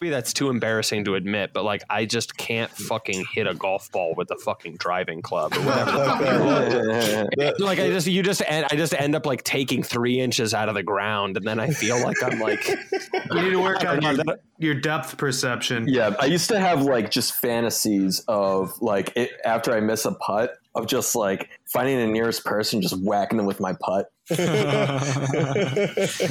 maybe 0.00 0.10
that's 0.10 0.32
too 0.32 0.50
embarrassing 0.50 1.04
to 1.04 1.14
admit, 1.14 1.52
but 1.52 1.64
like 1.64 1.82
I 1.90 2.04
just 2.04 2.36
can't 2.36 2.70
fucking 2.70 3.24
hit 3.32 3.46
a 3.46 3.54
golf 3.54 3.90
ball 3.90 4.14
with 4.16 4.30
a 4.30 4.36
fucking 4.36 4.76
driving 4.76 5.22
club 5.22 5.54
or 5.54 5.60
whatever. 5.60 5.90
the 5.92 6.04
fuck 6.04 6.20
you 6.20 7.44
want. 7.44 7.60
like 7.60 7.78
I 7.78 7.88
just 7.88 8.06
you 8.06 8.22
just 8.22 8.42
end, 8.46 8.66
I 8.70 8.76
just 8.76 8.94
end 8.94 9.14
up 9.14 9.26
like 9.26 9.42
taking 9.44 9.82
three 9.82 10.20
inches 10.20 10.54
out 10.54 10.68
of 10.68 10.74
the 10.74 10.82
ground, 10.82 11.36
and 11.36 11.46
then 11.46 11.58
I 11.58 11.68
feel 11.68 12.00
like 12.00 12.22
I'm 12.22 12.38
like 12.38 12.68
You 13.32 13.42
need 13.42 13.50
to 13.50 13.60
work 13.60 13.84
on 13.84 14.00
your, 14.02 14.16
your 14.58 14.74
depth 14.74 15.16
perception. 15.16 15.86
Yeah, 15.88 16.14
I 16.18 16.26
used 16.26 16.48
to 16.48 16.60
have 16.60 16.82
like 16.82 17.10
just 17.10 17.34
fantasies 17.34 18.24
of 18.28 18.80
like 18.80 19.12
it, 19.16 19.32
after 19.44 19.72
I 19.72 19.80
miss 19.80 20.04
a 20.04 20.12
putt 20.12 20.58
of 20.74 20.86
just 20.86 21.14
like 21.14 21.48
finding 21.66 21.98
the 21.98 22.06
nearest 22.06 22.44
person, 22.44 22.80
just 22.80 22.98
whacking 23.02 23.36
them 23.36 23.46
with 23.46 23.60
my 23.60 23.74
putt. 23.80 24.10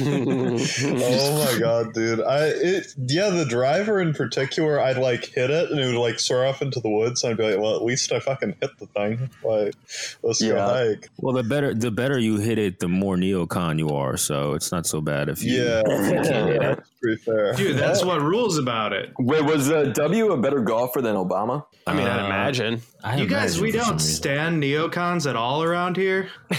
oh 0.00 1.44
my 1.52 1.58
god, 1.58 1.92
dude! 1.94 2.20
I 2.20 2.46
it 2.46 2.86
yeah, 2.96 3.30
the 3.30 3.44
driver 3.48 4.00
in 4.00 4.14
particular, 4.14 4.80
I'd 4.80 4.98
like 4.98 5.24
hit 5.26 5.50
it 5.50 5.70
and 5.70 5.80
it 5.80 5.86
would 5.86 5.96
like 6.00 6.20
soar 6.20 6.46
off 6.46 6.62
into 6.62 6.80
the 6.80 6.88
woods. 6.90 7.22
And 7.24 7.32
I'd 7.32 7.36
be 7.36 7.44
like, 7.50 7.60
well, 7.60 7.74
at 7.76 7.82
least 7.82 8.12
I 8.12 8.20
fucking 8.20 8.54
hit 8.60 8.70
the 8.78 8.86
thing. 8.86 9.30
Like, 9.44 9.74
let's 10.22 10.40
go 10.42 10.56
hike. 10.58 11.10
Well, 11.18 11.34
the 11.34 11.42
better 11.42 11.74
the 11.74 11.90
better 11.90 12.18
you 12.18 12.38
hit 12.38 12.58
it, 12.58 12.78
the 12.80 12.88
more 12.88 13.16
neocon 13.16 13.78
you 13.78 13.90
are. 13.90 14.16
So 14.16 14.54
it's 14.54 14.70
not 14.72 14.86
so 14.86 15.00
bad 15.00 15.28
if 15.28 15.42
you. 15.42 15.62
Yeah, 15.64 15.82
that's 15.86 16.90
pretty 17.00 17.20
fair. 17.22 17.54
Dude, 17.54 17.76
that's 17.76 18.04
what 18.04 18.20
rules 18.22 18.58
about 18.58 18.92
it. 18.92 19.12
Wait, 19.18 19.44
was 19.44 19.70
uh, 19.70 19.84
W 19.94 20.32
a 20.32 20.36
better 20.36 20.60
golfer 20.60 21.00
than 21.02 21.16
Obama? 21.16 21.64
I 21.86 21.94
mean, 21.94 22.06
I'd 22.06 22.22
Uh, 22.22 22.26
imagine. 22.26 22.82
I 23.04 23.16
You 23.16 23.26
guys, 23.26 23.60
we 23.60 23.70
don't 23.70 23.92
reason. 23.92 23.98
stand 24.00 24.62
neocons 24.62 25.28
at 25.28 25.36
all 25.36 25.62
around 25.62 25.96
here. 25.96 26.30
I 26.50 26.56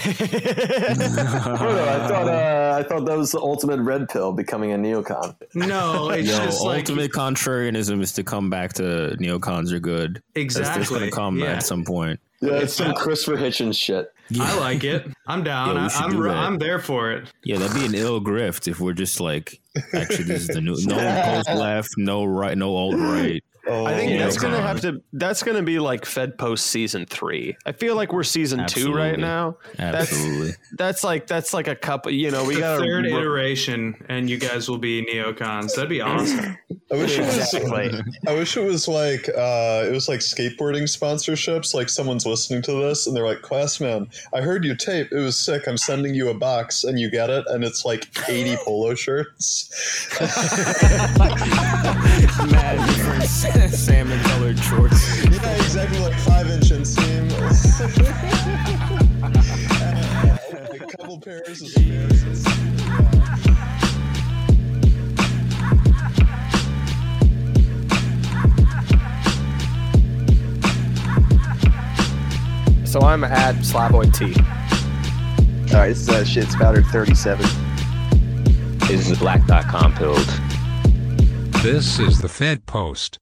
thought 2.08 2.28
uh, 2.28 2.76
I 2.78 2.82
thought 2.82 3.04
that 3.04 3.16
was 3.18 3.32
the 3.32 3.40
ultimate 3.40 3.80
red 3.80 4.08
pill, 4.08 4.32
becoming 4.32 4.72
a 4.72 4.76
neocon. 4.76 5.34
No, 5.54 6.08
it's 6.14 6.28
Yo, 6.28 6.36
just 6.44 6.62
like 6.62 6.78
ultimate 6.88 7.12
contrarianism 7.12 8.00
is 8.00 8.12
to 8.12 8.24
come 8.24 8.48
back 8.48 8.72
to 8.74 9.16
neocons 9.20 9.72
are 9.72 9.80
good. 9.80 10.22
That's- 10.34 10.54
That's 10.54 10.76
exactly. 10.76 10.98
going 10.98 11.10
to 11.10 11.14
come 11.14 11.38
yeah. 11.38 11.52
at 11.52 11.62
some 11.62 11.84
point. 11.84 12.18
Yeah, 12.40 12.52
it's 12.60 12.72
some 12.74 12.94
Christopher 12.94 13.36
Hitchens 13.36 13.76
shit. 13.78 14.10
I 14.40 14.58
like 14.60 14.82
it. 14.82 15.06
I'm 15.26 15.44
down. 15.44 15.76
Yeah, 15.76 15.88
I, 15.92 16.04
I'm 16.04 16.10
do 16.12 16.22
r- 16.22 16.28
that. 16.28 16.36
I'm 16.36 16.58
there 16.58 16.78
for 16.78 17.12
it. 17.12 17.30
Yeah, 17.44 17.58
that'd 17.58 17.76
be 17.78 17.84
an 17.84 17.94
ill 17.94 18.18
grift 18.20 18.66
if 18.66 18.80
we're 18.80 18.94
just 18.94 19.20
like, 19.20 19.60
actually, 19.92 20.24
this 20.24 20.42
is 20.42 20.48
the 20.48 20.60
new 20.62 20.74
no 20.86 20.96
post 21.24 21.48
left, 21.50 21.90
no 21.98 22.24
right, 22.24 22.56
no 22.56 22.74
alt 22.74 22.94
right. 22.94 23.44
Oh, 23.66 23.84
I 23.84 23.94
think 23.94 24.12
yeah, 24.12 24.18
that's 24.18 24.38
gonna 24.38 24.60
have 24.60 24.80
to. 24.82 25.02
That's 25.12 25.42
gonna 25.42 25.62
be 25.62 25.78
like 25.78 26.04
Fed 26.06 26.38
Post 26.38 26.66
season 26.68 27.06
three. 27.06 27.56
I 27.66 27.72
feel 27.72 27.94
like 27.94 28.12
we're 28.12 28.22
season 28.24 28.66
two 28.66 28.92
right 28.92 29.18
now. 29.18 29.58
Absolutely. 29.78 30.52
That's 30.76 31.04
like 31.04 31.26
that's 31.26 31.52
like 31.52 31.68
a 31.68 31.76
couple. 31.76 32.10
You 32.12 32.30
know, 32.30 32.44
we 32.44 32.54
The 32.54 32.60
got 32.60 32.78
third 32.80 33.06
iteration, 33.06 34.02
and 34.08 34.30
you 34.30 34.38
guys 34.38 34.68
will 34.68 34.78
be 34.78 35.04
neocons. 35.04 35.74
That'd 35.74 35.90
be 35.90 36.00
awesome. 36.02 36.56
I 36.92 36.96
wish 36.96 37.18
it 37.18 37.20
was. 37.20 37.54
Exactly. 37.54 38.00
I 38.26 38.34
wish 38.34 38.56
it 38.56 38.64
was 38.64 38.88
like 38.88 39.28
uh, 39.28 39.84
it 39.86 39.92
was 39.92 40.08
like 40.08 40.20
skateboarding 40.20 40.84
sponsorships. 40.84 41.74
Like 41.74 41.88
someone's 41.88 42.26
listening 42.26 42.62
to 42.62 42.72
this 42.72 43.06
and 43.06 43.14
they're 43.14 43.26
like, 43.26 43.42
"Classman, 43.42 44.08
I 44.32 44.40
heard 44.40 44.64
you 44.64 44.74
tape. 44.74 45.08
It 45.12 45.20
was 45.20 45.36
sick. 45.38 45.68
I'm 45.68 45.76
sending 45.76 46.14
you 46.14 46.30
a 46.30 46.34
box, 46.34 46.82
and 46.84 46.98
you 46.98 47.10
get 47.10 47.28
it, 47.30 47.44
and 47.48 47.62
it's 47.62 47.84
like 47.84 48.08
80 48.28 48.56
polo 48.64 48.94
shirts." 48.94 49.68
Mad 52.50 52.88
different 52.88 53.24
salmon 53.70 54.20
colored 54.24 54.58
shorts. 54.58 55.24
yeah, 55.24 55.56
exactly. 55.56 55.98
Like 56.00 56.18
five 56.20 56.50
inch 56.50 56.70
inseam. 56.70 57.30
a 60.80 60.86
couple 60.96 61.20
pairs 61.20 61.62
of 61.62 61.68
spares. 61.68 62.44
So 72.90 73.00
I'm 73.02 73.22
at 73.22 73.54
Slavoid 73.56 74.12
T. 74.12 74.34
All 75.72 75.80
right, 75.80 75.90
this 75.90 76.00
is 76.00 76.08
uh, 76.08 76.24
shit 76.24 76.48
spouter 76.48 76.82
37. 76.82 77.46
This 78.78 79.08
is 79.08 79.12
a 79.12 79.16
black.com 79.16 79.94
build. 79.94 80.26
This 81.62 82.00
is 82.00 82.20
the 82.20 82.28
Fed 82.28 82.66
Post. 82.66 83.20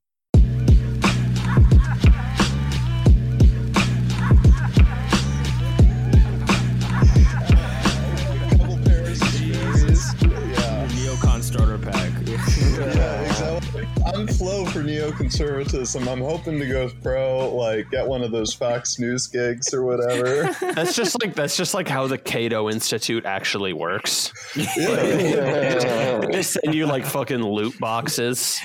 Jones. 14.19 14.38
I'm 14.49 14.67
for 14.67 14.83
neoconservatism. 14.83 16.11
I'm 16.11 16.21
hoping 16.21 16.59
to 16.59 16.67
go 16.67 16.91
pro, 17.03 17.55
like 17.55 17.91
get 17.91 18.07
one 18.07 18.23
of 18.23 18.31
those 18.31 18.55
Fox 18.55 18.99
News 18.99 19.27
gigs 19.27 19.75
or 19.75 19.85
whatever. 19.85 20.55
That's 20.75 20.95
just 20.97 21.21
like 21.23 21.35
that's 21.35 21.57
just 21.57 21.75
like 21.75 21.89
how 21.89 22.07
the 22.07 22.19
Cato 22.19 22.69
Institute 22.69 23.25
actually 23.25 23.73
works. 23.73 24.33
Yeah. 24.57 26.19
They 26.29 26.43
send 26.43 26.75
you 26.75 26.87
like 26.87 27.05
fucking 27.05 27.43
loot 27.43 27.79
boxes. 27.79 28.61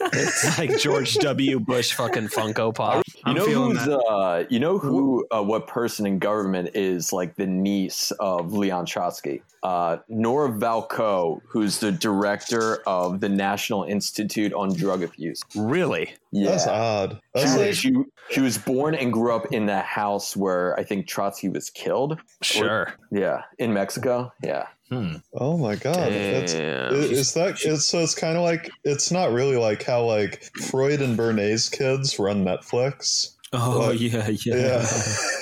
It's 0.00 0.58
like 0.58 0.78
George 0.78 1.14
W. 1.16 1.58
Bush 1.58 1.92
fucking 1.92 2.28
Funko 2.28 2.74
Pop. 2.74 3.04
You 3.26 3.34
know 3.34 3.46
who's 3.46 3.88
uh 3.88 4.44
you 4.48 4.60
know 4.60 4.78
who 4.78 5.26
uh, 5.30 5.42
what 5.42 5.66
person 5.66 6.06
in 6.06 6.18
government 6.18 6.70
is 6.74 7.12
like 7.12 7.34
the 7.34 7.46
niece 7.46 8.12
of 8.12 8.52
Leon 8.52 8.86
Trotsky? 8.86 9.42
Uh 9.62 9.98
Nora 10.08 10.50
Volkow, 10.50 11.40
who's 11.48 11.80
the 11.80 11.92
director 11.92 12.82
of 12.86 13.20
the 13.20 13.28
National 13.28 13.84
Institute 13.84 14.52
on 14.52 14.72
Drug 14.74 15.02
Abuse. 15.02 15.27
Really? 15.56 16.14
Yeah. 16.32 16.50
That's 16.50 16.66
odd. 16.66 17.20
That's 17.34 17.52
She, 17.52 17.58
like, 17.58 17.74
she, 17.74 18.04
she 18.30 18.40
was 18.40 18.58
born 18.58 18.94
and 18.94 19.12
grew 19.12 19.34
up 19.34 19.52
in 19.52 19.66
the 19.66 19.80
house 19.80 20.36
where 20.36 20.78
I 20.78 20.84
think 20.84 21.06
Trotsky 21.06 21.48
was 21.48 21.70
killed. 21.70 22.18
Sure. 22.42 22.92
Yeah, 23.10 23.42
in 23.58 23.72
Mexico. 23.72 24.32
Yeah. 24.42 24.66
Hmm. 24.88 25.16
oh 25.34 25.58
my 25.58 25.76
god. 25.76 26.10
That's, 26.10 26.54
Damn. 26.54 26.94
is, 26.94 27.10
is 27.10 27.34
that 27.34 27.60
it's, 27.62 27.84
so? 27.84 27.98
It's 27.98 28.14
kind 28.14 28.38
of 28.38 28.42
like 28.42 28.70
it's 28.84 29.10
not 29.10 29.32
really 29.32 29.56
like 29.56 29.82
how 29.82 30.02
like 30.04 30.42
Freud 30.70 31.02
and 31.02 31.16
Bernays 31.18 31.70
kids 31.70 32.18
run 32.18 32.42
Netflix. 32.42 33.34
Oh 33.52 33.78
What? 33.78 33.98
yeah, 33.98 34.28
yeah. 34.28 34.54
Yeah. 34.54 34.86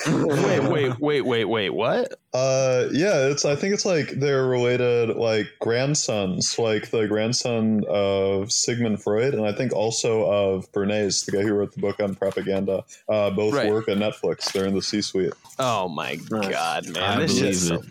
wait, 0.27 0.63
wait, 0.71 1.01
wait, 1.01 1.21
wait, 1.23 1.45
wait. 1.45 1.71
What? 1.71 2.15
Uh, 2.33 2.87
yeah, 2.93 3.27
it's. 3.29 3.45
I 3.45 3.57
think 3.57 3.75
it's 3.75 3.85
like 3.85 4.11
they're 4.11 4.47
related, 4.47 5.17
like 5.17 5.47
grandsons, 5.61 6.57
like 6.59 6.91
the 6.91 7.07
grandson 7.09 7.83
of 7.89 8.53
Sigmund 8.53 9.03
Freud, 9.03 9.35
and 9.35 9.45
I 9.45 9.53
think 9.53 9.73
also 9.73 10.31
of 10.31 10.71
Bernays, 10.73 11.25
the 11.25 11.33
guy 11.33 11.43
who 11.43 11.55
wrote 11.55 11.73
the 11.75 11.81
book 11.81 11.99
on 11.99 12.15
propaganda. 12.15 12.85
Uh, 13.09 13.31
both 13.31 13.55
Right. 13.55 13.71
work 13.73 13.89
at 13.89 13.97
Netflix. 13.97 14.53
They're 14.53 14.67
in 14.67 14.75
the 14.75 14.83
C-suite. 14.83 15.33
Oh 15.59 15.89
my 15.89 16.17
god, 16.17 16.89
man! 16.91 17.03
I 17.03 17.21
this 17.21 17.33
believe 17.35 17.55
shit's 17.55 17.69
so, 17.69 17.75
it. 17.77 17.85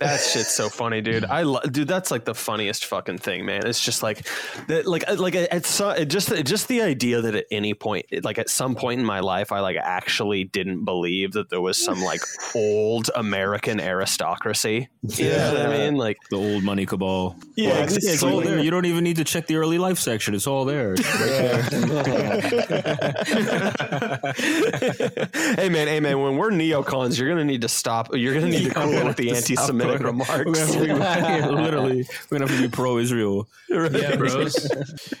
That 0.00 0.20
shit's 0.20 0.50
so 0.54 0.68
funny, 0.68 1.00
dude. 1.00 1.24
I 1.24 1.42
lo- 1.42 1.60
dude, 1.70 1.86
that's 1.88 2.10
like 2.10 2.24
the 2.24 2.34
funniest 2.34 2.84
fucking 2.86 3.18
thing, 3.18 3.44
man. 3.46 3.66
It's 3.66 3.80
just 3.82 4.02
like 4.02 4.26
that, 4.68 4.86
like 4.86 5.08
uh, 5.08 5.16
like 5.16 5.34
it's 5.34 5.68
so, 5.68 5.90
it 5.90 6.06
just 6.06 6.30
it 6.32 6.44
just 6.46 6.68
the 6.68 6.82
idea 6.82 7.20
that 7.20 7.34
at 7.34 7.44
any 7.50 7.74
point, 7.74 8.06
like 8.24 8.38
at 8.38 8.48
some 8.50 8.74
point 8.74 9.00
in 9.00 9.06
my 9.06 9.20
life, 9.20 9.52
I 9.52 9.60
like 9.60 9.76
actually 9.76 10.44
didn't 10.44 10.84
believe 10.84 11.32
that 11.32 11.50
there 11.50 11.60
was 11.60 11.76
some 11.82 12.00
like 12.02 12.20
old 12.54 13.10
American 13.14 13.80
aristocracy. 13.80 14.88
You 15.02 15.28
know 15.30 15.52
what 15.54 15.62
I 15.62 15.68
mean? 15.78 15.96
Like, 15.96 16.18
The 16.30 16.36
old 16.36 16.62
money 16.64 16.86
cabal. 16.86 17.36
yeah, 17.56 17.84
It's, 17.84 17.96
it's 17.96 18.22
all 18.22 18.40
there. 18.40 18.58
You 18.58 18.70
don't 18.70 18.84
even 18.86 19.04
need 19.04 19.16
to 19.16 19.24
check 19.24 19.46
the 19.46 19.56
early 19.56 19.78
life 19.78 19.98
section. 19.98 20.34
It's 20.34 20.46
all 20.46 20.64
there. 20.64 20.94
It's 20.94 21.06
right 21.20 22.80
hey 25.56 25.68
man, 25.68 25.88
hey 25.88 26.00
man, 26.00 26.20
when 26.20 26.36
we're 26.36 26.50
neocons, 26.50 27.18
you're 27.18 27.28
gonna 27.28 27.44
need 27.44 27.62
to 27.62 27.68
stop. 27.68 28.14
You're 28.14 28.34
gonna 28.34 28.48
need 28.48 28.64
to 28.64 28.70
come 28.70 28.90
cool 28.92 29.04
with 29.06 29.16
the 29.16 29.30
anti-Semitic 29.30 29.89
We're 29.98 30.06
remarks. 30.06 30.44
gonna 30.44 30.58
have 30.58 30.72
to 30.72 31.46
be- 31.50 31.54
literally, 31.62 32.06
we're 32.30 32.38
gonna 32.38 32.50
have 32.50 32.60
to 32.60 32.68
be 32.68 32.70
pro-Israel. 32.70 33.48
Yeah, 33.68 34.16
bros. 34.16 34.70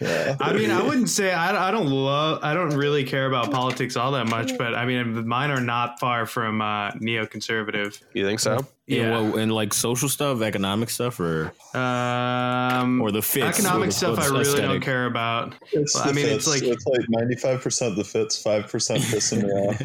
I 0.40 0.52
mean, 0.52 0.70
I 0.70 0.82
wouldn't 0.82 1.08
say 1.08 1.32
I, 1.32 1.68
I 1.68 1.70
don't 1.70 1.88
love. 1.88 2.40
I 2.42 2.54
don't 2.54 2.76
really 2.76 3.04
care 3.04 3.26
about 3.26 3.50
politics 3.50 3.96
all 3.96 4.12
that 4.12 4.28
much, 4.28 4.56
but 4.58 4.74
I 4.74 4.84
mean, 4.84 5.26
mine 5.26 5.50
are 5.50 5.60
not 5.60 5.98
far 6.00 6.26
from 6.26 6.60
uh, 6.60 6.92
neoconservative. 6.92 8.00
You 8.12 8.24
think 8.26 8.40
so? 8.40 8.66
Yeah, 8.90 9.02
Yeah. 9.02 9.10
well, 9.20 9.36
and 9.38 9.52
like 9.52 9.72
social 9.72 10.08
stuff, 10.08 10.42
economic 10.42 10.90
stuff, 10.90 11.20
or 11.20 11.52
Um, 11.74 13.00
or 13.00 13.12
the 13.12 13.22
fits. 13.22 13.60
economic 13.60 13.90
the- 13.90 13.94
stuff 13.94 14.18
I 14.18 14.26
the 14.26 14.32
really 14.34 14.60
don't 14.60 14.80
care 14.80 15.06
about. 15.06 15.54
Well, 15.72 15.84
I 16.02 16.10
mean, 16.12 16.26
it's 16.26 16.48
like- 16.48 16.62
it's 16.64 16.84
like 16.86 17.00
ninety-five 17.08 17.60
percent 17.62 17.94
the 17.94 18.02
fits, 18.04 18.42
five 18.42 18.66
percent 18.68 19.02
pissing 19.04 19.44
me 19.44 19.50
off. 19.52 19.76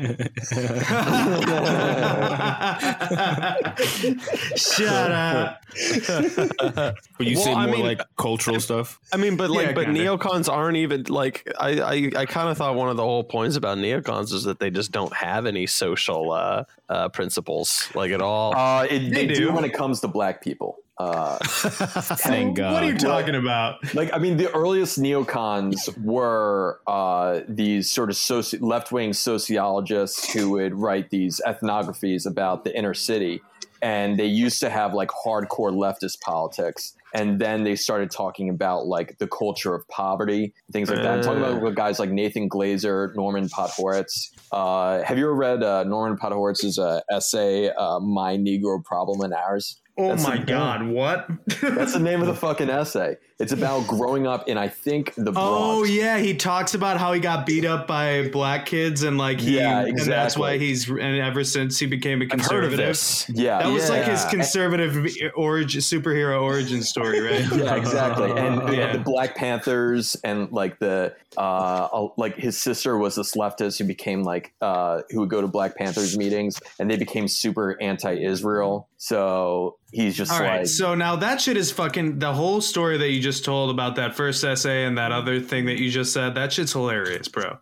Shut 4.58 5.12
up. 5.12 5.62
But 7.18 7.28
you 7.28 7.36
Well, 7.36 7.46
say 7.46 7.54
I 7.54 7.66
more 7.66 7.76
mean- 7.76 7.86
like 7.86 8.02
cultural 8.18 8.60
stuff. 8.60 9.00
I 9.14 9.18
mean, 9.18 9.38
but 9.38 9.50
like, 9.50 9.68
Yeah, 9.68 9.74
but 9.74 9.86
kinda. 9.86 10.00
neocons 10.02 10.52
aren't 10.52 10.78
even 10.78 11.04
like. 11.08 11.50
I, 11.60 11.80
I, 11.80 12.12
I 12.22 12.26
kind 12.26 12.50
of 12.50 12.58
thought 12.58 12.76
one 12.76 12.90
of 12.90 12.98
the 12.98 13.04
whole 13.04 13.24
points 13.24 13.56
about 13.56 13.78
neocons 13.78 14.34
is 14.34 14.44
that 14.46 14.60
they 14.60 14.70
just 14.70 14.92
don't 14.92 15.14
have 15.14 15.46
any 15.46 15.66
social 15.68 16.32
uh, 16.32 16.64
uh, 16.90 17.08
principles, 17.10 17.90
like 17.96 18.12
at 18.12 18.22
all. 18.22 18.54
Uh, 18.56 18.86
it, 18.96 19.14
they, 19.14 19.26
They 19.28 19.34
do 19.34 19.48
do. 19.48 19.54
when 19.54 19.64
it 19.66 19.74
comes 19.74 20.02
to 20.02 20.08
black 20.08 20.42
people. 20.44 20.78
Uh, 20.98 21.38
Thank 21.44 22.56
God. 22.58 22.74
What 22.74 22.84
are 22.84 22.88
you 22.88 22.98
talking 22.98 23.36
about? 23.36 23.94
like 23.94 24.14
I 24.14 24.18
mean, 24.18 24.38
the 24.38 24.50
earliest 24.54 24.98
neocons 25.00 25.76
were 26.02 26.80
uh, 26.88 27.42
these 27.50 27.92
sort 27.92 28.10
of 28.10 28.16
soci- 28.16 28.62
left-wing 28.62 29.12
sociologists 29.14 30.32
who 30.32 30.52
would 30.52 30.74
write 30.74 31.10
these 31.10 31.42
ethnographies 31.46 32.26
about 32.26 32.64
the 32.64 32.78
inner 32.78 32.94
city, 32.94 33.42
and 33.82 34.18
they 34.18 34.26
used 34.26 34.62
to 34.62 34.70
have 34.70 34.94
like 34.94 35.10
hardcore 35.10 35.72
leftist 35.74 36.22
politics. 36.22 36.94
And 37.14 37.40
then 37.40 37.64
they 37.64 37.76
started 37.78 38.12
talking 38.12 38.50
about 38.50 38.88
like 38.88 39.18
the 39.20 39.28
culture 39.28 39.74
of 39.74 39.88
poverty, 39.88 40.54
things 40.74 40.90
like 40.90 41.02
that. 41.02 41.08
I'm 41.20 41.22
talking 41.22 41.42
about 41.42 41.74
guys 41.76 41.98
like 41.98 42.10
Nathan 42.10 42.50
Glazer, 42.50 43.16
Norman 43.16 43.48
Podhoretz. 43.48 44.32
Uh, 44.56 45.04
have 45.04 45.18
you 45.18 45.26
ever 45.26 45.36
read 45.36 45.62
uh, 45.64 45.84
Norman 45.84 46.18
Podhoretz's 46.18 46.80
uh, 46.80 47.02
essay, 47.12 47.70
uh, 47.72 48.00
"My 48.00 48.38
Negro 48.38 48.82
Problem 48.82 49.20
and 49.20 49.34
Ours"? 49.34 49.82
Oh 49.98 50.10
That's 50.10 50.24
my 50.24 50.38
god, 50.38 50.86
what? 50.88 51.28
That's 51.62 51.94
the 51.94 52.00
name 52.00 52.20
of 52.22 52.28
the 52.28 52.36
fucking 52.46 52.70
essay. 52.70 53.16
It's 53.38 53.52
about 53.52 53.88
growing 53.88 54.28
up 54.28 54.48
in, 54.48 54.58
I 54.58 54.70
think, 54.70 55.14
the 55.16 55.32
Bronx. 55.32 55.38
Oh 55.40 55.84
yeah, 55.84 56.18
he 56.20 56.36
talks 56.36 56.74
about 56.74 56.98
how 56.98 57.12
he 57.14 57.20
got 57.20 57.46
beat 57.46 57.66
up 57.66 57.86
by 57.88 58.30
black 58.30 58.66
kids 58.66 59.04
and 59.04 59.18
like 59.18 59.40
he, 59.42 59.58
Yeah, 59.58 59.86
and 59.86 59.98
that's 59.98 60.38
why 60.38 60.58
he's 60.58 60.90
and 60.90 61.02
ever 61.02 61.44
since 61.44 61.78
he 61.80 61.86
became 61.86 62.22
a 62.22 62.28
conservative. 62.28 62.98
Yeah, 63.30 63.60
That 63.60 63.70
was 63.70 63.90
like 63.90 64.04
his 64.06 64.24
yeah. 64.24 64.30
conservative 64.30 65.08
origin, 65.36 65.82
superhero 65.82 66.42
origin 66.42 66.82
story, 66.82 67.20
right? 67.22 67.46
yeah, 67.56 67.76
exactly. 67.76 68.32
And 68.32 68.56
Yeah. 68.76 68.94
the 68.94 69.00
Black 69.00 69.36
Panthers 69.36 70.16
and 70.24 70.52
like 70.52 70.80
the 70.80 71.14
uh, 71.38 72.08
like 72.18 72.36
his 72.36 72.58
sister 72.58 72.98
was 72.98 73.16
this 73.16 73.36
leftist 73.36 73.80
who 73.80 73.86
became 73.86 74.24
like 74.24 74.54
uh, 74.62 75.02
who 75.10 75.22
would 75.22 75.30
go 75.30 75.42
to 75.42 75.48
Black 75.48 75.76
Panthers 75.76 76.18
meetings, 76.18 76.60
and 76.80 76.90
they 76.90 76.98
became 76.98 77.28
super 77.28 77.78
anti-Israel. 77.82 78.88
So 79.06 79.78
he's 79.92 80.18
just 80.18 80.32
All 80.32 80.40
like, 80.40 80.50
right, 80.50 80.68
so 80.68 80.96
now 80.96 81.16
that 81.18 81.40
shit 81.40 81.58
is 81.58 81.72
fucking 81.72 82.18
the 82.18 82.34
whole 82.34 82.60
story 82.60 82.98
that 82.98 83.12
you 83.12 83.22
just 83.22 83.46
told 83.46 83.70
about 83.70 83.98
that 83.98 84.16
first 84.16 84.44
essay 84.44 84.84
and 84.86 84.98
that 84.98 85.12
other 85.12 85.40
thing 85.40 85.66
that 85.68 85.78
you 85.78 85.92
just 85.92 86.12
said. 86.12 86.34
That 86.34 86.52
shit's 86.52 86.74
hilarious, 86.74 87.28
bro. 87.28 87.60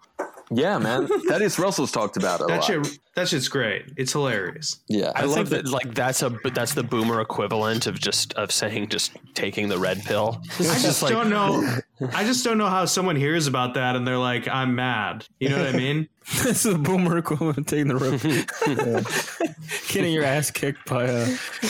yeah, 0.49 0.77
man. 0.77 1.05
Thaddeus 1.27 1.59
Russell's 1.59 1.91
talked 1.91 2.15
about 2.15 2.39
it. 2.39 2.43
A 2.45 2.47
That 2.47 2.55
lot. 2.61 2.63
shit, 2.63 2.97
that 3.15 3.27
shit's 3.27 3.47
great. 3.47 3.85
It's 3.97 4.11
hilarious. 4.13 4.79
yeah, 4.87 5.11
I, 5.15 5.25
love 5.25 5.49
that 5.51 5.67
like 5.67 5.93
that's 5.93 6.21
a 6.23 6.29
that's 6.53 6.73
the 6.73 6.83
boomer 6.83 7.21
equivalent 7.21 7.85
of 7.87 7.99
just 7.99 8.33
of 8.33 8.51
saying 8.51 8.89
just 8.89 9.11
taking 9.35 9.69
the 9.69 9.77
red 9.77 10.03
pill. 10.03 10.41
I 10.59 10.79
just 10.79 11.01
like- 11.03 11.11
don't 11.13 11.29
know. 11.29 11.77
I 12.13 12.23
just 12.25 12.43
don't 12.43 12.57
know 12.57 12.67
how 12.67 12.85
someone 12.85 13.15
hears 13.15 13.47
about 13.47 13.75
that 13.75 13.95
and 13.95 14.05
they're 14.05 14.17
like, 14.17 14.47
"I'm 14.47 14.75
mad." 14.75 15.25
You 15.39 15.49
know 15.49 15.57
what 15.59 15.73
I 15.73 15.77
mean? 15.77 16.09
This 16.43 16.65
is 16.65 16.73
a 16.73 16.77
boomer 16.77 17.17
equivalent 17.17 17.57
of 17.57 17.65
taking 17.65 17.87
the 17.89 17.95
rope. 17.97 18.21
Getting 19.89 20.13
your 20.13 20.23
ass 20.23 20.51
kicked 20.51 20.85
by 20.89 21.03
a. 21.03 21.27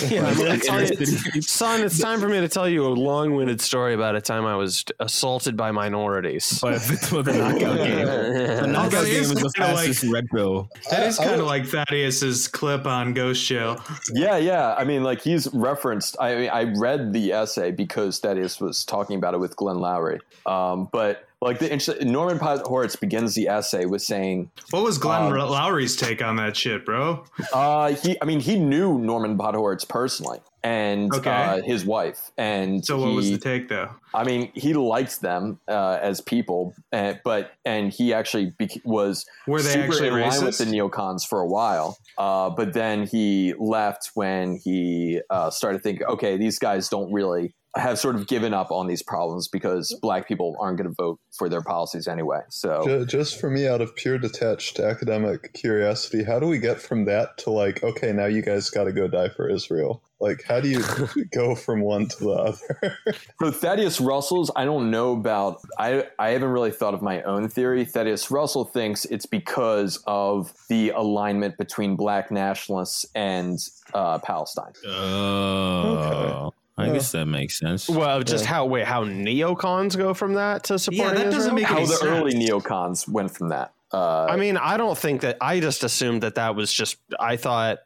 Yeah, 0.08 0.28
I 0.28 0.34
mean, 0.36 0.46
Like 0.48 0.58
it's 0.60 0.68
time- 0.68 0.80
inner 0.86 0.88
city. 1.06 1.12
it's- 1.30 1.50
son, 1.50 1.82
it's 1.82 2.00
time 2.00 2.20
for 2.20 2.28
me 2.30 2.40
to 2.40 2.48
tell 2.48 2.68
you 2.70 2.86
a 2.86 2.90
long-winded 2.90 3.62
story 3.62 3.94
about 3.94 4.16
a 4.16 4.22
time 4.22 4.46
I 4.46 4.56
was 4.56 4.86
assaulted 5.00 5.58
by 5.58 5.72
minorities. 5.72 6.60
by 6.62 6.74
a 6.74 6.80
victim 6.80 7.18
of 7.18 7.26
the 7.26 7.34
knockout 7.34 7.78
game. 7.88 8.06
The 8.06 8.68
knockout 8.68 9.06
game 9.06 9.22
it's 9.22 9.32
is 9.32 9.34
the 9.34 9.52
kinda 9.56 9.74
like- 9.74 10.14
red 10.14 10.30
pill. 10.30 10.70
That 10.92 11.08
is 11.08 11.20
I- 11.20 11.33
I 11.33 11.33
kind 11.34 11.42
of 11.42 11.48
like 11.48 11.66
Thaddeus's 11.66 12.48
clip 12.48 12.86
on 12.86 13.14
Ghost 13.14 13.44
Jail. 13.44 13.78
Yeah, 14.14 14.38
yeah. 14.38 14.76
I 14.76 14.84
mean, 14.84 15.04
like 15.04 15.22
he's 15.22 15.48
referenced. 15.54 16.16
I 16.20 16.36
mean, 16.36 16.50
I 16.50 16.64
read 16.78 17.14
the 17.14 17.34
essay 17.34 17.72
because 17.72 18.20
Thaddeus 18.20 18.60
was 18.60 18.86
talking 18.86 19.18
about 19.18 19.34
it 19.34 19.40
with 19.40 19.56
Glenn 19.56 19.78
Loury. 19.80 20.20
Um, 20.46 20.90
but 20.92 21.28
like 21.44 21.60
the 21.60 21.98
Norman 22.02 22.40
Podhoretz 22.40 23.00
begins 23.00 23.36
the 23.36 23.48
essay 23.48 23.86
with 23.86 24.02
saying, 24.02 24.50
What 24.72 24.84
was 24.84 24.98
Glenn 24.98 25.24
Um, 25.24 25.34
Loury's 25.34 25.96
take 25.96 26.22
on 26.24 26.38
that 26.38 26.56
shit, 26.56 26.86
bro? 26.86 27.24
uh, 27.54 27.94
he. 27.94 28.18
I 28.22 28.26
mean, 28.26 28.40
he 28.40 28.58
knew 28.58 28.98
Norman 28.98 29.38
Podhoretz 29.38 29.88
personally 29.88 30.40
and 30.64 31.14
Okay. 31.14 31.30
uh, 31.30 31.62
his 31.62 31.86
wife, 31.86 32.32
and 32.38 32.84
So 32.86 32.98
what 32.98 33.14
was 33.14 33.30
the 33.30 33.38
take 33.38 33.68
though? 33.68 33.90
I 34.14 34.24
mean, 34.24 34.52
he 34.56 34.74
liked 34.74 35.22
them 35.22 35.60
uh, 35.68 35.98
as 36.02 36.22
people, 36.22 36.74
uh, 36.94 37.16
but 37.26 37.52
and 37.66 37.92
he 37.92 38.14
actually 38.14 38.54
bec 38.58 38.70
was 38.86 39.26
Were 39.48 39.62
they 39.62 39.70
super 39.70 39.86
actually 39.92 40.08
in 40.10 40.14
line 40.22 40.44
with 40.46 40.58
the 40.58 40.66
neocons 40.66 41.28
for 41.28 41.42
a 41.42 41.48
while. 41.48 41.98
Uh, 42.18 42.50
but 42.52 42.74
then 42.74 43.08
he 43.08 43.54
left 43.60 44.12
when 44.14 44.60
he 44.64 45.20
uh, 45.30 45.50
started 45.50 45.82
thinking, 45.84 46.06
okay, 46.08 46.38
these 46.38 46.60
guys 46.60 46.88
don't 46.90 47.12
really 47.12 47.54
have 47.76 47.98
sort 47.98 48.16
of 48.16 48.28
given 48.28 48.54
up 48.54 48.72
on 48.72 48.88
these 48.88 49.02
problems 49.02 49.48
because 49.48 49.98
black 50.02 50.28
people 50.28 50.56
aren't 50.60 50.78
going 50.78 50.90
to 50.90 50.96
vote 50.96 51.20
for 51.32 51.50
their 51.50 51.62
policies 51.62 52.08
anyway. 52.08 52.42
So 52.50 53.06
Just 53.06 53.40
for 53.40 53.50
me, 53.50 53.68
out 53.68 53.82
of 53.82 53.96
pure 53.96 54.18
detached 54.18 54.80
academic 54.80 55.54
curiosity, 55.54 56.24
how 56.24 56.40
do 56.40 56.48
we 56.48 56.60
get 56.60 56.80
from 56.80 57.06
that 57.06 57.38
to 57.40 57.50
like, 57.50 57.84
okay, 57.84 58.12
now 58.12 58.26
you 58.26 58.42
guys 58.42 58.70
got 58.70 58.84
to 58.84 58.92
go 58.92 59.08
die 59.08 59.30
for 59.30 59.50
Israel? 59.50 60.04
Like, 60.20 60.44
how 60.48 60.60
do 60.62 60.70
you 60.70 60.84
go 61.34 61.56
from 61.56 61.82
one 61.82 62.08
to 62.08 62.20
the 62.20 62.32
other? 62.32 62.98
So 63.42 63.52
Thaddeus 63.52 64.00
Russell's, 64.00 64.52
I 64.56 64.64
don't 64.64 64.90
know 64.90 65.12
about. 65.12 65.60
I 65.78 66.08
I 66.18 66.30
haven't 66.30 66.50
really 66.50 66.72
thought 66.72 66.94
of 66.94 67.02
my 67.02 67.22
own 67.24 67.50
theory. 67.50 67.84
Thaddeus 67.84 68.32
Russell 68.32 68.64
thinks 68.64 69.04
it's 69.06 69.26
because 69.26 70.02
of 70.08 70.54
the 70.70 70.92
alignment 70.92 71.58
between 71.58 71.98
black 71.98 72.32
nationalists 72.32 73.06
and 73.16 73.60
uh, 73.94 74.20
Palestine. 74.20 74.72
Oh, 74.88 76.54
I 76.78 76.90
guess 76.92 77.12
that 77.12 77.26
makes 77.28 77.60
sense. 77.60 77.88
Well, 77.88 78.24
just 78.24 78.46
how 78.46 78.66
wait 78.66 78.86
how 78.86 79.06
neocons 79.06 79.96
go 79.98 80.14
from 80.14 80.34
that 80.36 80.64
to 80.66 80.80
supporting 80.80 81.16
that 81.16 81.26
doesn't 81.26 81.38
Israel? 81.40 81.56
make 81.56 81.66
How 81.66 81.78
any 81.78 81.86
the 81.86 81.94
sense. 81.94 82.10
early 82.10 82.34
neocons 82.34 83.08
went 83.08 83.32
from 83.32 83.50
that. 83.50 83.74
Uh, 83.92 84.26
I 84.28 84.38
mean, 84.38 84.58
I 84.58 84.78
don't 84.78 84.98
think 84.98 85.22
that. 85.22 85.38
I 85.40 85.60
just 85.60 85.84
assumed 85.84 86.24
that 86.24 86.34
that 86.34 86.56
was 86.56 86.74
just. 86.74 86.98
I 87.20 87.36
thought. 87.38 87.78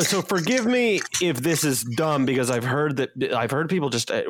So 0.00 0.22
forgive 0.22 0.64
me 0.64 1.02
if 1.20 1.36
this 1.42 1.64
is 1.64 1.82
dumb 1.84 2.24
because 2.24 2.50
I've 2.50 2.64
heard 2.64 2.96
that 2.96 3.34
I've 3.34 3.50
heard 3.50 3.68
people 3.68 3.90
just 3.90 4.10
uh, 4.10 4.22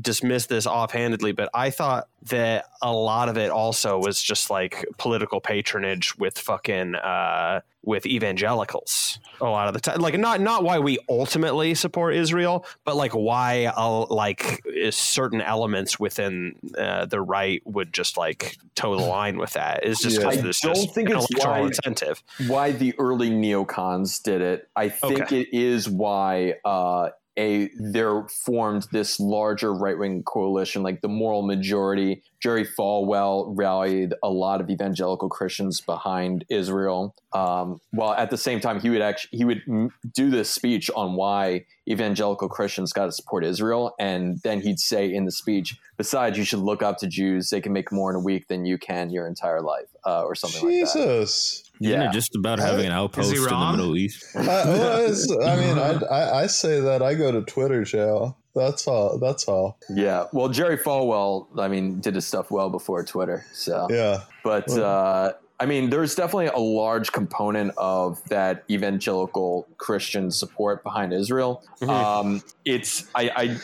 dismiss 0.00 0.46
this 0.46 0.66
offhandedly, 0.66 1.32
but 1.32 1.50
I 1.52 1.68
thought 1.68 2.08
that 2.30 2.64
a 2.80 2.90
lot 2.90 3.28
of 3.28 3.36
it 3.36 3.50
also 3.50 3.98
was 3.98 4.22
just 4.22 4.48
like 4.48 4.86
political 4.96 5.42
patronage 5.42 6.16
with 6.16 6.38
fucking 6.38 6.94
uh, 6.94 7.60
with 7.88 8.04
evangelicals. 8.04 9.18
A 9.40 9.44
lot 9.46 9.66
of 9.66 9.72
the 9.74 9.80
time, 9.80 10.00
like 10.00 10.18
not 10.18 10.40
not 10.42 10.62
why 10.62 10.78
we 10.78 10.98
ultimately 11.08 11.74
support 11.74 12.14
Israel, 12.14 12.66
but 12.84 12.96
like 12.96 13.12
why 13.12 13.64
uh, 13.74 14.04
like 14.10 14.62
certain 14.90 15.40
elements 15.40 15.98
within 15.98 16.54
uh, 16.76 17.06
the 17.06 17.20
right 17.20 17.62
would 17.64 17.92
just 17.94 18.16
like 18.18 18.56
toe 18.74 18.94
the 18.96 19.02
line 19.06 19.38
with 19.38 19.52
that. 19.54 19.84
Is 19.86 19.98
just 20.00 20.16
Yeah. 20.20 20.26
because 20.28 20.38
I 20.38 20.42
this 20.42 20.60
don't 20.60 20.74
just 20.74 20.94
think 20.94 21.08
it's 21.10 21.26
why- 21.44 21.60
incentive. 21.60 22.22
why 22.46 22.72
the 22.72 22.94
early 22.98 23.30
neocons 23.30 24.22
did 24.22 24.42
it. 24.42 24.68
I 24.76 24.90
think 24.90 25.22
Okay. 25.22 25.40
it 25.40 25.48
is 25.52 25.88
why 25.88 26.54
uh, 26.66 27.08
a 27.38 27.70
there 27.78 28.26
formed 28.44 28.86
this 28.92 29.18
larger 29.20 29.72
right 29.72 29.96
wing 29.96 30.24
coalition, 30.24 30.82
like 30.82 31.00
the 31.00 31.08
moral 31.08 31.42
majority. 31.42 32.22
Jerry 32.40 32.64
Falwell 32.64 33.52
rallied 33.56 34.14
a 34.22 34.28
lot 34.30 34.60
of 34.60 34.70
evangelical 34.70 35.28
Christians 35.28 35.80
behind 35.80 36.44
Israel, 36.48 37.14
um, 37.32 37.80
while 37.90 38.14
at 38.14 38.30
the 38.30 38.38
same 38.38 38.60
time 38.60 38.80
he 38.80 38.90
would 38.90 39.02
actually 39.02 39.36
he 39.36 39.44
would 39.44 39.62
m- 39.68 39.90
do 40.14 40.30
this 40.30 40.48
speech 40.48 40.88
on 40.94 41.14
why 41.14 41.64
evangelical 41.88 42.48
Christians 42.48 42.92
got 42.92 43.06
to 43.06 43.12
support 43.12 43.44
Israel, 43.44 43.94
and 43.98 44.40
then 44.44 44.60
he'd 44.60 44.78
say 44.78 45.12
in 45.12 45.24
the 45.24 45.32
speech, 45.32 45.76
"Besides, 45.96 46.38
you 46.38 46.44
should 46.44 46.60
look 46.60 46.82
up 46.82 46.98
to 46.98 47.06
Jews; 47.08 47.50
they 47.50 47.60
can 47.60 47.72
make 47.72 47.90
more 47.90 48.10
in 48.10 48.16
a 48.16 48.20
week 48.20 48.46
than 48.48 48.64
you 48.64 48.78
can 48.78 49.10
your 49.10 49.26
entire 49.26 49.60
life," 49.60 49.88
uh, 50.06 50.22
or 50.22 50.34
something 50.36 50.62
like 50.62 50.70
that. 50.86 50.92
Jesus. 50.94 51.64
Isn't 51.80 51.92
Yeah. 52.00 52.08
it 52.08 52.12
just 52.12 52.34
about 52.36 52.58
having 52.60 52.86
an 52.86 52.92
outpost 52.92 53.32
in 53.34 53.42
the? 53.42 53.70
Middle 53.72 53.96
East? 53.96 54.24
I, 54.34 54.40
well, 54.42 55.48
I 55.48 55.56
mean, 55.56 55.78
I, 55.78 55.92
I, 56.06 56.42
I 56.42 56.46
say 56.46 56.80
that 56.80 57.02
I 57.02 57.14
go 57.14 57.30
to 57.32 57.42
Twitter 57.42 57.84
jail. 57.84 58.37
That's 58.54 58.86
all. 58.88 59.18
That's 59.18 59.46
all. 59.46 59.78
Yeah, 59.88 60.26
well, 60.32 60.48
Jerry 60.48 60.76
Falwell, 60.78 61.46
I 61.58 61.68
mean, 61.68 62.00
did 62.00 62.14
his 62.14 62.26
stuff 62.26 62.50
well 62.50 62.70
before 62.70 63.04
Twitter. 63.04 63.44
So, 63.52 63.86
Yeah. 63.90 64.22
but 64.42 64.68
uh, 64.70 65.32
I 65.60 65.66
mean, 65.66 65.90
there's 65.90 66.14
definitely 66.14 66.46
a 66.46 66.58
large 66.58 67.12
component 67.12 67.72
of 67.76 68.22
that 68.28 68.64
evangelical 68.70 69.66
Christian 69.76 70.30
support 70.30 70.82
behind 70.82 71.12
Israel. 71.12 71.62
Um, 71.88 72.42
it's 72.64 73.08
I, 73.14 73.30
I 73.36 73.56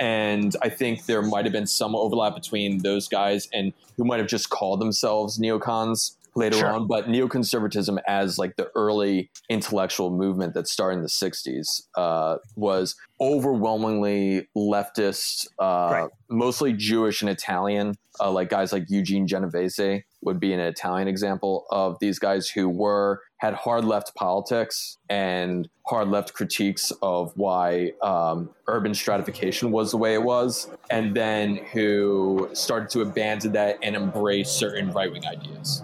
and 0.00 0.56
I 0.62 0.68
think 0.70 1.06
there 1.06 1.22
might 1.22 1.44
have 1.44 1.52
been 1.52 1.66
some 1.66 1.94
overlap 1.94 2.34
between 2.34 2.78
those 2.78 3.08
guys 3.08 3.48
and 3.52 3.72
who 3.96 4.04
might 4.04 4.18
have 4.18 4.26
just 4.26 4.50
called 4.50 4.80
themselves 4.80 5.38
neocons 5.38 6.16
later 6.36 6.56
Sure. 6.58 6.68
on. 6.72 6.86
But 6.86 7.06
neoconservatism, 7.06 7.98
as 8.06 8.38
like 8.38 8.56
the 8.56 8.68
early 8.74 9.30
intellectual 9.48 10.10
movement 10.10 10.54
that 10.54 10.68
started 10.68 10.96
in 10.98 11.02
the 11.02 11.08
'60s, 11.08 11.82
uh, 11.96 12.36
was 12.56 12.96
overwhelmingly 13.20 14.48
leftist, 14.56 15.46
uh, 15.58 15.88
Right. 15.92 16.10
mostly 16.28 16.72
Jewish 16.72 17.22
and 17.22 17.30
Italian. 17.30 17.94
Uh, 18.20 18.30
like 18.30 18.48
guys 18.48 18.72
like 18.72 18.84
Eugene 18.88 19.26
Genovese 19.26 20.02
would 20.24 20.40
be 20.40 20.52
an 20.52 20.60
Italian 20.60 21.08
example 21.08 21.66
of 21.70 21.98
these 22.00 22.18
guys 22.18 22.48
who 22.48 22.68
were 22.68 23.20
had 23.38 23.54
hard 23.54 23.84
left 23.84 24.14
politics 24.14 24.96
and 25.10 25.68
hard 25.86 26.08
left 26.08 26.32
critiques 26.32 26.92
of 27.02 27.32
why 27.36 27.92
um, 28.02 28.48
urban 28.68 28.94
stratification 28.94 29.70
was 29.70 29.90
the 29.90 29.98
way 29.98 30.14
it 30.14 30.22
was, 30.22 30.68
and 30.90 31.14
then 31.14 31.56
who 31.72 32.48
started 32.54 32.88
to 32.90 33.02
abandon 33.02 33.52
that 33.52 33.78
and 33.82 33.94
embrace 33.94 34.50
certain 34.50 34.90
right 34.92 35.12
wing 35.12 35.26
ideas. 35.26 35.82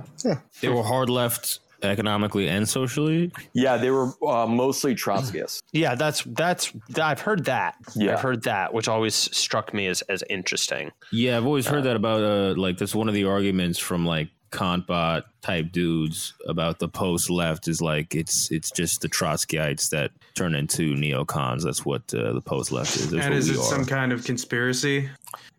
They 0.60 0.68
were 0.68 0.82
hard 0.82 1.10
left 1.10 1.60
economically 1.82 2.48
and 2.48 2.68
socially. 2.68 3.32
Yeah, 3.52 3.76
they 3.76 3.90
were 3.90 4.12
uh, 4.26 4.46
mostly 4.46 4.94
Trotskyists. 4.94 5.60
Yeah, 5.72 5.94
that's 5.94 6.24
that's 6.24 6.72
I've 7.00 7.20
heard 7.20 7.44
that. 7.44 7.76
Yeah. 7.94 8.14
I've 8.14 8.20
heard 8.20 8.42
that, 8.42 8.74
which 8.74 8.88
always 8.88 9.14
struck 9.14 9.72
me 9.72 9.86
as 9.86 10.02
as 10.02 10.24
interesting. 10.28 10.90
Yeah, 11.12 11.36
I've 11.36 11.46
always 11.46 11.66
heard 11.66 11.84
that 11.84 11.96
about 11.96 12.22
uh 12.22 12.54
like 12.60 12.78
that's 12.78 12.94
one 12.94 13.08
of 13.08 13.14
the 13.14 13.24
arguments 13.24 13.78
from 13.78 14.04
like 14.04 14.28
Kantbot 14.50 15.22
type 15.42 15.72
dudes 15.72 16.34
about 16.46 16.78
the 16.78 16.88
post 16.88 17.30
left 17.30 17.68
is 17.68 17.80
like 17.80 18.14
it's 18.14 18.50
it's 18.50 18.70
just 18.70 19.00
the 19.00 19.08
Trotskyites 19.08 19.90
that 19.90 20.10
turn 20.34 20.54
into 20.54 20.94
neocons. 20.94 21.62
That's 21.62 21.84
what 21.84 22.02
uh, 22.14 22.32
the 22.32 22.40
post 22.40 22.72
left 22.72 22.96
is. 22.96 23.10
That's 23.10 23.24
and 23.26 23.34
is 23.34 23.48
it 23.48 23.56
are. 23.56 23.62
some 23.62 23.84
kind 23.84 24.12
of 24.12 24.24
conspiracy? 24.24 25.08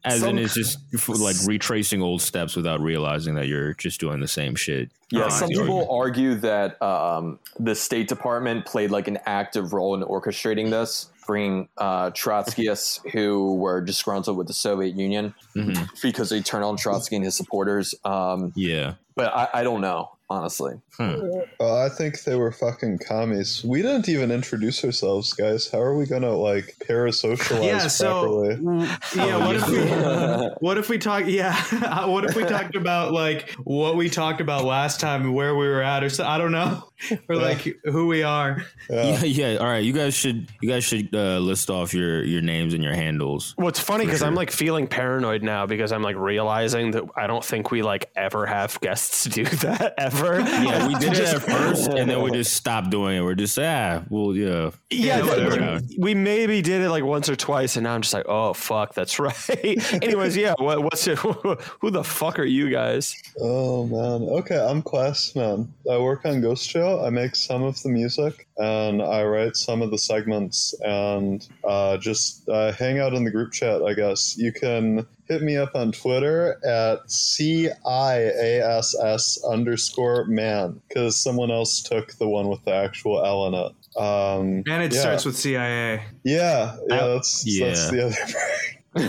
As 0.03 0.21
some- 0.21 0.29
in, 0.29 0.39
it's 0.39 0.55
just 0.55 0.79
like 1.07 1.35
retracing 1.45 2.01
old 2.01 2.21
steps 2.21 2.55
without 2.55 2.81
realizing 2.81 3.35
that 3.35 3.47
you're 3.47 3.73
just 3.75 3.99
doing 3.99 4.19
the 4.19 4.27
same 4.27 4.55
shit. 4.55 4.89
Yeah, 5.11 5.25
Oh, 5.25 5.29
some 5.29 5.47
see. 5.49 5.59
people 5.59 5.87
argue 5.91 6.35
that 6.35 6.81
um, 6.81 7.37
the 7.59 7.75
State 7.75 8.07
Department 8.07 8.65
played 8.65 8.89
like 8.91 9.07
an 9.07 9.19
active 9.25 9.73
role 9.73 9.93
in 9.93 10.01
orchestrating 10.01 10.69
this, 10.71 11.10
bringing 11.25 11.67
uh, 11.77 12.09
Trotskyists 12.11 12.99
who 13.11 13.55
were 13.55 13.81
disgruntled 13.81 14.37
with 14.37 14.47
the 14.47 14.53
Soviet 14.53 14.95
Union 14.95 15.33
Mhm. 15.55 15.89
because 16.01 16.29
they 16.29 16.41
turned 16.41 16.63
on 16.63 16.77
Trotsky 16.77 17.15
and 17.15 17.25
his 17.25 17.35
supporters. 17.35 17.93
Um, 18.03 18.51
Yeah. 18.55 18.95
but 19.15 19.33
I, 19.33 19.47
I 19.53 19.63
don't 19.63 19.81
know, 19.81 20.11
honestly. 20.31 20.75
Uh, 20.99 21.83
I 21.83 21.89
think 21.89 22.23
they 22.23 22.35
were 22.35 22.51
fucking 22.51 22.99
commies. 22.99 23.63
We 23.63 23.81
didn't 23.81 24.07
even 24.07 24.31
introduce 24.31 24.83
ourselves, 24.85 25.33
guys. 25.33 25.69
How 25.69 25.79
are 25.79 25.95
we 25.97 26.05
gonna 26.05 26.31
like 26.35 26.75
parasocialize 26.87 27.63
Yeah, 27.65 27.87
so 27.87 28.53
properly? 28.55 28.87
yeah, 29.15 29.45
what 29.45 29.55
if 29.55 29.67
we 29.67 29.79
what 30.59 30.77
if 30.77 30.89
we 30.89 30.97
talk 30.97 31.25
yeah, 31.27 32.05
what 32.05 32.25
if 32.25 32.35
we 32.35 32.43
talked 32.43 32.75
about 32.75 33.13
like 33.13 33.49
what 33.63 33.95
we 33.97 34.09
talked 34.09 34.41
about 34.41 34.63
last 34.63 34.99
time 34.99 35.21
and 35.23 35.33
where 35.35 35.55
we 35.55 35.67
were 35.67 35.81
at 35.81 36.03
or 36.03 36.09
so 36.09 36.25
I 36.25 36.37
don't 36.37 36.51
know. 36.51 36.87
Or 37.27 37.35
like 37.35 37.67
who 37.85 38.05
we 38.05 38.21
are. 38.21 38.63
yeah, 38.87 39.23
yeah. 39.23 39.55
All 39.57 39.65
right, 39.65 39.83
you 39.83 39.91
guys 39.93 40.13
should 40.13 40.47
you 40.61 40.69
guys 40.69 40.83
should 40.83 41.15
uh, 41.15 41.39
list 41.39 41.71
off 41.71 41.95
your 41.95 42.23
your 42.23 42.41
names 42.43 42.75
and 42.75 42.83
your 42.83 42.93
handles. 42.93 43.53
What's 43.57 43.79
funny 43.79 44.03
For 44.05 44.09
because 44.09 44.21
I'm 44.21 44.35
like 44.35 44.51
feeling 44.51 44.85
paranoid 44.85 45.41
now 45.41 45.65
because 45.65 45.91
I'm 45.91 46.03
like 46.03 46.15
realizing 46.15 46.91
that 46.91 47.03
I 47.15 47.25
don't 47.25 47.43
think 47.43 47.71
we 47.71 47.81
like 47.81 48.11
ever 48.15 48.45
have 48.45 48.79
guests 48.81 49.25
do 49.25 49.45
that 49.45 49.95
ever. 49.97 50.20
Yeah, 50.61 50.87
we 50.87 50.95
did 50.95 51.13
it 51.13 51.33
at 51.33 51.41
first, 51.41 51.87
and 51.89 52.09
then 52.09 52.21
we 52.21 52.31
just 52.41 52.53
stopped 52.53 52.89
doing 52.89 53.17
it. 53.17 53.21
We're 53.21 53.35
just 53.35 53.57
ah, 53.57 54.03
well, 54.09 54.35
yeah, 54.35 54.71
Yeah, 54.89 55.21
whatever. 55.23 55.75
like, 55.75 55.83
we 55.97 56.13
maybe 56.13 56.61
did 56.61 56.81
it 56.81 56.89
like 56.89 57.03
once 57.03 57.29
or 57.29 57.35
twice, 57.35 57.75
and 57.77 57.83
now 57.85 57.95
I'm 57.95 58.01
just 58.01 58.13
like, 58.13 58.25
oh 58.27 58.53
fuck, 58.53 58.93
that's 58.93 59.19
right. 59.19 59.93
Anyways, 60.03 60.37
yeah, 60.37 60.53
what, 60.57 60.83
what's 60.83 61.05
your, 61.07 61.15
who 61.15 61.91
the 61.91 62.03
fuck 62.03 62.39
are 62.39 62.45
you 62.45 62.69
guys? 62.69 63.15
Oh 63.39 63.85
man. 63.87 64.29
Okay, 64.29 64.59
I'm 64.59 64.81
Classman. 64.81 65.73
I 65.89 65.97
work 65.97 66.25
on 66.25 66.41
Ghost 66.41 66.69
Jail. 66.69 67.03
I 67.05 67.09
make 67.09 67.35
some 67.35 67.63
of 67.63 67.81
the 67.81 67.89
music 67.89 68.47
and 68.57 69.01
I 69.01 69.23
write 69.23 69.55
some 69.55 69.81
of 69.81 69.91
the 69.91 69.97
segments 69.97 70.73
and 70.85 71.47
uh, 71.63 71.97
just 71.97 72.47
uh, 72.49 72.71
hang 72.73 72.99
out 72.99 73.13
in 73.13 73.23
the 73.23 73.31
group 73.31 73.51
chat. 73.53 73.81
I 73.81 73.93
guess 73.93 74.37
you 74.37 74.51
can 74.51 75.05
hit 75.31 75.41
me 75.41 75.55
up 75.55 75.75
on 75.75 75.93
Twitter 75.93 76.59
at 76.65 77.09
c 77.09 77.69
i 77.85 78.15
a 78.15 78.61
s 78.77 78.93
s 78.99 79.43
underscore 79.49 80.25
man 80.25 80.81
because 80.87 81.17
someone 81.17 81.49
else 81.49 81.81
took 81.81 82.11
the 82.13 82.27
one 82.27 82.49
with 82.49 82.63
the 82.65 82.73
actual 82.73 83.25
L 83.25 83.47
in 83.47 83.53
it. 83.53 83.71
Um, 83.97 84.63
And 84.69 84.83
it 84.83 84.93
yeah. 84.93 84.99
starts 84.99 85.25
with 85.25 85.37
CIA. 85.37 86.03
Yeah, 86.23 86.75
yeah, 86.89 87.07
that's 87.07 87.43
yeah. 87.45 87.67
that's 87.67 87.89
the 87.91 88.05
other 88.07 88.15
part. 88.21 88.80
I'd 88.93 89.05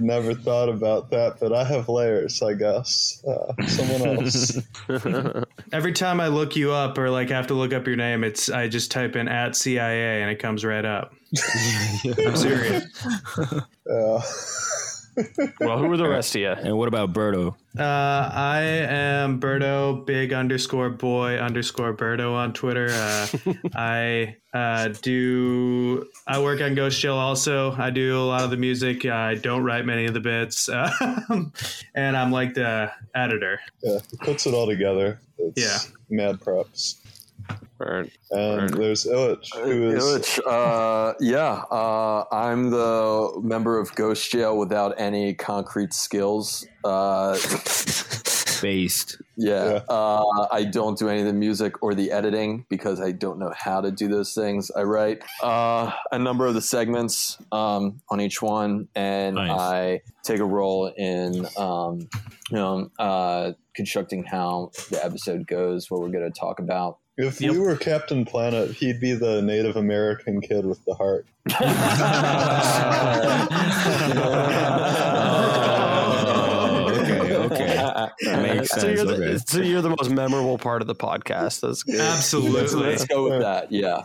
never 0.00 0.34
thought 0.34 0.70
about 0.70 1.10
that, 1.10 1.36
but 1.40 1.52
I 1.52 1.64
have 1.64 1.88
layers, 1.90 2.40
I 2.42 2.54
guess. 2.54 3.22
Uh, 3.26 3.52
someone 3.66 4.18
else. 4.18 4.58
Every 5.72 5.92
time 5.92 6.20
I 6.20 6.28
look 6.28 6.56
you 6.56 6.72
up 6.72 6.96
or 6.96 7.10
like 7.10 7.28
have 7.28 7.48
to 7.48 7.54
look 7.54 7.74
up 7.74 7.86
your 7.86 7.96
name, 7.96 8.24
it's 8.24 8.48
I 8.48 8.68
just 8.68 8.90
type 8.90 9.14
in 9.14 9.28
at 9.28 9.56
CIA 9.56 10.22
and 10.22 10.30
it 10.30 10.38
comes 10.38 10.64
right 10.64 10.84
up. 10.84 11.12
I'm 12.04 12.36
serious. 12.36 12.84
Yeah. 13.86 14.22
Well, 15.60 15.78
who 15.78 15.90
are 15.92 15.96
the 15.96 16.08
rest 16.08 16.34
of 16.34 16.40
you? 16.40 16.48
And 16.50 16.76
what 16.76 16.88
about 16.88 17.12
Berto? 17.12 17.54
Uh, 17.78 17.82
I 18.32 18.60
am 18.62 19.40
Berto, 19.40 20.04
big 20.06 20.32
underscore 20.32 20.90
boy 20.90 21.38
underscore 21.38 21.94
Berto 21.94 22.32
on 22.34 22.52
Twitter. 22.52 22.88
Uh, 22.90 23.26
I 23.74 24.36
uh, 24.54 24.88
do. 25.02 26.06
I 26.26 26.40
work 26.42 26.60
on 26.60 26.74
Ghost 26.74 27.00
Jail 27.00 27.14
also. 27.14 27.72
I 27.72 27.90
do 27.90 28.18
a 28.18 28.24
lot 28.24 28.44
of 28.44 28.50
the 28.50 28.56
music. 28.56 29.04
I 29.06 29.34
don't 29.34 29.62
write 29.64 29.84
many 29.86 30.06
of 30.06 30.14
the 30.14 30.20
bits, 30.20 30.68
um, 31.28 31.52
and 31.94 32.16
I'm 32.16 32.30
like 32.32 32.54
the 32.54 32.90
editor. 33.14 33.60
yeah, 33.82 33.98
he 34.10 34.16
puts 34.18 34.46
it 34.46 34.54
all 34.54 34.66
together. 34.66 35.18
It's 35.38 35.60
Yeah. 35.62 35.78
mad 36.08 36.40
props. 36.40 36.96
Or- 37.80 38.06
And 38.30 38.70
there's 38.70 39.04
Ilych, 39.04 39.46
who 39.62 39.90
is 39.90 40.02
Ilych, 40.02 40.40
uh, 40.46 41.14
yeah, 41.20 41.62
uh, 41.70 42.24
I'm 42.32 42.70
the 42.70 43.38
member 43.42 43.78
of 43.78 43.94
Ghost 43.94 44.30
Jail 44.30 44.56
without 44.56 44.94
any 44.98 45.34
concrete 45.34 45.92
skills. 45.92 46.66
Uh, 46.84 47.36
Based. 48.62 49.20
yeah, 49.36 49.64
Yeah. 49.70 49.80
Uh, 49.88 50.46
I 50.50 50.64
don't 50.64 50.98
do 50.98 51.08
any 51.08 51.20
of 51.20 51.26
the 51.26 51.32
music 51.32 51.82
or 51.82 51.94
the 51.94 52.10
editing 52.10 52.64
because 52.70 53.00
I 53.00 53.12
don't 53.12 53.38
know 53.38 53.52
how 53.54 53.80
to 53.82 53.90
do 53.90 54.08
those 54.08 54.34
things. 54.34 54.70
I 54.70 54.82
write 54.82 55.22
uh, 55.42 55.92
a 56.10 56.18
number 56.18 56.46
of 56.46 56.54
the 56.54 56.62
segments 56.62 57.36
um, 57.52 58.00
on 58.08 58.20
each 58.20 58.40
one, 58.40 58.88
and 58.94 59.36
Nice. 59.36 59.50
I 59.50 60.00
take 60.22 60.40
a 60.40 60.44
role 60.44 60.86
in 60.96 61.46
um, 61.58 62.08
you 62.50 62.56
know 62.56 62.90
uh, 62.98 63.52
constructing 63.74 64.24
how 64.24 64.70
the 64.90 65.04
episode 65.04 65.46
goes, 65.46 65.90
what 65.90 66.00
we're 66.00 66.08
going 66.08 66.30
to 66.30 66.38
talk 66.40 66.58
about. 66.58 66.98
If 67.18 67.40
Yep. 67.40 67.52
we 67.52 67.58
were 67.58 67.76
Captain 67.76 68.24
Planet, 68.24 68.70
he'd 68.72 69.00
be 69.00 69.12
the 69.14 69.40
Native 69.42 69.76
American 69.76 70.40
kid 70.40 70.64
with 70.66 70.84
the 70.84 70.94
heart. 70.94 71.26
Oh. 75.88 76.86
oh, 76.88 77.00
okay, 77.00 77.36
okay. 77.36 77.76
Uh, 77.86 77.88
uh, 77.88 78.08
uh, 78.30 78.42
Makes 78.42 78.70
so, 78.70 78.80
sense. 78.80 79.00
you're 79.00 79.06
the, 79.16 79.38
so 79.46 79.60
you're 79.60 79.82
the 79.82 79.90
most 79.90 80.10
memorable 80.10 80.58
part 80.58 80.80
of 80.82 80.88
the 80.88 80.94
podcast. 80.94 81.60
That's 81.60 81.82
good. 81.82 82.00
Absolutely. 82.00 82.82
let's 82.82 83.04
go 83.06 83.24
with 83.30 83.40
that. 83.42 83.70
Yeah. 83.70 84.02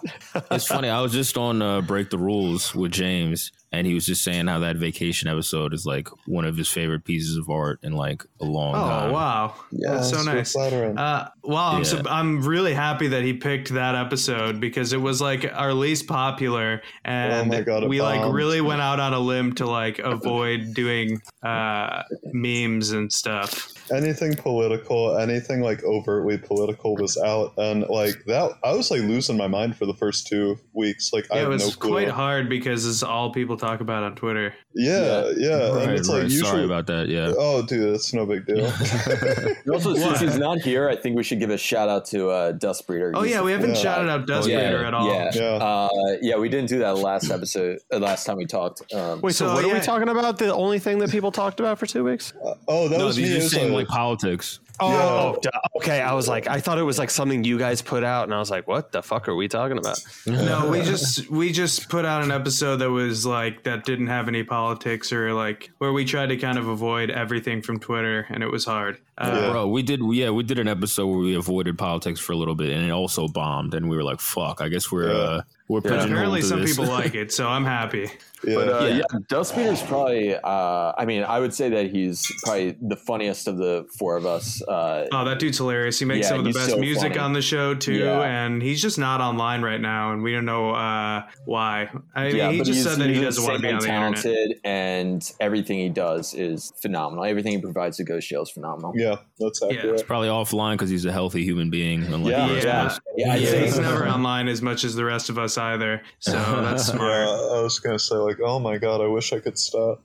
It's 0.52 0.68
funny. 0.68 0.90
I 0.90 1.02
was 1.02 1.12
just 1.14 1.38
on 1.38 1.62
uh, 1.62 1.82
Break 1.82 2.10
the 2.10 2.18
Rules 2.18 2.76
with 2.76 2.92
James, 2.92 3.52
and 3.72 3.88
he 3.88 3.94
was 3.94 4.06
just 4.06 4.24
saying 4.24 4.48
how 4.48 4.60
that 4.60 4.76
vacation 4.76 5.30
episode 5.30 5.74
is 5.74 5.86
like 5.86 6.08
one 6.28 6.46
of 6.46 6.58
his 6.58 6.70
favorite 6.70 7.06
pieces 7.06 7.38
of 7.38 7.50
art 7.50 7.80
in 7.84 7.94
like 7.94 8.24
a 8.42 8.46
long 8.46 8.76
Oh 8.76 8.80
time. 8.88 9.12
wow, 9.12 9.56
Yeah, 9.72 9.94
that's 9.96 10.10
so 10.10 10.22
nice. 10.24 10.52
flattering. 10.54 10.98
Uh, 10.98 11.30
wow, 11.44 11.72
I'm, 11.74 11.78
Yeah. 11.80 11.84
so, 11.84 12.02
I'm 12.08 12.42
really 12.44 12.74
happy 12.74 13.08
that 13.10 13.24
he 13.24 13.34
picked 13.34 13.70
that 13.70 13.96
episode 13.96 14.60
because 14.60 14.94
it 14.94 15.02
was 15.02 15.22
like 15.22 15.50
our 15.54 15.74
least 15.74 16.08
popular, 16.08 16.82
and 17.06 17.54
Oh 17.54 17.64
God, 17.64 17.84
it 17.84 17.90
we 17.90 18.02
like 18.02 18.34
really 18.34 18.62
went 18.62 18.82
out 18.82 19.00
on 19.00 19.14
a 19.14 19.20
limb 19.20 19.54
to 19.56 19.66
like 19.66 20.00
avoid 20.00 20.74
doing 20.74 21.22
uh, 21.44 22.04
memes 22.34 22.92
and 22.92 23.12
stuff. 23.12 23.72
Anything 23.94 24.34
political, 24.36 25.18
anything 25.18 25.62
like 25.62 25.84
overtly 25.84 26.38
political 26.38 26.96
was 26.96 27.18
out, 27.18 27.54
and 27.58 27.86
like 27.90 28.24
that, 28.28 28.52
I 28.64 28.74
was 28.74 28.90
like 28.92 29.02
losing 29.02 29.38
my 29.38 29.48
mind 29.48 29.76
for 29.78 29.86
the 29.86 29.94
first 29.94 30.28
two 30.28 30.58
weeks. 30.74 31.12
Like 31.14 31.28
I 31.32 31.36
Yeah, 31.36 31.42
it 31.42 31.44
have 31.44 31.52
was 31.54 31.68
no 31.68 31.76
clue. 31.76 31.92
quite 31.92 32.08
hard 32.10 32.50
because 32.50 32.86
it's 32.86 33.04
all 33.04 33.32
people 33.32 33.58
talk 33.58 33.82
about 33.82 34.04
on 34.04 34.16
Twitter. 34.16 34.54
Yeah, 34.74 35.30
yeah, 35.38 35.70
Right, 35.70 35.84
and 35.84 35.92
it's 35.94 36.08
like 36.08 36.22
right. 36.24 36.32
usually. 36.32 36.50
Sorry 36.50 36.64
about 36.66 36.88
that. 36.88 37.10
Yeah. 37.10 37.34
Oh, 37.38 37.62
dude, 37.62 37.94
it's 37.94 38.14
no 38.14 38.26
big 38.26 38.46
deal. 38.46 38.72
Also, 39.72 39.94
since 39.96 40.20
he's 40.20 40.38
not 40.38 40.60
here, 40.60 40.90
I 40.90 40.96
think 40.96 41.16
we 41.16 41.24
should 41.24 41.40
give 41.40 41.50
a 41.50 41.58
shout 41.58 41.90
out 41.90 42.06
to 42.06 42.30
uh, 42.30 42.52
Dust 42.54 42.88
Breeder. 42.88 43.12
Oh 43.16 43.22
He's 43.24 43.32
yeah, 43.34 43.42
we 43.42 43.52
haven't 43.52 43.70
Yeah. 43.76 43.82
shouted 43.82 44.10
out 44.10 44.28
Dust 44.28 44.48
Oh, 44.48 44.52
yeah. 44.52 44.60
Breeder 44.70 44.86
at 44.86 44.94
all. 44.94 45.08
Yeah, 45.08 45.32
Yeah. 45.34 45.44
Uh, 45.44 45.90
yeah, 46.22 46.38
we 46.38 46.50
didn't 46.50 46.70
do 46.70 46.80
that 46.80 46.98
last 46.98 47.30
episode. 47.32 47.80
Uh, 47.92 48.00
last 48.00 48.26
time 48.26 48.38
we 48.38 48.46
talked. 48.46 48.82
Um, 48.94 49.22
Wait, 49.22 49.34
so, 49.36 49.48
So, 49.48 49.54
what 49.54 49.64
are 49.66 49.74
we 49.74 49.80
talking 49.80 50.10
about? 50.10 50.38
The 50.38 50.54
only 50.54 50.80
thing 50.80 51.00
that 51.00 51.10
people 51.12 51.32
talked 51.32 51.60
about 51.60 51.80
for 51.80 51.86
two 51.86 52.04
weeks? 52.04 52.34
oh, 52.68 52.88
that 52.90 52.98
No, 52.98 53.06
was 53.08 53.16
he's 53.16 53.54
me. 53.54 53.60
Like 53.82 53.90
politics. 53.90 54.60
Oh, 54.82 55.38
duh. 55.42 55.50
okay. 55.78 56.02
I 56.02 56.14
was 56.14 56.28
like, 56.28 56.48
I 56.48 56.60
thought 56.60 56.78
it 56.78 56.84
was 56.84 56.98
like 57.00 57.10
something 57.10 57.44
you 57.44 57.58
guys 57.58 57.82
put 57.82 58.04
out, 58.04 58.24
and 58.26 58.34
I 58.34 58.40
was 58.40 58.50
like, 58.50 58.68
what 58.68 58.92
the 58.92 59.02
fuck 59.02 59.28
are 59.28 59.36
we 59.36 59.48
talking 59.48 59.78
about? 59.78 60.00
No, 60.26 60.70
we 60.70 60.82
just 60.84 61.30
we 61.30 61.52
just 61.52 61.90
put 61.90 62.06
out 62.06 62.24
an 62.24 62.32
episode 62.32 62.78
that 62.78 62.90
was 62.90 63.26
like 63.26 63.64
that 63.64 63.86
didn't 63.86 64.08
have 64.08 64.28
any 64.28 64.44
politics 64.44 65.12
or 65.14 65.34
like 65.34 65.72
where 65.78 65.94
we 65.94 66.06
tried 66.06 66.28
to 66.28 66.38
kind 66.38 66.58
of 66.58 66.68
avoid 66.68 67.10
everything 67.10 67.62
from 67.62 67.80
Twitter, 67.80 68.26
and 68.30 68.44
it 68.44 68.52
was 68.52 68.66
hard. 68.66 68.98
Uh, 69.18 69.52
Bro, 69.52 69.68
we 69.68 69.84
did 69.84 70.00
yeah, 70.12 70.32
we 70.32 70.42
did 70.42 70.58
an 70.58 70.68
episode 70.68 71.06
where 71.08 71.20
we 71.20 71.36
avoided 71.36 71.78
politics 71.78 72.20
for 72.20 72.34
a 72.34 72.36
little 72.36 72.56
bit 72.56 72.72
and 72.72 72.84
it 72.84 72.90
also 72.90 73.28
bombed 73.28 73.76
and 73.76 73.88
we 73.88 73.96
were 73.96 74.04
like, 74.04 74.20
fuck, 74.20 74.62
I 74.62 74.68
guess 74.68 74.92
we're 74.92 75.12
Yeah. 75.12 75.18
uh 75.20 75.42
we're 75.68 75.82
Yeah. 75.86 76.04
Apparently, 76.06 76.42
some 76.42 76.62
this. 76.62 76.72
people 76.76 76.92
like 76.92 77.14
it, 77.14 77.32
so 77.32 77.48
I'm 77.48 77.64
happy. 77.66 78.10
Yeah. 78.44 78.56
But 78.56 78.70
uh, 78.70 78.86
Yeah. 78.86 78.96
yeah. 78.96 79.20
Dust 79.30 79.54
Breeder's 79.54 79.82
probably. 79.84 80.36
Uh, 80.36 80.94
I 80.98 81.06
mean, 81.06 81.24
I 81.24 81.40
would 81.40 81.54
say 81.54 81.70
that 81.70 81.92
he's 81.92 82.26
probably 82.44 82.76
the 82.82 82.96
funniest 82.96 83.48
of 83.48 83.58
the 83.58 83.86
four 83.98 84.18
of 84.18 84.26
us. 84.26 84.64
Uh, 84.72 85.08
Oh, 85.12 85.26
that 85.26 85.40
dude's 85.40 85.58
hilarious. 85.58 86.00
He 86.00 86.06
makes 86.06 86.26
Yeah, 86.26 86.30
some 86.30 86.40
of 86.40 86.46
the 86.46 86.54
best 86.54 86.70
so 86.72 86.78
music 86.78 87.10
funny. 87.14 87.20
on 87.20 87.34
the 87.34 87.42
show 87.42 87.76
too, 87.76 87.94
Yeah. 87.94 88.22
and 88.22 88.62
he's 88.62 88.82
just 88.82 88.98
not 88.98 89.20
online 89.22 89.62
right 89.62 89.82
now, 89.82 90.14
and 90.14 90.24
we 90.24 90.32
don't 90.32 90.46
know 90.46 90.72
uh, 90.72 91.24
why. 91.46 91.90
I 92.16 92.28
mean, 92.28 92.36
yeah, 92.38 92.52
he 92.52 92.60
just 92.60 92.72
he's, 92.72 92.84
said 92.84 93.00
that 93.00 93.10
he 93.10 93.20
doesn't 93.22 93.44
want 93.44 93.58
to 93.58 93.62
be 93.62 93.68
on 93.72 93.80
the 93.80 93.86
internet. 93.88 94.16
talented, 94.24 94.60
and 94.64 95.32
everything 95.40 95.80
he 95.80 95.90
does 95.90 96.34
is 96.34 96.72
phenomenal. 96.82 97.26
Everything 97.26 97.54
he 97.54 97.62
provides 97.62 97.98
to 97.98 98.04
Ghost 98.04 98.28
Jail 98.30 98.44
is 98.44 98.50
phenomenal. 98.50 98.94
yeah, 98.96 99.16
that's 99.40 99.62
accurate. 99.62 99.86
Yeah, 99.86 99.92
it's 99.92 100.04
probably 100.04 100.30
offline 100.30 100.74
because 100.74 100.90
he's 100.90 101.06
a 101.06 101.12
healthy 101.12 101.44
human 101.44 101.70
being. 101.70 102.04
Unlike 102.04 102.32
Yeah, 102.32 102.48
Yeah. 102.52 102.98
Yeah, 103.18 103.36
Yeah, 103.36 103.60
he's 103.62 103.78
never 103.78 104.08
online 104.08 104.48
as 104.48 104.62
much 104.62 104.84
as 104.84 104.96
the 104.96 105.04
rest 105.06 105.30
of 105.30 105.38
us 105.38 105.58
either. 105.58 106.02
So 106.20 106.32
that's 106.32 106.88
Yeah, 106.90 106.96
smart. 106.96 107.28
I 107.28 107.62
was 107.62 107.80
gonna 107.80 108.00
say 108.00 108.16
like, 108.16 108.40
oh 108.44 108.60
my 108.60 108.78
god, 108.78 109.02
I 109.02 109.08
wish 109.08 109.34
I 109.34 109.40
could 109.40 109.58
stop. 109.58 110.02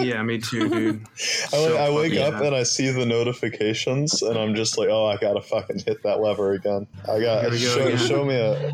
Yeah, 0.00 0.22
me 0.22 0.38
too, 0.38 0.68
dude. 0.68 1.02
I, 1.14 1.16
So 1.16 1.76
I 1.76 1.90
wake 1.90 2.14
fucking 2.14 2.34
up 2.34 2.42
and 2.42 2.54
I 2.54 2.62
see 2.62 2.90
the 2.90 3.04
notifications 3.04 4.22
and 4.22 4.38
I'm 4.38 4.54
just 4.54 4.78
like, 4.78 4.88
oh, 4.88 5.06
I 5.06 5.16
gotta 5.18 5.42
fucking 5.42 5.80
hit 5.80 6.02
that 6.04 6.20
lever 6.20 6.52
again. 6.52 6.86
I 7.04 7.20
got 7.20 7.42
Here 7.42 7.50
we 7.50 7.60
go 7.60 7.74
show, 7.76 7.86
again. 7.86 7.98
show 7.98 8.24
me 8.24 8.34
a 8.36 8.72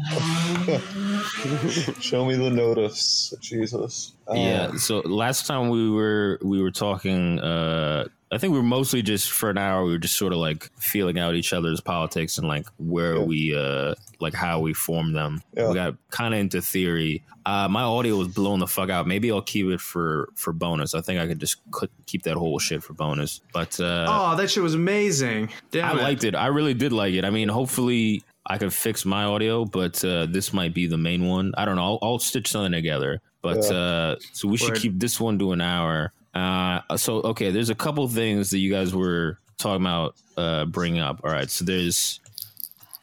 show 2.00 2.25
me 2.25 2.37
the 2.37 2.50
notice, 2.50 3.35
Jesus. 3.40 4.12
Uh, 4.28 4.35
Yeah. 4.35 4.76
So 4.76 5.00
last 5.00 5.47
time 5.47 5.69
we 5.69 5.90
were 5.90 6.38
we 6.42 6.62
were 6.62 6.71
talking, 6.71 7.38
uh, 7.40 8.04
I 8.32 8.38
think 8.38 8.52
we 8.52 8.58
were 8.58 8.64
mostly 8.64 9.02
just 9.02 9.30
for 9.30 9.50
an 9.50 9.58
hour. 9.58 9.84
We 9.84 9.92
were 9.92 9.98
just 9.98 10.16
sort 10.16 10.32
of 10.32 10.38
like 10.38 10.70
feeling 10.78 11.18
out 11.18 11.34
each 11.34 11.52
other's 11.52 11.80
politics 11.82 12.38
and 12.38 12.48
like 12.48 12.66
where 12.78 13.16
Yeah. 13.16 13.22
we 13.24 13.54
uh, 13.56 13.94
like 14.20 14.32
how 14.32 14.60
we 14.60 14.72
form 14.72 15.12
them. 15.12 15.42
Yeah. 15.54 15.68
We 15.68 15.74
got 15.74 15.96
kind 16.10 16.32
of 16.32 16.40
into 16.40 16.62
theory. 16.62 17.22
Uh, 17.44 17.68
my 17.68 17.82
audio 17.82 18.16
was 18.16 18.28
blown 18.28 18.60
the 18.60 18.66
fuck 18.66 18.88
out. 18.88 19.06
Maybe 19.06 19.30
I'll 19.30 19.42
keep 19.42 19.66
it 19.66 19.80
for 19.82 20.30
for 20.34 20.52
bonus. 20.54 20.94
I 20.94 21.02
think 21.02 21.20
I 21.20 21.26
could 21.26 21.40
just 21.40 21.56
keep 22.06 22.22
that 22.22 22.36
whole 22.36 22.58
shit 22.58 22.82
for 22.82 22.94
bonus. 22.94 23.40
But 23.52 23.78
uh, 23.78 24.06
Oh, 24.08 24.36
that 24.36 24.48
shit 24.50 24.62
was 24.62 24.74
amazing. 24.74 25.50
Damn 25.70 25.96
I 25.96 26.00
it. 26.00 26.02
liked 26.02 26.24
it. 26.24 26.34
I 26.34 26.46
really 26.46 26.72
did 26.74 26.92
like 26.92 27.12
it. 27.14 27.24
I 27.26 27.30
mean, 27.30 27.48
hopefully 27.50 28.22
I 28.46 28.56
could 28.58 28.72
fix 28.72 29.04
my 29.04 29.24
audio, 29.24 29.64
but 29.66 30.02
uh, 30.04 30.26
this 30.26 30.52
might 30.54 30.72
be 30.72 30.86
the 30.86 30.96
main 30.98 31.26
one. 31.28 31.52
I 31.58 31.64
don't 31.64 31.76
know. 31.76 31.84
I'll, 31.84 31.98
I'll 32.00 32.18
stitch 32.18 32.48
something 32.50 32.72
together. 32.72 33.20
But 33.42 33.58
Yeah. 33.64 33.76
uh, 33.76 34.16
so 34.32 34.48
we 34.48 34.56
should 34.56 34.76
keep 34.76 34.98
this 34.98 35.20
one 35.20 35.38
to 35.40 35.52
an 35.52 35.60
hour. 35.60 36.12
Uh, 36.34 36.96
so 36.96 37.16
okay, 37.22 37.50
there's 37.50 37.70
a 37.70 37.74
couple 37.74 38.06
things 38.08 38.50
that 38.50 38.58
you 38.58 38.70
guys 38.70 38.94
were 38.94 39.38
talking 39.58 39.82
about 39.82 40.14
uh, 40.36 40.64
bringing 40.64 41.00
up. 41.00 41.20
All 41.24 41.30
right, 41.30 41.50
so 41.50 41.64
there's 41.64 42.20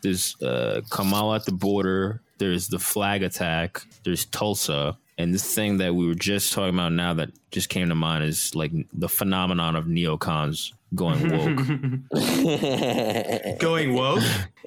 there's 0.01 0.41
uh, 0.41 0.81
Kamala 0.89 1.35
at 1.35 1.45
the 1.45 1.51
border. 1.51 2.21
There's 2.37 2.67
the 2.69 2.79
flag 2.79 3.23
attack. 3.23 3.81
There's 4.03 4.25
Tulsa. 4.25 4.97
And 5.17 5.33
this 5.33 5.53
thing 5.53 5.77
that 5.79 5.93
we 5.93 6.07
were 6.07 6.15
just 6.15 6.53
talking 6.53 6.73
about 6.73 6.93
now 6.93 7.13
that 7.15 7.31
just 7.51 7.67
came 7.67 7.89
to 7.89 7.95
mind 7.95 8.23
is 8.23 8.55
like 8.55 8.71
the 8.93 9.09
phenomenon 9.09 9.75
of 9.75 9.83
neocons 9.85 10.71
going 10.95 11.29
woke. 12.09 12.09
Going 13.59 13.93
woke, 13.93 14.23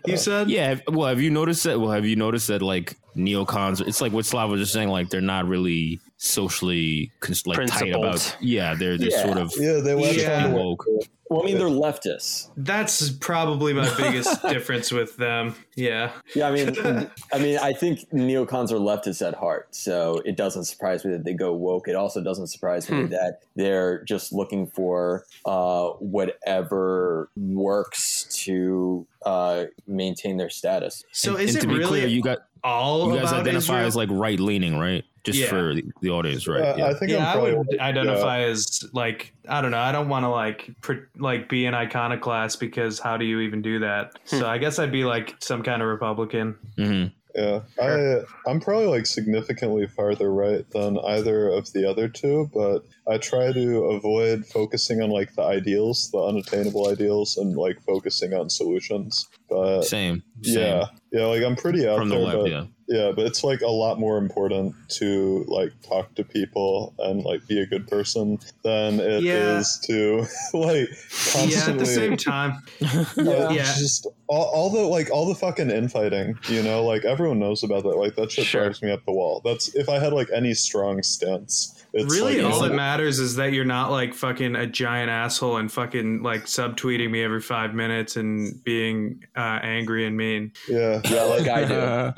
you 0.07 0.17
said? 0.17 0.51
Yeah. 0.51 0.77
Well, 0.87 1.09
have 1.09 1.21
you 1.21 1.31
noticed 1.31 1.65
that? 1.65 1.81
Well, 1.81 1.91
have 1.91 2.05
you 2.05 2.17
noticed 2.17 2.49
that 2.49 2.61
like 2.63 2.97
neocons? 3.17 3.81
It's 3.87 4.01
like 4.01 4.13
what 4.13 4.27
Slav 4.27 4.51
was 4.51 4.61
just 4.61 4.73
saying. 4.73 4.89
Like 4.89 5.09
they're 5.09 5.21
not 5.21 5.47
really 5.47 6.01
socially 6.23 7.11
cons- 7.21 7.47
like 7.47 7.67
tight 7.67 7.93
about. 7.95 8.37
Yeah, 8.41 8.75
they're 8.75 8.97
they're 8.97 9.11
Yeah. 9.11 9.25
sort 9.25 9.39
of 9.39 9.53
Yeah, 9.59 9.81
they 9.81 9.95
latched 9.95 10.19
Yeah. 10.21 10.45
onto 10.45 10.57
it. 10.57 10.63
woke. 10.65 10.87
Well, 11.29 11.43
I 11.43 11.47
mean, 11.47 11.59
they're 11.59 11.67
leftists. 11.69 12.51
That's 12.59 13.09
probably 13.11 13.73
my 13.73 13.89
biggest 13.97 14.43
difference 14.49 14.93
with 14.93 15.17
them. 15.17 15.55
Yeah. 15.75 16.13
Yeah, 16.37 16.49
I 16.49 16.53
mean, 16.53 16.77
I 17.33 17.39
mean, 17.39 17.59
I 17.59 17.73
think 17.73 18.01
neocons 18.13 18.71
are 18.71 18.77
leftists 18.77 19.27
at 19.27 19.35
heart, 19.35 19.75
so 19.75 20.21
it 20.27 20.37
doesn't 20.37 20.65
surprise 20.65 21.05
me 21.07 21.13
that 21.13 21.25
they 21.25 21.33
go 21.33 21.55
woke. 21.55 21.89
It 21.89 21.97
also 21.97 22.23
doesn't 22.23 22.49
surprise 22.49 22.89
me 22.91 23.05
that 23.07 23.41
they're 23.57 24.05
just 24.05 24.33
looking 24.35 24.67
for 24.67 25.25
uh, 25.47 25.89
whatever 26.01 27.31
works 27.37 28.27
to 28.45 29.07
uh, 29.25 29.65
maintain 29.87 30.37
their 30.37 30.51
status. 30.51 31.03
So 31.13 31.33
And- 31.37 31.43
is 31.45 31.55
and 31.55 31.59
it 31.59 31.61
to 31.63 31.67
be 31.69 31.79
really 31.79 31.89
clear, 32.01 32.07
you 32.09 32.23
got 32.23 32.41
all 32.63 33.09
you 33.13 33.19
guys 33.21 33.31
about 33.31 33.41
identify 33.41 33.75
Israel? 33.79 33.87
as 33.87 33.97
like 33.97 34.09
right 34.13 34.39
leaning, 34.39 34.79
right? 34.79 35.05
Just 35.25 35.39
Yeah. 35.39 35.47
for 35.47 35.75
the, 35.75 35.85
the 36.01 36.11
audience, 36.11 36.49
right? 36.49 36.61
Uh, 36.63 36.75
yeah. 36.77 36.87
I 36.87 36.95
think 36.95 37.13
I'm 37.13 37.19
yeah, 37.19 37.31
I 37.31 37.33
probably 37.35 37.55
would 37.55 37.79
identify 37.79 38.41
as 38.41 38.85
like 38.93 39.33
I 39.49 39.61
don't 39.61 39.71
know. 39.71 39.79
I 39.79 39.93
don't 39.93 40.09
want 40.09 40.25
to 40.25 40.29
like 40.29 40.71
pr- 40.81 41.07
like 41.17 41.49
be 41.49 41.65
an 41.67 41.75
iconoclast 41.75 42.59
because 42.59 42.99
how 42.99 43.17
do 43.17 43.25
you 43.25 43.41
even 43.41 43.63
do 43.63 43.79
that? 43.81 44.19
So 44.25 44.47
I 44.49 44.59
guess 44.59 44.79
I'd 44.79 44.91
be 44.93 45.05
like 45.05 45.37
some 45.41 45.63
kind 45.63 45.81
of 45.81 45.89
Republican. 45.89 46.57
hmm 46.77 47.05
Yeah, 47.37 47.61
I 47.81 48.23
I'm 48.49 48.61
probably 48.61 48.87
like 48.87 49.07
significantly 49.07 49.87
farther 49.87 50.33
right 50.33 50.69
than 50.73 50.99
either 50.99 51.49
of 51.49 51.73
the 51.73 51.89
other 51.89 52.09
two, 52.09 52.51
but 52.53 52.81
I 53.09 53.19
try 53.19 53.53
to 53.53 53.85
avoid 53.97 54.45
focusing 54.47 55.01
on 55.03 55.11
like 55.11 55.35
the 55.37 55.43
ideals, 55.43 56.11
the 56.11 56.19
unattainable 56.23 56.89
ideals, 56.89 57.37
and 57.37 57.57
like 57.57 57.81
focusing 57.87 58.35
on 58.35 58.51
solutions. 58.51 59.29
But 59.49 59.83
Same. 59.83 60.23
Same. 60.43 60.59
yeah, 60.59 60.85
yeah, 61.13 61.27
like 61.27 61.43
I'm 61.45 61.57
pretty 61.57 61.87
out 61.89 61.97
From 61.99 62.09
the 62.09 62.17
there, 62.17 62.25
left, 62.25 62.39
but 62.39 62.51
yeah. 62.51 62.65
Yeah, 62.93 63.11
but 63.17 63.25
it's 63.27 63.43
like 63.43 63.63
a 63.63 63.71
lot 63.71 63.99
more 63.99 64.19
important 64.19 64.75
to 65.01 65.45
like 65.49 65.73
talk 65.83 66.15
to 66.17 66.25
people 66.25 66.93
and 66.99 67.25
like 67.25 67.47
be 67.49 67.59
a 67.61 67.67
good 67.67 67.89
person 67.89 68.39
than 68.63 69.01
it 69.01 69.25
is 69.25 69.81
Yeah. 69.89 69.95
to 69.97 70.27
like 70.55 70.89
constantly. 71.33 71.55
Yeah, 71.55 71.69
at 71.71 71.79
the 71.79 71.87
same 71.87 72.17
time. 72.17 72.63
Uh, 72.83 73.49
Yeah. 73.51 73.75
just 73.79 74.07
all, 74.27 74.45
all 74.55 74.71
the 74.71 74.81
like 74.83 75.11
all 75.11 75.27
the 75.27 75.35
fucking 75.35 75.71
infighting, 75.71 76.39
you 76.49 76.63
know, 76.63 76.85
like 76.85 77.05
everyone 77.05 77.39
knows 77.39 77.63
about 77.63 77.83
that. 77.85 77.97
Like 77.97 78.15
that 78.17 78.31
shit 78.31 78.45
Sure. 78.47 78.63
drives 78.65 78.83
me 78.83 78.91
up 78.91 79.05
the 79.07 79.13
wall. 79.13 79.41
That's 79.45 79.75
if 79.75 79.89
I 79.89 79.99
had 79.99 80.13
like 80.13 80.29
any 80.35 80.53
strong 80.55 81.03
stance. 81.03 81.82
It's 81.95 82.11
really, 82.11 82.41
like, 82.41 82.55
all 82.55 82.63
that 82.63 82.73
matters 82.73 83.19
is 83.19 83.37
that 83.37 83.53
you're 83.53 83.67
not 83.67 83.91
like 83.91 84.15
fucking 84.15 84.57
a 84.57 84.67
giant 84.67 85.11
asshole 85.11 85.59
and 85.59 85.71
fucking 85.71 86.23
like 86.23 86.47
subtweeting 86.47 87.11
me 87.11 87.23
every 87.23 87.43
five 87.43 87.75
minutes 87.75 88.17
and 88.17 88.65
being 88.65 89.23
uh, 89.37 89.59
angry 89.63 90.07
and 90.07 90.17
mean. 90.17 90.53
yeah, 90.69 91.03
Yeah, 91.05 91.23
like 91.25 91.49
I 91.49 91.65
do. 91.65 92.13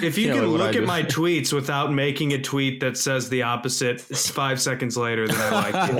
If 0.06 0.18
you 0.18 0.26
Yeah, 0.28 0.34
can 0.34 0.50
like 0.52 0.60
look 0.60 0.76
at 0.76 0.84
my 0.86 1.02
tweets 1.02 1.50
without 1.52 1.92
making 1.92 2.32
a 2.34 2.38
tweet 2.40 2.80
that 2.80 2.96
says 2.98 3.28
the 3.30 3.42
opposite 3.42 4.00
five 4.00 4.60
seconds 4.60 4.96
later, 4.98 5.26
then 5.26 5.40
I 5.40 5.50
like 5.70 5.74
you. 5.90 5.96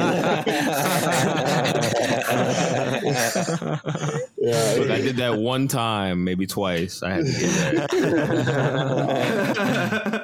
yeah. 4.41 4.75
Look, 4.79 4.91
I 4.91 5.01
did 5.01 5.17
that 5.19 5.39
one 5.39 5.69
time, 5.69 6.25
maybe 6.25 6.47
twice. 6.47 7.03
I 7.03 7.11
had 7.11 7.27
to 7.27 7.33
do 7.33 7.47
that. 7.47 7.91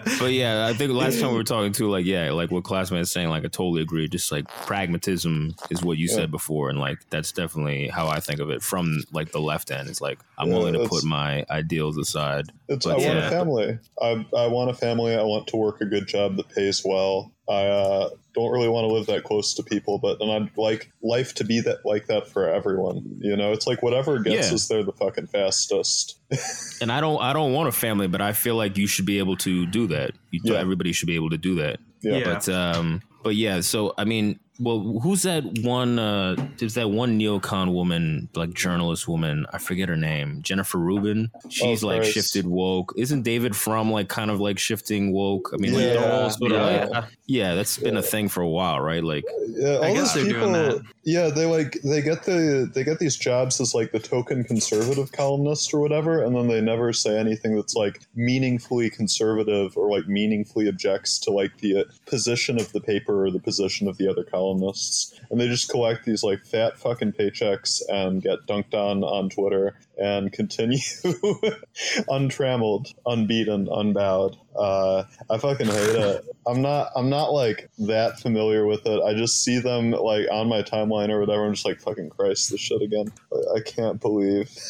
but 0.19 0.33
yeah, 0.33 0.67
I 0.67 0.73
think 0.73 0.93
last 0.93 1.21
time 1.21 1.31
we 1.31 1.37
were 1.37 1.45
talking 1.45 1.73
too, 1.73 1.89
like 1.91 2.07
yeah, 2.07 2.31
like 2.33 2.51
what 2.51 2.65
Classman 2.65 3.03
is 3.03 3.13
saying, 3.13 3.29
like 3.29 3.45
I 3.45 3.49
totally 3.49 3.83
agree. 3.83 4.09
Just 4.09 4.33
like 4.33 4.47
pragmatism 4.63 5.55
is 5.71 5.83
what 5.83 5.99
you 5.99 6.09
Yeah. 6.09 6.15
said 6.17 6.31
before, 6.31 6.71
and 6.71 6.79
like 6.81 6.99
that's 7.11 7.33
definitely 7.33 7.89
how 7.89 8.09
I 8.09 8.21
think 8.21 8.41
of 8.41 8.51
it 8.51 8.63
from 8.63 9.03
like 9.13 9.33
the 9.33 9.41
left 9.41 9.71
end. 9.71 9.89
It's 9.89 10.01
like 10.01 10.19
I'm 10.39 10.49
Yeah, 10.49 10.55
willing 10.55 10.75
to 10.75 10.89
put 10.89 11.05
my 11.05 11.45
ideals 11.51 11.99
aside. 11.99 12.47
It's, 12.69 12.87
But 12.87 12.93
I 12.93 12.95
want 12.95 13.05
yeah. 13.19 13.27
a 13.27 13.31
family. 13.31 13.79
I, 14.01 14.27
I 14.37 14.47
want 14.49 14.71
a 14.71 14.75
family. 14.75 15.15
I 15.15 15.23
want 15.23 15.47
to 15.49 15.57
work 15.57 15.81
a 15.81 15.87
good 15.87 16.07
job 16.07 16.37
that 16.37 16.49
pays 16.49 16.83
well. 16.85 17.33
I 17.49 17.67
uh, 17.67 18.11
don't 18.35 18.51
really 18.51 18.69
want 18.69 18.89
to 18.89 18.93
live 18.93 19.07
that 19.07 19.25
close 19.25 19.55
to 19.55 19.63
people, 19.63 19.99
but 19.99 20.21
and 20.21 20.31
I'd 20.33 20.57
like 20.57 20.91
life 21.03 21.35
to 21.35 21.45
be 21.45 21.61
that 21.61 21.85
like 21.85 22.07
that 22.07 22.27
for 22.29 22.49
everyone. 22.49 23.19
You 23.21 23.37
know, 23.37 23.53
it's 23.53 23.67
like 23.67 23.83
whatever 23.83 24.19
gets 24.19 24.49
Yeah. 24.49 24.55
us 24.55 24.69
there 24.69 24.83
the 24.83 24.93
fucking 24.93 25.27
fastest. 25.29 26.19
And 26.83 26.93
I 26.93 27.01
don't, 27.01 27.23
I 27.23 27.33
don't 27.33 27.55
want 27.55 27.69
a 27.69 27.73
family, 27.73 28.07
but 28.07 28.21
I 28.21 28.33
feel 28.35 28.55
like 28.55 28.77
you 28.77 28.87
should 28.87 29.07
be 29.07 29.19
able 29.19 29.37
to 29.39 29.65
do 29.65 29.87
that. 29.87 30.11
You, 30.31 30.41
Yeah. 30.45 30.59
Everybody 30.59 30.93
should 30.93 31.07
be 31.07 31.15
able 31.15 31.31
to 31.31 31.39
do 31.39 31.55
that. 31.55 31.79
Yeah. 32.03 32.17
Yeah. 32.19 32.25
But 32.25 32.49
um, 32.51 33.01
but 33.23 33.35
yeah. 33.35 33.61
So 33.61 33.95
I 33.97 34.05
mean, 34.05 34.39
well, 34.59 35.01
who's 35.03 35.23
that 35.23 35.45
one? 35.62 35.99
Uh, 35.99 36.37
there's 36.59 36.75
that 36.75 36.90
one 36.90 37.19
neocon 37.19 37.73
woman, 37.73 38.29
like 38.35 38.55
journalist 38.55 39.07
woman. 39.09 39.47
I 39.53 39.59
forget 39.59 39.88
her 39.88 39.97
name. 39.97 40.40
Jennifer 40.42 40.79
Rubin. 40.79 41.31
She's 41.49 41.85
Oh, 41.85 41.88
like 41.88 41.99
Christ. 42.03 42.14
shifted 42.14 42.47
woke. 42.47 42.92
Isn't 42.97 43.23
David 43.23 43.55
Frum 43.55 43.90
like 43.90 44.09
kind 44.09 44.31
of 44.31 44.40
like 44.40 44.59
shifting 44.59 45.12
woke? 45.12 45.51
I 45.53 45.57
mean, 45.59 45.73
like, 45.75 45.83
they're 45.85 46.12
all 46.12 46.23
Yeah, 46.23 46.29
sort 46.29 46.53
of 46.53 46.59
yeah. 46.61 46.85
like, 46.87 47.05
yeah. 47.27 47.55
That's 47.55 47.77
been 47.79 47.97
a 47.97 48.03
thing 48.03 48.29
for 48.29 48.40
a 48.42 48.49
while, 48.49 48.81
right? 48.81 49.05
Like, 49.05 49.25
Yeah, 49.49 49.77
all 49.77 49.85
I 49.85 49.92
guess 49.92 50.14
those 50.14 50.25
they're 50.25 50.33
people. 50.35 50.53
doing 50.53 50.71
that. 50.71 50.83
Yeah, 51.05 51.29
they 51.31 51.47
like 51.47 51.79
they 51.85 52.03
get 52.03 52.25
the 52.25 52.69
they 52.75 52.83
get 52.83 52.99
these 52.99 53.16
jobs 53.16 53.61
as 53.61 53.75
like 53.75 53.92
the 53.92 54.01
token 54.01 54.42
conservative 54.42 55.12
columnist 55.12 55.73
or 55.73 55.81
whatever, 55.81 56.23
and 56.25 56.35
then 56.35 56.49
they 56.49 56.61
never 56.61 56.92
say 56.92 57.16
anything 57.16 57.55
that's 57.55 57.75
like 57.75 58.01
meaningfully 58.16 58.90
conservative 58.90 59.77
or 59.77 59.88
like 59.90 60.09
meaningfully 60.09 60.66
objects 60.69 61.19
to 61.21 61.31
like 61.31 61.57
the 61.59 61.81
uh, 61.81 61.85
position 62.07 62.61
of 62.61 62.73
the 62.73 62.81
paper 62.81 63.25
or 63.25 63.31
the 63.31 63.38
position 63.38 63.87
of 63.87 63.97
the 63.99 64.09
other 64.09 64.25
columnists, 64.47 65.19
and 65.31 65.41
they 65.41 65.49
just 65.49 65.69
collect 65.69 66.05
these 66.05 66.23
like 66.23 66.45
fat 66.45 66.79
fucking 66.79 67.13
paychecks 67.13 67.83
and 67.89 68.23
get 68.23 68.47
dunked 68.47 68.75
on 68.75 69.03
on 69.03 69.29
Twitter 69.31 69.79
and 69.99 70.33
continue 70.33 70.79
untrammeled, 72.09 72.93
unbeaten, 73.07 73.69
unbowed. 73.71 74.37
Uh, 74.57 75.05
I 75.31 75.39
fucking 75.39 75.67
hate 75.67 75.97
it. 75.97 76.25
I'm 76.47 76.63
not. 76.63 76.91
I'm 76.97 77.11
not 77.11 77.33
like 77.33 77.71
that 77.79 78.21
familiar 78.21 78.67
with 78.67 78.87
it. 78.87 79.03
I 79.03 79.15
just 79.15 79.43
see 79.43 79.59
them 79.59 79.91
like 79.91 80.27
on 80.31 80.49
my 80.49 80.63
timeline 80.63 81.11
or 81.11 81.21
whatever. 81.21 81.45
I'm 81.45 81.55
just 81.55 81.67
like, 81.67 81.81
fucking 81.81 82.11
Christ, 82.11 82.51
this 82.51 82.61
shit 82.61 82.83
again. 82.83 83.13
I, 83.33 83.57
I 83.57 83.61
can't 83.61 84.01
believe. 84.01 84.51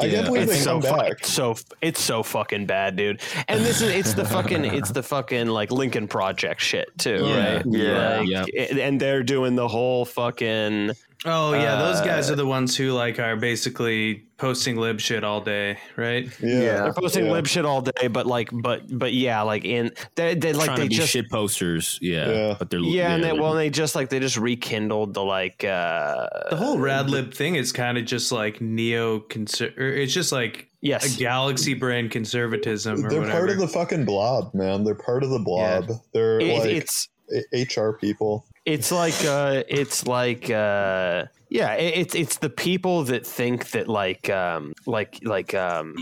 I 0.00 0.08
can't 0.08 0.26
believe 0.26 0.42
It's 0.44 0.52
they 0.52 0.58
so 0.58 0.80
come 0.80 0.90
fu- 0.90 0.96
back. 0.96 1.12
it's 1.12 1.32
so 1.32 1.56
it's 1.80 2.00
so 2.00 2.22
fucking 2.22 2.66
bad, 2.66 2.96
dude. 2.96 3.20
And 3.48 3.64
this 3.64 3.80
is 3.80 3.90
it's 3.94 4.14
the 4.14 4.24
fucking 4.24 4.64
it's 4.64 4.90
the 4.90 5.02
fucking 5.02 5.46
like 5.48 5.70
Lincoln 5.72 6.08
Project 6.08 6.60
shit 6.60 6.88
too, 6.98 7.24
Yeah. 7.24 7.54
right? 7.56 7.66
Yeah. 7.66 8.18
Like, 8.20 8.28
Yeah. 8.28 8.44
it- 8.52 8.78
and 8.78 9.00
they're 9.00 9.22
doing 9.22 9.54
the 9.56 9.68
whole 9.68 10.04
fucking 10.04 10.92
Oh 11.24 11.52
yeah, 11.52 11.76
those 11.76 12.00
guys 12.00 12.28
Uh, 12.28 12.32
are 12.32 12.36
the 12.36 12.46
ones 12.46 12.76
who 12.76 12.90
like 12.92 13.20
are 13.20 13.36
basically 13.36 14.24
posting 14.38 14.76
lib 14.76 15.00
shit 15.00 15.22
all 15.22 15.40
day, 15.40 15.78
right? 15.96 16.28
Yeah, 16.40 16.82
they're 16.82 16.92
posting 16.92 17.26
yeah. 17.26 17.32
lib 17.32 17.46
shit 17.46 17.64
all 17.64 17.80
day, 17.80 18.08
but 18.08 18.26
like 18.26 18.48
but 18.52 18.82
but 18.90 19.12
yeah, 19.12 19.42
like 19.42 19.64
in 19.64 19.92
they 20.16 20.34
they 20.34 20.52
like 20.52 20.74
they 20.76 20.88
to 20.88 20.94
just 20.94 21.10
shit 21.12 21.30
posters. 21.30 21.98
Yeah, 22.02 22.28
Yeah. 22.28 22.56
but 22.58 22.70
they're 22.70 22.80
yeah, 22.80 23.14
and 23.14 23.22
they, 23.22 23.28
they're- 23.30 23.40
well 23.40 23.54
they 23.54 23.70
just 23.70 23.94
like 23.94 24.08
they 24.08 24.18
just 24.18 24.36
rekindled 24.36 25.14
the 25.14 25.22
like 25.22 25.62
uh 25.62 26.26
The 26.50 26.56
whole 26.56 26.78
rad 26.78 27.08
lib 27.08 27.32
thing 27.32 27.54
is 27.54 27.70
kind 27.70 27.98
of 27.98 28.04
just 28.04 28.32
like 28.32 28.60
neo 28.60 29.20
conser- 29.20 29.78
It's 29.78 30.12
just 30.12 30.32
like 30.32 30.68
yes 30.80 31.14
a 31.14 31.18
galaxy 31.20 31.74
brand 31.74 32.10
conservatism 32.10 33.04
or 33.06 33.10
They're 33.10 33.20
whatever. 33.20 33.38
part 33.38 33.50
of 33.50 33.58
the 33.58 33.68
fucking 33.68 34.04
blob, 34.06 34.52
man. 34.54 34.82
They're 34.82 34.96
part 34.96 35.22
of 35.22 35.30
the 35.30 35.38
blob. 35.38 35.88
They're 36.12 36.40
It- 36.40 36.58
like 36.58 36.68
it's 36.68 37.08
HR 37.52 37.92
people. 37.92 38.44
It's 38.64 38.92
like 38.92 39.24
uh 39.24 39.64
it's 39.68 40.06
like 40.06 40.48
uh 40.50 41.24
yeah, 41.48 41.74
it, 41.74 41.96
it's 41.98 42.14
it's 42.14 42.38
the 42.38 42.48
people 42.48 43.04
that 43.04 43.26
think 43.26 43.72
that 43.72 43.88
like 43.88 44.30
um 44.30 44.72
like 44.86 45.18
like 45.24 45.52
um 45.52 45.96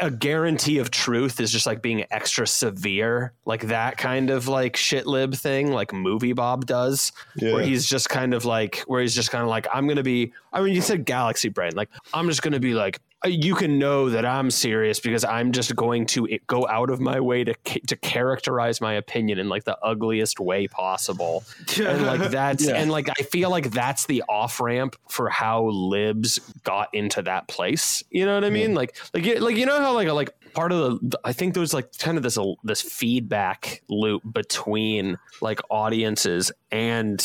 a 0.00 0.10
guarantee 0.10 0.78
of 0.78 0.90
truth 0.90 1.38
is 1.38 1.52
just 1.52 1.66
like 1.66 1.82
being 1.82 2.04
extra 2.10 2.46
severe, 2.46 3.32
like 3.44 3.68
that 3.68 3.98
kind 3.98 4.30
of 4.30 4.48
like 4.48 4.76
shit 4.76 5.06
lib 5.06 5.34
thing, 5.34 5.70
like 5.70 5.92
movie 5.92 6.32
Bob 6.32 6.66
does, 6.66 7.12
Yeah. 7.36 7.52
where 7.52 7.62
he's 7.62 7.86
just 7.86 8.08
kind 8.08 8.32
of 8.34 8.44
like 8.44 8.78
where 8.86 9.02
he's 9.02 9.14
just 9.14 9.30
kind 9.30 9.42
of 9.42 9.48
like 9.48 9.66
I'm 9.72 9.86
gonna 9.86 10.02
be. 10.02 10.32
I 10.52 10.62
mean, 10.62 10.74
you 10.74 10.80
said 10.80 11.04
galaxy 11.04 11.50
brain, 11.50 11.72
like 11.76 11.90
I'm 12.14 12.26
just 12.28 12.40
gonna 12.42 12.58
be 12.58 12.72
like 12.74 13.00
you 13.24 13.54
can 13.54 13.78
know 13.78 14.10
that 14.10 14.24
I'm 14.26 14.50
serious 14.50 15.00
because 15.00 15.24
I'm 15.24 15.50
just 15.52 15.74
going 15.74 16.06
to 16.06 16.28
go 16.46 16.66
out 16.68 16.90
of 16.90 17.00
my 17.00 17.18
way 17.18 17.44
to 17.44 17.54
to 17.86 17.96
characterize 17.96 18.80
my 18.80 18.94
opinion 18.94 19.38
in 19.38 19.48
like 19.48 19.64
the 19.64 19.76
ugliest 19.82 20.38
way 20.38 20.68
possible 20.68 21.42
and 21.78 22.04
like 22.06 22.30
that's 22.30 22.68
and 22.68 22.90
like 22.90 23.08
I 23.08 23.22
feel 23.24 23.50
like 23.50 23.70
that's 23.70 24.06
the 24.06 24.22
off 24.28 24.60
ramp 24.60 24.96
for 25.08 25.28
how 25.28 25.64
libs 25.66 26.38
got 26.62 26.88
into 26.92 27.22
that 27.22 27.48
place. 27.48 28.02
You 28.10 28.26
know 28.26 28.34
what 28.34 28.44
I 28.44 28.50
mean? 28.50 28.74
Like 28.74 28.96
like 29.14 29.24
you- 29.24 29.40
like 29.40 29.56
you 29.56 29.66
know 29.66 29.80
how 29.80 29.92
like 29.94 30.08
like 30.08 30.30
part 30.52 30.70
of 30.72 31.00
the 31.00 31.18
I 31.24 31.32
think 31.32 31.54
there's 31.54 31.74
like 31.74 31.96
kind 31.98 32.16
of 32.18 32.22
this 32.22 32.38
this 32.64 32.82
feedback 32.82 33.82
loop 33.88 34.22
between 34.30 35.16
like 35.40 35.60
audiences 35.70 36.52
and 36.70 37.24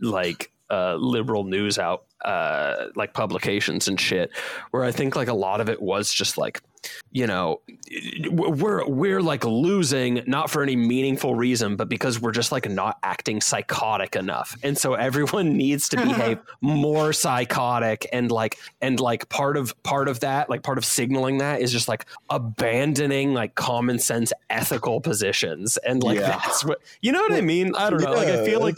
like 0.00 0.52
uh 0.70 0.94
liberal 0.94 1.44
news 1.44 1.78
out 1.78 2.04
uh 2.24 2.86
like 2.96 3.12
publications 3.14 3.88
and 3.88 4.00
shit 4.00 4.30
where 4.70 4.84
I 4.84 4.92
think 4.92 5.16
like 5.16 5.28
a 5.28 5.34
lot 5.34 5.60
of 5.60 5.68
it 5.68 5.80
was 5.82 6.12
just 6.12 6.38
like 6.38 6.60
you 7.12 7.26
know 7.26 7.60
we're 8.30 8.86
we're 8.86 9.22
like 9.22 9.42
losing 9.44 10.22
not 10.26 10.50
for 10.50 10.62
any 10.62 10.76
meaningful 10.76 11.34
reason 11.34 11.76
but 11.76 11.88
because 11.88 12.20
we're 12.20 12.30
just 12.32 12.52
like 12.52 12.68
not 12.68 12.98
acting 13.02 13.40
psychotic 13.40 14.16
enough. 14.16 14.54
And 14.62 14.76
so 14.76 14.92
everyone 14.94 15.56
needs 15.64 15.88
to 15.90 15.96
behave 15.96 16.38
more 16.60 17.14
psychotic 17.14 18.06
and 18.12 18.30
like 18.30 18.58
and 18.82 19.00
like 19.00 19.28
part 19.30 19.56
of 19.56 19.74
part 19.82 20.08
of 20.08 20.20
that 20.20 20.50
like 20.50 20.62
part 20.62 20.76
of 20.76 20.84
signaling 20.84 21.38
that 21.38 21.62
is 21.62 21.72
just 21.72 21.88
like 21.88 22.04
abandoning 22.28 23.32
like 23.32 23.54
common 23.54 23.98
sense 23.98 24.32
ethical 24.50 25.00
positions. 25.00 25.78
And 25.78 26.02
like 26.02 26.18
Yeah. 26.18 26.38
that's 26.38 26.64
what 26.64 26.80
you 27.00 27.12
know 27.12 27.22
what 27.22 27.32
i 27.32 27.40
mean? 27.40 27.74
I 27.76 27.88
don't 27.90 28.02
know. 28.02 28.12
Like 28.12 28.28
i 28.28 28.44
feel 28.44 28.60
like 28.60 28.76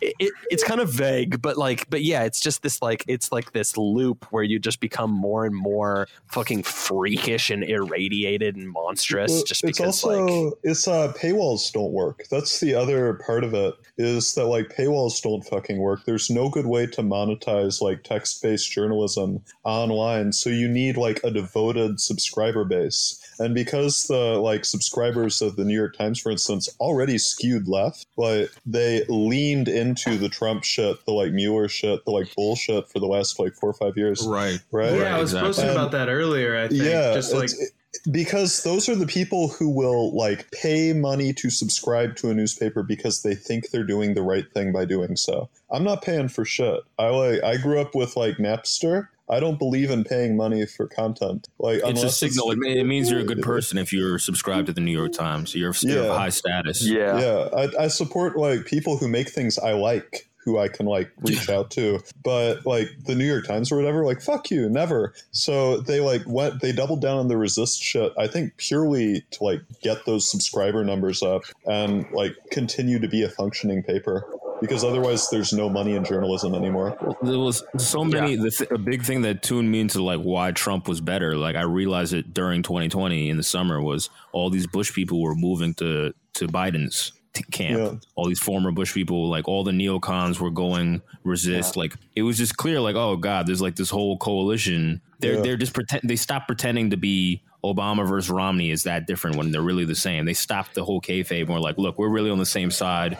it, 0.00 0.14
it, 0.20 0.32
it's 0.50 0.62
kind 0.62 0.80
of 0.80 0.90
vague 0.90 1.42
but 1.42 1.56
like 1.58 1.90
but 1.90 2.02
yeah 2.02 2.22
it's 2.22 2.40
just 2.40 2.62
this 2.62 2.80
like 2.82 2.87
it's 3.06 3.32
like 3.32 3.52
this 3.52 3.76
loop 3.76 4.26
where 4.30 4.42
you 4.42 4.58
just 4.58 4.80
become 4.80 5.10
more 5.10 5.44
and 5.44 5.54
more 5.54 6.08
fucking 6.26 6.62
freakish 6.62 7.50
and 7.50 7.64
irradiated 7.64 8.56
and 8.56 8.70
monstrous 8.70 9.30
Well, 9.30 9.44
just 9.44 9.64
it's 9.64 9.78
because 9.78 10.04
also 10.04 10.24
like 10.24 10.54
it's 10.62 10.88
uh 10.88 11.12
paywalls 11.14 11.72
don't 11.72 11.92
work. 11.92 12.24
That's 12.30 12.60
the 12.60 12.74
other 12.74 13.14
part 13.14 13.44
of 13.44 13.54
it 13.54 13.74
is 13.96 14.34
that 14.34 14.46
like 14.46 14.68
paywalls 14.68 15.20
don't 15.22 15.42
fucking 15.42 15.78
work. 15.78 16.04
There's 16.04 16.30
no 16.30 16.48
good 16.48 16.66
way 16.66 16.86
to 16.86 17.02
monetize 17.02 17.80
like 17.80 18.04
text-based 18.04 18.70
journalism 18.70 19.42
online. 19.64 20.32
So 20.32 20.50
you 20.50 20.68
need 20.68 20.96
like 20.96 21.20
a 21.24 21.30
devoted 21.30 22.00
subscriber 22.00 22.64
base 22.64 23.20
and 23.38 23.54
because 23.54 24.04
the 24.04 24.38
like 24.38 24.64
subscribers 24.64 25.40
of 25.40 25.56
the 25.56 25.64
new 25.64 25.74
york 25.74 25.96
times 25.96 26.20
for 26.20 26.30
instance 26.30 26.68
already 26.80 27.18
skewed 27.18 27.68
left 27.68 28.06
but 28.16 28.48
they 28.66 29.04
leaned 29.08 29.68
into 29.68 30.16
the 30.16 30.28
trump 30.28 30.64
shit 30.64 31.04
the 31.06 31.12
like 31.12 31.32
mueller 31.32 31.68
shit 31.68 32.04
the 32.04 32.10
like 32.10 32.34
bullshit 32.34 32.88
for 32.90 32.98
the 32.98 33.06
last 33.06 33.38
like 33.38 33.54
four 33.54 33.70
or 33.70 33.74
five 33.74 33.96
years 33.96 34.26
right. 34.26 34.60
right 34.70 34.94
yeah, 34.94 35.16
I 35.16 35.20
was 35.20 35.32
exactly. 35.32 35.48
posting 35.48 35.70
about 35.70 35.92
that 35.92 36.08
earlier. 36.08 36.56
I 36.56 36.68
think 36.68 36.82
yeah, 36.82 37.14
just 37.14 37.32
like 37.32 37.44
it's- 37.44 37.70
because 38.10 38.62
those 38.62 38.88
are 38.88 38.94
the 38.96 39.06
people 39.06 39.48
who 39.48 39.68
will 39.68 40.14
like 40.16 40.50
pay 40.50 40.92
money 40.92 41.32
to 41.34 41.50
subscribe 41.50 42.16
to 42.16 42.30
a 42.30 42.34
newspaper 42.34 42.82
because 42.82 43.22
they 43.22 43.34
think 43.34 43.70
they're 43.70 43.84
doing 43.84 44.14
the 44.14 44.22
right 44.22 44.50
thing 44.52 44.72
by 44.72 44.84
doing 44.84 45.16
so. 45.16 45.48
I'm 45.70 45.84
not 45.84 46.02
paying 46.02 46.28
for 46.28 46.44
shit. 46.44 46.80
I 46.98 47.08
like 47.08 47.42
I 47.42 47.56
grew 47.56 47.80
up 47.80 47.94
with 47.94 48.16
like 48.16 48.36
Napster. 48.36 49.08
I 49.30 49.40
don't 49.40 49.58
believe 49.58 49.90
in 49.90 50.04
paying 50.04 50.36
money 50.38 50.64
for 50.64 50.86
content. 50.86 51.48
Like 51.58 51.76
It's 51.76 51.84
a 51.84 51.88
unless 51.88 52.16
signal. 52.16 52.50
It, 52.52 52.58
it 52.64 52.84
means 52.84 53.10
you're 53.10 53.20
a 53.20 53.24
good 53.24 53.42
person 53.42 53.76
if 53.76 53.92
you're 53.92 54.18
subscribed 54.18 54.68
to 54.68 54.72
the 54.72 54.80
New 54.80 54.96
York 54.96 55.12
Times. 55.12 55.54
You're, 55.54 55.74
you're 55.82 56.04
Yeah. 56.04 56.10
of 56.10 56.16
high 56.16 56.30
status. 56.30 56.82
Yeah. 56.86 57.20
Yeah, 57.20 57.48
I, 57.54 57.84
I 57.84 57.88
support 57.88 58.38
like 58.38 58.64
people 58.64 58.96
who 58.96 59.06
make 59.06 59.28
things 59.28 59.58
I 59.58 59.72
like, 59.72 60.27
who 60.44 60.58
I 60.58 60.68
can 60.68 60.86
like 60.86 61.10
reach 61.18 61.48
out 61.50 61.70
to. 61.72 62.00
But 62.22 62.64
like 62.64 62.88
the 63.04 63.14
New 63.14 63.26
York 63.26 63.46
Times 63.46 63.70
or 63.70 63.76
whatever, 63.76 64.04
like 64.04 64.20
fuck 64.20 64.50
you, 64.50 64.68
never. 64.68 65.12
So 65.30 65.78
they 65.78 66.00
like 66.00 66.22
went, 66.26 66.60
they 66.60 66.72
doubled 66.72 67.02
down 67.02 67.18
on 67.18 67.28
the 67.28 67.36
resist 67.36 67.82
shit. 67.82 68.12
I 68.16 68.26
think 68.26 68.56
purely 68.56 69.24
to 69.32 69.44
like 69.44 69.60
get 69.82 70.06
those 70.06 70.30
subscriber 70.30 70.84
numbers 70.84 71.22
up 71.22 71.42
and 71.66 72.10
like 72.12 72.34
continue 72.50 72.98
to 72.98 73.08
be 73.08 73.22
a 73.22 73.28
functioning 73.28 73.82
paper. 73.82 74.26
Because 74.60 74.82
otherwise, 74.82 75.30
there's 75.30 75.52
no 75.52 75.68
money 75.68 75.94
in 75.94 76.04
journalism 76.04 76.52
anymore. 76.52 76.96
There 77.22 77.38
was 77.38 77.62
so 77.76 78.04
many. 78.04 78.34
The 78.34 78.50
th- 78.50 78.70
a 78.72 78.78
big 78.78 79.04
thing 79.04 79.22
that 79.22 79.40
tuned 79.40 79.70
me 79.70 79.78
into 79.78 80.02
like 80.02 80.18
why 80.18 80.50
Trump 80.50 80.88
was 80.88 81.00
better. 81.00 81.36
Like 81.36 81.54
I 81.54 81.62
realized 81.62 82.12
it 82.12 82.34
during 82.34 82.64
2020 82.64 83.30
in 83.30 83.36
the 83.36 83.44
summer 83.44 83.80
was 83.80 84.10
all 84.32 84.50
these 84.50 84.66
Bush 84.66 84.92
people 84.92 85.22
were 85.22 85.36
moving 85.36 85.74
to 85.74 86.12
to 86.34 86.48
Biden's 86.48 87.12
t- 87.38 87.44
camp. 87.50 87.78
Yeah. 87.78 88.08
All 88.14 88.26
these 88.28 88.40
former 88.40 88.70
Bush 88.70 88.92
people, 88.94 89.28
like 89.28 89.48
all 89.48 89.64
the 89.64 89.72
neocons, 89.72 90.38
were 90.40 90.50
going 90.50 91.02
resist. 91.24 91.76
Like 91.76 91.94
it 92.16 92.22
was 92.22 92.36
just 92.38 92.56
clear. 92.56 92.80
Like 92.80 92.96
oh 92.96 93.16
god, 93.16 93.46
there's 93.46 93.62
like 93.62 93.76
this 93.76 93.90
whole 93.90 94.18
coalition. 94.18 95.00
They're 95.20 95.34
Yeah. 95.34 95.40
they're 95.42 95.56
just 95.56 95.74
pretend. 95.74 96.02
They 96.04 96.16
stopped 96.16 96.46
pretending 96.46 96.90
to 96.90 96.96
be. 96.96 97.42
Obama 97.64 98.08
versus 98.08 98.30
Romney 98.30 98.70
is 98.70 98.84
that 98.84 99.08
different 99.08 99.34
when 99.34 99.50
they're 99.50 99.60
really 99.60 99.84
the 99.84 99.96
same. 99.96 100.24
They 100.26 100.32
stopped 100.32 100.74
the 100.76 100.84
whole 100.84 101.00
kayfabe 101.00 101.40
and 101.40 101.48
were 101.48 101.58
like, 101.58 101.76
"Look, 101.76 101.98
we're 101.98 102.08
really 102.08 102.30
on 102.30 102.38
the 102.38 102.46
same 102.46 102.70
side." 102.70 103.18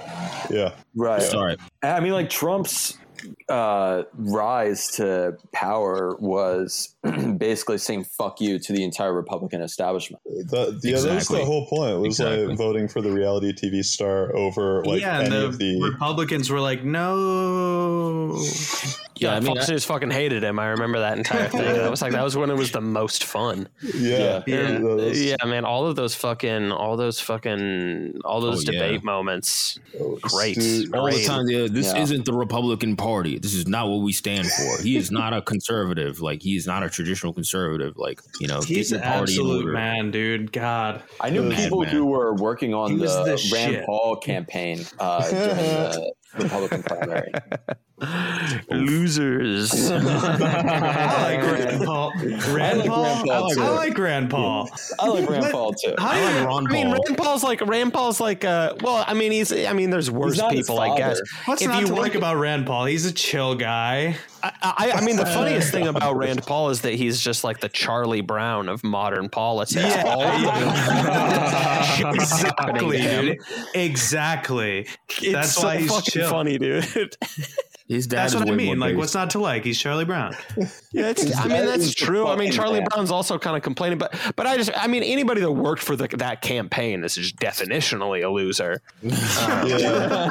Yeah. 0.48 0.74
Right. 0.94 1.20
Sorry, 1.20 1.56
I 1.82 1.98
mean, 1.98 2.12
like 2.12 2.30
Trump's 2.30 2.96
uh, 3.48 4.02
rise 4.14 4.88
to 4.92 5.36
power 5.52 6.16
was 6.20 6.94
basically 7.38 7.78
saying 7.78 8.04
"fuck 8.04 8.40
you" 8.40 8.58
to 8.58 8.72
the 8.72 8.84
entire 8.84 9.12
Republican 9.12 9.62
establishment. 9.62 10.22
The, 10.24 10.78
yeah, 10.82 11.00
that 11.00 11.14
was 11.14 11.28
the 11.28 11.44
whole 11.44 11.66
point. 11.66 11.98
Was 11.98 12.20
Exactly. 12.20 12.46
like 12.46 12.58
voting 12.58 12.88
for 12.88 13.00
the 13.00 13.10
reality 13.10 13.52
TV 13.52 13.84
star 13.84 14.34
over 14.34 14.84
like 14.84 15.00
yeah, 15.00 15.20
and 15.20 15.32
any 15.32 15.40
the, 15.40 15.46
of 15.46 15.58
the. 15.58 15.80
Republicans 15.82 16.50
were 16.50 16.60
like, 16.60 16.84
no. 16.84 18.38
Yeah, 19.18 19.30
Yeah, 19.30 19.36
I 19.36 19.40
mean, 19.40 19.54
Fox 19.56 19.68
I- 19.68 19.72
News 19.72 19.84
fucking 19.84 20.10
hated 20.10 20.42
him. 20.44 20.58
I 20.58 20.68
remember 20.68 20.98
that 21.00 21.18
entire 21.18 21.48
thing. 21.48 21.60
That 21.62 21.90
was 21.90 22.02
like 22.02 22.12
that 22.12 22.22
was 22.24 22.36
when 22.36 22.50
it 22.50 22.56
was 22.56 22.70
the 22.72 22.80
most 22.80 23.24
fun. 23.24 23.68
yeah, 23.82 24.42
Yeah. 24.46 24.78
that 24.78 24.82
was- 24.82 25.22
Yeah, 25.24 25.36
man, 25.44 25.64
all 25.64 25.86
of 25.86 25.96
those 25.96 26.14
fucking, 26.14 26.72
all 26.72 26.96
those 26.96 27.20
fucking, 27.20 28.20
all 28.24 28.40
those 28.40 28.68
Oh, 28.68 28.72
yeah. 28.72 28.80
debate 28.82 29.04
moments. 29.04 29.78
Great, 30.22 30.56
Dude, 30.56 30.94
all 30.94 31.10
the 31.10 31.24
time. 31.24 31.48
Yeah, 31.48 31.66
this 31.70 31.86
Yeah. 31.92 32.02
isn't 32.02 32.24
the 32.24 32.32
Republican 32.32 32.96
Party. 32.96 33.38
This 33.38 33.54
is 33.54 33.66
not 33.66 33.88
what 33.88 34.02
we 34.02 34.12
stand 34.12 34.46
for. 34.46 34.82
He 34.82 34.96
is 34.96 35.10
not 35.10 35.32
a 35.32 35.42
conservative. 35.42 36.20
Like 36.20 36.42
he 36.42 36.56
is 36.56 36.66
not 36.66 36.82
a 36.82 36.90
traditional 36.90 37.32
conservative. 37.32 37.96
Like 37.96 38.20
you 38.40 38.46
know, 38.48 38.60
He's 38.60 38.90
get 38.90 38.96
an 38.98 39.02
party 39.02 39.32
absolute 39.32 39.62
order. 39.64 39.72
man, 39.72 40.10
dude. 40.10 40.52
God. 40.52 41.02
I 41.20 41.30
knew 41.30 41.50
people 41.52 41.82
man. 41.82 41.90
who 41.92 42.04
were 42.06 42.34
working 42.34 42.74
on 42.74 42.90
He 42.92 42.96
was 42.96 43.14
the, 43.14 43.24
the 43.24 43.50
Rand 43.52 43.72
shit. 43.74 43.86
Paul 43.86 44.16
campaign 44.16 44.84
uh, 44.98 45.28
during 45.28 45.48
the 45.56 46.12
Republican 46.36 46.82
primary. 46.82 47.32
Losers. 48.70 49.90
I 49.90 51.22
like 51.22 51.40
Grandpa. 51.58 51.84
Paul. 51.84 52.12
Rand 52.54 52.78
like 52.78 52.88
Paul? 52.88 53.04
Rand 53.04 53.26
Paul, 53.26 53.32
I 53.32 53.40
like, 53.40 53.54
too. 53.54 53.60
I 53.62 53.68
like 53.70 53.98
Rand 53.98 54.30
Paul. 54.30 54.70
I 55.00 55.06
like 55.08 55.28
Rand 55.30 55.46
Paul 55.50 55.72
too. 55.74 55.94
How 55.98 56.08
I 56.10 56.20
like 56.24 56.34
you- 56.40 56.46
Ron 56.46 56.66
I 56.68 56.72
mean, 56.72 56.86
Paul. 56.86 56.92
Rand 57.06 57.18
Paul's 57.18 57.42
like 57.44 57.60
Rand 57.66 57.92
Paul's 57.92 58.20
like. 58.20 58.44
Uh, 58.44 58.74
well, 58.82 59.04
I 59.06 59.14
mean, 59.14 59.32
he's. 59.32 59.52
I 59.52 59.72
mean, 59.72 59.90
there's 59.90 60.10
worse 60.10 60.40
people, 60.50 60.78
I 60.80 60.96
guess. 60.96 61.20
What's 61.46 61.62
if 61.62 61.68
not 61.68 61.80
you 61.80 61.86
to 61.88 61.94
like 61.94 62.14
about 62.14 62.36
Rand 62.36 62.66
Paul? 62.66 62.84
He's 62.84 63.06
a 63.06 63.12
chill 63.12 63.54
guy. 63.54 64.16
I, 64.42 64.92
I, 64.94 65.00
mean, 65.00 65.16
the 65.16 65.26
funniest 65.34 65.72
thing 65.72 65.86
about 65.86 66.16
Rand 66.16 66.42
Paul 66.42 66.70
is 66.70 66.82
that 66.82 66.94
he's 66.94 67.20
just 67.20 67.44
like 67.44 67.60
the 67.60 67.68
Charlie 67.68 68.20
Brown 68.20 68.68
of 68.68 68.84
modern 68.84 69.28
politics. 69.28 69.96
All 70.04 70.22
of 70.22 70.40
the 70.42 71.82
shit 71.82 72.06
that's 72.16 72.42
happening 72.42 72.92
Exactly, 72.92 72.98
dude. 72.98 73.38
Exactly. 73.74 74.86
It's 75.08 75.32
That's 75.32 75.54
so 75.54 75.66
why 75.66 75.78
he's 75.78 75.90
fucking 75.90 76.12
chill. 76.12 76.30
funny, 76.30 76.58
dude. 76.58 77.16
His 77.88 78.06
dad 78.06 78.24
That's 78.24 78.34
is 78.34 78.40
what 78.40 78.50
I 78.50 78.54
mean. 78.54 78.78
Like, 78.78 78.96
what's 78.96 79.14
not 79.14 79.30
to 79.30 79.38
like? 79.38 79.64
He's 79.64 79.80
Charlie 79.80 80.04
Brown. 80.04 80.34
Yeah, 80.90 81.10
it's, 81.10 81.36
I 81.36 81.46
mean 81.48 81.66
that's 81.66 81.94
true. 81.94 82.26
I 82.26 82.34
mean 82.34 82.50
Charlie 82.50 82.80
man. 82.80 82.88
Brown's 82.90 83.10
also 83.10 83.38
kind 83.38 83.54
of 83.54 83.62
complaining, 83.62 83.98
but 83.98 84.18
but 84.36 84.46
I 84.46 84.56
just 84.56 84.70
I 84.74 84.86
mean 84.86 85.02
anybody 85.02 85.42
that 85.42 85.52
worked 85.52 85.82
for 85.82 85.96
the, 85.96 86.08
that 86.16 86.40
campaign 86.40 87.04
is 87.04 87.14
just 87.14 87.36
definitionally 87.36 88.24
a 88.24 88.28
loser. 88.30 88.80
Yeah. 89.02 89.12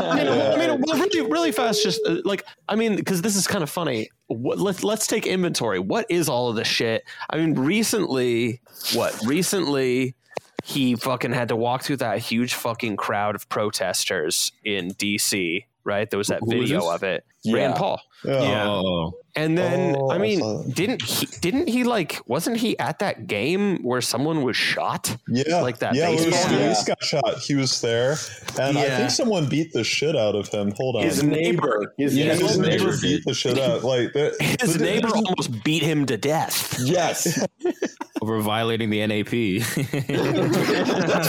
I 0.01 0.15
mean, 0.15 0.25
Yeah. 0.25 0.53
I 0.55 0.57
mean 0.57 0.81
well, 0.81 0.97
really, 0.97 1.21
really 1.21 1.51
fast. 1.51 1.83
Just 1.83 2.01
uh, 2.07 2.17
like 2.25 2.43
I 2.67 2.75
mean, 2.75 2.95
because 2.95 3.21
this 3.21 3.35
is 3.35 3.45
kind 3.45 3.63
of 3.63 3.69
funny. 3.69 4.09
What, 4.27 4.57
let's 4.57 4.83
let's 4.83 5.05
take 5.05 5.27
inventory. 5.27 5.77
What 5.79 6.07
is 6.09 6.27
all 6.27 6.49
of 6.49 6.55
this 6.55 6.67
shit? 6.67 7.03
I 7.29 7.37
mean, 7.37 7.53
recently, 7.53 8.61
what 8.93 9.15
recently? 9.25 10.15
He 10.63 10.95
fucking 10.95 11.31
had 11.31 11.49
to 11.49 11.55
walk 11.55 11.83
through 11.83 11.97
that 11.97 12.17
huge 12.19 12.55
fucking 12.55 12.97
crowd 12.97 13.35
of 13.35 13.47
protesters 13.47 14.51
in 14.65 14.89
D.C. 14.89 15.65
Right? 15.87 16.09
There 16.09 16.17
was 16.17 16.27
that 16.27 16.41
Who 16.41 16.51
video 16.51 16.89
of 16.89 17.01
it. 17.03 17.23
Yeah. 17.45 17.55
Rand 17.55 17.75
Paul. 17.75 18.01
Yeah. 18.25 18.65
Oh, 18.67 19.13
And 19.35 19.55
then 19.57 19.95
Oh, 19.97 20.09
I 20.09 20.15
I 20.15 20.17
mean, 20.17 20.39
saw 20.39 20.63
didn't 20.63 21.03
he? 21.03 21.27
Didn't 21.39 21.69
he 21.69 21.83
like? 21.83 22.19
Wasn't 22.27 22.57
he 22.57 22.77
at 22.79 22.97
that 22.99 23.27
game 23.27 23.77
where 23.83 24.01
someone 24.01 24.41
was 24.41 24.57
shot? 24.57 25.15
Yeah, 25.29 25.61
Like 25.61 25.77
that 25.79 25.93
Yeah, 25.93 26.09
Louis 26.09 26.25
baseball 26.25 26.49
game? 26.49 26.59
Louis 26.65 26.83
got 26.83 27.03
shot. 27.03 27.37
He 27.39 27.53
was 27.55 27.79
there, 27.81 28.15
and 28.59 28.77
I 28.77 28.89
think 28.97 29.11
someone 29.11 29.47
beat 29.47 29.71
the 29.73 29.83
shit 29.83 30.15
out 30.15 30.35
of 30.35 30.47
him. 30.49 30.71
Hold 30.77 30.95
on. 30.97 31.03
His 31.03 31.21
neighbor. 31.23 31.93
His 31.97 32.17
yeah, 32.17 32.33
neighbor. 32.33 32.47
his 32.47 32.57
neighbor 32.57 32.85
neighbor 32.85 32.97
beat 33.01 33.23
the 33.25 33.33
shit 33.35 33.59
out. 33.59 33.83
Like 33.83 34.13
the, 34.13 34.35
His 34.61 34.77
the- 34.77 34.83
neighbor 34.83 35.09
almost 35.09 35.63
beat 35.63 35.83
him 35.83 36.05
to 36.07 36.17
death. 36.17 36.79
Yes. 36.79 37.45
over 38.21 38.39
violating 38.41 38.89
the 38.89 39.05
NAP. 39.05 39.29
That's 39.29 39.77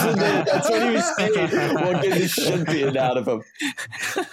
what, 0.05 0.17
they- 0.17 0.43
that's 0.47 0.71
what 0.71 0.83
he 0.83 0.91
was 0.95 1.17
saying. 1.17 1.35
We'll 1.75 2.01
get 2.03 2.19
the 2.19 2.29
shit 2.29 2.67
beaten 2.67 2.97
out 2.97 3.19
of 3.19 3.29
him. 3.29 3.43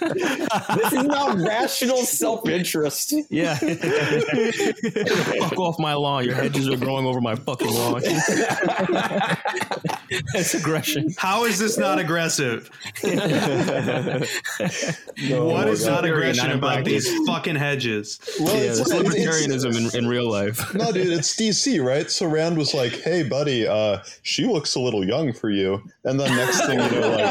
this 0.00 0.92
is 0.92 1.04
not 1.04 1.36
rational 1.38 2.04
self 2.04 2.45
interest. 2.50 3.14
yeah. 3.30 3.54
Fuck 5.38 5.58
off 5.58 5.78
my 5.78 5.94
lawn. 5.94 6.24
Your 6.24 6.34
hedges 6.34 6.68
are 6.68 6.76
growing 6.76 7.06
over 7.06 7.20
my 7.20 7.34
fucking 7.34 7.72
lawn. 7.72 8.02
That's 10.32 10.54
aggression. 10.54 11.08
How 11.18 11.44
is 11.44 11.58
this 11.58 11.76
not 11.78 11.98
aggressive? 11.98 12.70
No, 13.02 13.12
what 15.46 15.68
is 15.68 15.84
not 15.86 16.04
no. 16.04 16.12
aggression 16.12 16.48
Not 16.48 16.56
about 16.56 16.84
these 16.84 17.08
fucking 17.26 17.56
hedges? 17.56 18.18
Well, 18.38 18.54
Yeah, 18.54 18.60
it's, 18.70 18.78
it's 18.80 18.90
it's- 18.90 19.14
it's- 19.14 19.26
libertarianism 19.26 19.94
in, 19.94 20.04
in 20.04 20.08
real 20.08 20.30
life. 20.30 20.74
no, 20.74 20.92
dude, 20.92 21.08
it's 21.12 21.34
DC, 21.40 21.82
right? 21.84 22.10
So 22.10 22.26
Rand 22.26 22.56
was 22.56 22.72
like, 22.74 22.92
"Hey, 23.02 23.22
buddy, 23.22 23.66
uh, 23.66 23.98
she 24.22 24.44
looks 24.46 24.74
a 24.74 24.80
little 24.80 25.04
young 25.04 25.32
for 25.32 25.50
you," 25.50 25.82
and 26.04 26.18
then 26.20 26.34
next 26.36 26.64
thing 26.66 26.78
you 26.78 26.90
know, 27.00 27.10
like, 27.10 27.24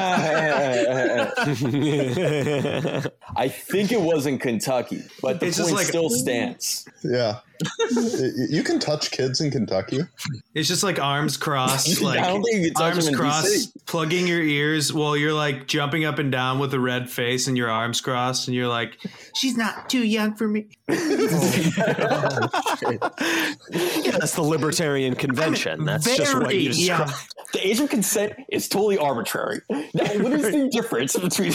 I 3.35 3.47
think 3.47 3.91
it 3.91 4.01
was 4.01 4.25
in 4.25 4.37
Kentucky, 4.39 5.03
but 5.21 5.39
the 5.39 5.47
It's 5.47 5.57
just 5.57 5.69
point 5.69 5.77
like- 5.79 5.87
still 5.87 6.09
stands. 6.09 6.85
yeah, 7.03 7.33
Y- 7.35 7.39
you 8.49 8.63
can 8.63 8.79
touch 8.79 9.11
kids 9.11 9.41
in 9.41 9.51
Kentucky. 9.51 9.99
It's 10.53 10.67
just 10.67 10.83
like 10.83 10.99
arms 10.99 11.37
crossed, 11.37 12.01
like 12.01 12.19
I 12.23 12.27
don't 12.27 12.43
think 12.43 12.57
you 12.57 12.63
can 12.65 12.73
touch 12.73 12.93
arms 12.93 13.15
crossed, 13.15 13.85
plugging 13.85 14.27
your 14.27 14.41
ears 14.41 14.91
while 14.93 15.15
you're 15.17 15.33
like 15.33 15.67
jumping 15.67 16.05
up 16.05 16.19
and 16.19 16.31
down 16.31 16.59
with 16.59 16.73
a 16.73 16.79
red 16.79 17.09
face 17.09 17.47
and 17.47 17.57
your 17.57 17.69
arms 17.69 18.01
crossed, 18.01 18.47
and 18.47 18.55
you're 18.55 18.67
like, 18.67 18.97
"She's 19.35 19.57
not 19.57 19.89
too 19.89 20.03
young 20.03 20.35
for 20.35 20.47
me." 20.47 20.67
Oh, 21.77 22.49
yeah, 23.71 24.11
that's 24.11 24.35
the 24.35 24.41
Libertarian 24.43 25.15
Convention. 25.15 25.85
That's 25.85 26.15
just 26.15 26.33
what 26.35 26.55
you 26.55 26.69
described. 26.69 27.09
young. 27.09 27.19
The 27.53 27.67
age 27.67 27.79
of 27.79 27.89
consent 27.89 28.33
is 28.49 28.67
totally 28.67 28.97
arbitrary. 28.97 29.61
Now, 29.69 29.79
what 29.93 30.33
is 30.33 30.51
the 30.51 30.69
difference 30.71 31.15
between? 31.15 31.53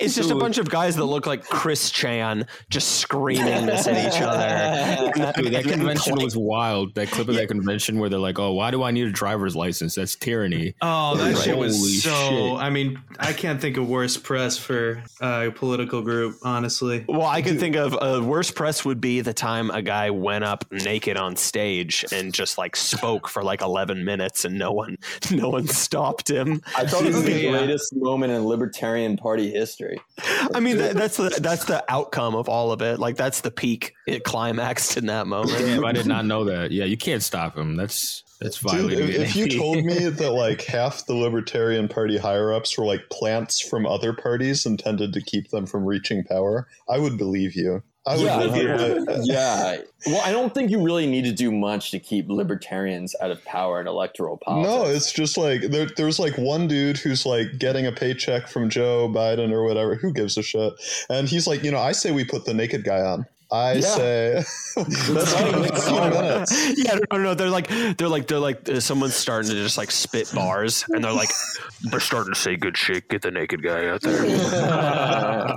It's 0.00 0.14
just 0.14 0.30
a 0.30 0.34
bunch 0.34 0.58
of 0.58 0.68
guys 0.70 0.96
that 0.96 1.04
look 1.04 1.26
like 1.26 1.44
Chris 1.44 1.90
Chan 1.90 2.46
just 2.70 2.96
screaming 3.00 3.66
this 3.66 3.86
at 3.86 4.12
each 4.14 4.20
other. 4.22 5.01
Dude, 5.10 5.52
that 5.52 5.64
convention 5.64 6.16
was 6.16 6.36
wild. 6.36 6.94
That 6.94 7.08
clip 7.10 7.28
of 7.28 7.34
that 7.36 7.48
convention 7.48 7.98
where 7.98 8.08
they're 8.08 8.18
like, 8.18 8.38
"Oh, 8.38 8.52
why 8.52 8.70
do 8.70 8.82
I 8.82 8.90
need 8.90 9.06
a 9.06 9.12
driver's 9.12 9.56
license? 9.56 9.94
That's 9.94 10.14
tyranny." 10.16 10.74
Oh, 10.82 11.16
that 11.16 11.36
shit 11.38 11.56
was 11.56 11.76
Holy 11.78 11.92
so. 11.92 12.10
shit. 12.56 12.58
I 12.62 12.70
mean, 12.70 13.00
I 13.18 13.32
can't 13.32 13.60
think 13.60 13.76
of 13.76 13.88
worse 13.88 14.16
press 14.16 14.56
for 14.58 15.02
a 15.20 15.50
political 15.54 16.02
group, 16.02 16.36
honestly. 16.42 17.04
Well, 17.08 17.26
I 17.26 17.42
can 17.42 17.58
think 17.58 17.76
of 17.76 17.96
a 18.00 18.22
worse 18.22 18.50
press 18.50 18.84
would 18.84 19.00
be 19.00 19.20
the 19.20 19.34
time 19.34 19.70
a 19.70 19.82
guy 19.82 20.10
went 20.10 20.44
up 20.44 20.64
naked 20.70 21.16
on 21.16 21.36
stage 21.36 22.04
and 22.12 22.32
just 22.32 22.58
like 22.58 22.76
spoke 22.76 23.28
for 23.28 23.42
like 23.42 23.62
11 23.62 24.04
minutes 24.04 24.44
and 24.44 24.58
no 24.58 24.72
one 24.72 24.96
no 25.30 25.48
one 25.48 25.66
stopped 25.68 26.30
him. 26.30 26.62
I 26.76 26.86
thought 26.86 27.04
it 27.04 27.12
was 27.14 27.24
the 27.24 27.32
Yeah. 27.32 27.50
greatest 27.50 27.94
moment 27.96 28.32
in 28.32 28.44
Libertarian 28.44 29.16
Party 29.16 29.50
history. 29.50 30.00
I 30.54 30.60
mean 30.60 30.78
that, 30.78 30.94
that's 30.96 31.16
the 31.16 31.30
that's 31.40 31.64
the 31.64 31.82
outcome 31.90 32.34
of 32.34 32.48
all 32.48 32.72
of 32.72 32.82
it. 32.82 32.98
Like 32.98 33.16
that's 33.16 33.40
the 33.40 33.50
peak. 33.50 33.94
It 34.06 34.24
climaxed 34.24 34.91
in 34.96 35.06
that 35.06 35.26
moment. 35.26 35.58
Damn, 35.58 35.84
I 35.84 35.92
did 35.92 36.06
not 36.06 36.24
know 36.24 36.44
that. 36.44 36.70
Yeah, 36.70 36.84
you 36.84 36.96
can't 36.96 37.22
stop 37.22 37.56
him. 37.56 37.76
That's 37.76 38.22
that's 38.40 38.58
Dude, 38.58 38.92
if, 38.92 39.10
if 39.10 39.36
you 39.36 39.48
told 39.48 39.84
me 39.84 40.08
that 40.08 40.30
like 40.30 40.62
half 40.62 41.06
the 41.06 41.14
Libertarian 41.14 41.88
Party 41.88 42.18
higher 42.18 42.52
ups 42.52 42.76
were 42.76 42.84
like 42.84 43.08
plants 43.10 43.60
from 43.60 43.86
other 43.86 44.12
parties 44.12 44.66
intended 44.66 45.12
to 45.12 45.20
keep 45.22 45.50
them 45.50 45.66
from 45.66 45.84
reaching 45.84 46.24
power, 46.24 46.66
I 46.88 46.98
would 46.98 47.16
believe 47.16 47.54
you. 47.54 47.82
I 48.04 48.16
would 48.16 48.24
Yeah, 48.24 48.38
believe 48.40 48.56
you. 48.64 49.06
yeah. 49.22 49.76
Well, 50.06 50.20
I 50.24 50.32
don't 50.32 50.52
think 50.52 50.72
you 50.72 50.82
really 50.82 51.06
need 51.06 51.24
to 51.26 51.32
do 51.32 51.52
much 51.52 51.92
to 51.92 52.00
keep 52.00 52.28
libertarians 52.28 53.14
out 53.20 53.30
of 53.30 53.44
power 53.44 53.80
in 53.80 53.86
electoral 53.86 54.38
politics. 54.38 54.68
No, 54.68 54.90
it's 54.90 55.12
just 55.12 55.38
like 55.38 55.62
there, 55.70 55.86
there's 55.96 56.18
like 56.18 56.36
one 56.36 56.66
dude 56.66 56.98
who's 56.98 57.24
like 57.24 57.58
getting 57.58 57.86
a 57.86 57.92
paycheck 57.92 58.48
from 58.48 58.68
Joe 58.70 59.08
Biden 59.08 59.52
or 59.52 59.62
whatever. 59.62 59.94
Who 59.94 60.12
gives 60.12 60.36
a 60.36 60.42
shit? 60.42 60.72
And 61.10 61.28
he's 61.28 61.46
like, 61.46 61.62
you 61.62 61.70
know, 61.70 61.78
I 61.78 61.92
say 61.92 62.10
we 62.10 62.24
put 62.24 62.44
the 62.44 62.54
naked 62.54 62.82
guy 62.82 63.00
on. 63.02 63.24
I 63.52 63.74
Yeah. 63.74 63.80
say 63.80 64.44
that's 64.76 65.34
right. 65.34 65.52
like 65.58 65.74
15 65.74 66.10
minutes. 66.10 66.78
Yeah, 66.82 66.98
no, 67.12 67.18
no, 67.18 67.34
they're 67.34 67.50
like, 67.50 67.68
they're 67.98 68.08
like, 68.08 68.26
they're 68.26 68.38
like, 68.38 68.66
uh, 68.68 68.80
someone's 68.80 69.14
starting 69.14 69.50
to 69.50 69.56
just 69.56 69.76
like 69.76 69.90
spit 69.90 70.32
bars, 70.34 70.84
and 70.88 71.04
they're 71.04 71.12
like, 71.12 71.28
they're 71.90 72.00
starting 72.00 72.32
to 72.32 72.40
say 72.40 72.56
good 72.56 72.76
shit. 72.78 73.08
Get 73.10 73.20
the 73.22 73.30
naked 73.30 73.62
guy 73.62 73.86
out 73.88 74.00
there. 74.00 74.24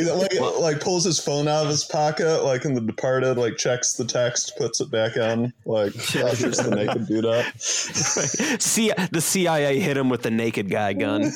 Yeah, 0.00 0.12
like, 0.12 0.40
like 0.60 0.80
pulls 0.80 1.04
his 1.04 1.18
phone 1.20 1.46
out 1.48 1.62
of 1.64 1.68
his 1.68 1.84
pocket, 1.84 2.42
like 2.44 2.64
in 2.64 2.74
The 2.74 2.80
Departed, 2.80 3.36
like 3.36 3.56
checks 3.56 3.92
the 3.94 4.04
text, 4.04 4.56
puts 4.56 4.80
it 4.80 4.90
back 4.90 5.16
in, 5.16 5.52
like 5.64 5.94
ushers 6.16 6.58
the 6.58 6.74
naked 6.74 7.06
dude 7.06 7.26
up. 7.26 7.44
See, 7.58 8.90
the 9.12 9.20
CIA 9.20 9.78
hit 9.80 9.96
him 9.96 10.08
with 10.08 10.22
the 10.22 10.30
naked 10.30 10.70
guy 10.70 10.92
gun. 10.94 11.30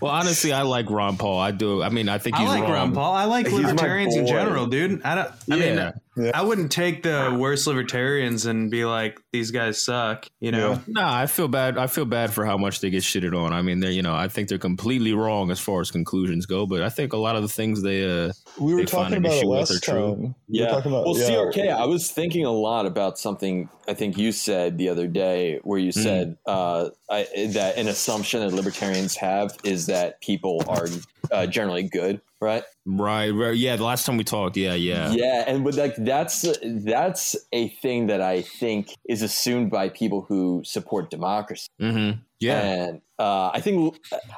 well, 0.00 0.12
honestly, 0.12 0.52
I 0.52 0.62
like 0.62 0.88
Ron 0.90 1.16
Paul. 1.16 1.38
I 1.38 1.50
do. 1.50 1.82
I 1.82 1.88
mean, 1.88 2.08
I 2.08 2.18
think 2.18 2.36
I 2.36 2.40
he's 2.40 2.48
like 2.48 2.62
wrong. 2.62 2.72
Ron 2.72 2.92
Paul. 2.94 2.99
I 3.02 3.24
like 3.24 3.50
libertarians 3.50 4.16
in 4.16 4.26
general, 4.26 4.66
dude. 4.66 5.02
I 5.02 5.14
don't. 5.14 5.30
I 5.50 5.56
mean, 5.56 5.92
Yeah. 6.20 6.26
Yeah. 6.26 6.38
I 6.38 6.42
wouldn't 6.42 6.70
take 6.70 7.02
the 7.02 7.36
worst 7.38 7.66
libertarians 7.66 8.46
and 8.46 8.70
be 8.70 8.84
like, 8.84 9.20
these 9.32 9.50
guys 9.50 9.82
suck. 9.82 10.26
You 10.40 10.52
know. 10.52 10.72
Yeah. 10.72 10.78
Nah, 10.88 11.16
I 11.16 11.26
feel 11.26 11.48
bad. 11.48 11.78
I 11.78 11.86
feel 11.86 12.04
bad 12.04 12.32
for 12.32 12.44
how 12.44 12.56
much 12.56 12.80
they 12.80 12.90
get 12.90 13.02
shitted 13.02 13.36
on. 13.36 13.52
I 13.52 13.62
mean, 13.62 13.80
they're 13.80 13.90
you 13.90 14.02
know, 14.02 14.14
I 14.14 14.28
think 14.28 14.48
they're 14.48 14.58
completely 14.58 15.12
wrong 15.12 15.50
as 15.50 15.58
far 15.60 15.80
as 15.80 15.90
conclusions 15.90 16.46
go. 16.46 16.66
But 16.66 16.82
I 16.82 16.88
think 16.88 17.12
a 17.12 17.16
lot 17.16 17.36
of 17.36 17.42
the 17.42 17.48
things 17.48 17.82
they 17.82 18.04
uh 18.04 18.32
We 18.58 18.74
were 18.74 18.80
They 18.80 18.86
find 18.86 19.12
talking 19.12 19.16
an 19.16 19.24
about 19.24 19.32
it 19.32 19.38
issue 19.38 19.48
with 19.48 19.58
last 19.58 19.70
are 19.70 19.80
true. 19.80 20.14
time. 20.14 20.34
We 20.48 20.58
Yeah. 20.60 20.68
talking 20.68 20.92
about, 20.92 21.04
well, 21.06 21.18
yeah. 21.18 21.28
CRK, 21.30 21.72
I 21.72 21.84
was 21.86 22.10
thinking 22.10 22.44
a 22.44 22.52
lot 22.52 22.86
about 22.86 23.18
something 23.18 23.68
I 23.88 23.94
think 23.94 24.16
you 24.18 24.30
said 24.30 24.78
the 24.78 24.88
other 24.88 25.08
day, 25.08 25.58
where 25.64 25.78
you 25.78 25.90
said 25.90 26.36
uh, 26.46 26.90
I, 27.10 27.26
that 27.54 27.76
an 27.76 27.88
assumption 27.88 28.40
that 28.40 28.54
libertarians 28.54 29.16
have 29.16 29.56
is 29.64 29.86
that 29.86 30.20
people 30.20 30.62
are 30.68 30.86
uh, 31.32 31.46
generally 31.46 31.82
good, 31.82 32.20
right? 32.40 32.62
right, 32.86 33.30
right. 33.30 33.56
Yeah, 33.56 33.74
the 33.74 33.84
last 33.84 34.06
time 34.06 34.16
we 34.16 34.22
talked, 34.22 34.56
yeah, 34.56 34.74
yeah. 34.74 35.10
Yeah, 35.10 35.42
and 35.46 35.64
but 35.64 35.74
like 35.74 35.96
that's 36.10 36.44
that's 36.62 37.36
a 37.52 37.68
thing 37.68 38.08
that 38.08 38.20
I 38.20 38.42
think 38.42 38.94
is 39.08 39.22
assumed 39.22 39.70
by 39.70 39.88
people 39.88 40.22
who 40.22 40.62
support 40.64 41.10
democracy. 41.10 41.68
Mm-hmm. 41.80 42.20
Yeah. 42.40 42.60
And 42.60 43.00
uh, 43.20 43.50
I 43.52 43.60
think 43.60 43.96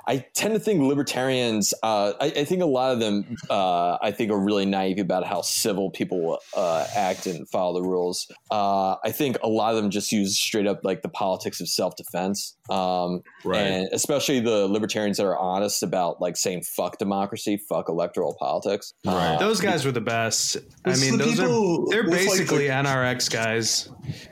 I 0.09 0.18
tend 0.35 0.55
to 0.55 0.61
think 0.61 0.83
libertarians. 0.83 1.73
Uh, 1.85 2.14
I, 2.21 2.27
I 2.27 2.45
think 2.45 2.62
a 2.62 2.66
lot 2.66 2.92
of 2.92 2.99
them. 2.99 3.37
Uh, 3.49 3.97
I 4.03 4.11
think 4.11 4.33
are 4.33 4.38
really 4.40 4.66
naive 4.66 4.99
about 4.99 5.25
how 5.25 5.40
civil 5.42 5.90
people 5.90 6.38
uh, 6.57 6.87
act 6.95 7.27
and 7.27 7.49
follow 7.49 7.81
the 7.81 7.88
rules. 7.88 8.27
Uh, 8.51 8.97
I 9.05 9.12
think 9.12 9.37
a 9.42 9.49
lot 9.49 9.75
of 9.75 9.81
them 9.81 9.90
just 9.90 10.11
use 10.11 10.37
straight 10.38 10.66
up 10.66 10.81
like 10.83 11.03
the 11.03 11.09
politics 11.09 11.61
of 11.61 11.68
self 11.68 11.95
defense. 11.97 12.57
Um, 12.68 13.23
Right. 13.45 13.59
And 13.59 13.88
especially 13.92 14.38
the 14.40 14.66
libertarians 14.68 15.16
that 15.16 15.27
are 15.27 15.38
honest 15.38 15.83
about 15.83 16.21
like 16.21 16.37
saying 16.37 16.62
"fuck 16.62 16.99
democracy, 16.99 17.57
fuck 17.68 17.88
electoral 17.88 18.37
politics." 18.38 18.95
Right. 19.05 19.35
Uh, 19.35 19.38
Those 19.38 19.61
guys 19.61 19.85
were 19.85 19.92
the 19.92 20.01
best. 20.01 20.57
I 20.85 20.97
mean, 20.97 21.18
those 21.18 21.37
people 21.37 21.87
are 21.87 21.90
they're 21.90 22.03
with, 22.03 22.12
like, 22.12 22.21
basically 22.27 22.66
the- 22.68 22.73
NRX 22.75 23.31
guys. 23.31 23.88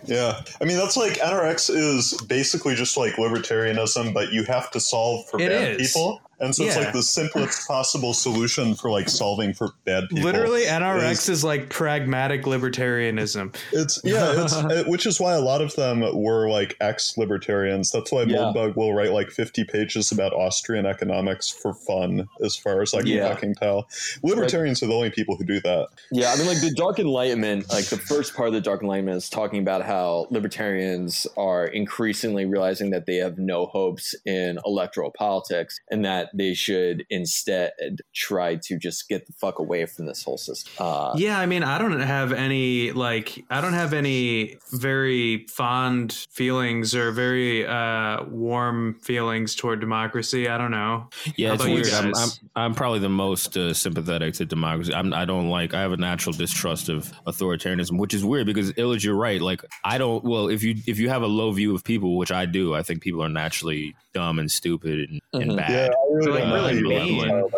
Yeah, 0.06 0.40
I 0.60 0.64
mean 0.64 0.76
that's 0.76 0.96
like 0.96 1.14
NRX 1.18 1.70
is 1.74 2.20
basically 2.28 2.74
just 2.74 2.96
like 2.96 3.14
libertarianism, 3.14 4.12
but 4.14 4.32
you 4.32 4.39
have 4.44 4.70
to 4.72 4.80
solve 4.80 5.28
for 5.28 5.40
It 5.40 5.48
bad 5.50 5.80
is. 5.80 5.92
people, 5.92 6.20
And 6.40 6.54
so 6.54 6.64
it's 6.64 6.76
like 6.76 6.92
the 6.92 7.02
simplest 7.02 7.68
possible 7.68 8.14
solution 8.14 8.74
for 8.74 8.90
like 8.90 9.08
solving 9.08 9.52
for 9.52 9.72
bad 9.84 10.04
people. 10.08 10.24
Literally, 10.24 10.62
NRX 10.64 11.10
is- 11.12 11.28
is, 11.28 11.44
like 11.44 11.68
pragmatic 11.70 12.42
libertarianism. 12.44 13.54
It's 13.72 14.00
yeah, 14.04 14.44
it's 14.44 14.54
it, 14.70 14.86
which 14.88 15.06
is 15.06 15.20
why 15.20 15.34
a 15.34 15.40
lot 15.40 15.60
of 15.60 15.74
them 15.76 16.00
were 16.14 16.48
like 16.48 16.76
ex-libertarians. 16.80 17.90
That's 17.90 18.10
why 18.12 18.22
Yeah. 18.22 18.38
Moldbug 18.38 18.76
will 18.76 18.94
write 18.94 19.12
like 19.12 19.30
fifty 19.30 19.64
pages 19.64 20.10
about 20.12 20.32
Austrian 20.32 20.86
economics 20.86 21.48
for 21.50 21.74
fun, 21.74 22.28
as 22.44 22.56
far 22.56 22.82
as 22.82 22.94
I 22.94 22.98
can 23.00 23.08
Yeah. 23.08 23.28
fucking 23.28 23.54
tell. 23.56 23.88
Libertarians 24.22 24.82
are 24.82 24.86
the 24.86 24.94
only 24.94 25.10
people 25.10 25.36
who 25.36 25.44
do 25.44 25.60
that. 25.60 25.88
Yeah, 26.10 26.32
I 26.32 26.36
mean, 26.36 26.46
like 26.46 26.60
the 26.60 26.72
Dark 26.74 26.98
Enlightenment, 26.98 27.68
like 27.70 27.86
the 27.86 27.98
first 27.98 28.34
part 28.34 28.48
of 28.48 28.54
the 28.54 28.60
Dark 28.60 28.82
Enlightenment 28.82 29.16
is 29.18 29.28
talking 29.28 29.60
about 29.60 29.82
how 29.82 30.26
libertarians 30.30 31.26
are 31.36 31.66
increasingly 31.66 32.44
realizing 32.46 32.90
that 32.90 33.06
they 33.06 33.16
have 33.16 33.38
no 33.38 33.66
hopes 33.66 34.14
in 34.24 34.58
electoral 34.64 35.10
politics 35.10 35.80
and 35.90 36.04
that 36.04 36.29
they 36.34 36.54
should 36.54 37.04
instead 37.10 37.72
try 38.14 38.56
to 38.56 38.78
just 38.78 39.08
get 39.08 39.26
the 39.26 39.32
fuck 39.32 39.58
away 39.58 39.86
from 39.86 40.06
this 40.06 40.22
whole 40.22 40.38
system. 40.38 40.72
Uh, 40.78 41.12
Yeah, 41.16 41.38
I 41.38 41.46
mean, 41.46 41.62
I 41.62 41.78
don't 41.78 42.00
have 42.00 42.32
any 42.32 42.92
like 42.92 43.44
I 43.50 43.60
don't 43.60 43.72
have 43.72 43.92
any 43.92 44.58
very 44.72 45.46
fond 45.48 46.12
feelings 46.30 46.94
or 46.94 47.12
very 47.12 47.66
uh 47.66 48.24
warm 48.24 48.94
feelings 49.02 49.54
toward 49.54 49.80
democracy. 49.80 50.48
I 50.48 50.58
don't 50.58 50.70
know. 50.70 51.08
Yeah, 51.36 51.54
it's 51.54 51.64
weird. 51.64 51.88
I'm, 51.92 52.12
I'm? 52.14 52.28
I'm 52.56 52.74
probably 52.74 52.98
the 52.98 53.08
most 53.08 53.56
uh, 53.56 53.72
sympathetic 53.74 54.34
to 54.34 54.44
democracy. 54.44 54.92
I'm, 54.94 55.12
I 55.14 55.24
don't 55.24 55.48
like. 55.48 55.74
I 55.74 55.80
have 55.80 55.92
a 55.92 55.96
natural 55.96 56.32
distrust 56.34 56.88
of 56.88 57.12
authoritarianism, 57.26 57.98
which 57.98 58.14
is 58.14 58.24
weird 58.24 58.46
because 58.46 58.72
Ilych, 58.72 59.02
you're 59.04 59.14
right. 59.14 59.40
Like 59.40 59.62
I 59.84 59.98
don't. 59.98 60.24
Well, 60.24 60.48
if 60.48 60.62
you 60.62 60.76
if 60.86 60.98
you 60.98 61.08
have 61.08 61.22
a 61.22 61.26
low 61.26 61.52
view 61.52 61.74
of 61.74 61.84
people, 61.84 62.16
which 62.16 62.32
I 62.32 62.46
do, 62.46 62.74
I 62.74 62.82
think 62.82 63.02
people 63.02 63.22
are 63.22 63.28
naturally 63.28 63.94
dumb 64.12 64.38
and 64.38 64.50
stupid 64.50 65.08
and, 65.10 65.20
and 65.42 65.52
Mhm. 65.52 65.56
bad. 65.56 65.70
Yeah, 65.70 65.88
I 65.88 66.12
really 66.14 66.30
Like, 66.32 66.40
don't 66.40 66.50
know 66.50 66.88
really 66.88 67.10
mean. 67.10 67.28
Like, 67.42 67.52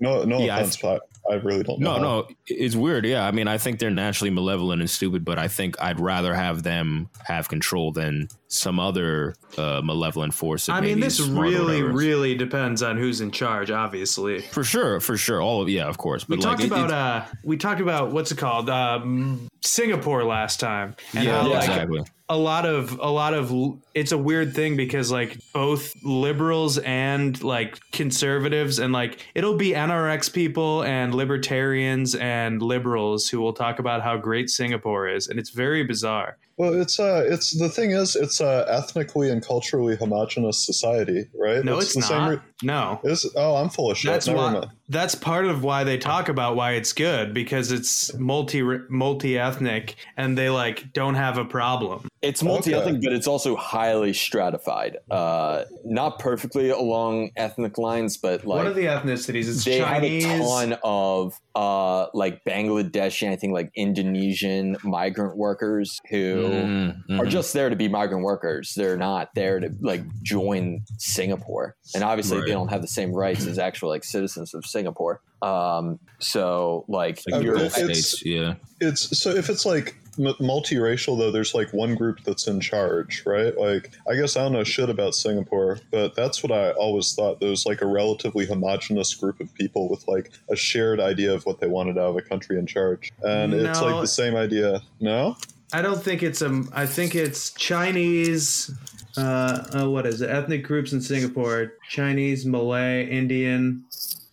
no, 0.00 0.24
no 0.24 0.38
Yeah, 0.40 0.56
I- 0.56 0.60
offense, 0.60 0.76
but 0.78 1.02
I 1.30 1.34
really 1.34 1.62
don't 1.62 1.78
know. 1.80 1.92
No, 1.92 1.94
how. 1.98 2.02
no, 2.02 2.28
it's 2.48 2.74
weird. 2.74 3.04
Yeah, 3.06 3.26
I 3.26 3.30
mean, 3.30 3.46
I 3.46 3.58
think 3.58 3.78
they're 3.78 3.90
naturally 3.90 4.30
malevolent 4.30 4.80
and 4.80 4.90
stupid, 4.90 5.24
but 5.24 5.38
I 5.38 5.48
think 5.48 5.80
I'd 5.80 6.00
rather 6.00 6.34
have 6.34 6.62
them 6.62 7.08
have 7.26 7.48
control 7.48 7.92
than 7.92 8.28
some 8.52 8.78
other 8.78 9.34
uh, 9.56 9.80
malevolent 9.82 10.34
force. 10.34 10.68
I 10.68 10.80
mean, 10.80 11.00
this 11.00 11.18
is 11.18 11.26
smart 11.26 11.46
or 11.48 11.50
really, 11.50 11.82
really 11.82 12.34
depends 12.34 12.82
on 12.82 12.96
who's 12.98 13.20
in 13.20 13.30
charge. 13.30 13.70
Obviously, 13.70 14.42
for 14.42 14.62
sure, 14.62 15.00
for 15.00 15.16
sure. 15.16 15.40
All 15.40 15.62
of 15.62 15.68
yeah, 15.68 15.86
of 15.86 15.98
course. 15.98 16.24
But 16.24 16.38
we 16.38 16.42
But 16.44 16.48
talked 16.50 16.62
it- 16.62 16.66
about 16.66 16.90
uh 16.90 17.24
we 17.44 17.56
talked 17.56 17.80
about 17.80 18.12
what's 18.12 18.30
it 18.30 18.38
called 18.38 18.68
um, 18.68 19.48
Singapore 19.62 20.24
last 20.24 20.60
time, 20.60 20.94
and 21.14 21.24
yeah, 21.24 21.40
how 21.40 21.48
like 21.48 21.68
exactly. 21.68 22.02
a 22.28 22.36
lot 22.36 22.66
of 22.66 22.98
a 23.00 23.10
lot 23.10 23.32
of 23.34 23.52
it's 23.94 24.12
a 24.12 24.18
weird 24.18 24.54
thing 24.54 24.76
because 24.76 25.10
like 25.10 25.38
both 25.54 25.92
liberals 26.04 26.78
and 26.78 27.42
like 27.42 27.78
conservatives 27.92 28.78
and 28.78 28.92
like 28.92 29.26
it'll 29.34 29.56
be 29.56 29.70
NRX 29.70 30.32
people 30.32 30.82
and 30.84 31.14
libertarians 31.14 32.14
and 32.14 32.60
liberals 32.60 33.28
who 33.28 33.40
will 33.40 33.52
talk 33.54 33.78
about 33.78 34.02
how 34.02 34.16
great 34.16 34.50
Singapore 34.50 35.08
is 35.08 35.28
and 35.28 35.38
it's 35.38 35.50
very 35.50 35.84
bizarre. 35.84 36.36
Well, 36.58 36.78
it's 36.80 37.00
uh, 37.00 37.24
it's 37.26 37.58
the 37.58 37.68
thing 37.68 37.92
is, 37.92 38.14
it's 38.14 38.40
a 38.40 38.66
ethnically 38.68 39.30
and 39.30 39.44
culturally 39.44 39.96
homogenous 39.96 40.64
society, 40.64 41.26
right? 41.34 41.64
No, 41.64 41.78
it's, 41.78 41.94
the 41.94 42.00
not. 42.00 42.30
re- 42.30 42.38
no. 42.62 43.00
is 43.04 43.30
oh, 43.36 43.56
I'm 43.56 43.70
full 43.70 43.90
of 43.90 43.98
shit. 43.98 44.10
That's 44.10 44.26
Never 44.26 44.38
why. 44.38 44.52
mind. 44.52 44.66
That's 44.88 45.14
part 45.14 45.46
of 45.46 45.64
why 45.64 45.84
they 45.84 45.96
talk 45.96 46.28
about 46.28 46.54
why 46.54 46.72
it's 46.72 46.92
good 46.92 47.32
because 47.32 47.72
it's 47.72 48.12
multi 48.18 48.62
multi 48.62 49.38
ethnic 49.38 49.96
and 50.16 50.36
they 50.36 50.50
like 50.50 50.92
don't 50.92 51.14
have 51.14 51.38
a 51.38 51.44
problem. 51.44 52.08
It's 52.22 52.40
multi-ethnic, 52.40 52.94
Okay. 52.94 53.00
but 53.06 53.12
it's 53.14 53.26
also 53.26 53.56
highly 53.56 54.12
stratified. 54.12 54.98
Uh, 55.10 55.64
not 55.84 56.20
perfectly 56.20 56.70
along 56.70 57.30
ethnic 57.36 57.78
lines, 57.78 58.16
but 58.16 58.46
like 58.46 58.58
what 58.58 58.66
are 58.68 58.72
the 58.72 58.84
ethnicities? 58.84 59.48
It's 59.48 59.64
they 59.64 59.80
Chinese. 59.80 60.24
have 60.24 60.40
a 60.40 60.44
ton 60.44 60.78
of 60.84 61.38
uh, 61.56 62.06
like 62.14 62.44
Bangladeshi, 62.44 63.28
I 63.28 63.34
think 63.34 63.52
like 63.52 63.72
Indonesian 63.74 64.76
migrant 64.84 65.36
workers 65.36 66.00
who 66.10 66.22
Mm, 66.52 67.18
are 67.20 67.26
just 67.26 67.52
there 67.54 67.68
to 67.68 67.74
be 67.76 67.88
migrant 67.88 68.22
workers. 68.24 68.74
They're 68.76 68.96
not 68.96 69.30
there 69.34 69.58
to 69.58 69.70
like 69.80 70.02
join 70.22 70.82
Singapore, 70.98 71.74
and 71.94 72.04
obviously 72.04 72.38
Right. 72.38 72.46
they 72.46 72.52
don't 72.52 72.68
have 72.68 72.82
the 72.82 72.88
same 72.88 73.12
rights 73.12 73.46
as 73.46 73.58
actual 73.58 73.88
like 73.88 74.04
citizens 74.04 74.54
of 74.54 74.64
Singapore. 74.64 75.20
Um, 75.42 75.98
so 76.20 76.84
like 76.86 77.20
like 77.28 77.42
you're, 77.42 77.56
it's- 77.56 77.72
States, 77.74 78.24
yeah. 78.24 78.54
It's 78.80 79.18
so 79.18 79.30
if 79.30 79.50
it's 79.50 79.66
like 79.66 79.96
m- 80.18 80.34
multiracial 80.40 81.18
though, 81.18 81.30
there's 81.30 81.54
like 81.54 81.72
one 81.72 81.94
group 81.94 82.22
that's 82.24 82.46
in 82.46 82.60
charge, 82.60 83.22
right? 83.26 83.56
Like 83.56 83.90
I 84.08 84.14
guess 84.14 84.36
I 84.36 84.42
don't 84.42 84.52
know 84.52 84.64
shit 84.64 84.90
about 84.90 85.14
Singapore, 85.14 85.78
but 85.90 86.14
that's 86.14 86.42
what 86.42 86.52
I 86.52 86.70
always 86.72 87.14
thought. 87.14 87.40
There 87.40 87.50
was 87.50 87.66
like 87.66 87.82
a 87.82 87.86
relatively 87.86 88.46
homogenous 88.46 89.14
group 89.14 89.40
of 89.40 89.52
people 89.54 89.88
with 89.88 90.06
like 90.08 90.30
a 90.50 90.56
shared 90.56 91.00
idea 91.00 91.32
of 91.32 91.44
what 91.46 91.60
they 91.60 91.68
wanted 91.68 91.98
out 91.98 92.10
of 92.10 92.16
a 92.16 92.22
country 92.22 92.58
in 92.58 92.66
charge, 92.66 93.12
and 93.22 93.54
it's 93.54 93.80
like 93.80 94.00
the 94.00 94.06
same 94.06 94.36
idea. 94.36 94.82
No, 95.00 95.36
I 95.72 95.82
don't 95.82 96.02
think 96.02 96.22
it's 96.22 96.42
a. 96.42 96.64
I 96.72 96.86
think 96.86 97.14
it's 97.14 97.50
Chinese. 97.52 98.70
Uh, 99.16 99.64
uh, 99.74 99.90
what 99.90 100.06
is 100.06 100.22
it? 100.22 100.30
Ethnic 100.30 100.64
groups 100.64 100.92
in 100.92 101.00
Singapore: 101.00 101.74
Chinese, 101.88 102.46
Malay, 102.46 103.06
Indian, 103.08 103.84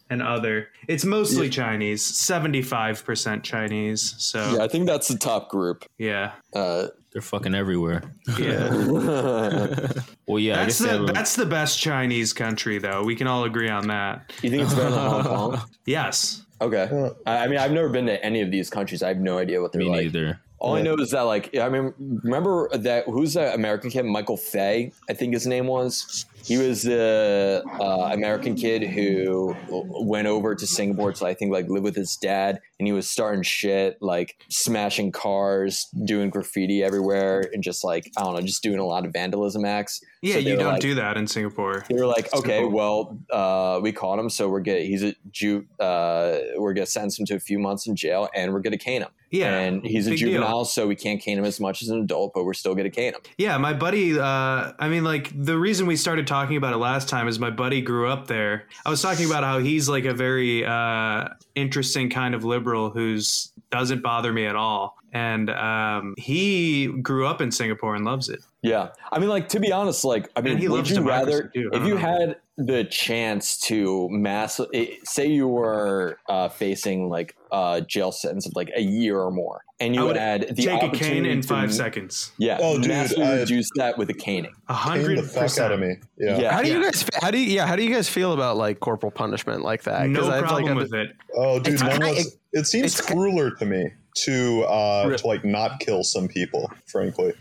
and 0.10 0.22
other. 0.22 0.68
It's 0.88 1.06
mostly 1.06 1.50
Chinese. 1.50 2.06
Seventy-five 2.06 3.04
percent 3.04 3.44
Chinese. 3.44 4.16
So 4.18 4.56
yeah, 4.58 4.64
I 4.64 4.68
think 4.68 4.88
that's 4.88 5.08
the 5.08 5.18
top 5.18 5.50
group. 5.50 5.86
yeah, 5.98 6.32
Uh, 6.54 6.88
They're 7.14 7.22
fucking 7.22 7.56
everywhere. 7.56 8.04
yeah. 8.38 8.70
Well, 10.28 10.38
yeah, 10.40 10.62
I 10.62 10.66
that's 10.66 10.80
guess 10.80 10.88
the 10.90 10.98
have 11.00 11.10
a- 11.10 11.14
that's 11.14 11.36
the 11.36 11.46
best 11.48 11.80
Chinese 11.80 12.34
country, 12.34 12.78
though. 12.78 13.04
We 13.04 13.16
can 13.16 13.26
all 13.26 13.46
agree 13.46 13.70
on 13.70 13.88
that. 13.88 14.32
you 14.44 14.52
think 14.52 14.62
it's 14.64 14.74
better 14.76 14.92
than 14.92 15.00
Hong 15.00 15.24
Kong? 15.24 15.62
Yes. 15.86 16.46
Okay. 16.62 16.84
Uh, 16.92 17.10
I 17.26 17.46
I 17.46 17.48
mean, 17.48 17.58
I've 17.58 17.72
never 17.72 17.90
been 17.90 18.06
to 18.06 18.24
any 18.24 18.42
of 18.42 18.52
these 18.52 18.70
countries. 18.70 19.02
I 19.02 19.08
have 19.08 19.18
no 19.18 19.40
idea 19.40 19.60
what 19.62 19.72
they're 19.72 19.80
me 19.82 19.90
like. 19.90 20.02
neither. 20.04 20.40
All 20.60 20.76
I 20.76 20.82
know 20.82 20.96
is 20.96 21.12
that, 21.12 21.22
like, 21.22 21.56
I 21.58 21.70
mean, 21.70 21.94
remember 22.22 22.68
that 22.78 23.06
who's 23.06 23.34
that 23.36 23.56
American 23.56 23.90
kid? 23.90 24.04
Michael 24.04 24.36
Fay, 24.38 24.92
I 25.10 25.14
think 25.14 25.34
his 25.34 25.48
name 25.48 25.68
was. 25.68 26.26
He 26.46 26.58
was 26.58 26.84
the 26.84 27.64
uh, 27.80 28.10
American 28.14 28.56
kid 28.56 28.84
who 28.84 29.56
went 29.70 30.28
over 30.28 30.56
to 30.56 30.66
Singapore 30.68 31.14
to, 31.14 31.26
I 31.26 31.34
think, 31.34 31.52
like 31.52 31.68
live 31.70 31.84
with 31.84 31.96
his 31.96 32.18
dad, 32.22 32.60
and 32.80 32.88
he 32.88 32.92
was 32.92 33.10
starting 33.10 33.44
shit, 33.44 33.98
like 34.02 34.36
smashing 34.50 35.12
cars, 35.12 35.88
doing 36.06 36.30
graffiti 36.30 36.84
everywhere, 36.84 37.44
and 37.54 37.62
just 37.64 37.84
like 37.84 38.12
I 38.18 38.24
don't 38.24 38.34
know, 38.36 38.42
just 38.42 38.64
doing 38.64 38.80
a 38.80 38.86
lot 38.86 39.06
of 39.06 39.14
vandalism 39.14 39.66
acts. 39.66 40.02
Yeah, 40.22 40.34
So 40.36 40.40
you 40.40 40.56
don't 40.58 40.74
like- 40.74 40.82
do 40.82 40.96
that 40.96 41.16
in 41.18 41.28
Singapore. 41.28 41.86
They 41.90 41.96
were 41.96 42.06
like, 42.06 42.34
okay, 42.34 42.60
Simple. 42.62 42.72
well, 42.72 43.20
uh, 43.32 43.80
we 43.82 43.92
caught 43.92 44.20
him, 44.20 44.30
so 44.30 44.50
we're 44.50 44.60
gonna 44.62 44.80
he's 44.80 45.04
a 45.04 45.14
Jew. 45.32 45.66
Uh, 45.80 46.40
we're 46.58 46.74
gonna 46.74 46.86
sentence 46.86 47.20
him 47.20 47.26
to 47.28 47.36
a 47.36 47.40
few 47.40 47.60
months 47.60 47.88
in 47.88 47.96
jail, 47.96 48.28
and 48.36 48.52
we're 48.54 48.60
gonna 48.62 48.78
cane 48.78 49.02
him. 49.02 49.10
Yeah, 49.32 49.60
and 49.60 49.86
he's 49.86 50.08
a 50.08 50.10
big 50.10 50.20
deal. 50.20 50.30
juvenile, 50.32 50.66
so 50.66 50.88
we 50.88 50.96
can't 50.96 51.22
cane 51.22 51.38
him 51.38 51.46
as 51.46 51.60
much 51.60 51.84
as 51.84 51.90
an 51.90 52.02
adult, 52.02 52.32
but 52.34 52.46
we're 52.46 52.56
still 52.56 52.74
gonna 52.74 52.90
cane 52.90 53.14
him. 53.14 53.22
Yeah, 53.38 53.58
my 53.60 53.74
buddy. 53.74 54.18
Uh, 54.20 54.72
I 54.80 54.90
mean, 54.90 55.04
like 55.04 55.32
the 55.36 55.58
reason 55.58 55.86
we 55.86 55.96
started 55.96 56.26
talking 56.30 56.56
about 56.56 56.74
it 56.74 56.78
last 56.78 57.10
time 57.10 57.28
is 57.28 57.40
my 57.40 57.50
buddy 57.50 57.82
grew 57.82 58.08
up 58.08 58.28
there. 58.28 58.68
I 58.86 58.90
was 58.90 59.02
talking 59.02 59.26
about 59.26 59.44
how 59.44 59.60
he's 59.60 59.90
like 59.90 60.06
a 60.06 60.14
very 60.14 60.64
uh, 60.64 61.30
interesting 61.56 62.10
kind 62.10 62.34
of 62.34 62.46
liberal 62.46 62.90
who's 62.92 63.52
doesn't 63.72 64.02
bother 64.02 64.32
me 64.32 64.46
at 64.46 64.56
all, 64.56 64.96
and 65.12 65.50
um, 65.50 66.14
he 66.18 66.88
grew 67.02 67.28
up 67.28 67.42
in 67.42 67.52
Singapore 67.52 67.96
and 67.96 68.06
loves 68.06 68.30
it. 68.30 68.40
Yeah, 68.62 68.90
I 69.12 69.20
mean, 69.20 69.30
like 69.30 69.50
to 69.50 69.60
be 69.60 69.72
honest, 69.72 70.06
like 70.06 70.30
I 70.36 70.42
mean, 70.42 70.54
And 70.54 70.62
he 70.62 70.68
would 70.70 70.78
loves 70.78 70.92
you 70.92 71.02
rather 71.02 71.52
too. 71.54 71.70
If 71.74 71.84
you 71.84 71.96
know. 71.96 72.00
had 72.00 72.38
the 72.60 72.84
chance 72.84 73.58
to 73.58 74.10
mass, 74.10 74.60
eh, 74.74 74.88
say 75.06 75.26
you 75.28 75.48
were 75.48 76.20
uh, 76.28 76.50
facing 76.50 77.10
like 77.10 77.36
a 77.52 77.82
jail 77.88 78.12
sentence 78.12 78.46
of 78.46 78.52
like 78.56 78.70
a 78.76 78.82
year 78.82 79.18
or 79.20 79.32
more, 79.32 79.62
and 79.80 79.96
you 79.96 80.02
I 80.02 80.04
would 80.04 80.18
had 80.18 80.42
the 80.56 80.64
Take 80.64 80.68
a 80.68 80.80
cane 80.80 80.90
opportunity 80.90 81.32
in 81.32 81.42
to- 81.42 81.48
five 81.48 81.74
seconds. 81.74 82.32
Yeah, 82.38 82.58
Oh, 82.62 82.78
dude, 82.78 82.90
massively 82.90 83.24
I- 83.24 83.40
reduce 83.40 83.70
that 83.78 83.98
with 83.98 84.10
a 84.10 84.14
caning. 84.14 84.52
A 84.68 84.74
hundred 84.74 85.18
the 85.20 85.24
fuck 85.24 85.58
out 85.58 85.72
of 85.72 85.80
me. 85.80 85.96
Yeah. 86.18 86.38
Yeah, 86.38 86.52
How 86.54 86.62
do 86.62 86.68
you 86.68 86.80
Yeah. 86.80 86.84
guys? 86.84 87.06
How 87.22 87.32
do 87.32 87.40
you? 87.40 87.50
Yeah. 87.56 87.66
How 87.66 87.76
do 87.78 87.84
you 87.84 87.94
guys 87.94 88.10
feel 88.10 88.34
about 88.34 88.58
like 88.58 88.80
corporal 88.82 89.12
punishment 89.12 89.62
like 89.64 89.84
that? 89.84 90.08
No 90.10 90.30
I've, 90.30 90.44
problem 90.44 90.76
like, 90.78 90.84
with 90.84 90.94
it. 90.94 91.12
Oh, 91.36 91.60
dude, 91.60 91.76
It's- 91.76 92.00
none 92.00 92.04
I- 92.04 92.10
of 92.20 92.26
it 92.52 92.66
seems 92.68 93.00
crueler 93.00 93.52
to 93.52 93.66
me 93.66 93.92
to 94.26 94.64
uh 94.64 95.06
Re- 95.08 95.18
to 95.18 95.28
like 95.28 95.46
not 95.46 95.80
kill 95.80 96.04
some 96.04 96.28
people. 96.28 96.70
Frankly, 96.88 97.32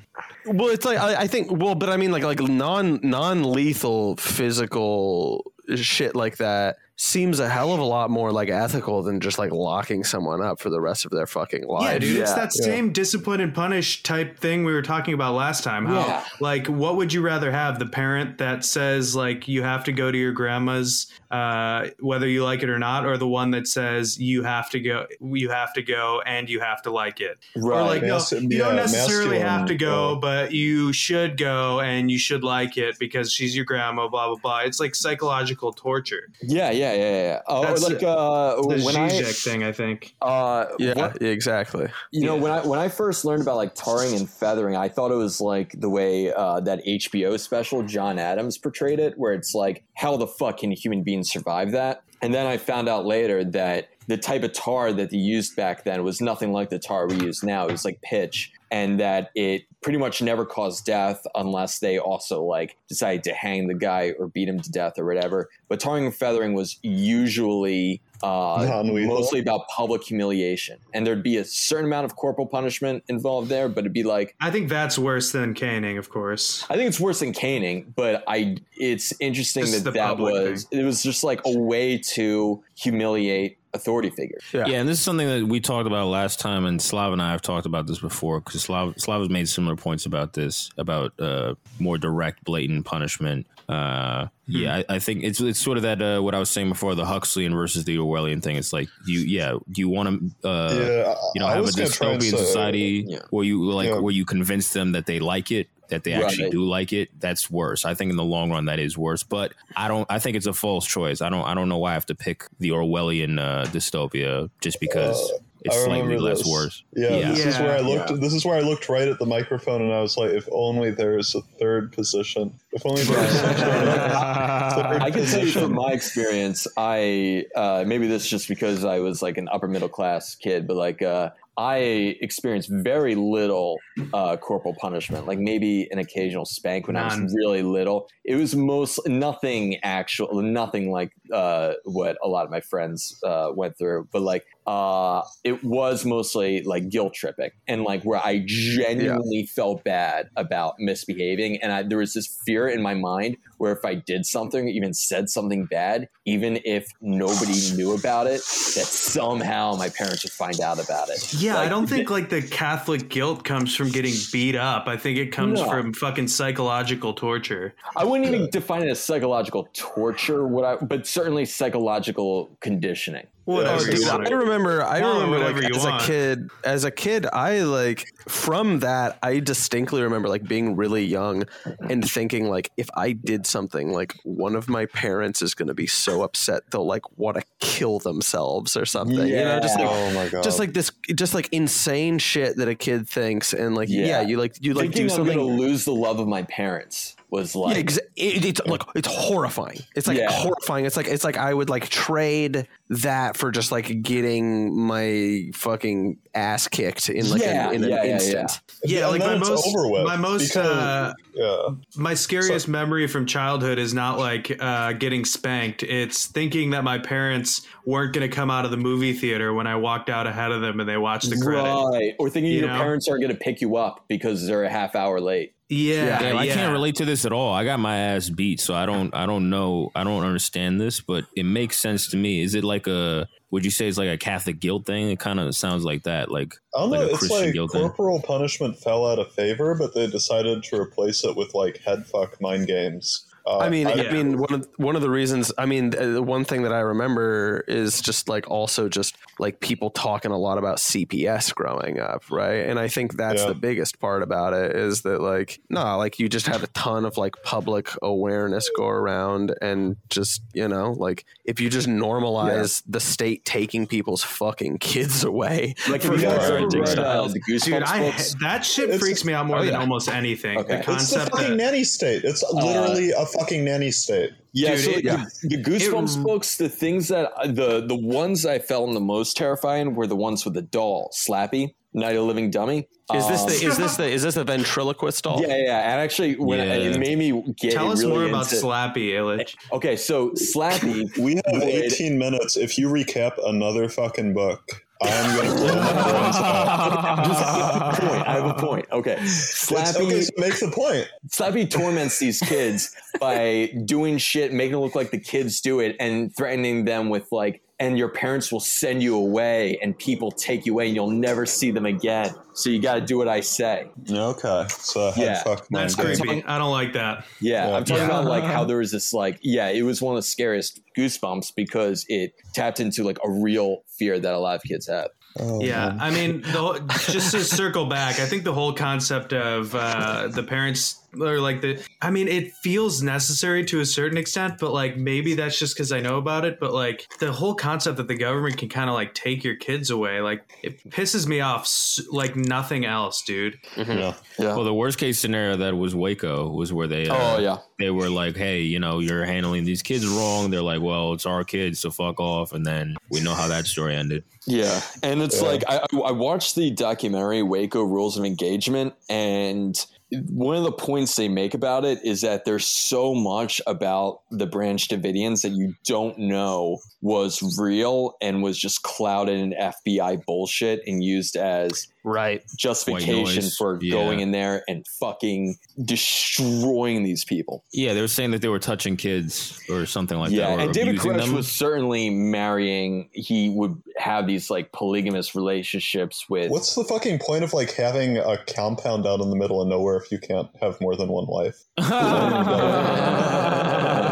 Well, 0.47 0.69
it's 0.69 0.85
like 0.85 0.99
I, 0.99 1.23
I 1.23 1.27
think. 1.27 1.51
Well, 1.51 1.75
but 1.75 1.91
I 1.91 1.97
mean, 1.97 2.11
like 2.11 2.23
like 2.23 2.41
non 2.41 3.01
non 3.03 3.53
lethal 3.53 4.17
physical 4.17 5.53
shit 5.77 6.17
like 6.17 6.39
that 6.39 6.77
seems 7.01 7.39
a 7.39 7.49
hell 7.49 7.73
of 7.73 7.79
a 7.79 7.85
lot 7.85 8.11
more 8.11 8.33
like 8.33 8.49
ethical 8.49 9.05
than 9.05 9.21
just 9.21 9.39
like 9.39 9.53
locking 9.53 10.03
someone 10.03 10.43
up 10.43 10.59
for 10.59 10.69
the 10.69 10.81
rest 10.81 11.05
of 11.05 11.13
their 11.13 11.29
fucking 11.29 11.65
life. 11.67 11.85
Yeah, 11.93 11.99
dude, 12.01 12.17
it's 12.19 12.31
Yeah. 12.33 12.37
that 12.37 12.53
same 12.53 12.93
discipline 12.93 13.41
and 13.41 13.55
punish 13.55 14.03
type 14.03 14.37
thing 14.41 14.65
we 14.65 14.73
were 14.73 14.83
talking 14.83 15.15
about 15.15 15.35
last 15.35 15.63
time. 15.63 15.87
How, 15.87 15.95
Yeah. 16.01 16.25
like, 16.41 16.67
what 16.67 16.97
would 16.97 17.13
you 17.13 17.23
rather 17.23 17.53
have? 17.53 17.79
The 17.79 17.87
parent 17.87 18.39
that 18.39 18.65
says, 18.65 19.15
like, 19.15 19.47
you 19.47 19.63
have 19.63 19.85
to 19.85 19.93
go 19.93 20.11
to 20.11 20.19
your 20.19 20.33
grandma's, 20.33 21.07
uh, 21.31 21.87
whether 22.01 22.27
you 22.27 22.43
like 22.43 22.65
it 22.65 22.69
or 22.69 22.81
not, 22.81 23.07
or 23.07 23.17
the 23.17 23.29
one 23.29 23.53
that 23.53 23.69
says 23.69 24.19
you 24.19 24.43
have 24.43 24.69
to 24.71 24.81
go, 24.81 25.07
you 25.21 25.51
have 25.51 25.73
to 25.75 25.83
go, 25.83 26.21
and 26.27 26.51
you 26.51 26.59
have 26.59 26.83
to 26.83 26.91
like 26.91 27.21
it. 27.21 27.39
Or 27.55 27.81
like, 27.83 28.03
Mas- 28.03 28.33
no, 28.33 28.39
you 28.41 28.49
yeah, 28.51 28.59
don't 28.65 28.77
necessarily 28.77 29.39
have 29.39 29.67
to 29.67 29.77
go, 29.77 30.17
but 30.17 30.51
you 30.51 30.93
should 30.93 31.37
go, 31.37 31.79
and 31.81 32.11
you 32.11 32.19
should 32.19 32.43
like 32.43 32.77
it 32.77 32.99
because 32.99 33.33
she's 33.33 33.55
your 33.55 33.65
grandma. 33.67 34.09
Blah 34.09 34.27
blah 34.27 34.37
blah. 34.43 34.59
It's 34.61 34.81
like 34.81 34.97
psychological 34.97 35.73
torture. 35.73 36.29
Yeah, 36.43 36.71
yeah, 36.71 36.88
yeah, 36.93 36.99
yeah. 36.99 37.23
yeah. 37.23 37.41
Oh, 37.47 37.63
That's 37.63 37.83
like 37.83 38.03
uh, 38.03 38.57
The 38.57 38.83
when 38.85 38.97
I 38.97 39.09
Zizek 39.09 39.45
thing, 39.45 39.65
I 39.65 39.73
think. 39.73 40.15
uh, 40.23 40.67
yeah, 40.79 40.95
what- 40.95 41.23
exactly. 41.23 41.89
You 42.11 42.25
know, 42.27 42.37
when 42.37 42.53
I 42.53 42.67
when 42.67 42.79
I 42.79 42.89
first 42.89 43.25
learned 43.25 43.43
about 43.43 43.57
like 43.57 43.75
tarring 43.75 44.15
and 44.15 44.29
feathering, 44.29 44.77
I 44.77 44.89
thought 44.89 45.11
it 45.11 45.17
was 45.17 45.41
like 45.41 45.79
the 45.81 45.89
way 45.89 46.33
uh, 46.33 46.61
that 46.61 46.85
HBO 46.85 47.39
special 47.39 47.83
John 47.83 48.19
Adams 48.19 48.59
portrayed 48.59 48.99
it, 48.99 49.15
where 49.19 49.33
it's 49.33 49.55
like, 49.55 49.85
how 49.95 50.17
the 50.17 50.27
fuck 50.27 50.59
can 50.59 50.73
a 50.73 50.75
human 50.75 51.03
being 51.03 51.23
survive 51.25 51.73
that? 51.73 52.03
And 52.21 52.35
then 52.35 52.47
I 52.47 52.57
found 52.57 52.89
out 52.89 53.07
later 53.07 53.45
that 53.45 53.91
the 54.09 54.17
type 54.17 54.43
of 54.43 54.53
tar 54.53 54.93
that 54.93 55.11
they 55.11 55.19
used 55.19 55.55
back 55.55 55.85
then 55.85 56.03
was 56.03 56.21
nothing 56.21 56.51
like 56.51 56.69
the 56.71 56.79
tar 56.81 57.07
we 57.07 57.15
use 57.21 57.45
now. 57.45 57.69
It 57.69 57.73
was 57.73 57.85
like 57.85 58.01
pitch, 58.03 58.51
and 58.73 58.99
that 58.99 59.31
it 59.37 59.63
pretty 59.81 59.99
much 59.99 60.21
never 60.21 60.45
caused 60.45 60.85
death 60.85 61.25
unless 61.35 61.79
they 61.79 61.99
also 61.99 62.43
like 62.43 62.77
decided 62.89 63.23
to 63.25 63.33
hang 63.33 63.69
the 63.69 63.75
guy 63.75 64.13
or 64.19 64.27
beat 64.27 64.49
him 64.49 64.61
to 64.61 64.71
death 64.71 64.99
or 64.99 65.05
whatever. 65.05 65.49
But 65.69 65.81
tarring 65.81 66.07
and 66.07 66.15
feathering 66.15 66.55
was 66.55 66.79
usually 66.83 68.01
uh, 68.23 68.83
mostly 68.85 69.39
about 69.39 69.69
public 69.69 70.03
humiliation, 70.03 70.79
and 70.93 71.07
there'd 71.07 71.23
be 71.23 71.37
a 71.37 71.45
certain 71.45 71.87
amount 71.87 72.05
of 72.05 72.17
corporal 72.17 72.47
punishment 72.47 73.05
involved 73.09 73.49
there, 73.49 73.69
but 73.69 73.81
it'd 73.81 73.93
be 73.93 74.03
like 74.03 74.35
I 74.41 74.51
think 74.51 74.69
that's 74.69 74.99
worse 74.99 75.31
than 75.31 75.55
caning, 75.55 75.99
of 75.99 76.09
course. 76.09 76.65
I 76.69 76.75
think 76.75 76.89
it's 76.89 76.99
worse 76.99 77.21
than 77.21 77.33
caning, 77.33 77.93
but 77.95 78.25
I 78.27 78.57
it's 78.77 79.13
interesting 79.21 79.65
This 79.65 79.75
is 79.75 79.83
that 79.85 79.95
that 79.95 80.09
public 80.09 80.51
was 80.51 80.67
it 80.73 80.83
was 80.83 81.03
just 81.03 81.23
like 81.23 81.41
a 81.45 81.57
way 81.57 81.99
to 81.99 82.63
humiliate 82.75 83.58
authority 83.75 84.11
figure. 84.11 84.39
Yeah. 84.53 84.67
Yeah, 84.67 84.81
and 84.81 84.89
this 84.89 84.99
is 84.99 85.05
something 85.05 85.27
that 85.29 85.47
we 85.47 85.61
talked 85.61 85.87
about 85.87 86.07
last 86.09 86.41
time, 86.41 86.65
and 86.65 86.81
Slav 86.81 87.13
and 87.13 87.21
I 87.23 87.31
have 87.33 87.43
talked 87.43 87.67
about 87.67 87.87
this 87.87 87.99
before 87.99 88.41
because 88.41 88.63
Slav, 88.63 88.95
Slav 88.99 89.21
has 89.21 89.31
made 89.31 89.49
similar 89.49 89.77
points 89.77 90.07
about 90.07 90.33
this, 90.33 90.71
about 90.79 91.13
uh, 91.21 91.55
more 91.79 91.99
direct, 91.99 92.45
blatant 92.45 92.85
punishment. 92.87 93.47
Uh, 93.69 94.29
Yeah, 94.47 94.77
I, 94.89 94.95
I 94.95 94.99
think 94.99 95.25
it's 95.25 95.41
it's 95.43 95.61
sort 95.61 95.77
of 95.77 95.83
that 95.83 96.01
uh, 96.01 96.21
what 96.23 96.35
I 96.35 96.39
was 96.39 96.49
saying 96.49 96.71
before, 96.71 96.95
the 96.95 97.05
Huxleyan 97.05 97.55
versus 97.55 97.85
the 97.85 97.99
Orwellian 97.99 98.43
thing. 98.43 98.57
It's 98.57 98.73
like 98.73 98.89
you, 99.07 99.21
yeah, 99.21 99.53
do 99.71 99.81
you 99.83 99.91
want 99.91 100.09
to, 100.43 100.49
uh, 100.49 100.73
yeah, 100.75 101.15
you 101.35 101.41
know, 101.41 101.47
I 101.47 101.51
have 101.51 101.59
a 101.59 101.63
was 101.63 101.77
gonna 101.77 101.91
try 101.91 102.13
and 102.13 102.23
dystopian 102.23 102.31
say- 102.31 102.45
society 102.45 103.05
Yeah. 103.07 103.19
where 103.29 103.45
you 103.45 103.63
like 103.71 103.89
Yeah. 103.89 103.99
where 104.01 104.15
you 104.15 104.25
convince 104.25 104.73
them 104.73 104.93
that 104.93 105.05
they 105.05 105.21
like 105.21 105.51
it, 105.51 105.69
that 105.89 106.05
they 106.05 106.13
actually 106.13 106.45
Right. 106.45 106.53
do 106.53 106.65
like 106.65 106.93
it. 106.93 107.09
That's 107.21 107.51
worse. 107.51 107.85
I 107.85 107.95
think 107.95 108.11
in 108.11 108.17
the 108.17 108.25
long 108.25 108.51
run 108.51 108.67
that 108.67 108.79
is 108.79 108.97
worse. 108.97 109.23
But 109.23 109.53
I 109.77 109.89
don't. 109.89 110.07
I 110.11 110.19
think 110.19 110.37
it's 110.37 110.47
a 110.47 110.53
false 110.53 110.87
choice. 110.87 111.21
I 111.21 111.29
don't. 111.31 111.45
I 111.45 111.55
don't 111.55 111.69
know 111.69 111.79
why 111.79 111.91
I 111.91 111.95
have 111.95 112.07
to 112.07 112.15
pick 112.15 112.45
the 112.59 112.71
Orwellian 112.71 113.39
uh, 113.41 113.65
dystopia 113.67 114.51
just 114.61 114.81
because 114.81 115.17
Uh, 115.19 115.39
it's 115.65 115.75
slightly 115.85 116.03
remember 116.03 116.23
less 116.23 116.47
worse. 116.47 116.85
Yeah, 116.95 117.17
Yeah. 117.17 117.31
this 117.33 117.47
is 117.47 117.59
where 117.59 117.73
I 117.73 117.81
Yeah. 117.81 117.87
looked. 118.07 118.21
This 118.21 118.33
is 118.33 118.45
where 118.45 118.57
I 118.57 118.61
looked 118.61 118.89
right 118.89 119.09
at 119.09 119.19
the 119.19 119.27
microphone, 119.27 119.83
and 119.83 119.93
I 119.93 120.01
was 120.01 120.17
like, 120.17 120.31
"If 120.31 120.49
only 120.53 120.91
there's 120.93 121.35
a 121.35 121.41
third 121.59 121.93
position. 121.93 122.53
If 122.73 122.87
only 122.87 123.03
there's 123.03 123.31
some 123.31 123.57
sort 123.57 123.75
of 123.75 124.75
third 124.75 125.03
I 125.03 125.11
can 125.11 125.25
tell 125.25 125.41
you 125.41 125.47
position." 125.47 125.63
from 125.63 125.73
my 125.85 125.91
experience, 125.93 126.67
I 126.77 127.45
uh, 127.57 127.85
maybe 127.87 128.07
this 128.07 128.25
is 128.25 128.31
just 128.31 128.49
because 128.49 128.85
I 128.85 129.01
was 129.01 129.21
like 129.23 129.37
an 129.39 129.49
upper 129.51 129.67
middle 129.69 129.89
class 129.89 130.35
kid, 130.37 130.67
but 130.69 130.77
like 130.77 131.03
uh, 131.03 131.31
I 131.59 132.17
experienced 132.21 132.71
very 132.71 133.17
little 133.17 133.79
uh, 134.15 134.37
corporal 134.37 134.77
punishment, 134.81 135.27
like 135.27 135.41
maybe 135.41 135.89
an 135.91 135.99
occasional 135.99 136.45
spank 136.45 136.87
when 136.87 136.95
I 136.95 137.07
was 137.07 137.35
really 137.37 137.63
little. 137.63 138.09
It 138.25 138.37
was 138.37 138.55
most 138.55 139.01
nothing 139.09 139.77
actual, 139.83 140.41
nothing 140.41 140.93
like 140.93 141.11
uh, 141.33 141.75
what 141.85 142.17
a 142.23 142.29
lot 142.29 142.45
of 142.45 142.51
my 142.51 142.61
friends 142.61 143.21
uh, 143.25 143.51
went 143.55 143.77
through, 143.79 144.09
but 144.13 144.23
like 144.23 144.45
uh, 144.67 145.23
it 145.45 145.65
was 145.65 146.05
mostly 146.05 146.63
like 146.63 146.89
guilt 146.91 147.15
tripping 147.15 147.51
and 147.67 147.83
like 147.85 148.03
where 148.03 148.21
I 148.23 148.45
genuinely 148.47 149.47
felt 149.47 149.83
bad 149.85 150.29
about 150.37 150.75
misbehaving, 150.79 151.63
and 151.63 151.73
I, 151.73 151.83
there 151.83 151.99
was 151.99 152.15
this 152.15 152.39
fear 152.45 152.69
in 152.69 152.83
my 152.83 152.95
mind 152.95 153.37
where 153.59 153.73
if 153.73 153.85
I 153.85 153.95
did 153.95 154.25
something, 154.25 154.69
even 154.69 154.95
said 154.95 155.29
something 155.29 155.67
bad, 155.67 156.09
even 156.25 156.61
if 156.65 156.87
nobody 157.01 157.73
knew 157.75 157.95
about 157.95 158.27
it, 158.27 158.41
that 158.41 158.87
somehow 158.87 159.75
my 159.77 159.89
parents 159.89 160.23
would 160.23 160.33
find 160.33 160.61
out 160.61 160.83
about 160.83 161.09
it. 161.09 161.35
Yeah, 161.35 161.59
I 161.59 161.69
don't 161.69 161.87
think 161.87 162.11
like 162.11 162.29
the 162.29 162.43
Catholic 162.43 163.09
guilt 163.09 163.45
comes 163.45 163.75
from 163.75 163.89
getting 163.91 164.15
beat 164.33 164.55
up. 164.55 164.87
I 164.87 164.97
think 164.97 165.19
it 165.19 165.33
comes 165.33 165.61
No. 165.61 165.69
from 165.69 165.93
fucking 165.93 166.29
psychological 166.29 167.15
torture. 167.15 167.75
I 167.97 168.05
wouldn't 168.05 168.33
even 168.33 168.49
define 168.51 168.83
it 168.83 168.91
as 168.91 169.01
psychological 169.01 169.69
torture, 169.73 170.47
what 170.47 170.65
I, 170.65 170.77
but 170.77 171.07
certainly 171.19 171.45
psychological 171.45 172.57
conditioning. 172.61 173.27
Whatever 173.49 173.91
Yeah. 173.93 174.17
I 174.17 174.29
remember. 174.29 174.83
I 174.83 174.99
remember 174.99 175.39
like 175.39 175.71
as 175.75 175.83
want. 175.85 176.03
a 176.03 176.07
kid. 176.07 176.51
As 176.65 176.85
a 176.85 176.91
kid, 176.91 177.25
I 177.33 177.61
like 177.61 178.13
from 178.29 178.81
that. 178.81 179.19
I 179.23 179.39
distinctly 179.41 180.03
remember 180.03 180.29
like 180.29 180.45
being 180.47 180.77
really 180.77 181.03
young 181.07 181.45
and 181.89 182.07
thinking 182.09 182.51
like, 182.51 182.71
if 182.77 182.91
I 182.95 183.13
did 183.13 183.47
something, 183.47 183.91
like 183.91 184.15
one 184.23 184.55
of 184.55 184.69
my 184.69 184.85
parents 184.85 185.41
is 185.41 185.55
going 185.55 185.69
to 185.69 185.75
be 185.75 185.87
so 185.87 186.23
upset 186.23 186.71
they'll 186.71 186.85
like 186.87 187.03
want 187.19 187.39
to 187.39 187.43
kill 187.59 188.01
themselves 188.01 188.77
or 188.77 188.85
something. 188.85 189.17
You 189.29 189.37
know, 189.37 189.61
just 189.61 189.79
like 189.79 189.89
oh 189.89 190.13
my 190.13 190.29
god! 190.29 190.45
just 190.45 190.59
like 190.59 190.75
this, 190.75 190.91
just 191.15 191.33
like 191.33 191.49
insane 191.51 192.19
shit 192.19 192.57
that 192.59 192.69
a 192.69 192.75
kid 192.75 193.09
thinks, 193.09 193.55
and 193.55 193.75
like 193.75 193.89
yeah, 193.89 194.05
Yeah. 194.07 194.21
you 194.21 194.37
like 194.37 194.57
you 194.61 194.75
like 194.75 194.93
Thinking 194.93 195.07
do 195.07 195.13
I'm 195.15 195.17
something. 195.21 195.37
going 195.39 195.57
to 195.57 195.63
lose 195.63 195.87
the 195.87 195.95
love 195.95 196.21
of 196.21 196.29
my 196.29 196.43
parents 196.43 197.17
was 197.31 197.55
like, 197.55 197.77
Yeah, 197.77 197.83
exa- 197.83 197.99
it, 198.17 198.45
it's 198.45 198.61
like 198.67 198.83
it's 198.95 199.09
horrifying. 199.09 199.81
It's 199.95 200.07
like 200.07 200.19
Yeah. 200.19 200.31
horrifying. 200.31 200.85
It's 200.85 200.97
like 200.99 201.07
it's 201.09 201.25
like 201.25 201.39
I 201.39 201.55
would 201.55 201.71
like 201.71 201.89
trade 201.89 202.69
that 202.91 203.37
for 203.39 203.51
just 203.51 203.73
like 203.73 204.03
getting 204.03 204.77
my 204.79 205.51
fucking 205.55 206.19
ass 206.35 206.69
kicked 206.69 207.09
in 207.09 207.31
like 207.31 207.41
Yeah, 207.41 207.69
an, 207.71 207.75
in 207.85 207.89
yeah, 207.91 208.01
an 208.03 208.07
yeah, 208.07 208.13
instant. 208.15 208.61
Yeah, 208.85 209.09
And 209.09 209.19
like 209.19 209.21
my 209.21 209.39
most, 209.39 209.67
over 209.75 209.89
with 209.91 210.05
my 210.05 210.17
most, 210.17 210.49
because- 210.49 210.67
uh, 210.67 211.13
yeah, 211.35 211.69
my 211.97 212.15
scariest 212.15 212.69
memory 212.69 213.07
from 213.07 213.25
childhood 213.27 213.79
is 213.79 213.95
not 213.95 214.19
like 214.19 214.55
uh, 214.61 214.93
getting 214.95 215.25
spanked. 215.25 215.83
It's 215.85 216.27
thinking 216.27 216.71
that 216.71 216.85
my 216.85 216.99
parents 216.99 217.67
weren't 217.87 218.13
going 218.13 218.29
to 218.29 218.35
come 218.35 218.51
out 218.51 218.65
of 218.65 218.71
the 218.71 218.77
movie 218.77 219.13
theater 219.13 219.55
when 219.55 219.67
I 219.67 219.77
walked 219.77 220.11
out 220.11 220.27
ahead 220.27 220.51
of 220.53 220.61
them 220.61 220.81
and 220.81 220.89
they 220.89 220.97
watched 220.99 221.31
the 221.31 221.37
credit. 221.37 221.63
right. 221.91 222.15
Or 222.19 222.29
thinking 222.29 222.53
You 222.53 222.59
your 222.61 222.69
know? 222.69 222.79
parents 222.79 223.09
aren't 223.09 223.23
going 223.23 223.33
to 223.35 223.39
pick 223.41 223.61
you 223.61 223.77
up 223.77 224.05
because 224.09 224.47
they're 224.47 224.65
a 224.65 224.69
half 224.71 224.95
hour 224.97 225.21
late. 225.21 225.55
Yeah, 225.71 226.19
Damn, 226.19 226.39
I 226.39 226.45
yeah. 226.45 226.55
can't 226.55 226.73
relate 226.73 226.95
to 226.97 227.05
this 227.05 227.27
at 227.27 227.33
all. 227.33 227.53
I 227.53 227.63
got 227.65 227.79
my 227.79 227.97
ass 227.99 228.31
beat, 228.31 228.59
so 228.59 228.73
I 228.75 228.87
don't 228.87 229.15
I 229.15 229.27
don't 229.27 229.51
know 229.51 229.91
I 229.95 230.03
don't 230.03 230.25
understand 230.25 230.81
this, 230.81 231.01
but 231.01 231.25
it 231.37 231.45
makes 231.45 231.77
sense 231.77 232.09
to 232.09 232.17
me. 232.17 232.41
Is 232.41 232.55
it 232.55 232.65
like 232.65 232.87
a 232.87 233.29
would 233.51 233.65
you 233.65 233.71
say 233.71 233.87
it's 233.87 233.99
like 233.99 234.09
a 234.09 234.17
Catholic 234.17 234.61
guilt 234.61 234.87
thing? 234.87 235.11
It 235.11 235.21
kind 235.21 235.39
of 235.39 235.55
sounds 235.55 235.85
like 235.85 236.05
that. 236.05 236.31
Like 236.31 236.55
I 236.75 236.81
don't 236.81 236.91
like 236.91 237.01
know. 237.01 237.07
a 237.07 237.11
It's 237.11 237.19
Christian 237.19 237.41
like 237.47 237.53
guilt 237.53 237.73
thing. 237.73 237.83
corporal 237.83 238.23
punishment 238.23 238.79
fell 238.79 239.07
out 239.07 239.19
of 239.19 239.31
favor, 239.33 239.75
but 239.79 239.95
they 239.95 240.07
decided 240.07 240.63
to 240.65 240.81
replace 240.81 241.23
it 241.25 241.37
with 241.37 241.55
like 241.55 241.79
head 241.85 242.07
fuck 242.07 242.41
mind 242.41 242.67
games. 242.67 243.27
Uh, 243.49 243.59
I 243.59 243.71
mean, 243.71 243.87
I, 243.87 243.95
yeah. 243.95 244.13
mean, 244.13 244.37
one 244.39 244.53
of 244.53 244.69
one 244.77 244.95
of 244.97 245.03
the 245.03 245.09
reasons. 245.11 245.51
I 245.57 245.65
mean, 245.67 245.95
uh, 245.97 246.07
the 246.15 246.23
one 246.23 246.45
thing 246.45 246.63
that 246.65 246.73
I 246.73 246.81
remember 246.81 247.65
is 247.67 248.03
just 248.03 248.29
like 248.29 248.49
also 248.51 248.89
just 248.89 249.17
like 249.39 249.61
people 249.61 249.91
talking 249.91 250.31
a 250.33 250.37
lot 250.39 250.59
about 250.59 250.79
CPS 250.79 251.55
growing 251.55 251.99
up, 251.99 252.25
right? 252.31 252.67
And 252.69 252.79
I 252.79 252.89
think 252.89 253.17
that's 253.17 253.41
Yeah. 253.43 253.49
the 253.49 253.55
biggest 253.55 254.01
part 254.01 254.23
about 254.23 254.53
it 254.53 254.77
is 254.77 255.03
that 255.03 255.21
like 255.23 255.61
no, 255.71 255.97
like 255.97 256.19
you 256.19 256.29
just 256.29 256.47
have 256.47 256.63
a 256.63 256.67
ton 256.69 257.05
of 257.05 257.17
like 257.17 257.37
public 257.43 257.89
awareness 258.03 258.69
go 258.77 258.87
around, 258.87 259.55
and 259.63 259.97
just 260.11 260.43
you 260.53 260.69
know, 260.69 260.93
like 260.93 261.25
if 261.45 261.61
you 261.61 261.71
just 261.71 261.89
normalize 261.89 262.83
the 262.87 263.01
state 263.01 263.45
taking 263.45 263.87
people's 263.87 264.23
fucking 264.23 264.79
kids 264.79 265.25
away, 265.25 265.75
Like, 265.89 266.03
for 266.03 266.13
have 266.13 266.21
you 266.21 266.29
guys 266.29 266.51
ever 266.51 266.61
parenting 266.67 266.75
read 266.81 266.83
uh, 266.89 266.93
styles. 266.93 267.33
the 267.33 267.41
Goosebumps 267.41 267.65
Dude, 267.65 267.83
I, 267.85 267.99
books? 268.11 268.35
that 268.43 268.65
shit 268.65 268.85
It's- 268.85 269.01
freaks 269.01 269.25
me 269.25 269.33
out 269.33 269.47
more 269.47 269.59
oh, 269.59 269.65
than 269.65 269.73
yeah. 269.75 269.81
almost 269.81 270.09
anything. 270.09 270.59
Okay. 270.59 270.79
The 270.79 270.83
concept 270.83 271.23
it's 271.23 271.31
the 271.31 271.37
fucking 271.37 271.57
that 271.57 271.65
nanny 271.65 271.85
state. 271.85 272.25
It's 272.25 272.43
literally 272.53 273.13
a 273.13 273.25
fucking 273.39 273.65
nanny 273.65 273.91
state. 273.91 274.31
Yeah, 274.53 274.75
Dude, 274.77 274.81
so 274.85 274.91
it- 274.91 275.05
the, 275.05 275.49
the 275.49 275.63
Goosebumps 275.63 276.19
it- 276.19 276.25
books, 276.25 276.57
the 276.57 276.69
things 276.69 277.09
that 277.09 277.31
the 277.55 277.85
the 277.87 277.95
ones 277.95 278.45
I 278.47 278.59
found 278.59 278.97
the 278.97 279.01
most 279.01 279.37
terrifying 279.37 279.95
were 279.95 280.07
the 280.07 280.17
ones 280.17 280.45
with 280.45 280.55
the 280.55 280.63
doll, 280.63 281.11
Slappy, 281.15 281.75
Night 281.95 282.11
of 282.11 282.17
the 282.17 282.23
Living 282.23 282.51
Dummy. 282.51 282.89
Is 283.15 283.27
this 283.29 283.41
Um, 283.43 283.47
the 283.49 283.55
is 283.55 283.77
this 283.79 283.97
the 283.97 284.05
is 284.07 284.23
this 284.23 284.35
the 284.35 284.45
ventriloquist 284.45 285.23
doll? 285.25 285.41
Yeah, 285.41 285.57
yeah, 285.57 285.93
and 285.93 286.01
actually, 286.01 286.37
when 286.37 286.59
Yeah. 286.59 286.75
it 286.75 286.99
made 286.99 287.19
me 287.19 287.43
get 287.57 287.73
tell 287.73 287.91
us 287.91 288.01
really 288.03 288.13
more 288.13 288.25
about 288.29 288.53
into- 288.53 288.65
Slappy, 288.67 289.11
Ilych. 289.13 289.55
Okay, 289.73 289.97
so 289.97 290.31
Slappy, 290.33 291.17
We 291.19 291.37
have 291.37 291.63
18 291.63 292.19
minutes. 292.19 292.57
If 292.57 292.77
you 292.79 292.89
recap 292.89 293.33
another 293.47 293.89
fucking 293.89 294.35
book, 294.35 294.61
I'm 295.01 295.37
gonna 295.37 295.55
blow 295.55 295.77
my 295.77 295.93
brains 295.93 296.37
out. 296.37 297.25
Just 297.25 297.43
a 297.43 298.07
point. 298.07 298.27
I 298.27 298.33
have 298.33 298.47
a 298.47 298.55
point. 298.55 298.87
Okay, 298.91 299.17
Slappy, 299.17 300.07
okay, 300.07 300.23
so 300.23 300.33
make 300.39 300.59
the 300.59 300.71
point. 300.71 301.09
Slappy 301.29 301.71
torments 301.71 302.19
these 302.19 302.41
kids 302.41 302.95
by 303.21 303.73
doing 303.85 304.19
shit, 304.19 304.53
making 304.53 304.75
it 304.75 304.79
look 304.79 304.95
like 304.95 305.11
the 305.11 305.19
kids 305.21 305.61
do 305.61 305.81
it, 305.81 305.97
and 306.01 306.35
threatening 306.37 306.85
them 306.85 307.09
with 307.11 307.31
like, 307.31 307.63
and 307.81 307.97
your 307.97 308.09
parents 308.09 308.51
will 308.51 308.61
send 308.61 309.03
you 309.03 309.17
away, 309.17 309.79
and 309.83 309.97
people 309.97 310.31
take 310.33 310.67
you 310.67 310.73
away, 310.73 310.87
and 310.87 310.95
you'll 310.97 311.11
never 311.11 311.47
see 311.47 311.71
them 311.71 311.87
again. 311.87 312.35
So 312.53 312.71
you 312.71 312.81
got 312.83 312.95
to 312.97 313.01
do 313.01 313.17
what 313.19 313.29
I 313.29 313.41
say. 313.41 313.87
Okay, 314.11 314.65
so 314.69 315.13
Yeah, 315.17 315.43
fuck 315.45 315.67
That's 315.71 315.97
mind 315.97 316.09
games. 316.09 316.21
creepy. 316.21 316.45
I 316.45 316.59
don't 316.59 316.73
like 316.73 316.95
that. 316.95 317.25
Yeah, 317.41 317.69
Yeah. 317.69 317.77
I'm 317.77 317.85
talking 317.85 318.03
Yeah. 318.03 318.07
about 318.09 318.25
like 318.25 318.43
how 318.45 318.65
there 318.69 318.79
was 318.79 318.91
this 318.91 319.13
like, 319.15 319.39
yeah, 319.43 319.69
it 319.69 319.83
was 319.83 320.03
one 320.03 320.15
of 320.17 320.19
the 320.19 320.27
scariest 320.29 320.81
goosebumps 320.97 321.55
because 321.55 322.05
it 322.09 322.33
tapped 322.55 322.81
into 322.81 323.05
like 323.05 323.19
a 323.25 323.31
real 323.31 323.83
fear 323.97 324.19
that 324.19 324.33
a 324.35 324.39
lot 324.39 324.57
of 324.57 324.63
kids 324.65 324.89
have. 324.89 325.11
Oh, 325.39 325.61
Yeah, 325.63 325.91
man. 325.91 325.99
I 326.01 326.11
mean, 326.11 326.41
the, 326.43 326.49
whole- 326.49 326.79
just 327.13 327.31
to 327.31 327.45
circle 327.45 327.87
back, 327.87 328.19
I 328.19 328.27
think 328.27 328.43
the 328.43 328.53
whole 328.53 328.73
concept 328.73 329.33
of 329.33 329.73
uh, 329.77 330.27
the 330.27 330.43
parents 330.43 330.97
or 331.21 331.41
like 331.41 331.61
the, 331.61 331.83
I 332.03 332.11
mean, 332.11 332.29
it 332.29 332.53
feels 332.63 333.03
necessary 333.03 333.65
to 333.67 333.81
a 333.81 333.87
certain 333.87 334.19
extent, 334.19 334.55
but 334.61 334.73
like 334.73 334.97
maybe 334.97 335.35
that's 335.35 335.59
just 335.59 335.75
because 335.75 335.93
I 335.93 336.01
know 336.01 336.19
about 336.19 336.45
it. 336.45 336.59
But 336.61 336.73
like 336.73 337.07
the 337.21 337.33
whole 337.33 337.55
concept 337.55 337.97
that 337.99 338.09
the 338.09 338.15
government 338.17 338.57
can 338.59 338.69
kind 338.69 338.89
of 338.91 338.95
like 338.95 339.15
take 339.15 339.45
your 339.45 339.57
kids 339.57 339.91
away, 339.91 340.21
like 340.21 340.43
it 340.63 340.83
pisses 340.91 341.27
me 341.27 341.41
off 341.41 341.69
like 342.11 342.37
nothing 342.37 342.85
else, 342.85 343.23
dude. 343.23 343.59
yeah. 343.77 344.15
Yeah. 344.39 344.55
Well, 344.55 344.65
the 344.65 344.75
worst 344.75 344.99
case 344.99 345.19
scenario 345.19 345.57
that 345.57 345.77
was 345.77 345.95
Waco 345.95 346.51
was 346.51 346.73
where 346.73 346.87
they 346.87 347.09
uh, 347.09 347.17
oh 347.17 347.39
yeah. 347.39 347.59
they 347.79 347.91
were 347.91 348.09
like, 348.11 348.37
hey, 348.37 348.61
you 348.63 348.79
know, 348.79 348.99
you're 349.01 349.25
handling 349.25 349.65
these 349.65 349.83
kids 349.83 350.07
wrong. 350.07 350.51
They're 350.51 350.63
like, 350.63 350.81
well, 350.81 351.13
it's 351.15 351.27
our 351.27 351.45
kids, 351.45 351.81
so 351.81 351.91
fuck 351.91 352.21
off. 352.21 352.53
And 352.53 352.65
then 352.67 352.97
we 353.11 353.21
know 353.21 353.35
how 353.35 353.49
that 353.49 353.67
story 353.67 353.95
ended. 353.97 354.25
Yeah, 354.47 354.81
and 355.03 355.21
it's 355.23 355.41
Yeah. 355.43 355.49
like 355.49 355.65
I, 355.69 355.79
I 355.93 355.97
I 356.09 356.13
watched 356.13 356.55
the 356.55 356.71
documentary 356.71 357.43
Waco 357.43 357.83
Rules 357.83 358.17
of 358.17 358.25
Engagement, 358.25 358.95
and 359.11 359.79
one 360.11 360.57
of 360.57 360.65
the 360.65 360.73
points 360.73 361.17
they 361.17 361.29
make 361.29 361.53
about 361.53 361.85
it 361.85 362.03
is 362.03 362.23
that 362.23 362.45
there's 362.45 362.67
so 362.67 363.15
much 363.15 363.61
about 363.67 364.21
the 364.31 364.47
Branch 364.47 364.89
Davidians 364.89 365.43
that 365.43 365.53
you 365.53 365.75
don't 365.85 366.19
know 366.19 366.79
was 367.03 367.59
real 367.59 368.17
and 368.23 368.43
was 368.43 368.59
just 368.59 368.83
clouded 368.83 369.39
in 369.39 369.53
FBI 369.53 370.25
bullshit 370.25 370.81
and 370.87 371.05
used 371.05 371.37
as 371.37 371.89
Right. 372.09 372.43
justification 372.57 373.51
for 373.51 373.79
yeah. 373.83 373.93
going 373.93 374.21
in 374.21 374.31
there 374.31 374.63
and 374.67 374.87
fucking 374.99 375.57
destroying 375.85 377.05
these 377.05 377.25
people. 377.25 377.65
Yeah, 377.73 377.93
they 377.93 378.01
were 378.01 378.09
saying 378.09 378.31
that 378.31 378.41
they 378.41 378.49
were 378.49 378.59
touching 378.59 378.97
kids 378.97 379.61
or 379.69 379.85
something 379.85 380.19
like 380.19 380.31
yeah, 380.31 380.49
that. 380.49 380.59
Yeah, 380.59 380.65
and 380.65 380.73
David 380.73 380.97
Koresh 380.97 381.27
them. 381.27 381.35
was 381.35 381.51
certainly 381.51 382.11
marrying. 382.11 383.11
He 383.13 383.51
would 383.51 383.81
have 383.99 384.27
these 384.27 384.49
like 384.49 384.73
polygamous 384.73 385.35
relationships 385.35 386.25
with. 386.29 386.51
What's 386.51 386.75
the 386.75 386.85
fucking 386.85 387.19
point 387.19 387.45
of 387.45 387.53
like 387.53 387.73
having 387.73 388.17
a 388.17 388.39
compound 388.55 389.07
out 389.07 389.21
in 389.21 389.31
the 389.31 389.37
middle 389.37 389.61
of 389.61 389.69
nowhere 389.69 389.97
if 389.97 390.11
you 390.11 390.19
can't 390.19 390.49
have 390.61 390.81
more 390.81 390.97
than 390.97 391.09
one 391.09 391.27
wife? 391.27 391.65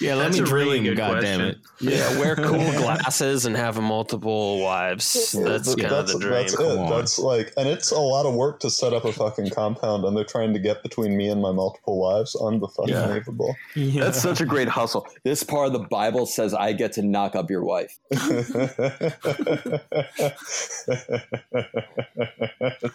yeah, 0.00 0.14
let 0.14 0.24
That's 0.32 0.40
me 0.40 0.48
a 0.50 0.52
really 0.52 0.78
dream. 0.78 0.94
good 0.94 0.96
God 0.96 1.20
damn 1.20 1.40
it. 1.40 1.58
Yeah, 1.80 2.18
wear 2.18 2.36
cool 2.36 2.48
glasses 2.76 3.46
and 3.46 3.56
have 3.56 3.80
multiple 3.80 4.60
wives. 4.60 5.32
That's 5.32 5.74
Th- 5.74 5.78
kind 5.88 5.92
of 6.00 6.08
the 6.08 6.18
dream. 6.18 6.32
That's 6.32 6.56
Come 6.56 6.66
it. 6.66 6.78
on. 6.78 6.90
That's 6.90 7.18
like, 7.18 7.52
and 7.56 7.68
it's 7.68 7.90
a 7.90 7.98
lot 7.98 8.26
of 8.26 8.34
work 8.34 8.60
to 8.60 8.70
set 8.70 8.92
up 8.92 9.04
a 9.04 9.12
fucking 9.12 9.50
compound, 9.50 10.04
and 10.04 10.16
they're 10.16 10.24
trying 10.24 10.52
to 10.54 10.58
get 10.58 10.82
between 10.82 11.16
me 11.16 11.28
and 11.28 11.40
my 11.42 11.52
multiple 11.52 11.98
wives. 11.98 12.34
Unbelievable. 12.36 13.54
That's 13.76 14.20
such 14.20 14.40
a 14.40 14.46
great 14.46 14.68
hustle. 14.68 15.06
This 15.24 15.42
part 15.42 15.66
of 15.68 15.72
the 15.72 15.80
Bible 15.88 16.26
says 16.26 16.54
I 16.54 16.72
get 16.72 16.92
to 16.94 17.02
knock 17.02 17.34
up 17.34 17.50
your 17.50 17.64
wife. 17.64 17.98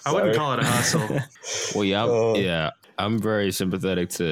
I 0.06 0.12
wouldn't 0.14 0.36
call 0.36 0.54
it 0.54 0.60
a 0.60 0.66
hustle. 0.66 1.20
Well, 1.76 1.84
yeah, 1.84 2.02
I'm- 2.02 2.10
Oh. 2.10 2.36
yeah. 2.36 2.72
I'm 3.00 3.18
very 3.18 3.52
sympathetic 3.52 4.10
to 4.12 4.28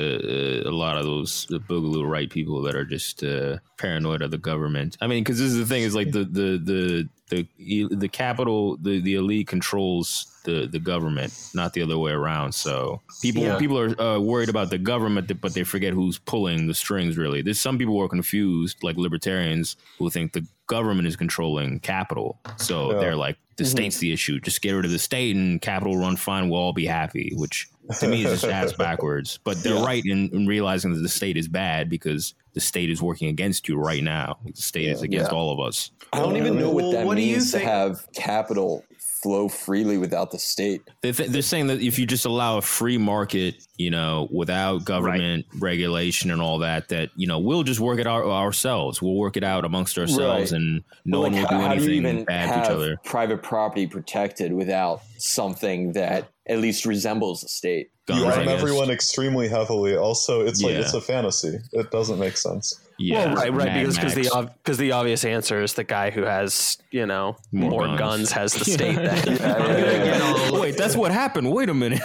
uh, 0.66 0.70
a 0.70 0.72
lot 0.72 0.98
of 0.98 1.06
those 1.06 1.46
the 1.50 1.60
boogaloo 1.60 2.08
right 2.08 2.30
people 2.30 2.62
that 2.64 2.76
are 2.76 2.86
just 2.86 3.24
uh, 3.24 3.58
paranoid 3.78 4.22
of 4.22 4.32
the 4.32 4.38
government. 4.38 4.98
I 5.02 5.08
mean, 5.08 5.24
because 5.24 5.40
this 5.40 5.48
is 5.52 5.58
the 5.58 5.66
thing: 5.66 5.84
is 5.84 5.96
like 5.96 6.12
the 6.12 6.26
the 6.26 6.60
the 6.64 7.10
the 7.30 7.88
the 7.96 8.08
capital, 8.10 8.78
the 8.78 9.00
the 9.00 9.16
elite 9.16 9.48
controls 9.48 10.28
the 10.44 10.68
the 10.68 10.80
government, 10.80 11.34
not 11.54 11.74
the 11.74 11.82
other 11.82 11.98
way 11.98 12.12
around. 12.12 12.54
So 12.54 13.02
people 13.22 13.44
Yeah. 13.44 13.58
people 13.58 13.80
are 13.80 14.00
uh, 14.02 14.20
worried 14.20 14.50
about 14.50 14.70
the 14.70 14.78
government, 14.78 15.32
but 15.42 15.54
they 15.54 15.64
forget 15.64 15.94
who's 15.94 16.20
pulling 16.20 16.68
the 16.68 16.74
strings. 16.74 17.18
Really, 17.18 17.42
there's 17.42 17.60
some 17.62 17.78
people 17.78 17.94
who 17.96 18.02
are 18.02 18.10
confused, 18.10 18.84
like 18.84 18.98
libertarians, 18.98 19.78
who 19.98 20.10
think 20.10 20.34
the 20.34 20.46
government 20.68 21.08
is 21.08 21.16
controlling 21.16 21.80
capital. 21.80 22.42
So 22.58 22.92
Yeah. 22.92 23.00
they're 23.00 23.16
like, 23.16 23.38
the 23.56 23.64
state's 23.66 24.00
the 24.00 24.12
issue. 24.12 24.40
Just 24.42 24.62
get 24.62 24.72
rid 24.74 24.84
of 24.86 24.92
the 24.92 25.00
state 25.00 25.36
and 25.36 25.62
capital 25.62 25.94
will 25.94 26.02
run 26.02 26.18
fine. 26.18 26.50
We'll 26.50 26.60
all 26.60 26.74
be 26.74 26.86
happy, 26.86 27.32
which 27.36 27.68
to 28.00 28.08
me 28.08 28.24
is 28.26 28.42
just 28.42 28.44
ass 28.54 28.74
backwards. 28.74 29.40
But 29.44 29.62
they're 29.64 29.76
Yeah. 29.76 29.86
right 29.86 30.04
in, 30.06 30.30
in 30.34 30.48
realizing 30.48 30.94
that 30.94 31.00
the 31.02 31.10
state 31.10 31.38
is 31.38 31.48
bad 31.48 31.90
because 31.90 32.34
the 32.54 32.60
state 32.60 32.90
is 32.90 33.02
working 33.02 33.28
against 33.28 33.68
you 33.68 33.78
right 33.78 34.04
now. 34.04 34.38
The 34.46 34.62
state 34.62 34.90
is 34.90 35.02
against 35.02 35.32
Yeah. 35.32 35.38
all 35.38 35.52
of 35.52 35.60
us. 35.60 35.92
I 36.14 36.20
don't 36.20 36.38
even 36.38 36.58
know 36.58 36.70
what 36.72 36.92
that 36.92 37.06
what 37.06 37.16
do 37.18 37.22
you 37.22 37.34
means 37.34 37.52
to 37.52 37.60
have 37.60 38.06
capital 38.14 38.84
flow 39.28 39.50
freely 39.50 39.98
without 39.98 40.32
the 40.32 40.40
state. 40.40 40.82
They 41.02 41.12
th- 41.12 41.30
they're 41.30 41.42
saying 41.42 41.68
that 41.68 41.82
if 41.82 42.00
you 42.00 42.06
just 42.06 42.26
allow 42.26 42.58
a 42.58 42.62
free 42.62 42.98
market, 42.98 43.56
you 43.76 43.90
know, 43.92 44.30
without 44.32 44.86
government 44.86 45.46
regulation 45.60 46.32
and 46.32 46.42
all 46.42 46.60
that, 46.60 46.88
that 46.90 47.10
you 47.18 47.28
know 47.28 47.38
we'll 47.38 47.64
just 47.64 47.82
work 47.82 48.00
it 48.00 48.08
out 48.08 48.24
ourselves. 48.24 49.02
We'll 49.02 49.16
work 49.16 49.36
it 49.36 49.44
out 49.44 49.66
amongst 49.66 49.98
ourselves, 49.98 50.54
Right. 50.54 50.62
and 50.62 50.82
no 51.04 51.20
Like, 51.20 51.34
one 51.34 51.42
will 51.42 51.48
how, 51.50 51.58
do 51.58 51.64
how 51.68 51.76
do 51.76 51.82
you 51.84 51.90
anything 52.00 52.12
even 52.14 52.24
bad 52.24 52.54
to 52.54 52.62
each 52.64 52.70
other. 52.72 52.98
private 53.04 53.44
property 53.44 53.86
protected 53.86 54.54
without 54.54 55.02
something 55.18 55.92
that 55.92 56.30
at 56.48 56.60
least 56.60 56.86
resembles 56.86 57.42
the 57.42 57.50
state? 57.50 57.90
Guns, 58.08 58.22
you 58.22 58.26
arm 58.26 58.48
everyone 58.48 58.90
extremely 58.90 59.48
heavily. 59.50 59.96
Also, 59.98 60.42
it's 60.42 60.62
like 60.62 60.74
Yeah. 60.74 60.80
it's 60.80 60.94
a 60.94 61.02
fantasy. 61.02 61.60
It 61.74 61.92
doesn't 61.92 62.18
make 62.20 62.38
sense. 62.38 62.80
Yeah, 63.00 63.26
well, 63.28 63.36
right, 63.36 63.54
right, 63.54 63.66
Mad 63.68 63.80
because 63.88 63.96
because 63.96 64.14
the 64.16 64.52
because 64.64 64.78
the 64.80 64.92
obvious 64.94 65.24
answer 65.24 65.62
is 65.62 65.74
the 65.74 65.84
guy 65.84 66.10
who 66.10 66.24
has 66.24 66.80
you 66.90 67.06
know 67.06 67.38
More 67.52 67.70
more, 67.70 67.86
guns. 67.90 68.00
guns. 68.00 68.32
has 68.32 68.54
the 68.54 68.66
state. 68.72 68.96
that 68.96 69.28
yeah, 69.28 70.52
yeah, 70.52 70.60
Wait, 70.60 70.78
that's 70.78 70.96
what 70.96 71.12
happened. 71.12 71.52
Wait 71.52 71.70
a 71.70 71.76
minute. 71.76 72.02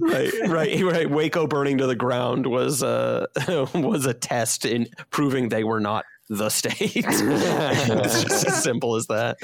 right, 0.00 0.32
right, 0.48 0.82
right. 0.82 1.10
Waco 1.10 1.46
burning 1.46 1.78
to 1.78 1.86
the 1.86 1.94
ground 1.94 2.46
was 2.46 2.82
uh, 2.82 3.26
was 3.74 4.06
a 4.06 4.14
test 4.14 4.64
in 4.64 4.88
proving 5.10 5.48
they 5.48 5.64
were 5.64 5.80
not 5.80 6.04
the 6.28 6.48
state. 6.48 7.04
it's 7.06 8.22
just 8.22 8.46
as 8.46 8.62
simple 8.62 8.96
as 8.96 9.06
that. 9.08 9.36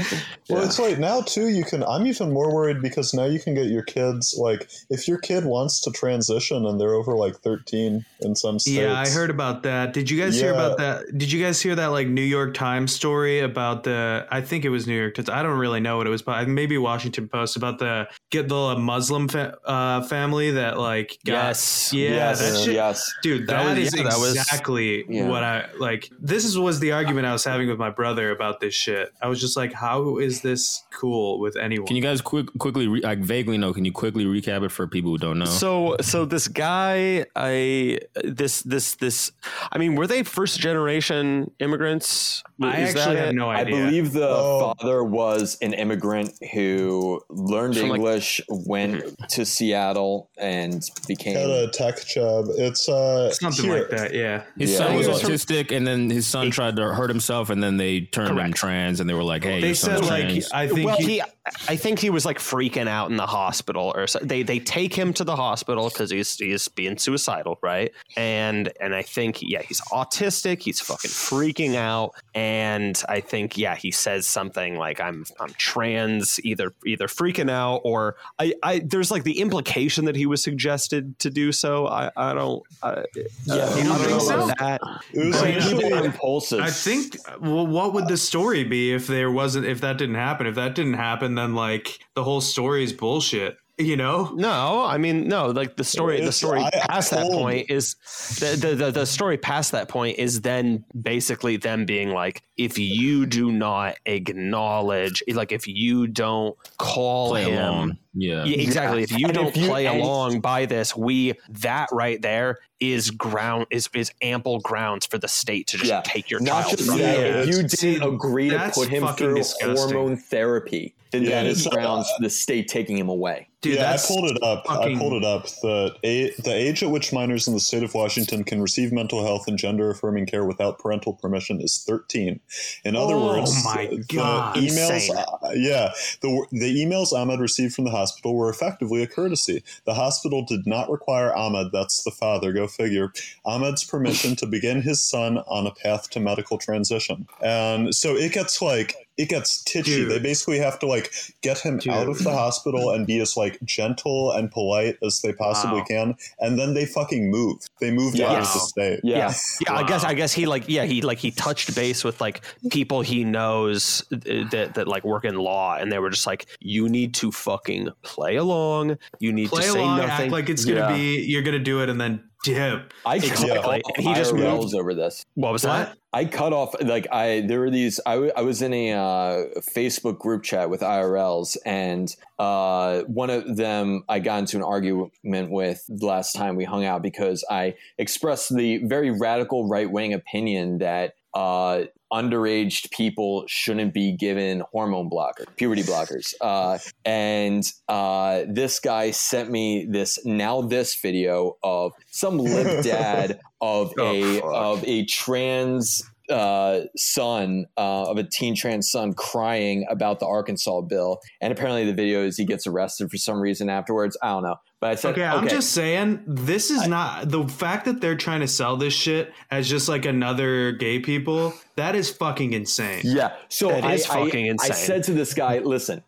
Well, 0.48 0.64
it's 0.64 0.78
like 0.78 0.98
now 0.98 1.20
too. 1.20 1.48
You 1.48 1.64
can. 1.64 1.82
I'm 1.84 2.06
even 2.06 2.32
more 2.32 2.52
worried 2.54 2.80
because 2.82 3.12
now 3.14 3.24
you 3.24 3.38
can 3.38 3.54
get 3.54 3.66
your 3.66 3.82
kids 3.82 4.34
like 4.38 4.68
if 4.88 5.06
your 5.06 5.18
kid 5.18 5.44
wants 5.44 5.80
to 5.82 5.90
transition 5.90 6.64
and 6.66 6.80
they're 6.80 6.94
over 6.94 7.14
like 7.14 7.36
13 7.36 8.04
in 8.20 8.34
some 8.36 8.58
states. 8.58 8.76
Yeah, 8.76 8.98
I 8.98 9.08
heard 9.08 9.30
about 9.30 9.62
that. 9.64 9.92
Did 9.92 10.10
you 10.10 10.20
guys 10.20 10.40
hear 10.40 10.52
about 10.52 10.78
that? 10.78 11.06
Did 11.16 11.30
you 11.30 11.42
guys 11.44 11.60
hear 11.60 11.74
that 11.74 11.86
like 11.88 12.08
New 12.08 12.22
York 12.22 12.54
Times 12.54 12.94
story 12.94 13.40
about 13.40 13.84
the? 13.84 14.26
I 14.30 14.40
think 14.40 14.64
it 14.64 14.70
was 14.70 14.86
New 14.86 14.98
York. 14.98 15.14
Times. 15.14 15.28
I 15.28 15.42
don't 15.42 15.58
really 15.58 15.80
know 15.80 15.96
what 15.96 16.06
it 16.06 16.10
was, 16.10 16.22
but 16.22 16.48
maybe 16.48 16.78
Washington 16.78 17.28
Post 17.28 17.56
about 17.56 17.78
the 17.78 18.08
get 18.30 18.48
the 18.48 18.76
Muslim 18.76 19.28
fa- 19.28 19.56
uh, 19.64 20.02
family 20.02 20.52
that 20.52 20.78
like 20.78 21.18
got, 21.24 21.32
Yes. 21.48 21.92
yeah, 21.92 22.08
yes, 22.10 22.38
that 22.40 22.64
shit, 22.64 22.74
yes. 22.74 23.12
dude. 23.22 23.46
That 23.46 23.64
That 23.64 23.76
was- 23.76 23.86
is 23.88 23.96
yeah, 23.96 24.02
that 24.04 24.18
was- 24.18 24.36
exactly 24.36 25.04
what 25.08 25.42
I 25.44 25.66
like. 25.78 26.08
This 26.20 26.44
is 26.44 26.58
was 26.70 26.78
the 26.78 26.92
argument 26.92 27.26
I 27.26 27.32
was 27.32 27.42
having 27.42 27.66
with 27.66 27.80
my 27.80 27.90
brother 27.90 28.30
about 28.30 28.60
this 28.60 28.74
shit. 28.74 29.12
I 29.20 29.26
was 29.26 29.40
just 29.40 29.56
like, 29.56 29.72
how 29.72 30.18
is 30.18 30.42
this 30.42 30.84
cool 30.92 31.38
with 31.40 31.56
anyone? 31.56 31.86
Can 31.86 31.96
you 31.96 32.02
guys 32.02 32.20
quick, 32.20 32.46
quickly, 32.58 32.88
re- 32.88 33.04
I 33.04 33.14
vaguely 33.14 33.58
know, 33.58 33.72
can 33.72 33.84
you 33.84 33.92
quickly 33.92 34.24
recap 34.24 34.64
it 34.64 34.70
for 34.70 34.86
people 34.86 35.10
who 35.12 35.18
don't 35.18 35.38
know? 35.38 35.44
So 35.46 35.96
so 36.00 36.24
this 36.24 36.48
guy, 36.48 37.24
I 37.36 37.98
this 38.24 38.62
this 38.62 38.94
this. 38.96 39.32
I 39.72 39.78
mean, 39.78 39.94
were 39.94 40.06
they 40.06 40.22
first 40.22 40.58
generation 40.60 41.50
immigrants? 41.58 42.42
I 42.62 42.80
Is 42.82 42.94
actually 42.96 43.16
have 43.16 43.28
it? 43.28 43.34
no 43.34 43.50
idea. 43.50 43.76
I 43.76 43.86
believe 43.86 44.12
the 44.12 44.28
Oh. 44.28 44.74
father 44.78 45.02
was 45.04 45.56
an 45.62 45.72
immigrant 45.74 46.32
who 46.52 47.22
learned 47.30 47.76
From, 47.76 47.88
like- 47.90 47.96
English, 47.98 48.40
went 48.48 49.02
to 49.30 49.44
Seattle, 49.46 50.28
and 50.38 50.82
became. 51.08 51.34
Got 51.34 51.50
a 51.50 51.68
tech 51.68 52.04
job. 52.06 52.46
It's 52.56 52.88
uh 52.88 53.30
Something 53.32 53.66
here. 53.66 53.78
like 53.78 53.90
that, 53.90 54.14
yeah. 54.14 54.42
his 54.58 54.72
Yeah. 54.72 54.78
son 54.78 54.96
was 54.96 55.06
He 55.06 55.12
autistic, 55.12 55.74
and 55.74 55.86
then 55.86 56.10
his 56.10 56.26
son 56.26 56.50
tried 56.50 56.76
to 56.76 56.92
hurt 56.94 57.08
himself, 57.10 57.50
and 57.50 57.62
then 57.62 57.76
they 57.76 58.00
turned 58.02 58.38
him 58.38 58.52
trans, 58.52 59.00
and 59.00 59.08
they 59.08 59.14
were 59.14 59.22
like, 59.24 59.44
"Hey, 59.44 59.60
They 59.60 59.68
your 59.68 59.74
said 59.74 59.98
son's 59.98 60.10
like. 60.10 60.42
I 60.52 60.66
think 60.66 60.79
well, 60.84 60.96
he, 60.96 61.04
he, 61.04 61.22
I 61.68 61.76
think 61.76 61.98
he 61.98 62.10
was 62.10 62.24
like 62.24 62.38
freaking 62.38 62.88
out 62.88 63.10
in 63.10 63.16
the 63.16 63.26
hospital, 63.26 63.92
or 63.94 64.06
so. 64.06 64.18
they 64.20 64.42
they 64.42 64.58
take 64.58 64.94
him 64.94 65.12
to 65.14 65.24
the 65.24 65.36
hospital 65.36 65.88
because 65.88 66.10
he's 66.10 66.36
he's 66.36 66.68
being 66.68 66.98
suicidal, 66.98 67.58
right? 67.62 67.92
And 68.16 68.72
and 68.80 68.94
I 68.94 69.02
think 69.02 69.38
yeah, 69.42 69.62
he's 69.62 69.80
autistic. 69.82 70.62
He's 70.62 70.80
fucking 70.80 71.10
freaking 71.10 71.76
out, 71.76 72.14
and 72.34 73.00
I 73.08 73.20
think 73.20 73.56
yeah, 73.56 73.76
he 73.76 73.90
says 73.90 74.26
something 74.26 74.76
like 74.76 75.00
I'm 75.00 75.24
I'm 75.38 75.50
trans, 75.54 76.40
either 76.44 76.72
either 76.84 77.06
freaking 77.06 77.50
out 77.50 77.82
or 77.84 78.16
I 78.38 78.54
I 78.62 78.78
there's 78.80 79.10
like 79.10 79.24
the 79.24 79.40
implication 79.40 80.04
that 80.06 80.16
he 80.16 80.26
was 80.26 80.42
suggested 80.42 81.18
to 81.20 81.30
do 81.30 81.52
so. 81.52 81.86
I 81.86 82.10
I 82.16 82.34
don't 82.34 82.62
I, 82.82 82.88
uh, 82.88 83.02
Yeah, 83.44 83.54
I 83.54 83.82
don't 83.82 83.86
don't 83.86 84.10
know 84.10 84.18
think 84.18 84.22
so? 84.22 84.46
that. 84.58 84.80
It 85.12 85.26
was 85.26 85.36
Some 85.38 85.48
initially 85.48 85.84
people 85.84 86.04
impulsively 86.04 86.30
also 86.30 86.60
I 86.60 86.70
think. 86.70 87.16
Well, 87.40 87.66
what 87.66 87.92
would 87.92 88.08
the 88.08 88.16
story 88.16 88.64
be 88.64 88.92
if 88.92 89.06
there 89.06 89.30
wasn't? 89.30 89.66
If 89.66 89.80
that 89.80 89.98
didn't 89.98 90.14
happen? 90.14 90.46
If 90.46 90.54
that 90.54 90.69
didn't 90.74 90.94
happen, 90.94 91.34
then 91.34 91.54
like 91.54 91.98
the 92.14 92.24
whole 92.24 92.40
story 92.40 92.84
is 92.84 92.92
bullshit. 92.92 93.56
You 93.78 93.96
know? 93.96 94.30
No, 94.34 94.84
I 94.84 94.98
mean 94.98 95.26
no. 95.26 95.46
Like 95.46 95.76
the 95.76 95.84
story, 95.84 96.20
the 96.20 96.32
story 96.32 96.60
I- 96.60 96.66
I 96.66 96.86
past 96.86 97.12
that 97.12 97.30
point 97.32 97.70
is 97.70 97.94
the, 98.38 98.56
the 98.60 98.74
the 98.74 98.90
the 98.90 99.06
story 99.06 99.38
past 99.38 99.72
that 99.72 99.88
point 99.88 100.18
is 100.18 100.42
then 100.42 100.84
basically 101.00 101.56
them 101.56 101.86
being 101.86 102.10
like, 102.10 102.42
if 102.58 102.78
you 102.78 103.24
do 103.24 103.50
not 103.50 103.96
acknowledge, 104.04 105.22
like 105.32 105.52
if 105.52 105.66
you 105.66 106.06
don't 106.06 106.56
call 106.78 107.30
Play 107.30 107.44
him, 107.44 107.58
along. 107.58 107.98
Yeah. 108.14 108.44
Yeah, 108.44 108.56
exactly. 108.56 109.02
If 109.04 109.12
you 109.12 109.26
And 109.26 109.34
don't 109.34 109.46
if 109.48 109.56
you- 109.56 109.68
play 109.68 109.86
along 109.86 110.40
by 110.40 110.66
this, 110.66 110.96
we 110.96 111.34
that 111.60 111.88
right 111.92 112.20
there 112.20 112.58
is 112.80 113.10
ground 113.10 113.66
is 113.70 113.88
is 113.94 114.10
ample 114.22 114.58
grounds 114.60 115.06
for 115.06 115.18
the 115.18 115.28
state 115.28 115.66
to 115.68 115.76
just 115.76 115.90
Yeah. 115.90 116.00
take 116.04 116.30
your 116.30 116.40
Not 116.40 116.62
child 116.64 116.76
just 116.78 116.88
from 116.88 116.98
that, 116.98 117.18
you. 117.18 117.24
Yeah, 117.24 117.42
if 117.42 117.48
you 117.48 117.62
didn't 117.62 118.02
agree 118.14 118.48
to 118.50 118.70
put 118.74 118.88
him 118.88 119.02
fucking 119.02 119.16
through 119.26 119.34
disgusting. 119.36 119.76
hormone 119.94 120.16
therapy, 120.16 120.94
then 121.12 121.24
Yeah, 121.24 121.30
that 121.42 121.46
is 121.46 121.60
it's- 121.66 121.74
grounds 121.74 122.08
for 122.16 122.22
the 122.22 122.30
state 122.30 122.68
taking 122.68 122.96
him 122.96 123.08
away. 123.10 123.48
Dude, 123.60 123.74
yeah, 123.74 123.80
I 123.80 123.90
that's 123.90 124.06
pulled 124.06 124.30
it 124.30 124.42
up. 124.42 124.64
fucking- 124.66 124.96
I 124.96 124.98
pulled 124.98 125.12
it 125.12 125.24
up. 125.24 125.46
The 125.60 125.94
a, 126.02 126.30
the 126.42 126.54
age 126.54 126.82
at 126.82 126.90
which 126.90 127.12
minors 127.12 127.46
in 127.46 127.52
the 127.52 127.60
state 127.60 127.82
of 127.82 127.92
Washington 127.92 128.42
can 128.44 128.62
receive 128.62 128.90
mental 128.90 129.22
health 129.22 129.46
and 129.46 129.58
gender 129.58 129.90
affirming 129.90 130.24
care 130.24 130.46
without 130.46 130.78
parental 130.78 131.12
permission 131.12 131.60
is 131.60 131.84
13. 131.86 132.40
In 132.86 132.96
other 132.96 133.12
Oh 133.16 133.26
words, 133.26 133.62
my 133.62 133.88
the 133.90 133.98
God. 134.16 134.56
emails. 134.56 135.10
Uh, 135.14 135.50
yeah, 135.54 135.92
the 136.22 136.46
the 136.52 136.82
emails 136.82 137.12
Ahmed 137.12 137.38
received 137.40 137.74
from 137.74 137.84
the 137.84 137.90
hospital 138.00 138.34
were 138.34 138.48
effectively 138.48 139.02
a 139.02 139.06
courtesy. 139.06 139.62
The 139.84 139.94
hospital 139.94 140.42
did 140.42 140.66
not 140.66 140.90
require 140.90 141.34
Ahmed, 141.34 141.72
that's 141.72 142.02
the 142.02 142.10
father, 142.10 142.52
go 142.52 142.66
figure, 142.66 143.12
Ahmed's 143.44 143.84
permission 143.84 144.36
to 144.36 144.46
begin 144.46 144.82
his 144.82 145.02
son 145.02 145.38
on 145.46 145.66
a 145.66 145.70
path 145.70 146.08
to 146.10 146.20
medical 146.20 146.56
transition. 146.56 147.26
And 147.42 147.94
so 147.94 148.16
it 148.16 148.32
gets 148.32 148.62
like 148.62 148.94
it 149.20 149.28
gets 149.28 149.62
titchy. 149.64 149.96
Dude. 149.96 150.10
They 150.10 150.18
basically 150.18 150.58
have 150.58 150.78
to 150.80 150.86
like 150.86 151.12
get 151.42 151.58
him 151.58 151.78
Dude. 151.78 151.92
out 151.92 152.08
of 152.08 152.18
the 152.24 152.32
hospital 152.32 152.90
and 152.90 153.06
be 153.06 153.18
as 153.20 153.36
like 153.36 153.58
gentle 153.64 154.32
and 154.32 154.50
polite 154.50 154.96
as 155.02 155.20
they 155.20 155.32
possibly 155.32 155.80
Wow. 155.80 155.84
can, 155.88 156.14
and 156.38 156.58
then 156.58 156.74
they 156.74 156.86
fucking 156.86 157.30
moved. 157.30 157.68
They 157.80 157.90
moved 157.90 158.20
out 158.20 158.38
of 158.38 158.44
the 158.44 158.58
Yes. 158.58 158.68
state. 158.68 159.00
Yeah. 159.04 159.16
yeah, 159.18 159.34
yeah. 159.66 159.74
I 159.80 159.82
guess 159.86 160.04
I 160.04 160.14
guess 160.14 160.32
he 160.32 160.46
like 160.46 160.64
yeah 160.68 160.84
he 160.84 161.02
like 161.02 161.18
he 161.18 161.30
touched 161.30 161.74
base 161.74 162.02
with 162.04 162.20
like 162.20 162.40
people 162.70 163.02
he 163.02 163.24
knows 163.24 164.02
that 164.10 164.72
that 164.74 164.88
like 164.88 165.04
work 165.04 165.24
in 165.24 165.34
law, 165.36 165.76
and 165.76 165.90
they 165.92 165.98
were 165.98 166.10
just 166.10 166.26
like, 166.26 166.46
you 166.60 166.88
need 166.88 167.14
to 167.14 167.30
fucking 167.32 167.90
play 168.02 168.36
along. 168.36 168.96
You 169.18 169.32
need 169.32 169.48
play 169.50 169.62
to 169.62 169.68
say 169.72 169.78
along, 169.80 169.98
nothing. 169.98 170.24
act 170.26 170.32
like 170.32 170.48
it's 170.48 170.64
gonna 170.64 170.80
Yeah. 170.80 170.94
be. 170.96 171.24
You're 171.26 171.42
gonna 171.42 171.58
do 171.58 171.82
it, 171.82 171.88
and 171.88 172.00
then 172.00 172.22
dip. 172.44 172.92
I 173.04 173.16
Exactly. 173.16 173.48
cut 173.48 173.58
off 173.84 173.92
And 173.96 174.06
he 174.06 174.14
just 174.14 174.32
IRLs 174.32 174.60
moved- 174.62 174.74
over 174.74 174.94
this. 174.94 175.24
what 175.34 175.52
was 175.52 175.62
that? 175.62 175.94
I 176.12 176.24
cut 176.24 176.52
off 176.52 176.74
like 176.80 177.06
I 177.12 177.42
there 177.42 177.60
were 177.60 177.70
these 177.70 178.00
I, 178.04 178.14
w- 178.14 178.32
I 178.36 178.42
was 178.42 178.62
in 178.62 178.72
a 178.72 178.92
uh, 178.92 179.44
Facebook 179.60 180.18
group 180.18 180.42
chat 180.42 180.68
with 180.68 180.80
IRLs 180.80 181.56
and 181.64 182.14
uh, 182.38 183.02
one 183.02 183.30
of 183.30 183.56
them 183.56 184.02
I 184.08 184.18
got 184.18 184.40
into 184.40 184.56
an 184.56 184.64
argument 184.64 185.12
with 185.50 185.84
the 185.88 186.06
last 186.06 186.32
time 186.32 186.56
we 186.56 186.64
hung 186.64 186.84
out 186.84 187.02
because 187.02 187.44
I 187.48 187.76
expressed 187.96 188.54
the 188.54 188.78
very 188.78 189.12
radical 189.12 189.68
right 189.68 189.90
wing 189.90 190.12
opinion 190.12 190.78
that 190.78 191.14
uh, 191.34 191.82
underage 192.12 192.90
people 192.90 193.44
shouldn't 193.46 193.94
be 193.94 194.12
given 194.16 194.62
hormone 194.72 195.08
blockers, 195.08 195.46
puberty 195.56 195.82
blockers. 195.82 196.34
Uh, 196.40 196.78
and 197.04 197.62
uh, 197.88 198.42
this 198.48 198.80
guy 198.80 199.10
sent 199.12 199.50
me 199.50 199.86
this 199.88 200.18
now 200.24 200.60
this 200.62 200.98
video 201.00 201.56
of 201.62 201.92
some 202.10 202.38
lib 202.38 202.82
dad 202.84 203.38
of 203.60 203.92
Oh, 203.98 204.06
a 204.12 204.40
fuck. 204.40 204.50
of 204.52 204.84
a 204.88 205.04
trans 205.04 206.02
uh, 206.30 206.82
son 206.96 207.66
uh, 207.76 208.10
of 208.10 208.16
a 208.18 208.22
teen 208.24 208.54
trans 208.54 208.90
son 208.90 209.12
crying 209.12 209.86
about 209.90 210.20
the 210.20 210.26
Arkansas 210.26 210.80
bill, 210.82 211.20
and 211.40 211.52
apparently 211.52 211.84
the 211.84 211.92
video 211.94 212.24
is 212.24 212.36
he 212.36 212.44
gets 212.44 212.66
arrested 212.66 213.10
for 213.10 213.16
some 213.16 213.40
reason 213.40 213.68
afterwards. 213.68 214.16
I 214.22 214.28
don't 214.28 214.42
know, 214.44 214.56
but 214.80 214.90
I 214.90 214.94
said, 214.94 215.12
Okay, 215.12 215.24
I'm 215.24 215.48
just 215.48 215.72
saying 215.72 216.22
this 216.26 216.70
is 216.70 216.86
not 216.88 217.28
the 217.28 217.46
fact 217.48 217.84
that 217.86 218.00
they're 218.00 218.16
trying 218.16 218.40
to 218.40 218.48
sell 218.48 218.76
this 218.76 218.94
shit 218.94 219.32
as 219.50 219.68
just 219.68 219.88
like 219.88 220.04
another 220.04 220.72
gay 220.72 220.98
people. 221.00 221.52
That 221.76 221.94
is 221.94 222.10
fucking 222.10 222.52
insane. 222.52 223.00
Yeah. 223.04 223.32
So 223.48 223.68
That 223.68 223.84
I, 223.84 223.94
is 223.94 224.08
I- 224.08 224.24
fucking 224.24 224.44
I 224.46 224.48
insane. 224.50 224.72
said 224.74 225.02
to 225.04 225.12
this 225.12 225.34
guy, 225.34 225.58
listen, 225.58 226.02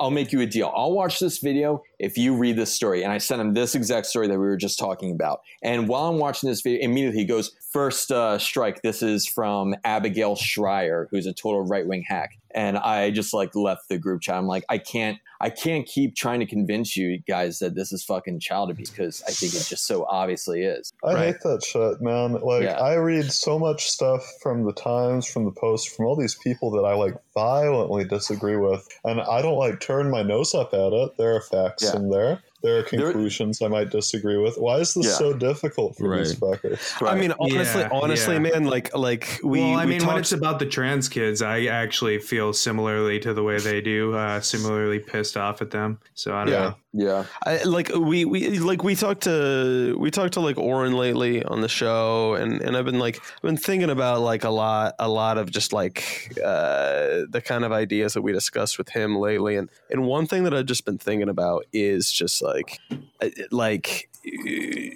I'll 0.00 0.10
make 0.10 0.32
you 0.32 0.40
a 0.40 0.46
deal. 0.46 0.72
I'll 0.74 0.92
watch 0.92 1.18
this 1.18 1.38
video 1.38 1.82
if 1.98 2.16
you 2.16 2.34
read 2.36 2.56
this 2.56 2.72
story. 2.72 3.02
And 3.02 3.12
I 3.12 3.18
sent 3.18 3.40
him 3.40 3.54
this 3.54 3.74
exact 3.74 4.06
story 4.06 4.26
that 4.28 4.38
we 4.38 4.46
were 4.46 4.56
just 4.56 4.78
talking 4.78 5.12
about. 5.12 5.40
And 5.62 5.88
while 5.88 6.04
I'm 6.08 6.18
watching 6.18 6.48
this 6.48 6.60
video, 6.60 6.80
immediately 6.82 7.20
he 7.20 7.24
goes, 7.26 7.54
First 7.72 8.10
uh, 8.10 8.38
strike. 8.38 8.80
This 8.80 9.02
is 9.02 9.26
from 9.26 9.74
Abigail 9.84 10.36
Shrier, 10.36 11.06
who's 11.10 11.26
a 11.26 11.34
total 11.34 11.66
right 11.66 11.86
wing 11.86 12.02
hack. 12.08 12.30
And 12.54 12.78
I 12.78 13.10
just 13.10 13.34
like 13.34 13.54
left 13.54 13.90
the 13.90 13.98
group 13.98 14.22
chat. 14.22 14.36
I'm 14.36 14.46
like, 14.46 14.64
I 14.70 14.78
can't, 14.78 15.18
I 15.38 15.50
can't 15.50 15.86
keep 15.86 16.16
trying 16.16 16.40
to 16.40 16.46
convince 16.46 16.96
you 16.96 17.18
guys 17.28 17.58
that 17.58 17.74
this 17.74 17.92
is 17.92 18.02
fucking 18.02 18.40
child 18.40 18.70
abuse 18.70 18.88
because 18.88 19.22
I 19.28 19.32
think 19.32 19.52
it 19.52 19.66
just 19.68 19.86
so 19.86 20.06
obviously 20.08 20.62
is. 20.62 20.90
I 21.04 21.12
Right. 21.12 21.26
hate 21.26 21.40
that 21.42 21.62
shit, 21.62 22.00
man. 22.00 22.40
Like 22.40 22.62
Yeah. 22.62 22.78
I 22.80 22.94
read 22.94 23.30
so 23.30 23.58
much 23.58 23.90
stuff 23.90 24.22
from 24.42 24.64
the 24.64 24.72
Times, 24.72 25.26
from 25.26 25.44
the 25.44 25.52
Post, 25.52 25.90
from 25.94 26.06
all 26.06 26.16
these 26.16 26.36
people 26.36 26.70
that 26.70 26.84
I 26.88 26.94
like 26.94 27.14
violently 27.34 28.04
disagree 28.04 28.56
with, 28.56 28.88
and 29.04 29.20
I 29.20 29.42
don't 29.42 29.58
like 29.58 29.78
turn 29.80 30.10
my 30.10 30.22
nose 30.22 30.54
up 30.54 30.72
at 30.72 30.92
it. 30.94 31.18
There 31.18 31.36
are 31.36 31.42
facts 31.42 31.82
Yeah. 31.84 31.87
In 31.94 32.10
there. 32.10 32.40
There 32.62 32.78
are 32.78 32.82
conclusions 32.82 33.62
I 33.62 33.68
might 33.68 33.90
disagree 33.90 34.36
with. 34.36 34.56
Why 34.56 34.78
is 34.78 34.94
this 34.94 35.06
Yeah. 35.06 35.12
so 35.12 35.32
difficult 35.32 35.96
for 35.96 36.16
these 36.18 36.36
Right. 36.40 36.60
fuckers? 36.60 37.06
I 37.06 37.14
mean, 37.14 37.32
honestly, 37.38 37.82
Yeah, 37.82 37.88
honestly, 37.92 38.34
yeah. 38.34 38.40
man, 38.40 38.64
like 38.64 38.96
like 38.96 39.38
we. 39.44 39.60
well, 39.60 39.74
I 39.78 39.84
we 39.84 39.92
mean, 39.92 40.06
when 40.06 40.18
it's 40.18 40.32
about 40.32 40.58
the 40.58 40.66
trans 40.66 41.08
kids, 41.08 41.40
I 41.40 41.66
actually 41.66 42.18
feel 42.18 42.52
similarly 42.52 43.20
to 43.20 43.32
the 43.32 43.44
way 43.44 43.58
they 43.58 43.80
do. 43.80 44.14
Uh, 44.16 44.40
similarly 44.40 44.98
pissed 44.98 45.36
off 45.36 45.62
at 45.62 45.70
them. 45.70 46.00
So 46.14 46.34
I 46.34 46.44
don't 46.44 46.52
Yeah. 46.52 46.58
know. 46.60 46.74
Yeah. 46.94 47.24
I, 47.46 47.62
like 47.64 47.90
we 47.94 48.24
we 48.24 48.58
like 48.58 48.82
we 48.82 48.96
talked 48.96 49.22
to 49.24 49.94
we 50.00 50.10
talked 50.10 50.32
to 50.34 50.40
like 50.40 50.56
Auron 50.58 50.94
lately 50.94 51.44
on 51.44 51.60
the 51.60 51.68
show, 51.68 52.34
and 52.34 52.60
and 52.62 52.76
I've 52.76 52.86
been 52.86 52.98
like 52.98 53.20
I've 53.36 53.42
been 53.42 53.56
thinking 53.58 53.90
about 53.90 54.20
like 54.22 54.42
a 54.42 54.50
lot 54.50 54.94
a 54.98 55.08
lot 55.08 55.38
of 55.38 55.50
just 55.50 55.72
like 55.72 56.32
uh, 56.44 57.26
the 57.28 57.42
kind 57.44 57.64
of 57.64 57.72
ideas 57.72 58.14
that 58.14 58.22
we 58.22 58.32
discussed 58.32 58.78
with 58.78 58.88
him 58.88 59.16
lately, 59.16 59.54
and 59.56 59.68
and 59.90 60.06
one 60.06 60.26
thing 60.26 60.44
that 60.44 60.54
I've 60.54 60.66
just 60.66 60.84
been 60.86 60.98
thinking 60.98 61.28
about 61.28 61.66
is 61.72 62.10
just 62.10 62.42
like 62.54 62.80
uh, 63.20 63.28
like 63.50 64.08
uh, 64.26 64.30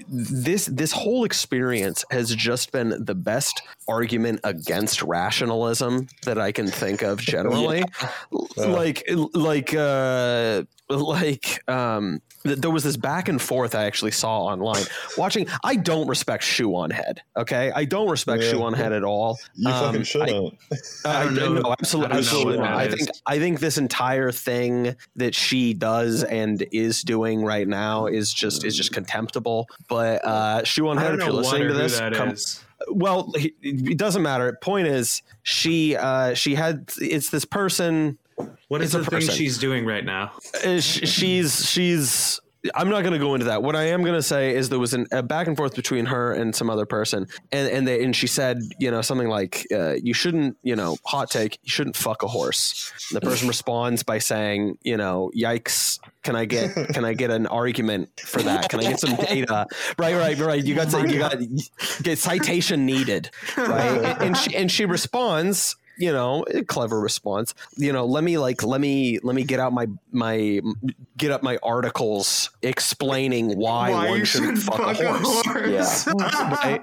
this 0.09 0.66
this 0.66 0.92
whole 0.92 1.24
experience 1.24 2.05
has 2.11 2.34
just 2.34 2.72
been 2.72 3.05
the 3.05 3.14
best 3.14 3.62
argument 3.88 4.40
against 4.44 5.03
rationalism 5.03 6.09
that 6.24 6.38
I 6.38 6.53
can 6.53 6.66
think 6.66 7.03
of 7.03 7.18
generally. 7.34 7.84
Like 8.57 9.09
like 9.34 9.74
uh 9.74 10.64
like 11.01 11.62
um 11.68 12.20
th- 12.45 12.59
there 12.59 12.70
was 12.70 12.84
this 12.84 12.97
back 12.97 13.28
and 13.28 13.40
forth 13.40 13.74
I 13.74 13.84
actually 13.84 14.11
saw 14.11 14.45
online 14.47 14.84
watching 15.16 15.47
I 15.64 15.76
don't 15.76 16.07
respect 16.09 16.43
shoe 16.45 16.74
on 16.74 16.90
head 16.90 17.22
okay 17.36 17.70
I 17.74 17.84
don't 17.84 18.09
respect 18.11 18.43
Yeah. 18.43 18.51
shoe 18.51 18.62
on 18.62 18.72
head 18.74 18.93
at 18.93 19.05
all 19.05 19.38
You 19.55 19.70
Um, 19.70 19.80
fucking 19.84 20.01
I- 20.01 20.05
shouldn't. 20.05 20.59
I 21.05 21.24
don't 21.24 21.38
I- 21.38 21.40
know- 21.43 21.53
no, 21.55 21.74
absolutely, 21.78 22.07
I 22.07 22.14
don't 22.14 22.14
know 22.14 22.18
absolutely 22.18 22.59
not. 22.59 22.72
I 22.76 22.88
think. 22.88 23.09
I 23.26 23.38
think 23.38 23.61
this 23.61 23.78
entire 23.78 24.32
thing 24.32 24.97
that 25.16 25.34
she 25.34 25.74
does 25.74 26.22
and 26.24 26.64
is 26.72 27.03
doing 27.03 27.45
right 27.45 27.66
now 27.68 28.07
is 28.07 28.32
just 28.32 28.64
is 28.64 28.76
just 28.76 28.93
contemptible. 28.93 29.68
But 29.88 30.24
uh, 30.24 30.64
shoe 30.64 30.88
on 30.88 30.99
I 30.99 31.03
head, 31.03 31.09
don't 31.11 31.20
if 31.20 31.26
know 31.26 31.32
you're 31.32 31.43
listening 31.43 31.68
to 31.68 31.74
this, 31.74 32.01
come, 32.16 32.28
is. 32.30 32.64
well, 32.88 33.30
it, 33.34 33.53
it 33.62 33.99
doesn't 33.99 34.22
matter. 34.22 34.57
Point 34.62 34.86
is, 34.88 35.22
she 35.43 35.97
uh, 35.97 36.34
she 36.34 36.55
had 36.55 36.90
it's 37.01 37.30
this 37.30 37.45
person. 37.45 38.18
What 38.68 38.83
is 38.83 38.93
the 38.93 39.05
thing 39.05 39.20
person. 39.20 39.35
she's 39.35 39.59
doing 39.59 39.85
right 39.85 40.05
now? 40.05 40.33
uh, 40.64 40.80
she's 40.80 41.66
she's 41.68 42.41
I'm 42.74 42.89
not 42.89 43.01
going 43.01 43.12
to 43.12 43.18
go 43.18 43.35
into 43.35 43.47
that. 43.47 43.62
What 43.62 43.74
I 43.74 43.89
am 43.89 44.03
going 44.03 44.14
to 44.14 44.22
say 44.22 44.55
is 44.55 44.68
there 44.68 44.78
was 44.78 44.95
an, 44.95 45.07
a 45.11 45.22
back 45.22 45.49
and 45.49 45.57
forth 45.57 45.74
between 45.74 46.07
her 46.07 46.33
and 46.33 46.55
some 46.55 46.70
other 46.70 46.87
person, 46.87 47.26
and 47.51 47.68
and 47.68 47.89
they, 47.89 48.05
and 48.05 48.14
she 48.14 48.28
said, 48.28 48.61
you 48.78 48.91
know, 48.91 49.03
something 49.03 49.28
like, 49.28 49.66
uh, 49.72 49.95
"You 49.95 50.14
shouldn't, 50.14 50.57
you 50.62 50.76
know, 50.76 50.97
hot 51.05 51.30
take, 51.30 51.59
you 51.62 51.70
shouldn't 51.70 51.97
fuck 51.97 52.22
a 52.22 52.28
horse." 52.28 52.93
And 53.11 53.20
the 53.20 53.26
person 53.26 53.49
responds 53.49 54.05
by 54.05 54.18
saying, 54.18 54.78
you 54.83 54.97
know, 54.97 55.30
"Yikes." 55.37 55.99
Can 56.22 56.37
I 56.37 56.45
get 56.45 56.72
can 56.95 57.05
I 57.05 57.14
get 57.14 57.33
an 57.33 57.49
argument 57.49 58.20
for 58.20 58.41
that? 58.43 58.68
Can 58.68 58.78
I 58.78 58.85
get 58.85 59.01
some 59.01 59.16
data? 59.16 59.66
Right, 59.99 60.14
right, 60.14 60.39
right. 60.39 60.64
You 60.64 60.76
got 60.76 60.91
to, 60.91 61.12
you 61.12 61.18
got 61.18 61.35
get 62.05 62.18
citation 62.18 62.87
needed, 62.87 63.30
right? 63.57 64.05
And 64.20 64.37
she 64.37 64.55
and 64.55 64.70
she 64.70 64.85
responds, 64.85 65.74
you 66.03 66.12
know, 66.12 66.44
a 66.53 66.64
clever 66.64 66.98
response. 66.98 67.55
You 67.76 67.92
know, 67.92 68.05
let 68.05 68.24
me 68.24 68.36
like 68.36 68.64
let 68.64 68.80
me 68.80 69.20
let 69.22 69.36
me 69.36 69.44
get 69.44 69.61
out 69.61 69.72
my 69.72 69.86
my 70.11 70.61
get 71.16 71.30
up 71.30 71.44
my 71.44 71.59
articles 71.62 72.50
explaining 72.61 73.57
why, 73.57 73.92
why 73.92 74.09
one 74.11 74.24
shouldn't 74.24 74.59
fuck, 74.59 74.80
a 74.80 75.12
horse. 75.12 76.07
Yeah. 76.09 76.12
Right? 76.62 76.80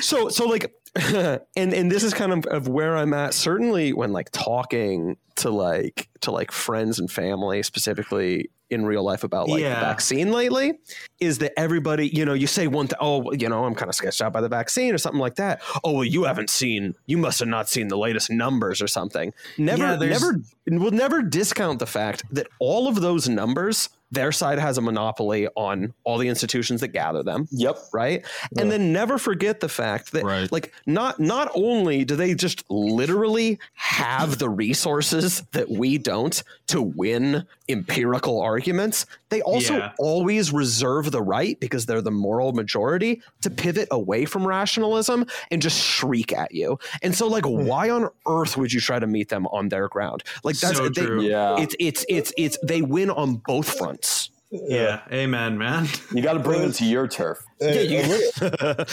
So 0.00 0.30
so 0.30 0.46
like 0.46 0.74
and 1.56 1.72
and 1.74 1.90
this 1.90 2.02
is 2.02 2.14
kind 2.14 2.32
of, 2.32 2.46
of 2.46 2.68
where 2.68 2.96
I'm 2.96 3.12
at. 3.14 3.34
Certainly, 3.34 3.92
when 3.92 4.12
like 4.12 4.30
talking 4.32 5.16
to 5.36 5.50
like 5.50 6.08
to 6.22 6.30
like 6.30 6.50
friends 6.50 6.98
and 6.98 7.10
family, 7.10 7.62
specifically 7.62 8.50
in 8.68 8.84
real 8.84 9.04
life 9.04 9.22
about 9.22 9.48
like 9.48 9.60
Yeah. 9.60 9.74
the 9.74 9.80
vaccine 9.86 10.32
lately, 10.32 10.72
is 11.20 11.38
that 11.38 11.52
everybody 11.58 12.08
you 12.08 12.24
know 12.24 12.32
you 12.34 12.46
say 12.48 12.66
one 12.66 12.88
thing, 12.88 12.98
oh 13.00 13.30
you 13.32 13.48
know 13.48 13.64
I'm 13.64 13.74
kind 13.74 13.88
of 13.88 13.94
sketched 13.94 14.20
out 14.22 14.32
by 14.32 14.40
the 14.40 14.48
vaccine 14.48 14.92
or 14.94 14.98
something 14.98 15.20
like 15.20 15.36
that. 15.36 15.62
Oh 15.84 15.92
well, 15.92 16.04
you 16.04 16.24
haven't 16.24 16.50
seen, 16.50 16.94
you 17.06 17.16
must 17.18 17.38
have 17.40 17.48
not 17.48 17.68
seen 17.68 17.88
the 17.88 17.98
latest 17.98 18.30
numbers 18.30 18.82
or 18.82 18.88
something. 18.88 19.32
Never, 19.58 19.82
Yeah, 19.84 19.96
never, 20.10 20.40
we'll 20.66 20.90
never 20.90 21.22
discount 21.22 21.78
the 21.78 21.86
fact 21.86 22.24
that 22.32 22.48
all 22.58 22.88
of 22.88 23.00
those 23.00 23.28
numbers. 23.28 23.88
Their 24.12 24.30
side 24.32 24.58
has 24.58 24.78
a 24.78 24.80
monopoly 24.80 25.48
on 25.56 25.92
all 26.04 26.16
the 26.18 26.28
institutions 26.28 26.80
that 26.80 26.88
gather 26.88 27.22
them 27.22 27.48
Yep. 27.50 27.78
right 27.92 28.24
and 28.56 28.70
then 28.70 28.92
never 28.92 29.18
forget 29.18 29.60
the 29.60 29.68
fact 29.68 30.12
that 30.12 30.24
Right. 30.24 30.50
like 30.52 30.72
not 30.86 31.18
not 31.18 31.50
only 31.54 32.04
do 32.04 32.14
they 32.16 32.34
just 32.34 32.64
literally 32.70 33.58
have 33.74 34.38
the 34.38 34.48
resources 34.48 35.42
that 35.52 35.68
we 35.70 35.98
don't 35.98 36.42
to 36.68 36.82
win 36.82 37.46
empirical 37.68 38.40
arguments 38.40 39.06
they 39.28 39.42
also 39.42 39.76
Yeah. 39.76 39.92
always 39.98 40.52
reserve 40.52 41.10
the 41.10 41.22
right 41.22 41.58
because 41.60 41.86
they're 41.86 42.02
the 42.02 42.10
moral 42.10 42.52
majority 42.52 43.22
to 43.42 43.50
pivot 43.50 43.88
away 43.90 44.24
from 44.24 44.46
rationalism 44.46 45.26
and 45.50 45.60
just 45.62 45.80
shriek 45.80 46.32
at 46.32 46.52
you 46.52 46.78
and 47.02 47.14
so 47.14 47.26
like 47.28 47.44
hmm. 47.44 47.66
why 47.66 47.90
on 47.90 48.08
earth 48.26 48.56
would 48.56 48.72
you 48.72 48.80
try 48.80 48.98
to 48.98 49.06
meet 49.06 49.28
them 49.28 49.46
on 49.48 49.68
their 49.68 49.88
ground 49.88 50.22
like 50.44 50.56
that's 50.58 50.76
So 50.76 50.88
they, 50.88 51.04
true. 51.04 51.22
Yeah. 51.22 51.58
it's 51.58 51.74
it's 51.78 52.04
it's 52.08 52.32
it's 52.36 52.58
they 52.62 52.82
win 52.82 53.10
on 53.10 53.36
both 53.46 53.76
fronts 53.78 54.30
Yeah, 54.50 55.00
amen, 55.12 55.58
man. 55.58 55.88
You 56.14 56.22
got 56.22 56.34
to 56.34 56.38
bring 56.38 56.60
them 56.62 56.70
to 56.72 56.84
your 56.84 57.08
turf. 57.08 57.42
Hey, 57.58 57.86
a, 58.00 58.06
li- 58.06 58.30
a 58.40 58.86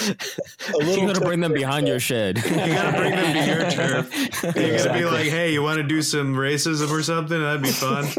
You 0.79 0.85
little 0.85 1.05
gotta 1.07 1.19
bring 1.21 1.41
them 1.41 1.51
for- 1.51 1.57
behind 1.57 1.87
your 1.87 1.99
shed. 1.99 2.37
You 2.37 2.55
gotta 2.55 2.97
bring 2.97 3.11
them 3.11 3.33
to 3.33 3.45
your 3.45 3.69
turf. 3.69 4.55
You're 4.55 4.77
gonna 4.77 4.93
be 4.97 5.03
like, 5.05 5.25
"Hey, 5.27 5.51
you 5.53 5.61
want 5.61 5.77
to 5.77 5.83
do 5.83 6.01
some 6.01 6.33
racism 6.33 6.89
or 6.89 7.03
something? 7.03 7.39
That'd 7.39 7.61
be 7.61 7.69
fun." 7.71 8.05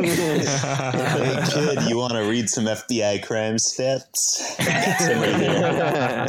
Hey 1.15 1.45
kid, 1.51 1.83
you 1.89 1.97
want 1.97 2.13
to 2.13 2.21
read 2.29 2.49
some 2.51 2.65
FBI 2.67 3.23
crime 3.25 3.57
stats? 3.57 4.39
Got 4.59 4.99
some 5.01 5.21
right 5.21 5.37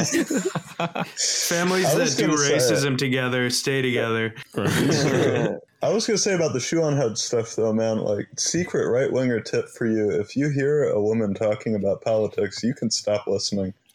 here. 0.06 1.04
Families 1.16 1.94
that 1.94 2.14
do 2.16 2.26
gonna 2.28 2.38
racism 2.38 2.96
together 2.98 3.48
stay 3.50 3.82
together. 3.82 4.34
I 5.82 5.90
was 5.90 6.06
gonna 6.06 6.16
say 6.18 6.34
about 6.34 6.52
the 6.54 6.60
shoe 6.60 6.82
on 6.82 6.96
head 6.96 7.18
stuff 7.18 7.54
though, 7.54 7.72
man. 7.72 7.98
Like 7.98 8.28
secret 8.38 8.88
right 8.90 9.12
winger 9.12 9.40
tip 9.40 9.68
for 9.68 9.86
you: 9.86 10.10
if 10.10 10.34
you 10.36 10.48
hear 10.48 10.84
a 10.84 11.00
woman 11.00 11.34
talking 11.34 11.74
about 11.74 12.02
politics, 12.02 12.62
you 12.62 12.74
can 12.74 12.90
stop 12.90 13.26
listening. 13.26 13.74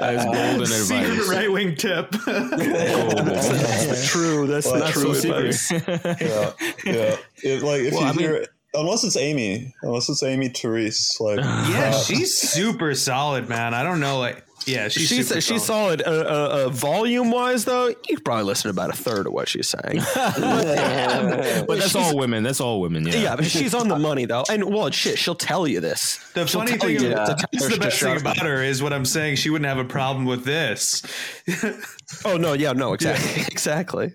That's 0.00 0.24
golden 0.24 0.66
Secret 0.66 1.10
advice. 1.10 1.28
right 1.28 1.50
wing 1.52 1.74
tip. 1.76 2.10
that's 2.26 4.08
true 4.10 4.46
that's 4.46 4.66
the 4.70 4.78
Well, 4.78 4.92
true 4.92 5.14
so 5.14 5.34
advice. 5.34 5.70
Yeah, 6.20 6.52
yeah. 6.84 7.16
It, 7.42 7.62
like 7.62 7.80
if 7.82 7.92
Well, 7.94 8.02
you 8.02 8.08
I 8.08 8.12
mean- 8.12 8.18
hear, 8.20 8.46
unless 8.74 9.04
it's 9.04 9.16
Amy, 9.16 9.74
unless 9.82 10.08
it's 10.08 10.22
Amy 10.22 10.48
Therese, 10.48 11.18
like 11.20 11.38
yeah, 11.38 11.92
uh, 11.94 11.98
she's 12.02 12.36
super 12.36 12.94
solid, 12.94 13.48
man. 13.48 13.74
I 13.74 13.82
don't 13.82 14.00
know, 14.00 14.18
like, 14.18 14.44
yeah, 14.66 14.88
she's 14.88 15.08
she's 15.08 15.28
super 15.28 15.40
she's 15.40 15.64
solid. 15.64 16.02
Uh, 16.02 16.10
uh, 16.10 16.66
uh, 16.66 16.68
volume 16.70 17.30
wise, 17.30 17.64
though, 17.64 17.88
you 17.88 18.16
could 18.16 18.24
probably 18.24 18.44
listen 18.44 18.64
to 18.64 18.70
about 18.70 18.90
a 18.90 18.96
third 18.96 19.26
of 19.26 19.32
what 19.32 19.48
she's 19.48 19.68
saying. 19.68 20.00
But 21.66 21.78
that's 21.78 21.94
all 21.94 22.16
women. 22.16 22.42
That's 22.42 22.60
all 22.60 22.80
women. 22.80 23.06
Yeah. 23.06 23.16
yeah, 23.16 23.36
but 23.36 23.46
she's 23.46 23.74
on 23.74 23.88
the 23.88 23.98
money 23.98 24.26
though, 24.26 24.44
and 24.50 24.64
well, 24.64 24.90
shit, 24.90 25.18
she'll 25.18 25.34
tell 25.34 25.66
you 25.66 25.80
this. 25.80 26.18
The 26.34 26.46
She'll 26.46 26.60
funny 26.60 26.78
thing, 26.78 27.00
you 27.00 27.12
about, 27.12 27.26
to 27.26 27.34
tell 27.34 27.48
this 27.52 27.62
is 27.62 27.68
her 27.68 27.74
the 27.74 27.80
best 27.80 28.00
thing 28.00 28.16
about 28.20 28.38
her 28.38 28.62
is 28.62 28.82
what 28.82 28.92
I'm 28.92 29.04
saying. 29.04 29.36
She 29.36 29.50
wouldn't 29.50 29.68
have 29.68 29.78
a 29.78 29.88
problem 29.88 30.24
with 30.26 30.44
this. 30.44 31.02
Oh 32.24 32.36
no, 32.36 32.52
yeah, 32.52 32.72
no, 32.72 32.92
exactly, 32.92 33.42
exactly. 33.50 34.12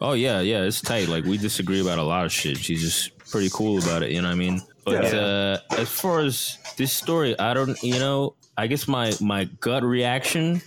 Oh 0.00 0.14
yeah, 0.14 0.40
yeah. 0.40 0.62
It's 0.62 0.80
tight. 0.80 1.08
Like 1.08 1.24
we 1.24 1.38
disagree 1.38 1.80
about 1.80 1.98
a 1.98 2.02
lot 2.02 2.24
of 2.24 2.32
shit. 2.32 2.56
She's 2.56 2.80
just 2.82 3.16
pretty 3.18 3.50
cool 3.52 3.78
about 3.78 4.02
it. 4.02 4.10
You 4.10 4.22
know 4.22 4.28
what 4.28 4.34
I 4.34 4.38
mean? 4.38 4.62
But 4.84 5.14
uh, 5.14 5.58
as 5.70 5.88
far 5.88 6.20
as 6.20 6.58
this 6.76 6.92
story, 6.92 7.38
I 7.38 7.54
don't. 7.54 7.80
You 7.82 7.98
know, 7.98 8.34
I 8.58 8.66
guess 8.68 8.88
my 8.88 9.12
my 9.20 9.44
gut 9.60 9.82
reaction 9.82 10.62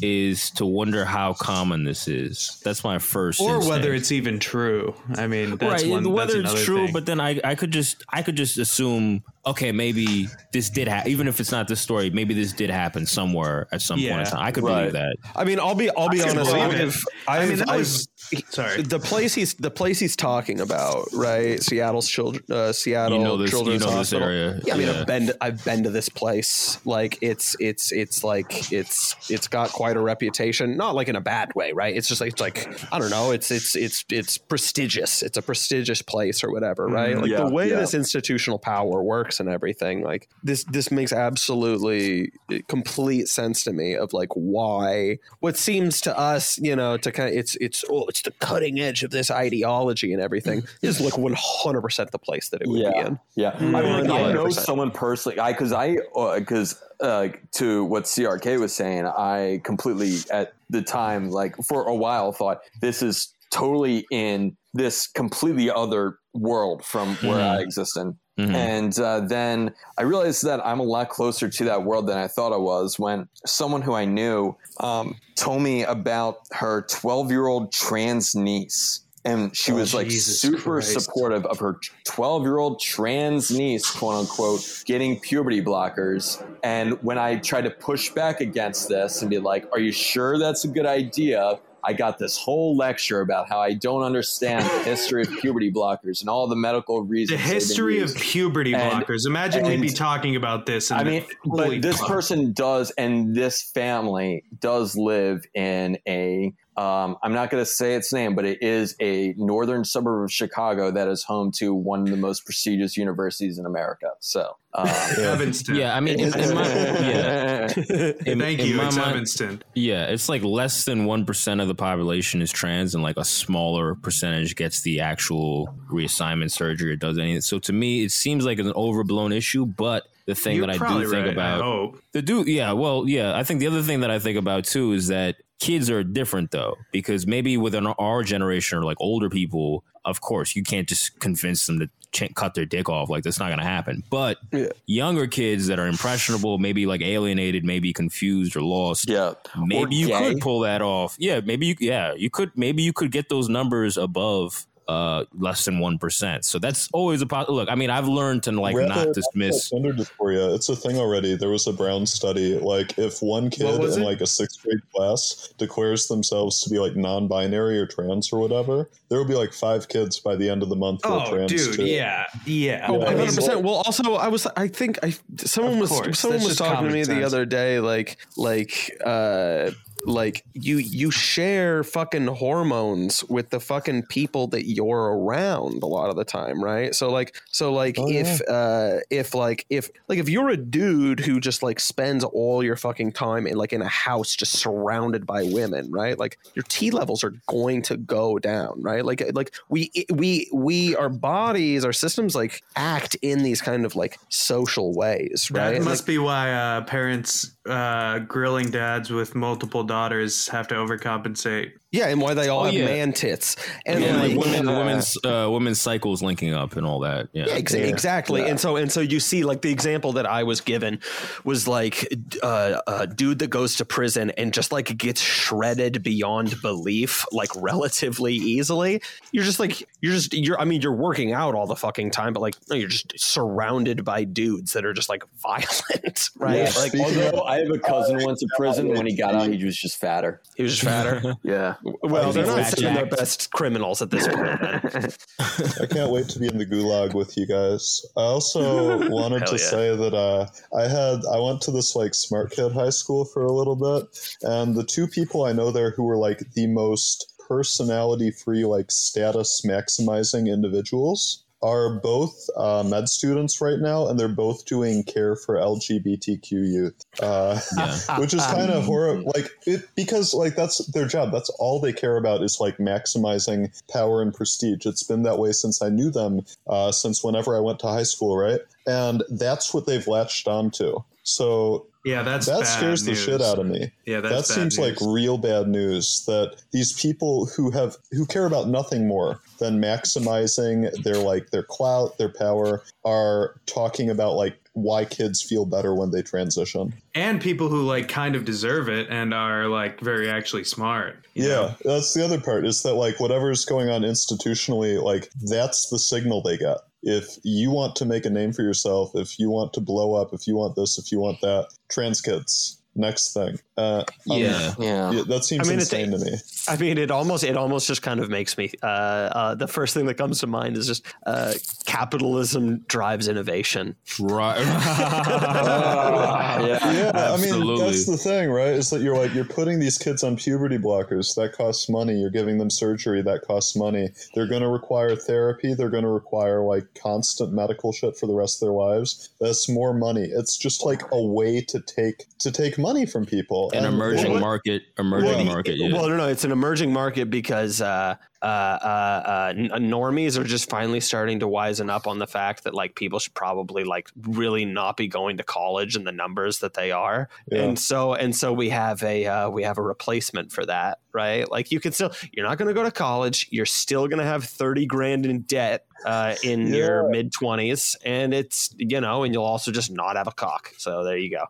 is 0.00 0.50
to 0.52 0.66
wonder 0.66 1.04
how 1.04 1.32
common 1.34 1.84
this 1.84 2.08
is. 2.08 2.60
That's 2.64 2.84
my 2.84 2.98
first. 2.98 3.40
or 3.40 3.56
instinct. 3.56 3.68
whether 3.70 3.94
it's 3.94 4.12
even 4.12 4.38
true. 4.38 4.94
I 5.16 5.26
mean, 5.26 5.56
that's 5.56 5.82
right, 5.82 5.90
one. 5.90 6.12
whether 6.12 6.40
that's 6.42 6.54
it's 6.54 6.64
true, 6.64 6.84
thing. 6.86 6.92
but 6.92 7.06
then 7.06 7.20
I, 7.20 7.40
I 7.42 7.54
could 7.54 7.70
just 7.70 8.04
I 8.08 8.22
could 8.22 8.36
just 8.36 8.58
assume 8.58 9.22
okay 9.44 9.72
maybe 9.72 10.28
this 10.52 10.70
did 10.70 10.86
happen 10.86 11.10
even 11.10 11.26
if 11.26 11.40
it's 11.40 11.50
not 11.50 11.66
this 11.66 11.80
story 11.80 12.10
maybe 12.10 12.32
this 12.32 12.52
did 12.52 12.70
happen 12.70 13.04
somewhere 13.04 13.66
at 13.72 13.82
some 13.82 13.96
point 13.96 14.06
Yeah. 14.06 14.20
in 14.20 14.26
time 14.26 14.38
I 14.40 14.52
could 14.52 14.62
Right. 14.62 14.78
believe 14.82 14.92
that 14.92 15.16
I 15.34 15.42
mean, 15.42 15.58
I'll 15.58 15.74
be, 15.74 15.90
I'll 15.90 16.08
be 16.08 16.22
I 16.22 16.30
honest. 16.30 16.52
believe 16.52 16.62
I've, 16.70 16.80
it. 16.90 16.94
I 17.26 17.38
I've, 17.38 17.48
mean, 17.48 17.58
that 17.58 17.68
I've- 17.68 17.78
was- 17.78 18.08
sorry. 18.50 18.82
the 18.82 19.00
place 19.00 19.34
he's, 19.34 19.54
the 19.54 19.70
place 19.70 19.98
he's 19.98 20.14
talking 20.14 20.60
about, 20.60 21.08
right? 21.12 21.60
Seattle's 21.60 22.08
children, 22.08 22.44
uh, 22.52 22.70
Seattle 22.72 23.18
You 23.18 23.24
know 23.24 23.36
this- 23.36 23.50
you 23.50 23.56
Children's 23.58 23.80
know 23.82 23.88
this 23.88 23.96
Hospital. 24.12 24.28
area. 24.28 24.60
Yeah, 24.64 24.74
I 24.74 24.78
mean, 24.78 24.86
Yeah. 24.86 25.00
I've 25.00 25.06
been, 25.08 25.26
to, 25.26 25.36
I've 25.44 25.64
been 25.64 25.82
to 25.82 25.90
this 25.90 26.08
place. 26.08 26.78
Like, 26.84 27.18
it's, 27.32 27.56
it's, 27.58 27.92
it's 27.92 28.22
like, 28.22 28.72
it's, 28.72 29.16
it's 29.30 29.48
got 29.48 29.70
quite 29.70 29.96
a 29.96 30.00
reputation. 30.00 30.76
Not 30.76 30.94
like 30.94 31.08
in 31.08 31.16
a 31.16 31.20
bad 31.20 31.54
way, 31.54 31.72
right? 31.72 31.96
It's 31.96 32.08
just 32.08 32.20
like, 32.20 32.32
it's 32.32 32.40
like, 32.40 32.58
I 32.92 32.98
don't 32.98 33.10
know. 33.10 33.32
It's, 33.32 33.50
it's, 33.50 33.74
it's, 33.74 34.04
it's 34.10 34.38
prestigious. 34.38 35.22
It's 35.22 35.36
a 35.36 35.42
prestigious 35.42 36.02
place 36.02 36.44
or 36.44 36.52
whatever, 36.52 36.86
right? 36.86 37.12
Mm-hmm. 37.12 37.22
Like 37.22 37.30
Yeah, 37.30 37.44
the 37.44 37.52
way 37.52 37.70
yeah. 37.70 37.80
this 37.80 37.94
institutional 37.94 38.58
power 38.58 39.02
works 39.02 39.40
and 39.40 39.48
everything, 39.48 40.02
like 40.02 40.28
this, 40.42 40.64
this 40.64 40.90
makes 40.90 41.12
absolutely 41.12 42.32
complete 42.68 43.28
sense 43.28 43.64
to 43.64 43.72
me 43.72 43.94
of 43.94 44.12
like 44.12 44.28
why 44.34 45.18
what 45.40 45.56
seems 45.56 46.00
to 46.02 46.18
us, 46.18 46.58
you 46.58 46.76
know, 46.76 46.96
to 46.96 47.10
kind 47.10 47.28
of 47.28 47.34
it's 47.34 47.56
it's 47.56 47.84
oh 47.90 48.06
it's 48.06 48.22
the 48.22 48.30
cutting 48.32 48.80
edge 48.80 49.02
of 49.02 49.10
this 49.10 49.30
ideology 49.30 50.12
and 50.12 50.22
everything 50.22 50.62
mm-hmm. 50.62 50.86
is 50.86 51.00
like 51.00 51.16
one 51.16 51.34
hundred 51.36 51.82
percent 51.82 52.10
the 52.10 52.18
place 52.18 52.50
that 52.50 52.62
it 52.62 52.68
would 52.68 52.76
be 52.76 52.82
Yeah, 52.82 53.06
in. 53.06 53.18
yeah. 53.34 53.56
I 53.56 53.60
mean, 53.60 53.72
like, 53.72 53.84
I 53.84 53.88
mm-hmm. 53.88 54.34
know 54.34 54.50
someone 54.50 54.90
personally. 54.90 55.38
I 55.38 55.52
because 55.52 55.72
I 55.72 55.96
because 56.36 56.74
uh, 56.74 56.91
to 57.02 57.84
what 57.84 58.04
CRK 58.04 58.58
was 58.60 58.72
saying, 58.74 59.06
I 59.06 59.60
completely 59.64 60.18
at 60.30 60.54
the 60.70 60.82
time, 60.82 61.30
like 61.30 61.56
for 61.64 61.84
a 61.88 61.94
while, 61.94 62.32
thought 62.32 62.60
this 62.80 63.02
is 63.02 63.34
totally 63.50 64.06
in 64.10 64.56
this 64.72 65.06
completely 65.06 65.70
other 65.70 66.18
world 66.32 66.82
from 66.84 67.16
where 67.16 67.38
Mhm. 67.38 67.50
I 67.58 67.60
exist 67.60 67.96
in. 67.96 68.16
Mhm. 68.38 68.54
And 68.54 68.98
uh, 68.98 69.20
then 69.20 69.74
I 69.98 70.02
realized 70.04 70.44
that 70.44 70.64
I'm 70.66 70.80
a 70.80 70.84
lot 70.84 71.10
closer 71.10 71.50
to 71.50 71.64
that 71.64 71.84
world 71.84 72.06
than 72.06 72.16
I 72.16 72.28
thought 72.28 72.54
I 72.54 72.56
was 72.56 72.98
when 72.98 73.28
someone 73.44 73.82
who 73.82 73.92
I 73.92 74.06
knew 74.06 74.56
um, 74.80 75.16
told 75.36 75.60
me 75.60 75.82
about 75.84 76.38
her 76.52 76.86
12 76.88 77.30
year 77.30 77.46
old 77.46 77.72
trans 77.72 78.34
niece. 78.34 79.00
And 79.24 79.56
she 79.56 79.70
Oh, 79.72 79.76
was 79.76 79.94
like 79.94 80.08
Jesus 80.08 80.40
super 80.40 80.58
Christ. 80.58 80.98
supportive 81.00 81.46
of 81.46 81.58
her 81.60 81.78
12 82.04 82.42
year 82.42 82.58
old 82.58 82.80
trans 82.80 83.50
niece, 83.50 83.88
quote 83.88 84.16
unquote, 84.16 84.82
getting 84.84 85.20
puberty 85.20 85.62
blockers. 85.62 86.44
And 86.64 87.00
when 87.04 87.18
I 87.18 87.36
tried 87.36 87.62
to 87.62 87.70
push 87.70 88.10
back 88.10 88.40
against 88.40 88.88
this 88.88 89.20
and 89.22 89.30
be 89.30 89.38
like, 89.38 89.66
Are 89.72 89.78
you 89.78 89.92
sure 89.92 90.38
that's 90.38 90.64
a 90.64 90.68
good 90.68 90.86
idea? 90.86 91.60
I 91.84 91.92
got 91.94 92.16
this 92.18 92.36
whole 92.38 92.76
lecture 92.76 93.22
about 93.22 93.48
how 93.48 93.58
I 93.60 93.74
don't 93.74 94.02
understand 94.04 94.64
the 94.64 94.84
history 94.84 95.22
of 95.22 95.30
puberty 95.40 95.68
blockers 95.72 96.20
and 96.20 96.28
all 96.30 96.46
the 96.46 96.54
medical 96.54 97.02
reasons. 97.02 97.40
the 97.40 97.44
history 97.48 97.98
of 98.00 98.14
puberty 98.14 98.72
And- 98.72 99.04
blockers. 99.04 99.26
Imagine 99.26 99.64
we'd 99.66 99.80
be 99.80 99.88
talking 99.88 100.36
about 100.36 100.64
this. 100.64 100.92
And 100.92 101.00
I 101.00 101.04
mean, 101.04 101.24
but 101.44 101.82
this 101.82 101.98
fuck. 101.98 102.06
person 102.08 102.52
does, 102.52 102.92
and 102.92 103.34
this 103.34 103.62
family 103.62 104.44
does 104.60 104.96
live 104.96 105.44
in 105.54 105.98
a. 106.08 106.52
Um, 106.76 107.16
I'm 107.22 107.34
not 107.34 107.50
going 107.50 107.60
to 107.62 107.66
say 107.70 107.94
its 107.96 108.12
name, 108.14 108.34
but 108.34 108.44
it 108.46 108.62
is 108.62 108.96
a 109.00 109.34
northern 109.36 109.84
suburb 109.84 110.24
of 110.24 110.32
Chicago 110.32 110.90
that 110.90 111.06
is 111.08 111.22
home 111.22 111.50
to 111.58 111.74
one 111.74 112.00
of 112.00 112.08
the 112.08 112.16
most 112.16 112.44
prestigious 112.46 112.96
universities 112.96 113.58
in 113.58 113.66
America. 113.66 114.10
So, 114.20 114.56
uh, 114.74 115.14
Evanston. 115.18 115.74
yeah 115.74 115.94
I 115.94 116.00
mean 116.00 116.18
in, 116.18 116.38
in 116.38 116.54
my, 116.54 116.66
yeah 116.72 117.72
in- 117.76 118.38
Thank 118.38 118.60
in 118.60 118.66
you. 118.66 118.76
my 118.76 118.86
It's 118.86 118.96
mind- 118.96 119.10
Evanston. 119.10 119.62
Yeah, 119.74 120.04
it's 120.06 120.28
like 120.30 120.42
less 120.42 120.84
than 120.84 121.04
1% 121.04 121.60
of 121.60 121.68
the 121.68 121.74
population 121.74 122.40
is 122.40 122.50
trans, 122.50 122.94
and 122.94 123.02
like 123.02 123.18
a 123.18 123.24
smaller 123.24 123.94
percentage 123.94 124.56
gets 124.56 124.80
the 124.82 125.00
actual 125.00 125.68
reassignment 125.90 126.50
surgery 126.52 126.92
or 126.92 126.96
does 126.96 127.18
anything. 127.18 127.42
So 127.42 127.58
to 127.60 127.72
me, 127.72 128.04
it 128.04 128.12
seems 128.12 128.46
like 128.46 128.58
an 128.58 128.72
overblown 128.74 129.32
issue, 129.32 129.66
but 129.66 130.04
the 130.24 130.34
thing 130.34 130.56
You're 130.56 130.66
that 130.68 130.80
I 130.80 130.88
do 130.88 131.00
think 131.10 131.12
right, 131.12 131.28
I 131.28 131.32
about 131.32 131.60
hope. 131.62 131.98
the 132.12 132.22
do 132.22 132.44
yeah, 132.46 132.72
well, 132.72 133.04
yeah, 133.08 133.36
I 133.36 133.42
think 133.44 133.60
the 133.60 133.66
other 133.66 133.82
thing 133.82 134.00
that 134.00 134.10
I 134.10 134.18
think 134.20 134.38
about 134.38 134.64
too 134.64 134.92
is 134.92 135.08
that 135.08 135.36
kids 135.62 135.88
are 135.90 136.02
different 136.02 136.50
though, 136.50 136.76
because 136.90 137.26
maybe 137.26 137.56
within 137.56 137.86
our 137.86 138.22
generation 138.24 138.78
or 138.78 138.82
like 138.84 138.96
older 139.00 139.30
people, 139.30 139.84
of 140.04 140.20
course, 140.20 140.56
you 140.56 140.62
can't 140.64 140.88
just 140.88 141.20
convince 141.20 141.66
them 141.66 141.78
to 141.78 141.88
ch- 142.10 142.34
cut 142.34 142.54
their 142.54 142.66
dick 142.66 142.88
off. 142.88 143.08
Like 143.08 143.22
that's 143.22 143.38
not 143.38 143.46
going 143.46 143.60
to 143.60 143.64
happen. 143.64 144.02
But 144.10 144.38
Yeah. 144.52 144.66
younger 144.86 145.28
kids 145.28 145.68
that 145.68 145.78
are 145.78 145.86
impressionable, 145.86 146.58
maybe 146.58 146.84
like 146.86 147.00
alienated, 147.00 147.64
maybe 147.64 147.92
confused 147.92 148.56
or 148.56 148.62
lost, 148.62 149.08
yeah, 149.08 149.34
maybe 149.56 149.94
you 149.94 150.08
could 150.08 150.40
pull 150.40 150.60
that 150.60 150.82
off. 150.82 151.14
Yeah, 151.18 151.40
maybe 151.44 151.66
you 151.66 151.76
yeah, 151.78 152.14
you 152.14 152.28
could 152.30 152.50
maybe 152.56 152.82
you 152.82 152.92
could 152.92 153.12
get 153.12 153.28
those 153.28 153.48
numbers 153.48 153.96
above 153.96 154.66
uh, 154.88 155.24
less 155.38 155.64
than 155.64 155.78
one 155.78 155.98
percent. 155.98 156.44
So 156.44 156.58
that's 156.58 156.88
always 156.92 157.22
a 157.22 157.26
po- 157.26 157.46
look. 157.48 157.68
I 157.70 157.74
mean, 157.74 157.90
I've 157.90 158.08
learned 158.08 158.42
to 158.44 158.52
like 158.52 158.74
Rather, 158.76 158.88
not 159.06 159.14
dismiss. 159.14 159.70
Gender 159.70 159.92
dysphoria. 159.92 160.54
It's 160.54 160.68
a 160.68 160.76
thing 160.76 160.96
already. 160.98 161.36
There 161.36 161.50
was 161.50 161.66
a 161.66 161.72
Brown 161.72 162.06
study. 162.06 162.58
Like, 162.58 162.98
if 162.98 163.22
one 163.22 163.50
kid 163.50 163.74
in 163.74 163.80
it? 163.82 163.98
like 164.04 164.20
a 164.20 164.26
sixth 164.26 164.62
grade 164.62 164.80
class 164.94 165.52
declares 165.58 166.08
themselves 166.08 166.60
to 166.62 166.70
be 166.70 166.78
like 166.78 166.96
non-binary 166.96 167.78
or 167.78 167.86
trans 167.86 168.32
or 168.32 168.40
whatever, 168.40 168.90
there 169.08 169.18
will 169.18 169.28
be 169.28 169.34
like 169.34 169.52
five 169.52 169.88
kids 169.88 170.18
by 170.20 170.36
the 170.36 170.48
end 170.48 170.62
of 170.62 170.68
the 170.68 170.76
month 170.76 171.04
who 171.04 171.12
are 171.12 171.26
Oh, 171.26 171.30
trans 171.30 171.50
dude, 171.52 171.74
too. 171.76 171.84
yeah, 171.86 172.24
yeah. 172.46 172.86
Oh, 172.88 172.98
Yeah, 173.00 173.08
I 173.10 173.14
100%. 173.14 173.62
Well, 173.62 173.74
also, 173.74 174.14
I 174.14 174.28
was, 174.28 174.46
I 174.56 174.68
think, 174.68 174.98
I 175.02 175.14
someone 175.38 175.74
Of 175.74 175.80
was, 175.80 175.90
course, 175.90 176.18
someone 176.18 176.38
that's 176.40 176.48
was 176.50 176.58
talking 176.58 176.72
to 176.72 176.76
common 176.76 176.92
me 176.92 177.04
the 177.04 177.22
other 177.24 177.44
day, 177.44 177.80
like, 177.80 178.16
like, 178.36 178.90
uh, 179.04 179.70
like 180.04 180.44
you 180.54 180.78
you 180.78 181.10
share 181.10 181.84
fucking 181.84 182.26
hormones 182.26 183.22
with 183.24 183.50
the 183.50 183.60
fucking 183.60 184.02
people 184.06 184.46
that 184.48 184.66
you're 184.68 185.16
around 185.18 185.82
a 185.82 185.86
lot 185.86 186.10
of 186.10 186.16
the 186.16 186.24
time 186.24 186.62
right? 186.62 186.94
So 186.94 187.10
like 187.10 187.36
so 187.50 187.72
like 187.72 187.96
Oh, 187.98 188.08
if 188.08 188.40
uh 188.48 188.98
if 189.10 189.34
like 189.34 189.64
if 189.70 189.90
like 190.08 190.18
if 190.18 190.28
you're 190.28 190.48
a 190.48 190.56
dude 190.56 191.20
who 191.20 191.38
just 191.40 191.62
like 191.62 191.78
spends 191.78 192.24
all 192.24 192.64
your 192.64 192.76
fucking 192.76 193.12
time 193.12 193.46
in 193.46 193.56
like 193.56 193.72
in 193.72 193.80
a 193.82 193.88
house 193.88 194.34
just 194.34 194.52
surrounded 194.58 195.26
by 195.26 195.44
women 195.44 195.90
right? 195.90 196.18
Like 196.18 196.38
your 196.54 196.64
t 196.68 196.90
levels 196.90 197.22
are 197.22 197.34
going 197.46 197.82
to 197.82 197.96
go 197.96 198.38
down 198.38 198.82
right? 198.82 199.04
Like 199.04 199.22
like 199.34 199.54
we 199.68 199.90
we 200.12 200.48
we 200.52 200.96
our 200.96 201.08
bodies 201.10 201.84
our 201.84 201.92
systems 201.92 202.34
like 202.34 202.62
act 202.76 203.14
in 203.22 203.42
these 203.42 203.62
kind 203.62 203.84
of 203.84 203.94
like 203.94 204.18
social 204.30 204.92
ways 204.94 205.48
right? 205.52 205.74
That 205.74 205.82
must 205.84 206.02
Like- 206.02 206.06
be 206.06 206.18
why 206.18 206.52
uh, 206.52 206.80
parents 206.82 207.52
uh, 207.66 208.20
grilling 208.20 208.70
dads 208.70 209.10
with 209.10 209.34
multiple 209.34 209.84
daughters 209.84 210.48
have 210.48 210.68
to 210.68 210.74
overcompensate. 210.74 211.72
Yeah 211.92 212.08
and 212.08 212.20
why 212.20 212.34
they 212.34 212.48
all 212.48 212.62
Oh, 212.62 212.64
have 212.64 212.74
yeah. 212.74 212.84
man 212.86 213.12
tits 213.12 213.54
and 213.86 214.00
Yeah, 214.02 214.16
like 214.16 214.34
like, 214.36 214.44
women, 214.46 214.68
uh, 214.68 214.78
women's 214.78 215.16
uh, 215.24 215.48
women's 215.50 215.80
cycles 215.80 216.22
linking 216.22 216.52
up 216.54 216.76
and 216.76 216.86
all 216.86 217.00
that. 217.00 217.28
Yeah, 217.32 217.46
Yeah, 217.48 217.54
ex- 217.54 217.74
exactly. 217.74 218.42
And 218.48 218.58
so 218.58 218.76
and 218.76 218.90
so 218.90 219.00
you 219.00 219.20
see 219.20 219.44
like 219.44 219.62
the 219.62 219.70
example 219.70 220.12
that 220.14 220.26
I 220.26 220.42
was 220.44 220.60
given 220.60 221.00
was 221.44 221.68
like 221.68 222.06
uh, 222.42 222.80
a 222.86 223.06
dude 223.06 223.38
that 223.40 223.50
goes 223.50 223.76
to 223.76 223.84
prison 223.84 224.30
and 224.32 224.52
just 224.54 224.72
like 224.72 224.96
gets 224.96 225.20
shredded 225.20 226.02
beyond 226.02 226.60
belief 226.62 227.24
like 227.32 227.50
relatively 227.56 228.34
easily. 228.34 229.02
You're 229.32 229.44
just 229.44 229.60
like 229.60 229.86
you're 230.00 230.12
just 230.14 230.32
you're 230.34 230.58
I 230.60 230.64
mean 230.64 230.80
you're 230.82 230.92
working 230.94 231.32
out 231.32 231.54
all 231.54 231.66
the 231.66 231.76
fucking 231.76 232.10
time 232.10 232.32
but 232.32 232.40
like 232.40 232.54
no 232.70 232.76
you're 232.76 232.88
just 232.88 233.18
surrounded 233.18 234.04
by 234.04 234.24
dudes 234.24 234.72
that 234.72 234.84
are 234.84 234.92
just 234.92 235.08
like 235.08 235.24
violent, 235.42 236.30
right? 236.36 236.58
Yeah, 236.58 236.72
Like 236.78 236.94
although 236.94 237.42
I 237.42 237.58
have 237.58 237.70
a 237.70 237.78
cousin 237.78 238.24
went 238.24 238.38
to 238.38 238.46
prison. 238.56 238.88
When 238.88 239.06
he 239.06 239.16
got 239.16 239.34
out, 239.34 239.50
he 239.50 239.64
was 239.64 239.76
just 239.76 239.98
fatter. 240.00 240.40
he 240.56 240.62
was 240.62 240.72
just 240.72 240.84
fatter. 240.84 241.34
Yeah. 241.42 241.74
Well, 241.84 242.32
they're 242.32 242.46
not 242.46 242.66
sending 242.66 242.94
their 242.94 243.06
best 243.06 243.50
criminals 243.52 244.02
at 244.02 244.10
this 244.10 244.26
point. 244.28 244.38
I 245.80 245.86
can't 245.86 246.12
wait 246.12 246.28
to 246.30 246.38
be 246.38 246.46
in 246.46 246.58
the 246.58 246.66
gulag 246.66 247.14
with 247.14 247.36
you 247.36 247.46
guys. 247.46 248.04
I 248.16 248.22
also 248.22 249.08
wanted 249.10 249.46
to 249.46 249.52
yeah. 249.52 249.70
say 249.70 249.96
that 249.96 250.14
uh, 250.14 250.46
I 250.76 250.82
had 250.82 251.20
I 251.32 251.38
went 251.38 251.60
to 251.62 251.70
this 251.70 251.96
like 251.96 252.14
smart 252.14 252.52
kid 252.52 252.72
high 252.72 252.90
school 252.90 253.24
for 253.24 253.44
a 253.44 253.52
little 253.52 253.76
bit, 253.76 254.08
and 254.42 254.76
the 254.76 254.84
two 254.84 255.08
people 255.08 255.44
I 255.44 255.52
know 255.52 255.70
there 255.70 255.90
who 255.90 256.04
were 256.04 256.16
like 256.16 256.52
the 256.54 256.66
most 256.68 257.32
personality 257.48 258.30
free, 258.30 258.64
like 258.64 258.90
status 258.90 259.62
maximizing 259.66 260.52
individuals 260.52 261.44
are 261.62 262.00
both 262.00 262.48
uh, 262.56 262.82
med 262.82 263.08
students 263.08 263.60
right 263.60 263.78
now, 263.78 264.08
and 264.08 264.18
they're 264.18 264.28
both 264.28 264.64
doing 264.66 265.04
care 265.04 265.36
for 265.36 265.56
LGBTQ 265.56 266.50
youth, 266.50 267.04
uh, 267.20 267.60
Yeah. 267.76 267.96
which 268.18 268.34
is 268.34 268.44
kind 268.46 268.70
of 268.70 268.84
horrible. 268.84 269.30
Like 269.34 269.50
it 269.66 269.88
because 269.94 270.34
like 270.34 270.56
that's 270.56 270.84
their 270.92 271.06
job. 271.06 271.32
That's 271.32 271.50
all 271.58 271.80
they 271.80 271.92
care 271.92 272.16
about 272.16 272.42
is 272.42 272.58
like 272.60 272.78
maximizing 272.78 273.70
power 273.90 274.22
and 274.22 274.34
prestige. 274.34 274.86
It's 274.86 275.02
been 275.02 275.22
that 275.22 275.38
way 275.38 275.52
since 275.52 275.82
I 275.82 275.88
knew 275.88 276.10
them, 276.10 276.40
uh, 276.66 276.92
since 276.92 277.22
whenever 277.22 277.56
I 277.56 277.60
went 277.60 277.78
to 277.80 277.86
high 277.88 278.02
school, 278.02 278.36
right? 278.36 278.60
And 278.86 279.22
that's 279.30 279.72
what 279.72 279.86
they've 279.86 280.06
latched 280.06 280.48
onto. 280.48 281.02
So 281.22 281.86
Yeah, 282.04 282.22
that's 282.22 282.46
that 282.46 282.66
scares 282.66 283.06
news. 283.06 283.18
the 283.18 283.24
shit 283.32 283.40
out 283.42 283.58
of 283.58 283.66
me 283.66 283.92
Yeah, 284.06 284.20
that 284.20 284.46
seems 284.46 284.78
like 284.78 284.96
real 285.00 285.38
bad 285.38 285.68
news 285.68 286.24
that 286.26 286.56
these 286.72 286.92
people 286.92 287.46
who 287.46 287.70
have 287.70 287.96
who 288.10 288.26
care 288.26 288.46
about 288.46 288.68
nothing 288.68 289.06
more 289.06 289.40
than 289.58 289.80
maximizing 289.80 290.90
their 291.02 291.16
like 291.16 291.50
their 291.50 291.62
clout 291.62 292.18
their 292.18 292.28
power 292.28 292.82
are 293.04 293.54
talking 293.66 294.10
about 294.10 294.34
like 294.34 294.58
why 294.74 295.04
kids 295.04 295.42
feel 295.42 295.66
better 295.66 295.94
when 295.94 296.10
they 296.10 296.22
transition 296.22 296.94
and 297.14 297.40
people 297.42 297.68
who 297.68 297.82
like 297.82 298.08
kind 298.08 298.34
of 298.34 298.44
deserve 298.46 298.88
it 298.88 299.06
and 299.10 299.34
are 299.34 299.68
like 299.68 300.00
very 300.00 300.30
actually 300.30 300.64
smart. 300.64 301.26
you 301.34 301.46
know? 301.46 301.48
yeah 301.66 301.74
that's 301.84 302.14
the 302.14 302.24
other 302.24 302.40
part 302.40 302.64
is 302.66 302.82
that 302.82 302.94
like 302.94 303.20
whatever's 303.20 303.64
going 303.66 303.90
on 303.90 304.00
institutionally 304.02 305.00
like 305.00 305.28
that's 305.42 305.90
the 305.90 305.98
signal 305.98 306.40
they 306.42 306.56
get 306.56 306.78
if 307.02 307.38
you 307.42 307.70
want 307.70 307.96
to 307.96 308.04
make 308.04 308.24
a 308.24 308.30
name 308.30 308.52
for 308.52 308.62
yourself 308.62 309.10
if 309.14 309.38
you 309.38 309.50
want 309.50 309.72
to 309.72 309.80
blow 309.80 310.14
up 310.14 310.32
if 310.32 310.46
you 310.46 310.56
want 310.56 310.76
this 310.76 310.98
if 310.98 311.12
you 311.12 311.20
want 311.20 311.40
that 311.40 311.68
trans 311.88 312.20
kids 312.20 312.81
next 312.94 313.32
thing 313.32 313.58
uh 313.76 314.04
um, 314.30 314.38
Yeah. 314.38 314.74
Yeah. 314.78 315.10
yeah, 315.12 315.22
that 315.28 315.44
seems 315.44 315.68
I 315.68 315.70
mean, 315.70 315.80
insane 315.80 316.10
to 316.10 316.18
me 316.18 316.32
I 316.68 316.76
mean, 316.76 316.98
it 316.98 317.10
almost 317.10 317.42
it 317.42 317.56
almost 317.56 317.88
just 317.88 318.02
kind 318.02 318.20
of 318.20 318.30
makes 318.30 318.56
me. 318.56 318.70
Uh, 318.82 318.86
uh, 318.86 319.54
the 319.54 319.66
first 319.66 319.94
thing 319.94 320.06
that 320.06 320.14
comes 320.14 320.38
to 320.40 320.46
mind 320.46 320.76
is 320.76 320.86
just 320.86 321.04
uh, 321.26 321.54
capitalism 321.86 322.78
drives 322.88 323.26
innovation. 323.26 323.96
Right. 324.20 324.60
yeah. 324.64 326.92
Yeah, 326.92 327.10
I 327.14 327.36
mean 327.38 327.78
that's 327.78 328.06
the 328.06 328.16
thing, 328.16 328.50
right? 328.50 328.68
Is 328.68 328.90
that 328.90 329.02
you're 329.02 329.16
like 329.16 329.34
you're 329.34 329.44
putting 329.44 329.80
these 329.80 329.98
kids 329.98 330.22
on 330.22 330.36
puberty 330.36 330.78
blockers. 330.78 331.34
That 331.34 331.52
costs 331.52 331.88
money. 331.88 332.16
You're 332.18 332.30
giving 332.30 332.58
them 332.58 332.70
surgery. 332.70 333.22
That 333.22 333.42
costs 333.42 333.74
money. 333.74 334.10
They're 334.34 334.48
going 334.48 334.62
to 334.62 334.68
require 334.68 335.16
therapy. 335.16 335.74
They're 335.74 335.90
going 335.90 336.04
to 336.04 336.10
require 336.10 336.62
like 336.62 336.86
constant 336.94 337.52
medical 337.52 337.92
shit 337.92 338.16
for 338.16 338.26
the 338.26 338.34
rest 338.34 338.62
of 338.62 338.68
their 338.68 338.74
lives. 338.74 339.30
That's 339.40 339.68
more 339.68 339.92
money. 339.92 340.28
It's 340.32 340.56
just 340.56 340.84
like 340.84 341.02
a 341.10 341.20
way 341.20 341.60
to 341.62 341.80
take 341.80 342.26
to 342.38 342.52
take 342.52 342.78
money 342.82 343.06
from 343.06 343.24
people. 343.24 343.70
An 343.72 343.84
And- 343.84 343.94
emerging 343.94 344.32
Well, 344.32 344.40
market, 344.40 344.82
emerging 344.98 345.28
Well, 345.30 345.44
market. 345.46 345.76
Yeah. 345.76 345.92
Well, 345.92 346.08
no, 346.08 346.16
no, 346.16 346.28
it's 346.28 346.44
an 346.44 346.52
emerging 346.52 346.92
market 346.92 347.30
because 347.30 347.80
uh, 347.80 348.16
uh, 348.42 348.44
uh, 348.44 348.46
uh, 348.46 349.52
normies 349.78 350.36
are 350.38 350.44
just 350.44 350.68
finally 350.68 351.00
starting 351.00 351.40
to 351.40 351.46
wisen 351.48 351.88
up 351.90 352.06
on 352.06 352.18
the 352.18 352.26
fact 352.26 352.64
that 352.64 352.74
like 352.74 352.94
people 352.96 353.18
should 353.18 353.34
probably 353.34 353.84
like 353.84 354.10
really 354.22 354.64
not 354.64 354.96
be 354.96 355.06
going 355.08 355.36
to 355.38 355.42
college 355.44 355.94
in 355.96 356.04
the 356.04 356.12
numbers 356.12 356.58
that 356.58 356.74
they 356.74 356.90
are, 356.90 357.28
Yeah. 357.50 357.62
and 357.62 357.78
so 357.78 358.14
and 358.14 358.34
so 358.34 358.52
we 358.52 358.68
have 358.70 359.02
a 359.02 359.26
uh, 359.26 359.48
we 359.48 359.62
have 359.62 359.78
a 359.78 359.82
replacement 359.82 360.50
for 360.52 360.66
that, 360.66 360.98
right? 361.12 361.50
Like 361.50 361.70
you 361.70 361.80
can 361.80 361.92
still 361.92 362.12
you're 362.32 362.46
not 362.46 362.58
going 362.58 362.68
to 362.68 362.74
go 362.74 362.82
to 362.82 362.90
college, 362.90 363.46
you're 363.50 363.66
still 363.66 364.08
going 364.08 364.18
to 364.18 364.24
have 364.24 364.44
thirty 364.44 364.86
grand 364.86 365.26
in 365.26 365.42
debt 365.42 365.86
uh, 366.04 366.34
in 366.42 366.66
your 366.74 367.08
mid 367.10 367.32
twenties, 367.32 367.96
and 368.04 368.34
it's 368.34 368.74
you 368.76 369.00
know, 369.00 369.22
and 369.22 369.32
you'll 369.34 369.44
also 369.44 369.70
just 369.70 369.90
not 369.90 370.16
have 370.16 370.26
a 370.26 370.32
cock. 370.32 370.72
So 370.78 371.04
there 371.04 371.16
you 371.18 371.30
go. 371.30 371.44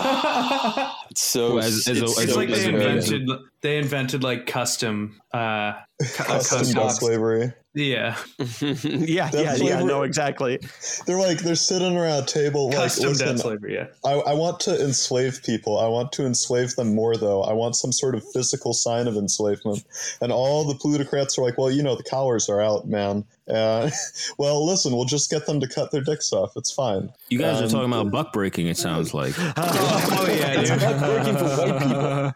So 1.16 1.58
as- 1.58 1.86
as 1.88 1.98
it's 1.98 2.18
as 2.18 2.24
It's 2.24 2.36
like 2.36 2.48
they 2.48 2.64
invented 2.66 3.28
they 3.60 3.78
invented 3.78 4.22
like 4.24 4.46
custom 4.46 5.20
uh 5.32 5.74
custom 6.14 6.58
custom- 6.74 6.88
slavery. 6.90 7.52
yeah, 7.74 8.16
yeah 8.60 8.74
yeah, 8.94 9.30
Debt 9.30 9.60
yeah. 9.60 9.82
No, 9.82 10.02
exactly. 10.02 10.60
They're 11.06 11.18
like 11.18 11.38
they're 11.38 11.56
sitting 11.56 11.96
around 11.96 12.22
a 12.22 12.26
table 12.26 12.66
like 12.68 12.76
custom 12.76 13.08
listen, 13.08 13.26
death 13.28 13.40
slavery 13.40 13.74
yeah 13.74 13.86
I, 14.04 14.12
I 14.12 14.34
want 14.34 14.60
to 14.60 14.80
enslave 14.80 15.42
people. 15.42 15.78
I 15.78 15.88
want 15.88 16.12
to 16.12 16.26
enslave 16.26 16.76
them 16.76 16.94
more, 16.94 17.16
though. 17.16 17.42
I 17.42 17.52
want 17.52 17.76
some 17.76 17.92
sort 17.92 18.14
of 18.14 18.22
physical 18.32 18.72
sign 18.72 19.08
of 19.08 19.16
enslavement. 19.16 19.84
And 20.20 20.30
all 20.32 20.64
the 20.64 20.74
plutocrats 20.74 21.38
are 21.38 21.42
like, 21.42 21.58
well, 21.58 21.70
you 21.70 21.82
know, 21.82 21.96
the 21.96 22.02
collars 22.04 22.48
are 22.48 22.60
out, 22.60 22.86
man. 22.86 23.24
Uh, 23.48 23.90
well, 24.38 24.64
listen, 24.66 24.92
we'll 24.94 25.04
just 25.04 25.30
get 25.30 25.46
them 25.46 25.60
to 25.60 25.68
cut 25.68 25.90
their 25.90 26.00
dicks 26.02 26.32
off. 26.32 26.52
It's 26.56 26.70
fine. 26.72 27.10
you 27.28 27.38
guys 27.38 27.60
are 27.60 27.64
um, 27.64 27.70
talking 27.70 27.92
about 27.92 28.10
buck 28.10 28.32
breaking. 28.32 28.66
It 28.68 28.76
sounds 28.78 29.12
like. 29.14 29.34
oh 29.38 30.26
yeah 30.28 30.62
dude. 30.62 31.00
working 31.02 31.36
for 31.36 31.44
white 31.44 31.78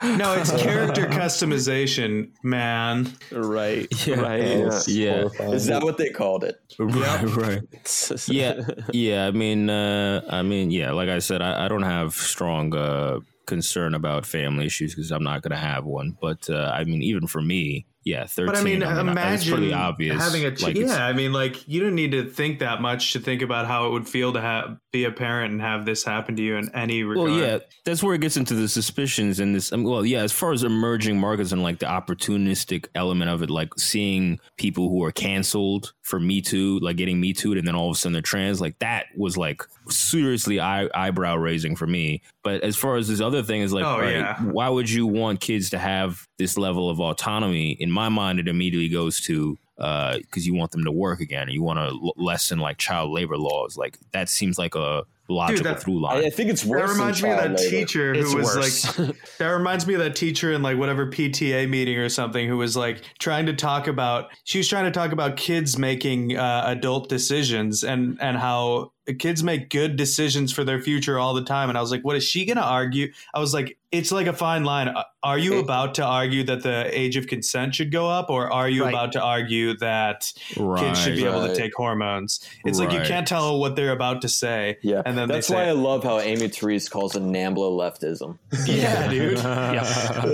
people. 0.00 0.16
no 0.16 0.32
it's 0.34 0.50
character 0.62 1.06
customization 1.06 2.30
man 2.42 3.12
Right. 3.32 3.86
Yeah. 4.06 4.20
Right. 4.20 4.40
It's 4.40 4.88
Yeah. 4.88 5.20
horrifying. 5.22 5.52
Is 5.52 5.66
that 5.66 5.82
what 5.82 5.98
they 5.98 6.11
called 6.11 6.44
it? 6.44 6.61
Right. 6.78 7.24
Right. 7.24 8.28
yeah 8.28 8.61
yeah 8.92 9.26
i 9.26 9.30
mean 9.30 9.68
uh 9.70 10.22
i 10.30 10.42
mean 10.42 10.70
yeah 10.70 10.92
like 10.92 11.09
i 11.09 11.18
said 11.18 11.42
i, 11.42 11.64
I 11.64 11.68
don't 11.68 11.82
have 11.82 12.14
strong 12.14 12.74
uh 12.74 13.20
concern 13.46 13.94
about 13.94 14.26
family 14.26 14.66
issues 14.66 14.94
because 14.94 15.11
i'm 15.11 15.22
not 15.24 15.42
gonna 15.42 15.56
have 15.56 15.84
one 15.84 16.16
but 16.20 16.48
uh 16.50 16.70
i 16.74 16.84
mean 16.84 17.02
even 17.02 17.26
for 17.26 17.40
me 17.42 17.86
yeah 18.05 18.24
13 18.26 18.46
but 18.46 18.57
i 18.57 18.62
mean 18.62 18.82
it's 18.82 18.99
imagine 19.01 19.53
pretty 19.53 19.72
obvious 19.72 20.22
having 20.22 20.44
a 20.44 20.55
ch- 20.55 20.62
like 20.62 20.76
yeah 20.76 21.05
i 21.07 21.12
mean 21.12 21.32
like 21.32 21.66
you 21.68 21.80
don't 21.80 21.94
need 21.94 22.12
to 22.12 22.28
think 22.28 22.61
that 22.61 22.80
much 22.80 23.12
to 23.12 23.18
think 23.20 23.42
about 23.42 23.66
how 23.66 23.86
it 23.86 23.90
would 23.90 24.09
feel 24.09 24.32
to 24.32 24.40
have 24.40 24.78
be 24.92 25.05
a 25.05 25.11
parent 25.11 25.53
and 25.53 25.61
have 25.61 25.84
this 25.84 26.05
happen 26.05 26.36
to 26.36 26.42
you 26.42 26.57
in 26.57 26.74
any 26.74 27.03
regard 27.03 27.28
well 27.30 27.38
yeah 27.38 27.59
that's 27.84 28.03
where 28.03 28.14
it 28.14 28.20
gets 28.20 28.36
into 28.36 28.55
the 28.55 28.68
suspicions 28.68 29.40
and 29.40 29.55
this 29.55 29.72
I 29.72 29.76
mean, 29.76 29.86
well 29.86 30.07
yeah 30.07 30.22
as 30.22 30.32
far 30.32 30.53
as 30.53 30.62
emerging 30.62 31.18
markets 31.18 31.53
and 31.53 31.62
like 31.62 31.80
the 31.80 31.86
opportunistic 31.86 32.86
element 32.94 33.30
of 33.30 33.42
it 33.42 33.51
like 33.51 33.70
seeing 33.78 34.40
people 34.57 34.88
who 34.88 35.05
are 35.05 35.12
canceled 35.12 35.92
for 36.03 36.18
me 36.18 36.40
too 36.40 36.78
like 36.78 36.96
getting 36.96 37.20
me 37.20 37.32
too 37.32 37.53
and 37.53 37.66
then 37.66 37.74
all 37.74 37.90
of 37.90 37.96
a 37.96 37.99
sudden 37.99 38.14
they're 38.14 38.22
trans 38.22 38.61
like 38.61 38.78
that 38.78 39.07
was 39.16 39.36
like 39.36 39.62
seriously 39.90 40.61
eye, 40.61 40.88
eyebrow 40.94 41.36
raising 41.36 41.76
for 41.76 41.86
me. 41.86 42.22
But 42.42 42.62
as 42.62 42.76
far 42.76 42.96
as 42.96 43.09
this 43.09 43.20
other 43.20 43.42
thing 43.42 43.62
is 43.62 43.72
like 43.72 43.84
Oh, 43.84 43.99
right, 43.99 44.16
yeah. 44.16 44.40
why 44.42 44.68
would 44.68 44.88
you 44.90 45.07
want 45.07 45.40
kids 45.40 45.70
to 45.70 45.78
have 45.78 46.26
this 46.38 46.57
level 46.57 46.90
of 46.90 47.01
autonomy 47.01 47.72
in 47.72 47.88
my 47.93 48.09
mind 48.09 48.39
it 48.41 48.49
immediately 48.49 48.89
goes 48.89 49.20
to 49.22 49.59
because 49.76 50.45
you 50.47 50.55
want 50.55 50.72
them 50.72 50.84
to 50.84 50.91
work 50.93 51.20
again, 51.20 51.43
and 51.43 51.53
you 51.53 51.62
want 51.62 51.78
to 51.78 51.84
l- 51.84 52.14
lessen 52.16 52.59
like 52.59 52.78
child 52.78 53.11
labor 53.12 53.36
laws. 53.36 53.76
Like 53.76 53.97
that 54.12 54.28
seems 54.28 54.59
like 54.59 54.74
a 54.74 55.05
logical 55.28 55.62
that- 55.64 55.80
through 55.80 56.01
line. 56.01 56.24
I, 56.24 56.26
I 56.26 56.30
think 56.30 56.51
it's 56.51 56.64
worse. 56.64 56.89
That 56.91 56.95
reminds 56.99 57.20
than 57.20 57.30
me 57.30 57.36
of 57.36 57.43
that 57.43 57.61
labor. 57.61 57.70
teacher 57.70 58.12
It's 58.14 58.32
who 58.32 58.39
was 58.39 58.57
worse. 58.57 58.99
like. 58.99 59.16
That 59.39 59.49
reminds 59.51 59.86
me 59.86 59.95
of 59.95 60.01
that 60.01 60.16
teacher 60.16 60.53
in 60.53 60.62
like 60.62 60.78
whatever 60.78 61.07
PTA 61.07 61.68
meeting 61.68 61.97
or 61.97 62.09
something 62.09 62.49
who 62.49 62.57
was 62.57 62.76
like 62.76 63.03
trying 63.20 63.47
to 63.47 63.53
talk 63.53 63.86
about. 63.86 64.30
She 64.43 64.59
was 64.59 64.66
trying 64.68 64.86
to 64.86 64.91
talk 64.91 65.12
about 65.12 65.36
kids 65.36 65.78
making 65.78 66.36
uh, 66.36 66.64
adult 66.66 67.09
decisions 67.09 67.84
and 67.84 68.18
and 68.20 68.36
how 68.36 68.91
kids 69.14 69.42
make 69.42 69.70
good 69.70 69.96
decisions 69.96 70.52
for 70.52 70.64
their 70.64 70.80
future 70.80 71.18
all 71.18 71.34
the 71.34 71.44
time. 71.44 71.68
And 71.68 71.78
I 71.78 71.80
was 71.80 71.90
like, 71.90 72.02
what 72.02 72.16
is 72.16 72.24
she 72.24 72.44
going 72.44 72.56
to 72.56 72.62
argue? 72.62 73.12
I 73.34 73.40
was 73.40 73.54
like, 73.54 73.78
it's 73.90 74.12
like 74.12 74.26
a 74.26 74.34
fine 74.34 74.64
line. 74.64 74.88
Uh, 74.88 75.02
Are 75.22 75.38
you 75.38 75.59
about 75.61 75.94
to 75.94 76.04
argue 76.04 76.44
that 76.44 76.62
the 76.62 76.90
age 76.92 77.16
of 77.16 77.26
consent 77.26 77.74
should 77.74 77.90
go 77.90 78.06
up, 78.06 78.28
or 78.28 78.52
are 78.52 78.68
you 78.68 78.84
Right. 78.84 78.92
about 78.92 79.12
to 79.12 79.22
argue 79.22 79.74
that 79.78 80.30
right. 80.59 80.84
kids 80.84 81.00
should 81.02 81.16
be 81.16 81.24
able 81.24 81.46
to 81.46 81.54
take 81.54 81.74
hormones? 81.74 82.46
It's 82.66 82.78
like 82.78 82.92
you 82.92 83.00
can't 83.00 83.26
tell 83.26 83.59
what 83.59 83.76
they're 83.76 83.92
about 83.92 84.20
to 84.22 84.28
say. 84.28 84.76
Yeah, 84.82 85.00
and 85.06 85.16
then 85.16 85.28
that's 85.28 85.48
they 85.48 85.54
say, 85.54 85.62
why 85.62 85.68
I 85.68 85.72
love 85.72 86.04
how 86.04 86.18
Amy 86.20 86.48
Therese 86.48 86.86
calls 86.90 87.16
it 87.16 87.22
Nambla 87.22 87.70
leftism. 87.72 88.36
yeah, 88.66 89.09
dude. 89.09 89.38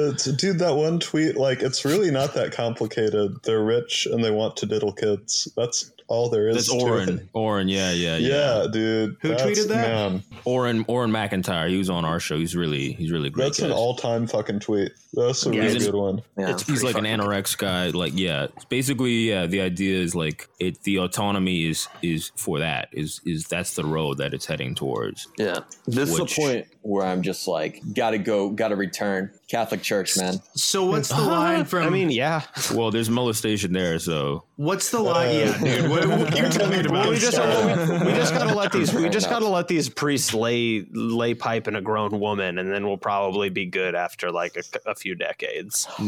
It's- 0.05 0.25
dude, 0.25 0.59
that 0.59 0.75
one 0.75 0.99
tweet, 0.99 1.37
like, 1.37 1.62
it's 1.62 1.85
really 1.85 2.11
not 2.11 2.35
that 2.35 2.51
complicated. 2.53 3.37
They're 3.45 3.62
rich 3.64 4.07
and 4.11 4.25
they 4.25 4.33
want 4.33 4.57
to 4.59 4.66
diddle 4.66 4.93
kids. 4.93 5.47
That's 5.57 5.93
all 6.07 6.29
there 6.29 6.49
is 6.49 6.57
That's 6.57 6.69
to 6.69 6.77
it. 6.77 6.83
Auron. 7.09 7.29
Auron, 7.35 7.69
yeah, 7.69 7.91
yeah, 7.93 8.17
yeah. 8.17 8.61
Yeah, 8.63 8.67
dude. 8.71 9.17
Who 9.21 9.33
tweeted 9.35 9.69
that? 9.69 9.89
Man, 10.13 10.23
Auron, 10.45 10.85
Auron 10.89 11.11
MacIntyre. 11.11 11.69
He 11.69 11.79
was 11.79 11.89
on 11.91 12.05
our 12.05 12.21
show. 12.21 12.37
He's 12.39 12.55
really, 12.55 12.93
he's 12.93 13.11
really 13.11 13.31
great. 13.31 13.45
that's 13.45 13.61
an 13.61 13.73
all-time 13.73 14.27
fucking 14.27 14.61
tweet. 14.61 14.93
That's 15.15 15.47
a 15.47 15.55
Yeah, 15.55 15.63
really 15.63 15.79
good 15.79 15.95
one. 15.95 16.23
Yeah, 16.37 16.51
It's 16.51 16.67
he's 16.67 16.83
like 16.83 16.97
an 16.97 17.05
NRX 17.05 17.57
guy. 17.57 17.89
Like, 17.89 18.13
yeah, 18.17 18.45
it's 18.57 18.65
basically, 18.67 19.31
yeah. 19.31 19.47
The 19.47 19.61
idea 19.61 19.99
is 20.01 20.15
like 20.15 20.49
it. 20.61 20.83
The 20.83 20.99
autonomy 20.99 21.67
is 21.67 21.89
is 22.03 22.33
for 22.37 22.59
that. 22.59 22.89
Is 22.93 23.21
is 23.25 23.47
that's 23.47 23.75
the 23.75 23.85
road 23.85 24.19
that 24.19 24.35
it's 24.35 24.47
heading 24.47 24.75
towards. 24.75 25.29
yeah. 25.39 25.61
This 25.87 26.11
is 26.11 26.17
the 26.19 26.27
point 26.27 26.67
where 26.85 27.05
I'm 27.07 27.22
just 27.22 27.49
like, 27.49 27.80
gotta 27.95 28.18
go, 28.18 28.51
gotta 28.51 28.76
return. 28.76 29.30
Catholic 29.49 29.82
Church, 29.82 30.16
man. 30.16 30.41
So 30.55 30.85
what's 30.87 31.09
the 31.11 31.20
line 31.20 31.64
from? 31.64 31.87
I 31.87 31.91
mean, 31.91 32.11
yeah. 32.11 32.43
Well, 32.74 32.91
there's 32.91 33.11
molestation 33.11 33.72
there, 33.72 33.99
so 33.99 34.45
what's 34.57 34.91
the 34.91 35.01
line? 35.01 35.35
yeah, 35.35 35.45
uh, 35.51 35.59
dude. 35.59 35.91
What, 35.91 36.09
what 36.09 36.37
you're 36.37 36.49
talking 36.49 36.87
about? 36.87 37.09
We 37.11 37.16
just 37.16 37.39
we, 37.39 38.07
we 38.07 38.12
just 38.12 38.32
gotta 38.35 38.55
let 38.55 38.72
these 38.72 38.93
we 38.93 39.09
just 39.11 39.28
gotta 39.28 39.47
let 39.47 39.68
these 39.68 39.89
priests 39.89 40.32
lay 40.35 40.87
lay 40.93 41.35
pipe 41.35 41.68
in 41.68 41.76
a 41.76 41.80
grown 41.82 42.18
woman, 42.20 42.59
and 42.59 42.70
then 42.72 42.87
we'll 42.87 42.97
probably 42.97 43.49
be 43.51 43.66
good 43.66 43.95
after 43.95 44.30
like 44.32 44.57
a, 44.57 44.91
a 44.91 44.95
few 44.95 45.14
decades. 45.14 45.87
I 45.99 46.05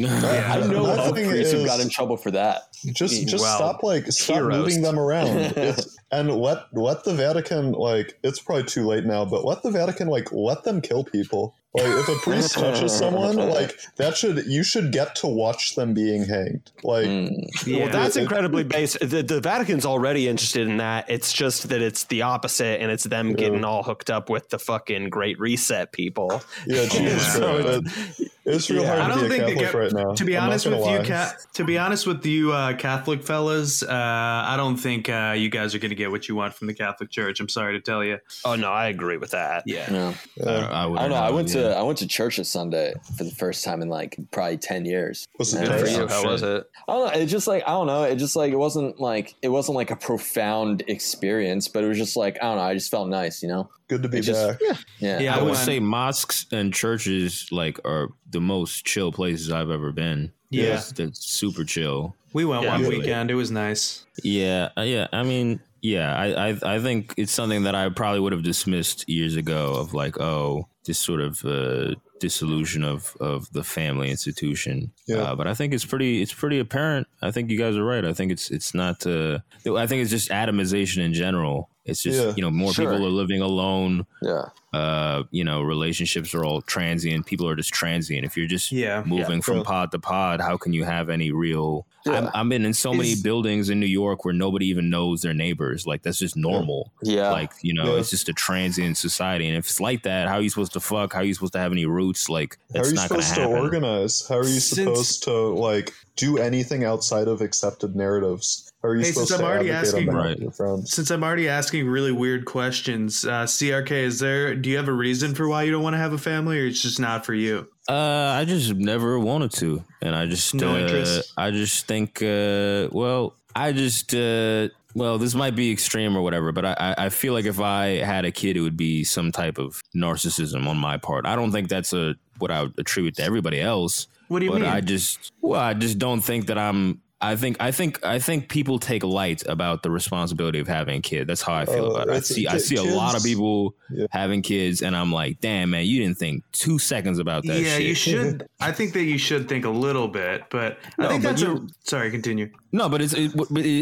know 0.67 0.83
My 0.87 1.05
of 1.09 1.15
thing 1.15 1.29
priests 1.29 1.53
who 1.53 1.61
is- 1.61 1.67
got 1.67 1.81
in 1.81 1.89
trouble 1.91 2.17
for 2.17 2.31
that. 2.33 2.63
Just 2.87 3.27
just 3.29 3.43
Well, 3.43 3.57
stop 3.57 3.83
like 3.83 4.11
stop 4.13 4.37
heroes. 4.37 4.59
moving 4.67 4.83
them 4.83 4.99
around. 4.99 5.55
It's, 5.57 5.97
and 6.13 6.31
let 6.31 6.59
let 6.73 7.05
the 7.05 7.15
Vatican 7.15 7.73
like 7.73 8.19
it's 8.23 8.39
probably 8.41 8.65
too 8.65 8.87
late 8.87 9.05
now, 9.05 9.25
but 9.25 9.45
let 9.45 9.63
the 9.63 9.71
Vatican 9.71 10.09
like 10.09 10.33
let 10.33 10.65
them 10.65 10.81
kill 10.81 11.05
people. 11.05 11.55
Like 11.75 11.85
if 11.89 12.09
a 12.09 12.15
priest 12.21 12.55
touches 12.55 12.91
someone, 12.99 13.37
like 13.37 13.79
that 13.97 14.17
should 14.17 14.47
you 14.47 14.63
should 14.63 14.93
get 14.93 15.15
to 15.17 15.27
watch 15.27 15.75
them 15.75 15.93
being 15.93 16.25
hanged. 16.25 16.71
Like 16.83 17.07
hmm. 17.07 17.27
Yeah. 17.67 17.85
Well, 17.85 17.93
that's 17.93 18.17
It- 18.17 18.23
incredibly 18.23 18.65
base. 18.65 18.97
The, 18.99 19.23
the 19.23 19.41
Vatican's 19.43 19.85
already 19.85 20.27
interested 20.29 20.67
in 20.69 20.79
that. 20.79 21.11
It's 21.11 21.33
just 21.33 21.69
that 21.69 21.83
it's 21.83 22.05
the 22.05 22.23
opposite, 22.23 22.81
and 22.81 22.91
it's 22.91 23.05
them 23.05 23.35
getting 23.35 23.65
all 23.65 23.83
hooked 23.83 24.09
up 24.09 24.31
with 24.31 24.49
the 24.49 24.59
fucking 24.59 25.11
Great 25.11 25.39
Reset 25.39 25.93
people. 25.93 26.43
yeah, 26.67 26.87
Jesus 26.91 27.35
So 27.35 27.81
Christ. 27.83 28.21
It- 28.21 28.33
it's 28.47 28.71
real 28.71 28.83
Yeah. 28.83 28.89
hard 28.89 29.01
I 29.01 29.09
to 29.09 29.11
don't 29.13 29.19
be 29.21 29.27
a 29.27 29.29
think 29.29 29.45
they 29.59 29.65
Catholic 29.65 29.73
get. 29.91 29.97
right 29.97 30.07
now. 30.07 30.15
To 30.15 30.25
be 30.25 30.37
I'm 30.37 30.45
honest 30.45 30.65
gonna 30.65 30.77
with 30.79 30.87
you. 30.91 31.03
Ca- 31.05 31.35
to 31.55 31.65
be 31.65 31.79
honest 31.79 32.07
with 32.07 32.25
you, 32.25 32.53
uh, 32.53 32.75
Catholic 32.77 33.23
fellas, 33.23 33.83
uh, 33.83 33.87
I 33.91 34.55
don't 34.57 34.77
think 34.77 35.09
uh, 35.09 35.35
you 35.37 35.49
guys 35.49 35.75
are 35.75 35.79
going 35.79 35.91
to 35.91 35.95
get 35.97 36.11
what 36.11 36.29
you 36.29 36.35
want 36.37 36.55
from 36.55 36.67
the 36.69 36.75
Catholic 36.75 37.11
Church. 37.11 37.41
I'm 37.41 37.49
sorry 37.49 37.73
to 37.75 37.81
tell 37.81 38.05
you. 38.05 38.19
Oh 38.45 38.55
no, 38.57 38.71
I 38.71 38.87
agree 38.89 39.17
with 39.17 39.33
that. 39.33 39.65
Yeah. 39.67 39.91
Yeah. 39.91 40.15
I, 40.47 40.51
I, 40.51 40.83
I 40.85 40.87
don't 41.03 41.11
know. 41.11 41.17
I 41.17 41.31
went 41.31 41.49
yeah. 41.55 41.63
to 41.63 41.77
I 41.77 41.83
went 41.83 41.99
to 41.99 42.07
church 42.07 42.37
this 42.37 42.49
Sunday 42.49 42.95
for 43.17 43.25
the 43.25 43.31
first 43.33 43.65
time 43.65 43.83
in 43.83 43.89
like 43.89 44.17
probably 44.31 44.59
ten 44.59 44.85
years. 44.85 45.27
Was 45.39 45.53
it 45.55 45.61
And 45.61 45.69
nice? 45.71 45.81
For 45.95 46.03
you, 46.03 46.07
how 46.09 46.25
was 46.25 46.43
it? 46.43 46.65
I 46.89 46.93
don't 46.93 47.07
know. 47.15 47.21
It 47.21 47.27
just 47.27 47.47
like 47.47 47.63
I 47.67 47.71
don't 47.73 47.87
know. 47.87 48.05
It 48.05 48.17
just 48.17 48.37
like 48.37 48.53
it 48.53 48.57
wasn't 48.59 49.01
like 49.01 49.35
it 49.43 49.49
wasn't 49.49 49.77
like 49.77 49.91
a 49.91 49.97
profound 49.97 50.83
experience, 50.89 51.69
but 51.69 51.83
it 51.85 51.89
was 51.89 51.99
just 51.99 52.17
like 52.17 52.37
I 52.43 52.47
don't 52.47 52.57
know. 52.57 52.63
I 52.63 52.75
just 52.75 52.91
felt 52.91 53.09
nice, 53.09 53.43
you 53.43 53.49
know. 53.49 53.69
Good 53.89 54.03
to 54.03 54.09
be 54.09 54.21
just- 54.21 54.59
back. 54.61 54.79
Yeah. 55.01 55.21
Yeah, 55.21 55.35
I 55.35 55.39
I 55.39 55.43
would 55.43 55.53
went- 55.53 55.65
say 55.65 55.79
mosques 55.81 56.47
and 56.53 56.73
churches 56.75 57.47
like 57.53 57.79
are 57.85 58.09
the 58.31 58.41
most 58.41 58.85
chill 58.85 59.13
places 59.13 59.51
I've 59.51 59.71
ever 59.71 59.93
been. 59.93 60.33
Yeah. 60.51 60.75
It's, 60.79 60.93
it's 60.99 61.27
super 61.27 61.65
chill. 61.65 62.15
We 62.33 62.45
went 62.45 62.65
Yeah, 62.65 62.73
one 62.73 62.83
really. 62.83 62.99
weekend. 62.99 63.31
It 63.31 63.35
was 63.35 63.51
nice. 63.51 64.05
Yeah, 64.23 64.69
uh, 64.77 64.83
yeah. 64.83 65.07
I 65.13 65.23
mean, 65.23 65.61
yeah. 65.83 66.15
I, 66.15 66.51
I, 66.51 66.75
I 66.77 66.79
think 66.81 67.15
it's 67.17 67.33
something 67.33 67.63
that 67.65 67.75
I 67.75 67.89
probably 67.89 68.21
would 68.21 68.33
have 68.33 68.43
dismissed 68.43 69.09
years 69.09 69.37
ago. 69.37 69.75
Of 69.75 69.95
like, 69.95 70.21
oh, 70.21 70.69
this 70.85 70.99
sort 70.99 71.21
of 71.21 71.45
uh, 71.45 71.95
dissolution 72.21 72.85
of 72.85 73.17
of 73.21 73.51
the 73.53 73.65
family 73.65 74.11
institution. 74.11 74.93
Yeah. 75.09 75.19
Uh, 75.19 75.35
but 75.35 75.47
I 75.47 75.55
think 75.55 75.73
it's 75.75 75.85
pretty, 75.85 76.23
it's 76.23 76.33
pretty 76.35 76.59
apparent. 76.59 77.07
I 77.23 77.31
think 77.31 77.51
you 77.51 77.59
guys 77.59 77.77
are 77.77 77.85
right. 77.85 78.05
I 78.05 78.13
think 78.13 78.33
it's, 78.33 78.51
it's 78.51 78.75
not. 78.75 79.07
Uh, 79.07 79.39
I 79.77 79.87
think 79.87 80.03
it's 80.03 80.11
just 80.11 80.29
atomization 80.31 80.99
in 81.05 81.13
general. 81.15 81.71
It's 81.87 82.03
just 82.03 82.23
Yeah. 82.23 82.33
you 82.37 82.43
know 82.43 82.51
more 82.51 82.73
Sure. 82.73 82.91
people 82.91 83.07
are 83.07 83.11
living 83.11 83.41
alone. 83.41 84.07
Yeah. 84.23 84.47
Uh, 84.73 85.23
you 85.31 85.43
know, 85.45 85.63
relationships 85.63 86.35
are 86.35 86.45
all 86.45 86.61
transient. 86.61 87.25
People 87.27 87.49
are 87.49 87.57
just 87.57 87.73
transient. 87.73 88.25
If 88.27 88.37
you're 88.37 88.47
just 88.49 88.71
Yeah. 88.73 89.03
moving 89.07 89.41
from 89.41 89.59
Yeah. 89.59 89.63
pod 89.63 89.93
to 89.93 89.99
pod, 89.99 90.41
how 90.41 90.57
can 90.59 90.73
you 90.75 90.85
have 90.85 91.09
any 91.09 91.31
real? 91.33 91.87
Yeah. 92.05 92.19
I'm, 92.19 92.31
I'm 92.35 92.49
been 92.49 92.65
in 92.67 92.75
so 92.75 92.93
many 92.93 93.13
Is- 93.13 93.23
buildings 93.23 93.71
in 93.71 93.81
New 93.81 93.87
York 93.87 94.25
where 94.25 94.35
nobody 94.35 94.67
even 94.67 94.91
knows 94.91 95.23
their 95.23 95.33
neighbors. 95.35 95.87
Like 95.87 96.03
that's 96.03 96.19
just 96.19 96.37
normal. 96.37 96.93
Yeah. 97.03 97.31
Like 97.31 97.53
you 97.63 97.73
know, 97.73 97.95
Yeah. 97.95 98.01
it's 98.01 98.11
just 98.11 98.29
a 98.29 98.33
transient 98.35 98.99
society. 98.99 99.47
And 99.49 99.57
if 99.57 99.65
it's 99.67 99.81
like 99.81 100.03
that, 100.03 100.29
how 100.29 100.35
are 100.35 100.43
you 100.43 100.51
supposed 100.51 100.73
to 100.75 100.81
fuck? 100.81 101.15
How 101.15 101.21
are 101.21 101.25
you 101.25 101.35
supposed 101.35 101.55
to 101.55 101.59
have 101.59 101.73
any 101.73 101.87
roots? 101.87 102.29
Like 102.29 102.59
How 102.75 102.81
are 102.83 102.87
you 102.91 102.97
supposed 102.97 103.35
to 103.37 103.45
organize? 103.45 104.27
How 104.29 104.37
are 104.39 104.43
you 104.45 104.61
Since- 104.61 104.77
supposed 104.89 105.23
to 105.25 105.33
like 105.33 105.95
do 106.17 106.37
anything 106.39 106.85
outside 106.85 107.29
of 107.29 107.41
accepted 107.41 107.97
narratives? 107.97 108.66
How 108.83 108.91
are 108.91 108.97
you 108.97 109.03
Hey, 109.03 109.13
supposed 109.13 109.29
since 109.29 109.41
to 109.41 109.45
I'm 109.47 109.51
already 109.53 109.71
asking- 109.71 110.09
Right. 110.09 110.37
of 110.37 110.41
your 110.43 110.51
friends? 110.53 110.93
Since 110.93 111.11
I'm 111.11 111.25
already 111.25 111.49
asking 111.49 111.89
really 111.89 112.13
weird 112.13 112.45
questions, 112.45 113.25
uh, 113.25 113.47
CRK, 113.47 114.05
is 114.05 114.19
there? 114.21 114.55
Do 114.55 114.69
you 114.71 114.77
have 114.77 114.89
a 114.89 114.93
reason 114.93 115.35
for 115.35 115.49
why 115.49 115.63
you 115.63 115.73
don't 115.73 115.83
want 115.83 115.95
to 115.95 115.99
have 115.99 116.13
a 116.13 116.19
family, 116.19 116.61
or 116.61 116.67
it's 116.67 116.83
just 116.83 117.01
not 117.01 117.25
for 117.25 117.35
you? 117.35 117.69
Uh, 117.89 117.95
I 118.39 118.45
just 118.45 118.75
never 118.75 119.19
wanted 119.19 119.53
to, 119.53 119.83
and 120.03 120.15
I 120.15 120.27
just 120.27 120.55
No 120.55 120.75
uh, 120.75 120.79
interest? 120.79 121.33
I 121.37 121.51
just 121.53 121.87
think, 121.87 122.23
uh, 122.23 122.89
well, 122.93 123.35
I 123.55 123.73
just, 123.73 124.15
uh, 124.15 124.69
well, 124.95 125.19
this 125.19 125.35
might 125.35 125.57
be 125.57 125.71
extreme 125.73 126.17
or 126.17 126.21
whatever, 126.23 126.53
but 126.53 126.65
I, 126.67 126.75
I 126.79 126.95
I 127.07 127.09
feel 127.09 127.33
like 127.33 127.45
if 127.47 127.61
I 127.61 127.97
had 128.05 128.25
a 128.25 128.31
kid, 128.31 128.57
it 128.57 128.61
would 128.61 128.77
be 128.77 129.05
some 129.05 129.33
type 129.33 129.59
of 129.59 129.81
narcissism 129.97 130.67
on 130.67 130.77
my 130.77 130.97
part. 130.99 131.27
I 131.27 131.35
don't 131.37 131.51
think 131.53 131.69
that's 131.69 131.93
a 131.93 132.15
what 132.39 132.51
I 132.51 132.63
would 132.63 132.75
attribute 132.79 133.17
to 133.17 133.23
everybody 133.23 133.61
else. 133.61 134.07
What 134.29 134.41
do 134.41 134.47
you 134.47 134.51
but 134.53 134.61
mean? 134.63 134.71
I 134.71 134.81
just, 134.81 135.33
well, 135.41 135.61
I 135.61 135.73
just 135.75 135.99
don't 135.99 136.21
think 136.21 136.47
that 136.49 136.59
I'm. 136.59 137.01
I 137.19 137.35
think 137.35 137.57
I 137.61 137.71
think 137.71 138.05
I 138.05 138.19
think 138.19 138.51
people 138.51 138.79
take 138.79 139.03
light 139.03 139.43
about 139.47 139.83
the 139.83 139.91
responsibility 139.91 140.59
of 140.59 140.69
having 140.69 140.99
a 140.99 141.01
kid. 141.01 141.27
That's 141.27 141.41
how 141.41 141.55
I 141.55 141.65
feel 141.65 141.87
Uh, 141.87 141.91
about 141.95 142.09
it. 142.09 142.13
I 142.15 142.21
see 142.21 142.47
I 142.47 142.53
ki- 142.53 142.59
see 142.59 142.77
a 142.77 142.83
lot 142.83 143.17
of 143.17 143.23
people 143.23 143.75
Yeah. 143.91 144.07
having 144.11 144.43
kids, 144.43 144.83
and 144.83 144.95
I'm 144.95 145.11
like, 145.11 145.41
damn 145.41 145.71
man, 145.71 145.87
you 145.87 145.99
didn't 146.03 146.19
think 146.19 146.45
two 146.53 146.79
seconds 146.79 147.19
about 147.19 147.45
that. 147.45 147.59
yeah, 147.59 147.79
shit. 147.79 147.83
you 147.87 147.95
should. 147.95 148.47
I 148.61 148.71
think 148.71 148.93
that 148.93 149.05
you 149.05 149.17
should 149.17 149.49
think 149.49 149.65
a 149.65 149.71
little 149.71 150.09
bit, 150.09 150.43
but 150.51 150.79
I 150.99 151.09
think 151.09 151.23
but 151.23 151.31
that's 151.31 151.41
you- 151.43 151.57
a. 151.57 151.89
Sorry, 151.89 152.11
continue. 152.11 152.51
No, 152.73 152.91
but 152.91 153.01
it's 153.01 153.15
it, 153.15 153.33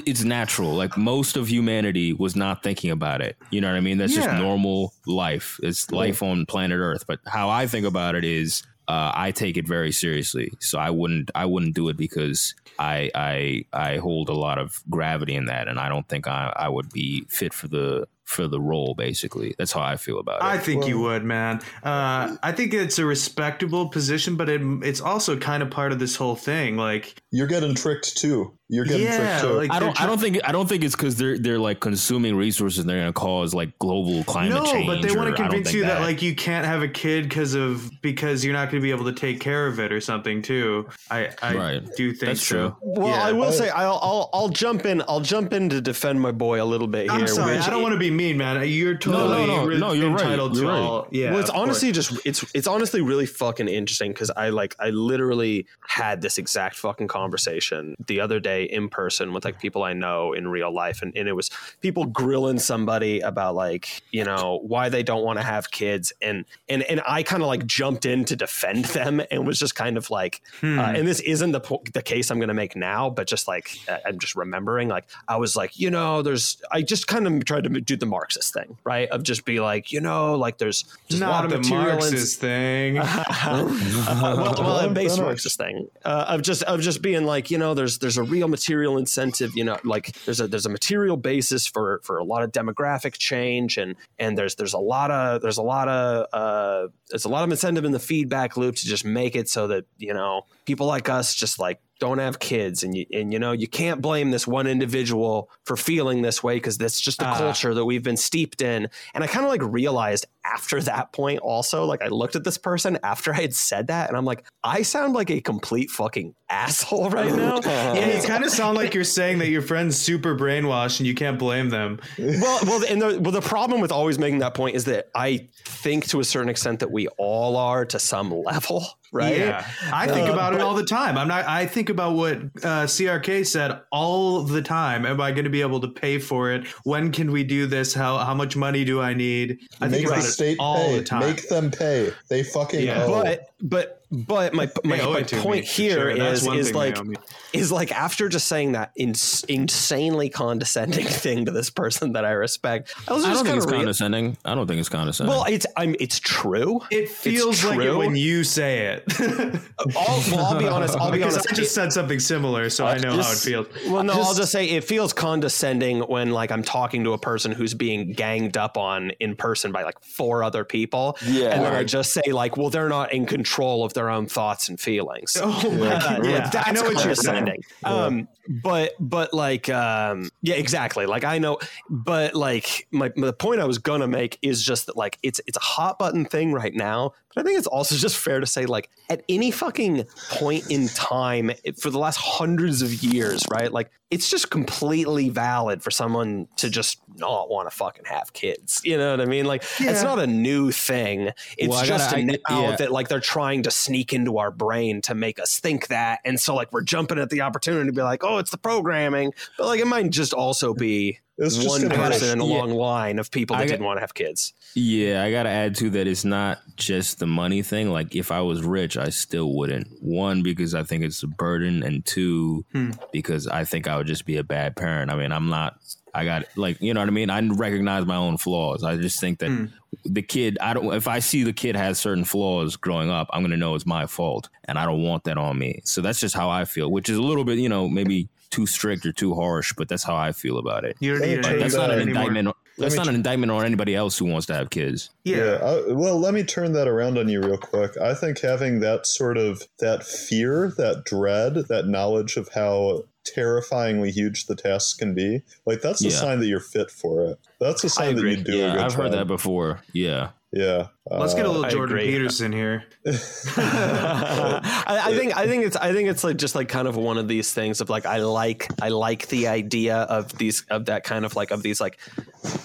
it's 0.06 0.22
natural. 0.22 0.72
Like 0.74 0.96
most 0.96 1.36
of 1.36 1.48
humanity 1.50 2.12
was 2.12 2.36
not 2.36 2.62
thinking 2.62 2.92
about 2.92 3.20
it. 3.20 3.36
You 3.50 3.60
know 3.60 3.68
what 3.68 3.76
I 3.76 3.80
mean? 3.80 3.98
That's 3.98 4.14
just 4.14 4.30
normal 4.30 4.92
life. 5.06 5.58
It's 5.60 5.90
life 5.90 6.22
on 6.22 6.46
planet 6.46 6.78
Earth. 6.78 7.04
But 7.08 7.18
how 7.26 7.48
I 7.50 7.66
think 7.66 7.84
about 7.84 8.14
it 8.14 8.24
is, 8.24 8.62
uh, 8.88 9.12
I 9.14 9.30
take 9.30 9.56
it 9.56 9.66
very 9.66 9.92
seriously. 9.92 10.52
So 10.60 10.78
I 10.78 10.90
wouldn't 10.90 11.30
I 11.34 11.46
wouldn't 11.46 11.74
do 11.74 11.88
it 11.88 11.96
because 11.96 12.54
I 12.78 13.10
I 13.14 13.64
I 13.72 13.96
hold 13.98 14.28
a 14.28 14.34
lot 14.34 14.58
of 14.58 14.82
gravity 14.90 15.34
in 15.34 15.46
that, 15.46 15.68
and 15.68 15.78
I 15.78 15.88
don't 15.88 16.08
think 16.08 16.26
I 16.26 16.52
I 16.54 16.68
would 16.68 16.90
be 16.90 17.24
fit 17.28 17.52
for 17.52 17.68
the 17.68 18.06
for 18.24 18.48
the 18.48 18.60
role. 18.60 18.94
Basically, 18.94 19.54
that's 19.56 19.72
how 19.72 19.82
I 19.82 19.96
feel 19.96 20.18
about 20.18 20.40
it. 20.40 20.44
I 20.44 20.58
think 20.58 20.86
you 20.86 20.98
would, 21.00 21.24
man. 21.24 21.60
Uh, 21.82 22.36
I 22.42 22.52
think 22.52 22.74
it's 22.74 22.98
a 22.98 23.04
respectable 23.04 23.88
position, 23.88 24.36
but 24.36 24.48
it, 24.48 24.60
it's 24.82 25.00
also 25.00 25.36
kind 25.36 25.62
of 25.62 25.70
part 25.70 25.92
of 25.92 25.98
this 25.98 26.16
whole 26.16 26.36
thing. 26.36 26.76
Like, 26.76 27.20
You're 27.30 27.46
getting 27.46 27.74
tricked 27.74 28.16
too. 28.16 28.56
You're 28.70 28.86
getting 28.86 29.02
Yeah, 29.06 29.40
tricked 29.40 29.52
too. 29.52 29.58
like- 29.58 29.70
I 29.70 29.78
don't. 29.78 29.94
they're 29.94 30.04
I 30.04 30.06
don't 30.06 30.18
think. 30.18 30.38
I 30.42 30.50
don't 30.52 30.66
think 30.66 30.84
it's 30.84 30.96
because 30.96 31.16
they're 31.16 31.36
they're 31.38 31.58
like 31.58 31.80
consuming 31.80 32.34
resources. 32.34 32.78
and 32.80 32.88
They're 32.88 32.96
going 33.00 33.08
to 33.08 33.12
cause 33.12 33.52
like 33.52 33.78
global 33.78 34.24
climate 34.24 34.54
no, 34.54 34.64
change. 34.72 34.86
No, 34.88 34.94
but 34.94 35.02
they 35.06 35.14
want 35.14 35.36
to 35.36 35.42
convince 35.42 35.74
you 35.74 35.82
that. 35.82 36.00
like 36.00 36.22
you 36.22 36.34
can't 36.34 36.64
have 36.64 36.82
a 36.82 36.88
kid 36.88 37.24
because 37.28 37.52
of 37.54 37.90
because 38.00 38.42
you're 38.42 38.54
not 38.54 38.70
going 38.70 38.80
to 38.80 38.82
be 38.82 38.90
able 38.90 39.04
to 39.04 39.12
take 39.12 39.38
care 39.38 39.66
of 39.66 39.78
it 39.80 39.92
or 39.92 40.00
something 40.00 40.40
too. 40.40 40.88
I 41.10 41.28
I 41.42 41.54
Right. 41.54 41.82
do 41.96 42.12
think 42.14 42.30
That's 42.30 42.40
so. 42.46 42.54
true. 42.70 42.76
Well, 42.80 43.08
Yeah. 43.08 43.22
I 43.22 43.32
will 43.32 43.52
say 43.52 43.68
I'll, 43.68 43.98
I'll 44.02 44.30
I'll 44.32 44.48
jump 44.48 44.86
in. 44.86 45.02
I'll 45.08 45.20
jump 45.20 45.52
in 45.52 45.68
to 45.68 45.82
defend 45.82 46.22
my 46.22 46.32
boy 46.32 46.62
a 46.62 46.64
little 46.64 46.86
bit 46.88 47.10
here. 47.10 47.20
I'm 47.20 47.28
sorry, 47.28 47.56
which 47.58 47.66
I 47.66 47.70
don't 47.70 47.82
want 47.82 47.92
to 47.92 47.98
be 47.98 48.10
mean, 48.10 48.38
man. 48.38 48.66
You're 48.66 48.96
totally 48.96 49.46
no, 49.46 49.66
re- 49.66 49.78
no, 49.78 49.92
you're 49.92 50.08
right. 50.10 50.22
entitled 50.22 50.56
You're 50.56 50.64
to 50.64 50.70
right. 50.70 50.80
all. 50.80 51.08
Yeah, 51.10 51.32
well, 51.32 51.40
it's 51.40 51.50
of 51.50 51.54
course. 51.56 51.68
honestly 51.68 51.92
just 51.92 52.18
it's 52.24 52.42
it's 52.54 52.66
honestly 52.66 53.02
really 53.02 53.26
fucking 53.26 53.68
interesting 53.68 54.12
because 54.12 54.30
I 54.34 54.48
like 54.48 54.74
I 54.80 54.88
literally 54.88 55.66
had 55.86 56.22
this 56.22 56.38
exact 56.38 56.76
fucking 56.76 57.08
conversation 57.08 57.94
the 58.06 58.20
other 58.20 58.40
day 58.40 58.53
in 58.62 58.88
person 58.88 59.32
with 59.32 59.44
like 59.44 59.60
people 59.60 59.82
I 59.82 59.92
know 59.92 60.32
in 60.32 60.48
real 60.48 60.72
life, 60.72 61.02
and, 61.02 61.12
and 61.16 61.28
it 61.28 61.32
was 61.34 61.50
people 61.80 62.04
grilling 62.06 62.58
somebody 62.58 63.20
about 63.20 63.54
like 63.54 64.02
you 64.12 64.24
know 64.24 64.60
why 64.62 64.88
they 64.88 65.02
don't 65.02 65.24
want 65.24 65.38
to 65.38 65.44
have 65.44 65.70
kids, 65.70 66.12
and 66.22 66.44
and 66.68 66.82
and 66.84 67.02
I 67.06 67.22
kind 67.22 67.42
of 67.42 67.48
like 67.48 67.66
jumped 67.66 68.06
in 68.06 68.24
to 68.26 68.36
defend 68.36 68.84
them 68.86 69.20
and 69.30 69.46
was 69.46 69.58
just 69.58 69.74
kind 69.74 69.96
of 69.96 70.10
like, 70.10 70.40
Hmm. 70.60 70.78
uh, 70.78 70.92
and 70.92 71.06
this 71.06 71.20
isn't 71.20 71.52
the 71.52 71.60
po- 71.60 71.82
the 71.92 72.02
case 72.02 72.30
I'm 72.30 72.38
going 72.38 72.48
to 72.48 72.54
make 72.54 72.76
now, 72.76 73.10
but 73.10 73.26
just 73.26 73.48
like 73.48 73.76
uh, 73.88 73.98
I'm 74.06 74.18
just 74.18 74.34
remembering, 74.36 74.88
like 74.88 75.04
I 75.28 75.36
was 75.36 75.56
like, 75.56 75.78
you 75.78 75.90
know, 75.90 76.22
there's 76.22 76.60
I 76.70 76.82
just 76.82 77.06
kind 77.06 77.26
of 77.26 77.44
tried 77.44 77.64
to 77.64 77.70
do 77.80 77.96
the 77.96 78.06
Marxist 78.06 78.52
thing, 78.54 78.76
right? 78.84 79.08
Of 79.10 79.22
just 79.22 79.44
be 79.44 79.60
like, 79.60 79.92
you 79.92 80.00
know, 80.00 80.34
like 80.34 80.58
there's 80.58 80.84
just 81.08 81.22
a 81.22 81.26
lot 81.26 81.42
not 81.42 81.44
of 81.46 81.50
the 81.50 81.58
material 81.58 81.98
Marxist 81.98 82.40
thing. 82.40 82.98
uh, 82.98 84.34
well, 84.36 84.54
well, 84.58 84.78
a 84.80 84.88
base. 84.90 85.18
Marxist 85.18 85.58
thing 85.58 85.88
uh, 86.04 86.24
of 86.28 86.42
just 86.42 86.62
of 86.64 86.80
just 86.80 87.00
being 87.02 87.24
like, 87.24 87.50
you 87.50 87.58
know, 87.58 87.74
there's 87.74 87.98
there's 87.98 88.16
a 88.18 88.22
real 88.22 88.43
material 88.48 88.96
incentive, 88.98 89.56
you 89.56 89.64
know, 89.64 89.78
like 89.84 90.12
there's 90.24 90.40
a 90.40 90.48
there's 90.48 90.66
a 90.66 90.70
material 90.70 91.16
basis 91.16 91.66
for 91.66 92.00
for 92.04 92.18
a 92.18 92.24
lot 92.24 92.42
of 92.42 92.52
demographic 92.52 93.14
change, 93.18 93.76
and 93.78 93.96
and 94.18 94.36
there's 94.38 94.54
there's 94.56 94.74
a 94.74 94.78
lot 94.78 95.10
of 95.10 95.42
there's 95.42 95.58
a 95.58 95.62
lot 95.62 95.88
of 95.88 96.26
uh, 96.32 96.88
there's 97.10 97.24
a 97.24 97.28
lot 97.28 97.44
of 97.44 97.50
incentive 97.50 97.84
in 97.84 97.92
the 97.92 97.98
feedback 98.00 98.56
loop 98.56 98.76
to 98.76 98.86
just 98.86 99.04
make 99.04 99.34
it 99.36 99.48
so 99.48 99.66
that 99.68 99.84
you 99.98 100.14
know 100.14 100.42
people 100.64 100.86
like 100.86 101.08
us 101.08 101.34
just 101.34 101.58
like 101.58 101.80
don't 102.00 102.18
have 102.18 102.38
kids 102.40 102.82
and 102.82 102.96
you 102.96 103.06
and 103.12 103.32
you 103.32 103.38
know 103.38 103.52
you 103.52 103.68
can't 103.68 104.02
blame 104.02 104.30
this 104.32 104.46
one 104.46 104.66
individual 104.66 105.48
for 105.64 105.76
feeling 105.76 106.22
this 106.22 106.42
way 106.42 106.56
because 106.56 106.76
that's 106.76 107.00
just 107.00 107.18
the 107.20 107.26
Ah. 107.26 107.38
culture 107.38 107.72
that 107.72 107.84
we've 107.84 108.02
been 108.02 108.16
steeped 108.16 108.60
in 108.60 108.88
and 109.14 109.22
i 109.22 109.26
kind 109.28 109.46
of 109.46 109.50
like 109.50 109.62
realized 109.62 110.26
after 110.44 110.80
that 110.82 111.12
point 111.12 111.38
also 111.40 111.84
like 111.84 112.02
i 112.02 112.08
looked 112.08 112.36
at 112.36 112.44
this 112.44 112.58
person 112.58 112.98
after 113.02 113.32
i 113.32 113.40
had 113.40 113.54
said 113.54 113.86
that 113.86 114.08
and 114.08 114.16
i'm 114.16 114.24
like 114.24 114.44
i 114.62 114.82
sound 114.82 115.12
like 115.14 115.30
a 115.30 115.40
complete 115.40 115.90
fucking 115.90 116.34
asshole 116.50 117.10
right 117.10 117.32
now 117.34 117.60
yeah, 117.64 118.16
you 118.20 118.26
kind 118.26 118.44
of 118.44 118.50
sound 118.50 118.76
like 118.76 118.94
you're 118.94 119.04
saying 119.04 119.38
that 119.38 119.48
your 119.48 119.62
friend's 119.62 119.96
super 119.96 120.36
brainwashed 120.36 121.00
and 121.00 121.06
you 121.06 121.14
can't 121.14 121.38
blame 121.38 121.70
them. 121.70 121.98
well, 122.18 122.60
well, 122.64 122.84
and 122.88 123.00
the, 123.00 123.18
well, 123.20 123.32
the 123.32 123.40
problem 123.40 123.80
with 123.80 123.90
always 123.90 124.18
making 124.18 124.38
that 124.40 124.54
point 124.54 124.76
is 124.76 124.84
that 124.84 125.08
I 125.14 125.48
think 125.64 126.06
to 126.08 126.20
a 126.20 126.24
certain 126.24 126.48
extent 126.48 126.80
that 126.80 126.90
we 126.90 127.08
all 127.18 127.56
are 127.56 127.84
to 127.86 127.98
some 127.98 128.30
level, 128.30 128.84
right? 129.12 129.38
Yeah, 129.38 129.66
I 129.92 130.06
think 130.06 130.28
Uh, 130.28 130.32
about 130.32 130.54
it 130.54 130.60
all 130.60 130.74
the 130.74 130.84
time. 130.84 131.16
I'm 131.16 131.28
not. 131.28 131.46
I 131.46 131.66
think 131.66 131.88
about 131.88 132.14
what 132.14 132.36
uh, 132.36 132.84
CRK 132.86 133.46
said 133.46 133.80
all 133.90 134.42
the 134.42 134.62
time. 134.62 135.06
Am 135.06 135.20
I 135.20 135.32
going 135.32 135.44
to 135.44 135.50
be 135.50 135.60
able 135.62 135.80
to 135.80 135.88
pay 135.88 136.18
for 136.18 136.50
it? 136.52 136.66
When 136.84 137.10
can 137.12 137.32
we 137.32 137.44
do 137.44 137.66
this? 137.66 137.94
How 137.94 138.18
how 138.18 138.34
much 138.34 138.56
money 138.56 138.84
do 138.84 139.00
I 139.00 139.14
need? 139.14 139.60
I 139.80 139.88
think 139.88 140.06
about 140.06 140.18
about 140.18 140.33
state 140.34 140.56
all 140.60 140.76
pay. 140.76 140.98
the 140.98 141.04
time. 141.04 141.20
Make 141.20 141.48
them 141.48 141.70
pay. 141.70 142.12
They 142.28 142.42
fucking 142.42 142.84
Yeah. 142.84 143.04
owe. 143.04 143.22
But 143.22 143.48
but 143.62 144.03
but 144.14 144.54
my 144.54 144.70
my, 144.84 144.96
They 144.96 145.04
my 145.06 145.22
point 145.22 145.32
me, 145.32 145.38
for 145.62 145.72
here 145.72 145.92
sure. 145.92 146.10
Is 146.10 146.46
is 146.46 146.72
like 146.74 146.98
owe 146.98 147.04
me. 147.04 147.16
is 147.52 147.72
like 147.72 147.92
after 147.92 148.28
just 148.28 148.46
saying 148.48 148.72
that 148.72 148.92
ins- 148.96 149.44
insanely 149.44 150.28
condescending 150.28 151.04
thing 151.24 151.44
to 151.46 151.50
this 151.50 151.70
person 151.70 152.12
that 152.12 152.24
I 152.24 152.30
respect, 152.32 152.94
I 153.08 153.12
was 153.12 153.24
I 153.24 153.32
don't 153.34 153.44
think 153.44 153.56
it's 153.56 153.66
of 153.66 153.72
condescending. 153.72 154.36
I 154.44 154.54
don't 154.54 154.66
think 154.66 154.80
it's 154.80 154.88
condescending. 154.88 155.34
well, 155.34 155.44
it's 155.44 155.66
I'm 155.76 155.94
it's 156.00 156.20
true. 156.20 156.80
It 156.90 157.08
feels 157.08 157.64
like 157.64 157.78
it 157.78 157.82
true. 157.84 157.98
when 157.98 158.16
you 158.16 158.44
say 158.44 158.86
it. 158.94 159.04
I'll, 159.96 160.22
well, 160.30 160.46
I'll 160.46 160.58
be 160.58 160.68
honest. 160.68 160.96
I'll 160.96 161.10
be 161.10 161.22
honest. 161.22 161.46
I 161.50 161.54
just 161.54 161.74
said 161.74 161.92
something 161.92 162.20
similar, 162.20 162.70
so 162.70 162.86
I 162.86 162.98
know 162.98 163.16
Just- 163.16 163.28
how 163.46 163.50
it 163.52 163.66
feels. 163.66 163.90
Well, 163.90 164.02
no, 164.02 164.12
I'll 164.14 164.18
Just- 164.24 164.36
just 164.38 164.52
say 164.52 164.68
it 164.70 164.84
feels 164.84 165.12
condescending 165.12 166.00
when 166.00 166.30
like 166.30 166.50
I'm 166.52 166.62
talking 166.62 167.04
to 167.04 167.12
a 167.12 167.18
person 167.18 167.52
who's 167.52 167.74
being 167.74 168.12
ganged 168.12 168.56
up 168.56 168.76
on 168.76 169.10
in 169.20 169.36
person 169.36 169.72
by 169.72 169.82
like 169.82 170.00
four 170.02 170.42
other 170.42 170.64
people. 170.64 171.16
Yeah. 171.26 171.48
And 171.50 171.62
then 171.64 171.74
I 171.74 171.84
just 171.84 172.12
say 172.12 172.22
like, 172.32 172.56
well, 172.56 172.70
they're 172.70 172.88
not 172.88 173.12
in 173.12 173.26
control 173.26 173.84
of 173.84 173.94
their 173.94 174.03
own 174.10 174.26
thoughts 174.26 174.68
and 174.68 174.78
feelings. 174.80 175.36
Oh 175.40 175.70
my 175.70 175.88
god! 175.98 176.24
Yeah, 176.24 176.48
That's 176.50 176.68
I 176.68 176.72
know 176.72 176.82
what 176.82 177.04
you're 177.04 177.14
saying. 177.14 177.46
condescending. 177.46 177.62
Um, 177.84 178.28
but 178.62 178.92
but 179.00 179.32
like 179.34 179.68
um, 179.68 180.30
yeah, 180.42 180.54
exactly. 180.56 181.06
Like 181.06 181.24
I 181.24 181.38
know, 181.38 181.58
but 181.88 182.34
like 182.34 182.86
my 182.90 183.10
the 183.14 183.32
point 183.32 183.60
I 183.60 183.64
was 183.64 183.78
gonna 183.78 184.08
make 184.08 184.38
is 184.42 184.62
just 184.62 184.86
that 184.86 184.96
like 184.96 185.18
it's 185.22 185.40
it's 185.46 185.56
a 185.56 185.60
hot 185.60 185.98
button 185.98 186.24
thing 186.24 186.52
right 186.52 186.74
now. 186.74 187.12
But 187.34 187.42
I 187.42 187.44
think 187.44 187.58
it's 187.58 187.66
also 187.66 187.94
just 187.96 188.16
fair 188.16 188.40
to 188.40 188.46
say 188.46 188.66
like 188.66 188.90
at 189.10 189.22
any 189.28 189.50
fucking 189.50 190.04
point 190.30 190.70
in 190.70 190.88
time 190.88 191.50
for 191.78 191.90
the 191.90 191.98
last 191.98 192.16
hundreds 192.16 192.82
of 192.82 192.92
years, 193.02 193.42
right? 193.50 193.72
Like 193.72 193.90
it's 194.10 194.30
just 194.30 194.50
completely 194.50 195.28
valid 195.28 195.82
for 195.82 195.90
someone 195.90 196.46
to 196.56 196.70
just 196.70 197.00
not 197.16 197.50
want 197.50 197.68
to 197.68 197.74
fucking 197.76 198.04
have 198.04 198.32
kids. 198.32 198.80
You 198.84 198.96
know 198.96 199.10
what 199.10 199.20
I 199.20 199.24
mean? 199.24 199.44
Like 199.44 199.64
it's 199.80 200.02
not 200.02 200.18
a 200.20 200.26
new 200.26 200.70
thing. 200.70 201.30
It's 201.58 201.68
Well, 201.68 201.84
just 201.84 202.10
gotta- 202.10 202.22
a 202.22 202.34
I- 202.34 202.38
now 202.54 202.70
yeah. 202.70 202.76
that 202.76 202.92
like 202.92 203.08
they're 203.08 203.18
trying 203.20 203.64
to 203.64 203.70
sneak 203.70 204.12
into 204.12 204.38
our 204.38 204.50
brain 204.52 205.00
to 205.02 205.14
make 205.14 205.38
us 205.40 205.58
think 205.58 205.88
that 205.88 206.20
and 206.24 206.38
so 206.38 206.54
like 206.54 206.72
we're 206.72 206.82
jumping 206.82 207.18
at 207.18 207.30
the 207.30 207.40
opportunity 207.40 207.86
to 207.86 207.92
be 207.92 208.02
like 208.02 208.22
oh 208.22 208.38
it's 208.38 208.50
the 208.50 208.58
programming 208.58 209.32
but 209.58 209.66
like 209.66 209.80
it 209.80 209.86
might 209.86 210.10
just 210.10 210.32
also 210.32 210.74
be 210.74 211.18
It's 211.36 211.64
one 211.66 211.82
gonna 211.82 211.94
person 211.94 212.30
in 212.38 212.40
a 212.40 212.46
Yeah. 212.46 212.58
long 212.58 212.70
line 212.74 213.18
of 213.18 213.30
people 213.30 213.56
that 213.56 213.62
got- 213.64 213.70
didn't 213.70 213.84
want 213.86 213.96
to 213.96 214.00
have 214.02 214.14
kids 214.14 214.52
Yeah, 214.76 215.22
I 215.24 215.30
gotta 215.30 215.48
add 215.50 215.74
to 215.76 215.90
that. 215.90 216.06
It's 216.06 216.24
not 216.24 216.58
just 216.76 217.18
the 217.20 217.26
money 217.26 217.62
thing. 217.62 217.90
Like, 217.90 218.14
if 218.14 218.30
I 218.32 218.40
was 218.40 218.62
rich, 218.62 218.96
I 218.96 219.08
still 219.10 219.52
wouldn't. 219.54 219.88
One, 220.00 220.42
because 220.42 220.74
I 220.74 220.82
think 220.84 221.02
it's 221.04 221.22
a 221.22 221.28
burden, 221.28 221.82
and 221.82 222.04
two, 222.04 222.64
Hmm. 222.72 222.90
because 223.12 223.46
I 223.46 223.64
think 223.64 223.86
I 223.88 223.96
would 223.96 224.06
just 224.06 224.26
be 224.26 224.36
a 224.36 224.42
bad 224.44 224.74
parent. 224.76 225.10
I 225.10 225.16
mean, 225.16 225.32
I'm 225.32 225.48
not. 225.48 225.76
I 226.16 226.24
got 226.24 226.44
like 226.56 226.80
you 226.80 226.94
know 226.94 227.00
what 227.00 227.08
I 227.08 227.12
mean. 227.12 227.28
I 227.30 227.40
recognize 227.40 228.06
my 228.06 228.14
own 228.16 228.36
flaws. 228.36 228.84
I 228.84 228.96
just 228.96 229.18
think 229.20 229.40
that 229.40 229.50
Hmm. 229.50 229.64
the 230.04 230.22
kid. 230.22 230.56
I 230.60 230.72
don't. 230.72 230.92
If 230.94 231.08
I 231.08 231.18
see 231.18 231.42
the 231.42 231.52
kid 231.52 231.74
has 231.74 231.98
certain 231.98 232.24
flaws 232.24 232.76
growing 232.76 233.10
up, 233.10 233.28
I'm 233.32 233.42
gonna 233.42 233.56
know 233.56 233.74
it's 233.74 233.84
my 233.86 234.06
fault, 234.06 234.48
and 234.66 234.78
I 234.78 234.86
don't 234.86 235.02
want 235.02 235.24
that 235.24 235.38
on 235.38 235.58
me. 235.58 235.80
So 235.84 236.00
that's 236.00 236.20
just 236.20 236.36
how 236.36 236.48
I 236.50 236.64
feel, 236.66 236.88
which 236.90 237.08
is 237.08 237.16
a 237.16 237.22
little 237.22 237.44
bit, 237.44 237.58
you 237.58 237.68
know, 237.68 237.88
maybe 237.88 238.28
too 238.54 238.66
strict 238.66 239.04
or 239.04 239.12
too 239.12 239.34
harsh, 239.34 239.72
but 239.76 239.88
that's 239.88 240.04
how 240.04 240.14
I 240.14 240.30
feel 240.32 240.58
about 240.58 240.84
it. 240.84 240.96
You 241.00 241.12
don't 241.12 241.20
Let 241.20 241.28
me 241.28 241.34
need 241.36 241.42
to 241.42 241.48
turn 241.50 241.58
That's 241.60 241.74
that 241.74 241.80
not 241.80 241.90
an 241.90 242.00
anymore. 242.00 242.22
indictment. 242.28 242.56
That's 242.78 242.94
not 242.96 243.08
an 243.08 243.14
indictment 243.14 243.52
on 243.52 243.64
anybody 243.64 243.94
else 243.94 244.18
who 244.18 244.24
wants 244.26 244.46
to 244.46 244.54
have 244.54 244.70
kids. 244.70 245.10
Yeah. 245.24 245.36
Yeah. 245.36 245.52
I, 245.62 245.92
well, 245.92 246.18
let 246.18 246.34
me 246.34 246.42
turn 246.44 246.72
that 246.72 246.88
around 246.88 247.18
on 247.18 247.28
you 247.28 247.40
real 247.40 247.56
quick. 247.58 247.96
I 247.98 248.14
think 248.14 248.40
having 248.40 248.80
that 248.80 249.06
sort 249.06 249.36
of 249.38 249.62
that 249.78 250.04
fear, 250.04 250.72
that 250.76 251.04
dread, 251.04 251.54
that 251.68 251.86
knowledge 251.86 252.36
of 252.36 252.48
how 252.48 253.04
terrifyingly 253.24 254.10
huge 254.10 254.46
the 254.46 254.54
tasks 254.56 254.94
can 254.94 255.14
be, 255.14 255.42
like 255.66 255.82
that's 255.82 256.02
a 256.04 256.08
Yeah. 256.08 256.16
sign 256.16 256.40
that 256.40 256.46
you're 256.46 256.60
fit 256.60 256.90
for 256.90 257.24
it. 257.26 257.38
That's 257.60 257.82
a 257.84 257.88
sign 257.88 258.16
that 258.16 258.22
you 258.24 258.36
do 258.36 258.52
a 258.52 258.56
Yeah, 258.56 258.72
good 258.72 258.80
I've 258.82 258.94
heard 258.94 259.12
that 259.12 259.26
before. 259.26 259.80
Yeah. 259.92 260.30
Yeah. 260.54 260.88
Let's 261.10 261.34
get 261.34 261.44
a 261.44 261.48
Uh, 261.48 261.52
little 261.52 261.66
I 261.66 261.70
Jordan. 261.70 261.98
Peterson 261.98 262.50
here. 262.52 262.84
I, 263.06 265.00
I 265.06 265.16
think 265.16 265.36
I 265.36 265.46
think 265.46 265.64
it's 265.64 265.76
I 265.76 265.92
think 265.92 266.08
it's 266.08 266.24
like 266.24 266.36
just 266.36 266.54
like 266.54 266.68
kind 266.68 266.88
of 266.88 266.96
one 266.96 267.18
of 267.18 267.28
these 267.28 267.52
things 267.52 267.80
of 267.80 267.90
like 267.90 268.06
I 268.06 268.18
like 268.18 268.68
I 268.80 268.88
like 268.88 269.28
the 269.28 269.48
idea 269.48 269.96
of 269.96 270.32
these 270.38 270.64
of 270.70 270.86
that 270.86 271.04
kind 271.04 271.24
of 271.24 271.36
like 271.36 271.50
of 271.50 271.62
these 271.62 271.80
like 271.80 271.98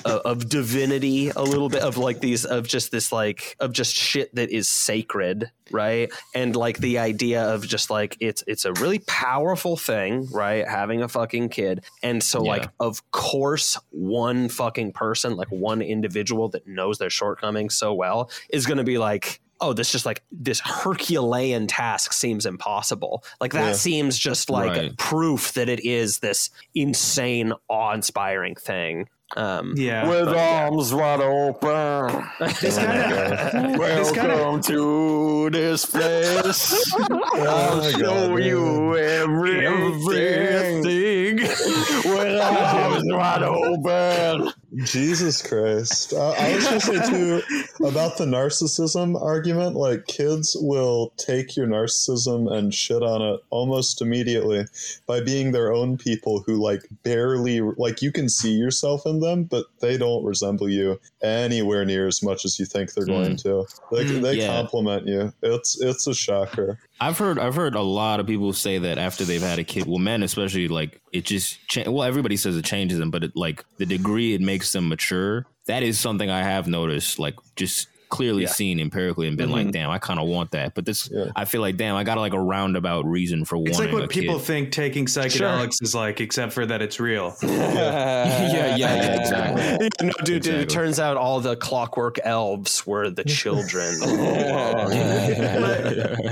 uh, 0.05 0.19
of 0.23 0.47
divinity 0.47 1.29
a 1.29 1.41
little 1.43 1.67
bit 1.69 1.81
of 1.81 1.97
like 1.97 2.19
these 2.21 2.45
of 2.45 2.67
just 2.67 2.91
this 2.91 3.11
like 3.11 3.55
of 3.59 3.73
just 3.73 3.93
shit 3.95 4.33
that 4.35 4.49
is 4.51 4.69
sacred 4.69 5.51
right 5.71 6.11
and 6.33 6.55
like 6.55 6.77
the 6.79 6.97
idea 6.97 7.43
of 7.43 7.67
just 7.67 7.89
like 7.89 8.17
it's 8.19 8.43
it's 8.47 8.65
a 8.65 8.73
really 8.73 8.99
powerful 8.99 9.77
thing 9.77 10.27
right 10.31 10.67
having 10.67 11.01
a 11.03 11.07
fucking 11.07 11.49
kid 11.49 11.83
and 12.01 12.23
so 12.23 12.43
Yeah. 12.43 12.51
like 12.51 12.69
of 12.79 13.09
course 13.11 13.77
one 13.91 14.49
fucking 14.49 14.93
person 14.93 15.35
like 15.35 15.49
one 15.51 15.81
individual 15.81 16.49
that 16.49 16.65
knows 16.67 16.97
their 16.97 17.09
shortcomings 17.11 17.77
so 17.79 17.93
well 17.93 18.29
is 18.49 18.65
going 18.65 18.77
to 18.77 18.83
be 18.83 18.97
like 18.97 19.39
oh 19.61 19.73
this 19.73 19.91
just 19.91 20.05
like 20.05 20.21
this 20.31 20.59
herculean 20.61 21.67
task 21.67 22.13
seems 22.13 22.45
impossible 22.45 23.23
like 23.41 23.51
that 23.53 23.67
Yeah. 23.67 23.73
seems 23.73 24.17
just 24.17 24.49
like 24.49 24.71
Right. 24.71 24.97
proof 24.97 25.53
that 25.53 25.67
it 25.69 25.85
is 25.85 26.19
this 26.19 26.49
insane 26.75 27.53
awe-inspiring 27.67 28.55
thing 28.55 29.09
um 29.37 29.75
Yeah. 29.77 30.07
With 30.09 30.25
But, 30.25 30.35
yeah. 30.37 30.65
arms 30.71 30.91
wide 30.91 31.21
open. 31.21 32.25
This 32.61 32.77
kind 32.77 33.13
of 33.13 33.79
Welcome 33.83 34.15
kinda- 34.15 34.61
to 34.63 35.49
this 35.51 35.85
place. 35.85 36.91
Oh 37.11 37.45
I'll 37.45 37.77
my 37.77 37.91
show 37.91 37.99
God, 38.29 38.43
you 38.43 38.97
everything. 38.97 41.35
With 41.35 42.41
arms 42.41 43.03
wide 43.05 43.43
open. 43.43 44.51
Jesus 44.83 45.41
Christ. 45.41 46.13
Uh, 46.13 46.29
I 46.31 46.53
was 46.55 46.63
going 46.65 46.79
to 46.79 46.85
say, 46.85 47.09
too, 47.09 47.85
about 47.85 48.17
the 48.17 48.25
narcissism 48.25 49.19
argument. 49.21 49.75
Like, 49.75 50.05
kids 50.07 50.55
will 50.59 51.13
take 51.17 51.55
your 51.55 51.67
narcissism 51.67 52.51
and 52.51 52.73
shit 52.73 53.01
on 53.01 53.21
it 53.21 53.39
almost 53.49 54.01
immediately 54.01 54.65
by 55.07 55.21
being 55.21 55.51
their 55.51 55.73
own 55.73 55.97
people 55.97 56.43
who, 56.45 56.55
like, 56.55 56.83
barely, 57.03 57.61
like, 57.61 58.01
you 58.01 58.11
can 58.11 58.29
see 58.29 58.51
yourself 58.51 59.05
in 59.05 59.19
them, 59.21 59.43
but 59.45 59.65
they 59.79 59.97
don't 59.97 60.23
resemble 60.23 60.69
you 60.69 60.99
anywhere 61.23 61.85
near 61.85 62.07
as 62.07 62.21
much 62.21 62.45
as 62.45 62.59
you 62.59 62.65
think 62.65 62.93
they're 62.93 63.05
going 63.05 63.37
to. 63.37 63.65
They, 63.91 64.05
Mm, 64.09 64.21
they 64.21 64.33
yeah. 64.35 64.47
compliment 64.47 65.07
you. 65.07 65.33
It's 65.41 65.79
it's 65.81 66.07
a 66.07 66.13
shocker. 66.13 66.79
I've 67.01 67.17
heard 67.17 67.39
I've 67.39 67.55
heard 67.55 67.75
a 67.75 67.81
lot 67.81 68.19
of 68.19 68.27
people 68.27 68.51
say 68.51 68.77
that 68.79 68.97
after 68.97 69.23
they've 69.23 69.41
had 69.41 69.57
a 69.59 69.63
kid, 69.63 69.85
well, 69.85 69.99
men 69.99 70.21
especially, 70.21 70.67
like 70.67 71.01
it 71.13 71.23
just 71.25 71.65
cha- 71.69 71.89
well, 71.89 72.03
everybody 72.03 72.35
says 72.35 72.57
it 72.57 72.65
changes 72.65 72.99
them, 72.99 73.09
but 73.09 73.23
it, 73.23 73.31
like 73.35 73.63
the 73.77 73.85
degree 73.85 74.33
it 74.33 74.41
makes 74.41 74.73
them 74.73 74.89
mature. 74.89 75.45
That 75.67 75.83
is 75.83 75.99
something 75.99 76.29
I 76.29 76.43
have 76.43 76.67
noticed, 76.67 77.17
like 77.17 77.35
just 77.55 77.87
clearly 78.09 78.43
Yeah. 78.43 78.49
seen 78.49 78.79
empirically, 78.79 79.27
and 79.27 79.37
been 79.37 79.51
like, 79.51 79.63
mm-hmm. 79.67 79.71
damn, 79.71 79.89
I 79.89 79.99
kind 79.99 80.19
of 80.19 80.27
want 80.27 80.51
that. 80.51 80.73
But 80.73 80.85
this, 80.85 81.09
Yeah. 81.11 81.31
I 81.35 81.45
feel 81.45 81.61
like, 81.61 81.77
damn, 81.77 81.95
I 81.95 82.03
got 82.03 82.17
like 82.17 82.33
a 82.33 82.39
roundabout 82.39 83.05
reason 83.05 83.45
for 83.45 83.57
wanting. 83.57 83.69
It's 83.69 83.77
wanting 83.79 83.93
like 83.93 83.99
a 83.99 84.03
what 84.03 84.09
people 84.09 84.37
kid. 84.39 84.45
think 84.45 84.71
taking 84.71 85.05
psychedelics 85.05 85.81
is 85.81 85.95
like, 85.95 86.19
except 86.19 86.53
for 86.53 86.65
that 86.65 86.81
it's 86.81 86.99
real. 86.99 87.35
yeah, 87.43 88.75
yeah, 88.75 88.75
yeah, 88.75 89.15
exactly. 89.19 89.89
no, 90.01 90.13
dude, 90.23 90.43
dude, 90.43 90.55
it 90.55 90.69
turns 90.69 90.99
out 90.99 91.17
all 91.17 91.39
the 91.39 91.55
clockwork 91.55 92.19
elves 92.23 92.85
were 92.85 93.09
the 93.09 93.23
children. 93.23 93.95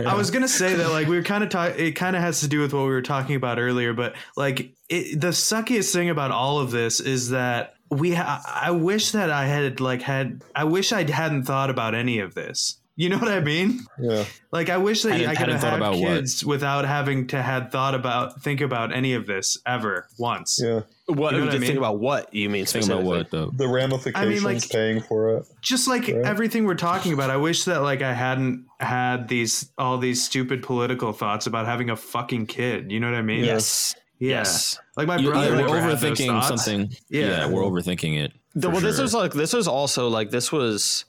I 0.06 0.14
was 0.16 0.32
gonna 0.32 0.48
say 0.48 0.74
that 0.76 0.90
like 0.90 1.08
we 1.08 1.16
were 1.16 1.24
kind 1.24 1.44
of 1.44 1.50
talking. 1.50 1.80
It 1.86 1.92
kind 1.92 2.16
of 2.16 2.22
has 2.22 2.42
to 2.42 2.48
do 2.48 2.60
with 2.62 2.74
what 2.74 2.84
we 2.84 2.90
were 2.90 3.02
talking 3.02 3.36
about 3.36 3.60
earlier, 3.60 3.94
but 3.94 4.16
like 4.36 4.74
it, 4.90 5.20
the 5.20 5.28
suckiest 5.30 5.92
thing 5.94 6.10
about 6.10 6.32
all 6.32 6.60
of 6.60 6.72
this 6.72 7.00
is 7.00 7.30
that 7.30 7.76
we. 7.90 8.14
Ha- 8.14 8.44
I 8.62 8.72
wish 8.72 9.12
that 9.12 9.30
I 9.30 9.46
had 9.46 9.80
like 9.80 10.02
had. 10.02 10.44
I 10.56 10.64
wish 10.66 10.92
I 10.92 11.10
hadn't 11.10 11.44
thought 11.44 11.70
about 11.70 11.96
any 11.96 12.20
of 12.20 12.34
this. 12.36 12.80
You 13.00 13.10
know 13.10 13.20
what 13.20 13.28
I 13.32 13.42
mean? 13.42 13.82
Yeah. 14.02 14.26
Like 14.52 14.70
I 14.72 14.78
wish 14.78 15.04
that 15.04 15.12
Hadn't- 15.12 15.28
I 15.28 15.30
could 15.34 15.38
hadn't 15.38 15.52
have 15.54 15.62
thought 15.62 15.70
had 15.74 15.78
about 15.80 15.92
what? 16.00 16.08
kids 16.18 16.44
without 16.44 16.84
having 16.86 17.28
to 17.28 17.40
had 17.44 17.72
thought 17.72 17.94
about 17.94 18.42
think 18.42 18.60
about 18.60 18.92
any 18.92 19.14
of 19.14 19.28
this 19.28 19.56
ever 19.68 20.08
once. 20.18 20.60
Yeah. 20.60 20.82
what? 21.06 21.34
You 21.34 21.38
know 21.42 21.46
what 21.46 21.54
I 21.54 21.58
just 21.58 21.66
think 21.68 21.78
about 21.78 22.00
what 22.00 22.34
you 22.34 22.50
mean 22.50 22.66
Think 22.66 22.86
about 22.88 23.04
what 23.04 23.30
though? 23.30 23.52
The 23.56 23.68
ramifications 23.68 24.16
I 24.26 24.28
mean, 24.28 24.42
like- 24.42 24.68
paying 24.68 25.02
for 25.02 25.38
it. 25.38 25.46
just 25.62 25.88
like 25.88 26.08
Right. 26.08 26.26
everything 26.26 26.66
we're 26.66 26.74
talking 26.74 27.14
about 27.14 27.30
i 27.30 27.38
wish 27.38 27.66
that 27.66 27.82
like 27.84 28.02
i 28.02 28.14
hadn't 28.14 28.66
had 28.80 29.28
these 29.28 29.70
all 29.78 30.00
these 30.00 30.24
stupid 30.26 30.64
political 30.64 31.14
thoughts 31.14 31.46
about 31.46 31.66
having 31.68 31.92
a 31.92 31.96
fucking 31.96 32.48
kid 32.48 32.92
you 32.92 33.00
know 33.00 33.10
what 33.12 33.18
i 33.18 33.22
mean 33.22 33.44
Yes. 33.46 33.94
Yeah 34.20 34.30
Yes. 34.40 34.80
like 34.96 35.08
my 35.08 35.18
You- 35.18 35.30
brother 35.30 35.56
yeah, 35.56 35.62
we're 35.68 35.80
overthinking 35.82 36.44
something. 36.44 36.90
Yeah. 37.10 37.22
Yeah. 37.26 37.48
we're 37.50 37.62
overthinking 37.64 38.18
it. 38.24 38.34
The- 38.58 38.72
well, 38.72 38.82
this 38.82 39.00
was 39.00 39.14
like 39.14 39.34
this 39.34 39.54
was 39.54 39.68
also 39.68 40.08
like 40.08 40.32
this 40.32 40.52
was 40.52 41.06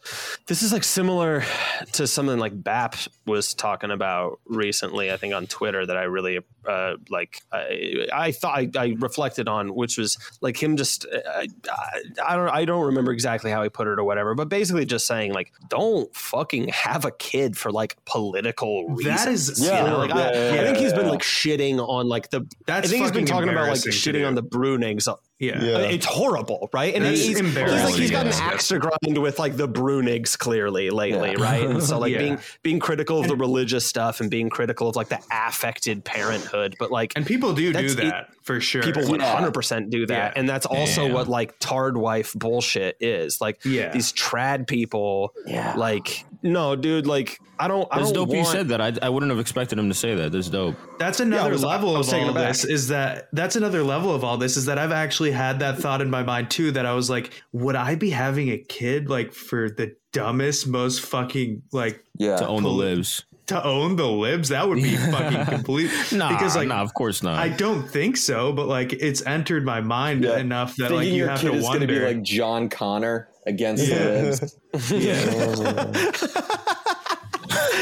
this 0.47 0.63
is 0.63 0.71
like 0.71 0.85
similar 0.85 1.45
to 1.93 2.07
something 2.07 2.39
like 2.39 2.63
BAP 2.63 2.95
was 3.27 3.55
talking 3.55 3.91
about 3.91 4.39
recently. 4.45 5.11
I 5.11 5.17
think 5.17 5.33
on 5.33 5.47
Twitter 5.47 5.87
that 5.87 5.97
I 5.97 6.03
really 6.03 6.41
uh, 6.67 6.97
like. 7.09 7.41
I, 7.51 8.07
I 8.13 8.33
thought 8.33 8.59
I, 8.59 8.71
I 8.77 8.97
reflected 8.99 9.49
on, 9.49 9.75
which 9.75 9.97
was 9.97 10.19
like 10.43 10.63
him 10.63 10.77
just. 10.77 11.07
I, 11.13 11.49
I, 11.71 12.03
I 12.27 12.37
don't 12.37 12.49
I 12.51 12.65
don't 12.67 12.85
remember 12.85 13.13
exactly 13.13 13.51
how 13.51 13.63
he 13.63 13.71
put 13.71 13.87
it 13.87 13.99
or 13.99 14.05
whatever, 14.05 14.35
but 14.35 14.51
basically 14.51 14.85
just 14.85 15.07
saying 15.07 15.33
like, 15.33 15.51
don't 15.69 16.15
fucking 16.15 16.69
have 16.69 17.07
a 17.07 17.11
kid 17.13 17.57
for 17.57 17.73
like 17.73 17.97
political 18.05 18.89
reasons. 18.89 19.25
that 19.25 19.33
is 19.33 19.61
You 19.61 19.71
know, 19.71 19.99
like, 19.99 20.11
I, 20.11 20.33
Yeah, 20.33 20.55
yeah, 20.55 20.61
I 20.61 20.65
think 20.65 20.77
he's 20.77 20.93
been 20.93 21.09
like 21.09 21.23
shitting 21.23 21.79
on 21.79 22.09
like 22.09 22.29
the. 22.29 22.47
That's 22.67 22.89
I 22.89 22.91
think 22.91 23.05
he's 23.05 23.13
been 23.13 23.25
talking 23.25 23.49
about 23.49 23.69
like 23.69 23.79
shitting 23.79 24.27
on 24.27 24.35
the 24.35 24.43
Bruenigs 24.43 25.09
yeah, 25.39 25.63
Yeah. 25.63 25.79
it's 25.79 26.07
horrible, 26.07 26.69
right? 26.73 26.95
And 26.95 27.05
That's 27.05 27.19
he's, 27.19 27.29
he's 27.29 27.37
like 27.37 27.45
embarrassing. 27.47 28.01
he's 28.01 28.11
got 28.11 28.27
an 28.27 28.33
axe 28.35 28.69
to 28.69 28.79
grind 28.79 29.19
with 29.19 29.39
like 29.39 29.57
the 29.57 29.69
Bruenigs 29.69 30.37
clearly 30.39 30.91
lately, 30.91 31.31
Yeah. 31.33 31.43
right? 31.43 31.65
And 31.67 31.83
so 31.83 31.99
like 31.99 32.13
Yeah. 32.13 32.19
being 32.19 32.39
being 32.63 32.79
critical 32.81 33.21
of 33.21 33.29
the 33.29 33.37
religious 33.37 33.87
stuff 33.87 34.21
and 34.21 34.31
being 34.31 34.51
critical 34.51 34.89
of 34.89 34.97
like 34.97 35.09
the 35.09 35.21
affected 35.31 36.05
parenthood, 36.05 36.75
but 36.79 36.91
like 36.91 37.13
and 37.17 37.25
people 37.27 37.53
do 37.55 37.73
do 37.73 37.89
that 37.95 38.31
for 38.49 38.61
sure 38.61 38.83
people 38.83 39.03
Yeah. 39.05 39.11
one 39.11 39.21
hundred 39.21 39.53
percent 39.55 39.91
do 39.91 40.07
that, 40.07 40.33
Yeah. 40.35 40.41
and 40.41 40.49
that's 40.49 40.67
also 40.67 41.07
Yeah. 41.07 41.13
what 41.13 41.29
like 41.29 41.59
trad 41.61 41.97
wife 41.97 42.33
bullshit 42.35 42.97
is. 43.01 43.41
Like 43.41 43.65
Yeah. 43.65 43.91
these 43.93 44.13
trad 44.13 44.67
people, 44.67 45.33
Yeah. 45.47 45.75
like 45.77 46.25
no, 46.43 46.75
dude, 46.77 47.07
like 47.07 47.39
I 47.61 47.67
don't. 47.67 47.89
I 47.91 47.99
That's 47.99 48.13
don't 48.13 48.29
dope. 48.29 48.37
You 48.37 48.45
said 48.45 48.69
that. 48.69 48.81
I, 48.81 48.93
I 49.03 49.09
wouldn't 49.09 49.31
have 49.31 49.41
expected 49.41 49.77
him 49.81 49.89
to 49.89 49.95
say 49.95 50.15
that. 50.15 50.31
That's 50.31 50.49
dope. 50.49 50.77
That's 51.01 51.19
another 51.19 51.49
I 51.51 51.53
was- 51.53 51.65
level 51.65 51.97
I 51.97 52.01
of 52.01 52.07
taken 52.07 52.29
all 52.29 52.35
this 52.35 52.65
is 52.65 52.89
that 52.89 53.29
that's 53.33 53.57
another 53.57 53.83
level 53.83 54.15
of 54.15 54.23
all 54.25 54.37
this 54.39 54.57
is 54.57 54.67
that 54.67 54.79
I've 54.79 54.93
actually 54.93 55.33
had 55.33 55.59
that 55.59 55.79
thought 55.79 56.01
in 56.01 56.09
my 56.09 56.23
mind 56.23 56.51
too 56.51 56.71
that 56.73 56.87
I 56.87 56.95
was 56.95 57.11
like, 57.11 57.33
would 57.53 57.75
I 57.77 57.97
be 57.97 58.11
having 58.11 58.51
a 58.51 58.59
kid 58.59 59.11
like 59.11 59.33
for 59.33 59.69
the 59.69 59.95
dumbest, 60.13 60.67
most 60.69 61.01
fucking 61.03 61.63
like 61.73 62.03
Yeah. 62.17 62.37
To 62.37 62.47
own 62.47 62.63
the 62.63 62.69
Poli- 62.69 62.95
libs. 62.95 63.25
To 63.49 63.63
own 63.65 63.97
the 63.97 64.07
libs? 64.07 64.49
That 64.51 64.69
would 64.69 64.83
be 64.83 64.97
fucking 65.11 65.45
complete. 65.47 65.91
Nah, 66.13 66.29
because 66.31 66.57
like 66.57 66.69
nah, 66.69 66.83
of 66.83 66.95
course 66.95 67.23
not. 67.23 67.39
I 67.39 67.49
don't 67.49 67.87
think 67.89 68.17
so, 68.17 68.53
but 68.53 68.67
like 68.69 68.93
it's 68.93 69.25
entered 69.27 69.65
my 69.65 69.81
mind 69.81 70.25
Yeah. 70.25 70.39
enough 70.39 70.77
that 70.77 70.89
Thinking 70.91 70.97
like 70.97 71.09
you 71.09 71.27
have 71.27 71.41
kid 71.41 71.51
to 71.51 71.55
is 71.57 71.65
gonna 71.65 71.87
be 71.87 71.99
like 72.01 72.23
John 72.23 72.69
Connor 72.69 73.29
against 73.47 73.87
Yeah. 73.87 74.33
the 74.33 74.55
Libs. 74.73 76.49